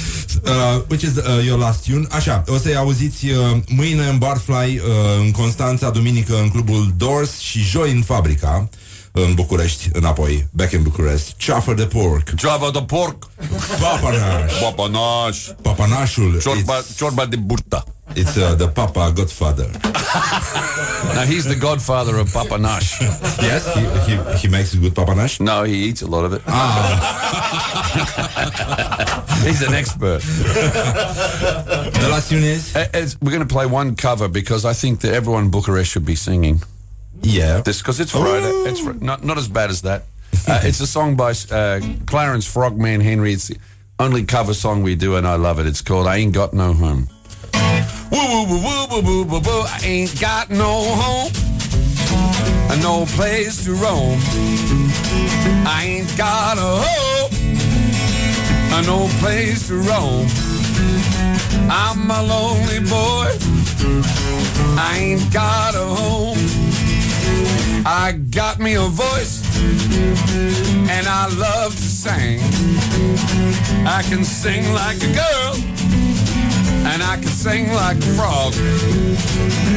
Uh, 0.45 0.81
which 0.89 1.03
is 1.03 1.17
uh, 1.17 1.41
your 1.45 1.57
last 1.59 1.85
tune. 1.85 2.07
Așa, 2.09 2.43
o 2.47 2.57
să-i 2.57 2.75
auziți 2.75 3.25
uh, 3.25 3.57
mâine 3.67 4.07
în 4.07 4.17
Barfly, 4.17 4.77
uh, 4.77 4.83
în 5.19 5.31
Constanța, 5.31 5.89
duminică 5.89 6.37
în 6.41 6.49
clubul 6.49 6.93
Doors 6.97 7.37
și 7.37 7.59
joi 7.59 7.91
în 7.91 8.01
Fabrica, 8.01 8.69
în 9.25 9.33
București, 9.33 9.89
înapoi, 9.93 10.47
back 10.51 10.71
in 10.71 10.81
Bucharest. 10.81 11.33
Chaffer 11.45 11.75
de 11.75 11.83
porc. 11.85 12.29
Java 12.39 12.69
de 12.73 12.81
porc. 12.81 13.27
Papanaș. 13.79 14.53
Papanaș. 14.61 15.37
Papanașul. 15.61 16.39
Ciorba, 16.41 16.77
It's, 16.77 16.95
ciorba 16.97 17.25
de 17.25 17.35
burta. 17.35 17.83
it's 18.15 18.37
uh, 18.37 18.55
the 18.57 18.67
Papa 18.67 19.11
Godfather. 19.15 19.69
Now 21.13 21.25
he's 21.25 21.45
the 21.45 21.55
godfather 21.55 22.17
of 22.17 22.31
papanash. 22.33 22.99
Yes, 23.41 23.63
he, 23.75 23.81
he, 24.07 24.17
he 24.41 24.47
makes 24.47 24.73
a 24.73 24.77
good 24.77 24.93
papanash. 24.93 25.39
No, 25.39 25.63
he 25.63 25.73
eats 25.87 26.01
a 26.01 26.07
lot 26.07 26.25
of 26.25 26.33
it. 26.33 26.41
Ah. 26.47 26.53
he's 29.45 29.61
an 29.61 29.73
expert. 29.73 30.21
the 32.01 32.07
last 32.09 32.29
tune 32.29 32.43
is? 32.43 32.75
Uh, 32.75 32.87
we're 33.21 33.31
going 33.31 33.47
to 33.47 33.53
play 33.53 33.65
one 33.65 33.95
cover 33.95 34.27
because 34.27 34.65
I 34.65 34.73
think 34.73 34.99
that 35.01 35.13
everyone 35.13 35.43
in 35.45 35.49
Bucharest 35.51 35.91
should 35.91 36.05
be 36.05 36.15
singing. 36.15 36.61
Yeah. 37.21 37.61
This 37.61 37.81
because 37.81 37.99
it's 37.99 38.11
Friday. 38.11 38.51
It's 38.69 38.79
fr- 38.79 38.93
not 38.93 39.23
not 39.23 39.37
as 39.37 39.47
bad 39.47 39.69
as 39.69 39.81
that. 39.83 40.03
Uh, 40.47 40.59
it's 40.63 40.79
a 40.79 40.87
song 40.87 41.15
by 41.15 41.33
uh, 41.51 41.79
Clarence 42.05 42.45
Frogman 42.45 43.01
Henry. 43.01 43.33
It's 43.33 43.47
the 43.47 43.57
only 43.99 44.23
cover 44.25 44.53
song 44.53 44.83
we 44.83 44.95
do, 44.95 45.15
and 45.15 45.27
I 45.27 45.35
love 45.35 45.59
it. 45.59 45.65
It's 45.65 45.81
called 45.81 46.07
"I 46.07 46.17
Ain't 46.17 46.33
Got 46.33 46.53
No 46.53 46.73
Home." 46.73 47.07
Woo 48.11 48.19
woo 48.19 48.45
woo 48.47 48.59
woo 48.61 48.87
woo 48.89 49.01
woo 49.01 49.23
woo 49.25 49.39
woo. 49.39 49.63
I 49.67 49.79
ain't 49.83 50.19
got 50.19 50.49
no 50.49 50.83
home, 50.95 51.31
and 52.71 52.81
no 52.81 53.05
place 53.15 53.65
to 53.65 53.73
roam. 53.73 54.19
I 55.67 55.83
ain't 55.85 56.17
got 56.17 56.57
a 56.57 56.83
home, 56.85 57.31
and 58.73 58.87
no 58.87 59.07
place 59.19 59.67
to 59.67 59.75
roam. 59.75 60.27
I'm 61.69 62.09
a 62.09 62.23
lonely 62.23 62.79
boy. 62.79 63.27
I 64.79 64.97
ain't 64.99 65.33
got 65.33 65.75
a 65.75 65.83
home. 65.83 66.37
I 67.85 68.13
got 68.31 68.59
me 68.59 68.75
a 68.75 68.87
voice, 68.87 69.43
and 70.89 71.07
I 71.07 71.27
love 71.37 71.75
to 71.75 71.81
sing. 71.81 72.39
I 73.85 74.03
can 74.09 74.23
sing 74.23 74.73
like 74.73 74.97
a 74.97 75.11
girl, 75.13 75.53
and 76.91 77.03
I 77.03 77.15
can 77.17 77.27
sing 77.27 77.71
like 77.73 77.97
a 77.97 78.11
frog. 78.17 78.53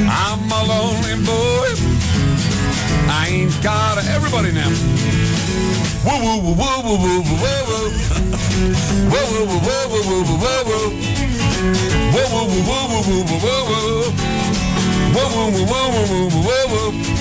I'm 0.09 0.51
a 0.51 0.63
lonely 0.65 1.17
boy. 1.25 1.69
I 3.13 3.29
ain't 3.31 3.63
got 3.63 3.99
a, 3.99 4.03
everybody 4.11 4.53
now. 4.53 4.71
Woo 6.05 6.17
woo 6.25 6.41
woo 6.43 6.55
woo 6.57 6.83
woo 6.83 6.99
woo 6.99 7.21
woo 7.21 7.43
woo 7.43 7.61
woo. 7.69 7.89
Woo 9.11 9.25
woo 9.31 9.45
woo 9.47 9.61
woo 9.61 9.87
woo 9.91 10.03
woo 10.09 10.23
woo 10.25 10.39
woo 10.41 10.63
woo. 10.69 10.89
Woo 12.13 12.27
woo 12.33 12.47
woo 12.49 12.63
woo 12.69 12.87
woo 12.91 13.03
woo 13.07 13.25
woo 13.29 13.39
woo 13.45 13.63
woo. 13.71 14.15
Woo 15.15 15.27
woo 15.35 15.51
woo 15.51 15.91
woo 16.71 17.21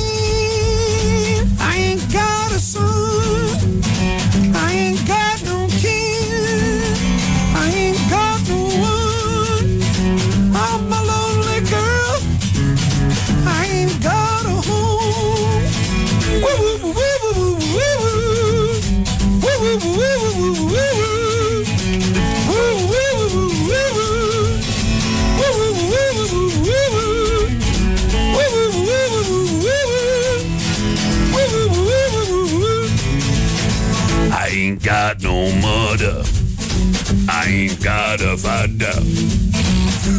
I 37.51 37.53
ain't 37.53 37.83
got 37.83 38.21
a 38.21 38.37
father. 38.37 38.93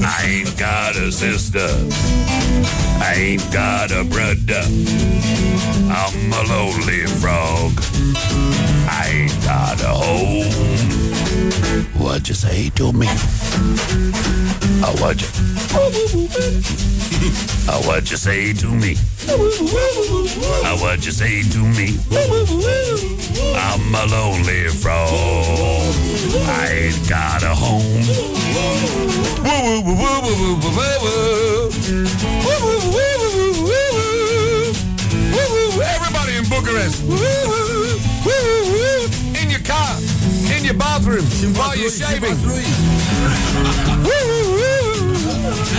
I 0.05 0.23
ain't 0.27 0.59
got 0.59 0.97
a 0.97 1.11
sister. 1.11 1.67
I 3.01 3.15
ain't 3.17 3.51
got 3.51 3.91
a 3.91 4.05
brother. 4.05 4.63
I'm 5.89 6.31
a 6.31 6.43
lonely 6.47 7.07
frog. 7.23 7.73
I 8.87 9.09
ain't 9.15 9.45
got 9.45 9.81
a 9.81 9.95
home. 9.95 11.02
What'd 11.73 12.29
you 12.29 12.35
say 12.35 12.69
to 12.71 12.93
me? 12.93 13.07
Oh, 14.85 14.95
what'd 15.01 15.23
you? 15.23 15.29
Oh, 17.67 17.83
what'd 17.87 18.11
you 18.11 18.19
say 18.19 18.53
to 18.53 18.67
me? 18.67 18.97
Oh, 19.29 20.77
what'd 20.83 21.03
you 21.07 21.13
say 21.13 21.43
to 21.43 21.59
me? 21.59 21.97
I'm 23.57 23.95
a 23.95 24.05
lonely 24.07 24.69
frog. 24.69 25.09
I 26.47 26.69
ain't 26.69 27.09
got 27.09 27.43
a 27.43 27.55
home. 27.55 28.03
Everybody 35.81 36.37
in 36.37 36.45
Bucharest. 36.51 37.03
In 39.41 39.49
your 39.51 39.61
car, 39.61 39.97
in 40.57 40.65
your 40.65 40.75
bathroom, 40.75 41.25
while 41.55 41.77
you're 41.77 41.91
shaving. 41.91 42.37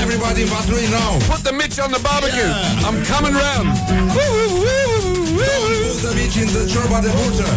Everybody 0.02 0.42
in 0.44 0.48
Vaslui 0.48 0.90
now. 0.92 1.20
Put 1.32 1.44
the 1.44 1.54
Mitch 1.54 1.80
on 1.80 1.92
the 1.92 2.00
barbecue. 2.00 2.52
I'm 2.86 3.04
coming 3.06 3.34
round. 3.34 3.68
Put 4.14 4.34
the 6.04 6.12
bitch 6.18 6.38
in 6.42 6.48
the 6.48 6.66
ciorba 6.72 7.00
de 7.00 7.08
burtă 7.08 7.48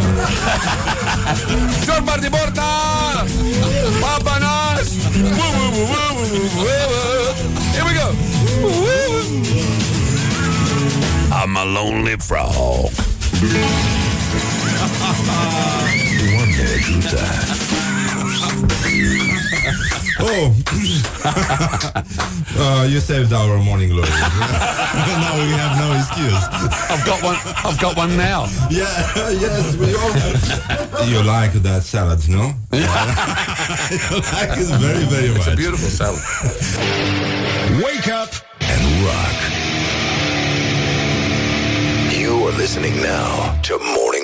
Ciorba 1.85 2.17
de 2.21 2.29
burtă 2.29 2.63
Papa 4.01 4.39
nas. 4.39 4.89
Here 7.73 7.85
we 7.85 7.93
go. 7.95 8.09
I'm 11.33 11.57
a 11.57 11.65
lonely 11.65 12.17
frog 12.19 12.91
Doamne 15.07 16.65
ajută 16.77 17.21
Oh. 20.19 20.51
Uh, 22.59 22.85
You 22.91 23.01
saved 23.01 23.33
our 23.33 23.59
morning 23.69 23.91
glory 23.91 24.09
Now 25.25 25.35
we 25.43 25.49
have 25.63 25.75
no 25.85 25.89
excuse. 26.01 26.43
I've 26.93 27.05
got 27.05 27.23
one 27.23 27.37
I've 27.67 27.79
got 27.85 27.97
one 27.97 28.13
now. 28.17 28.41
Yeah, 28.71 29.31
yes, 29.45 29.75
we 29.81 29.89
all 30.03 30.13
You 31.11 31.21
like 31.23 31.53
that 31.69 31.83
salad, 31.83 32.21
no? 32.29 32.45
you 32.73 34.17
like 34.35 34.53
it 34.63 34.69
very, 34.85 35.05
very 35.15 35.29
much 35.29 35.39
It's 35.39 35.47
a 35.49 35.57
beautiful 35.57 35.91
salad. 36.01 36.23
Wake 37.85 38.09
up 38.23 38.31
and 38.73 38.83
rock. 39.07 39.37
You 42.21 42.31
are 42.47 42.57
listening 42.63 42.95
now 43.03 43.61
to 43.67 43.73
Morning 43.79 44.16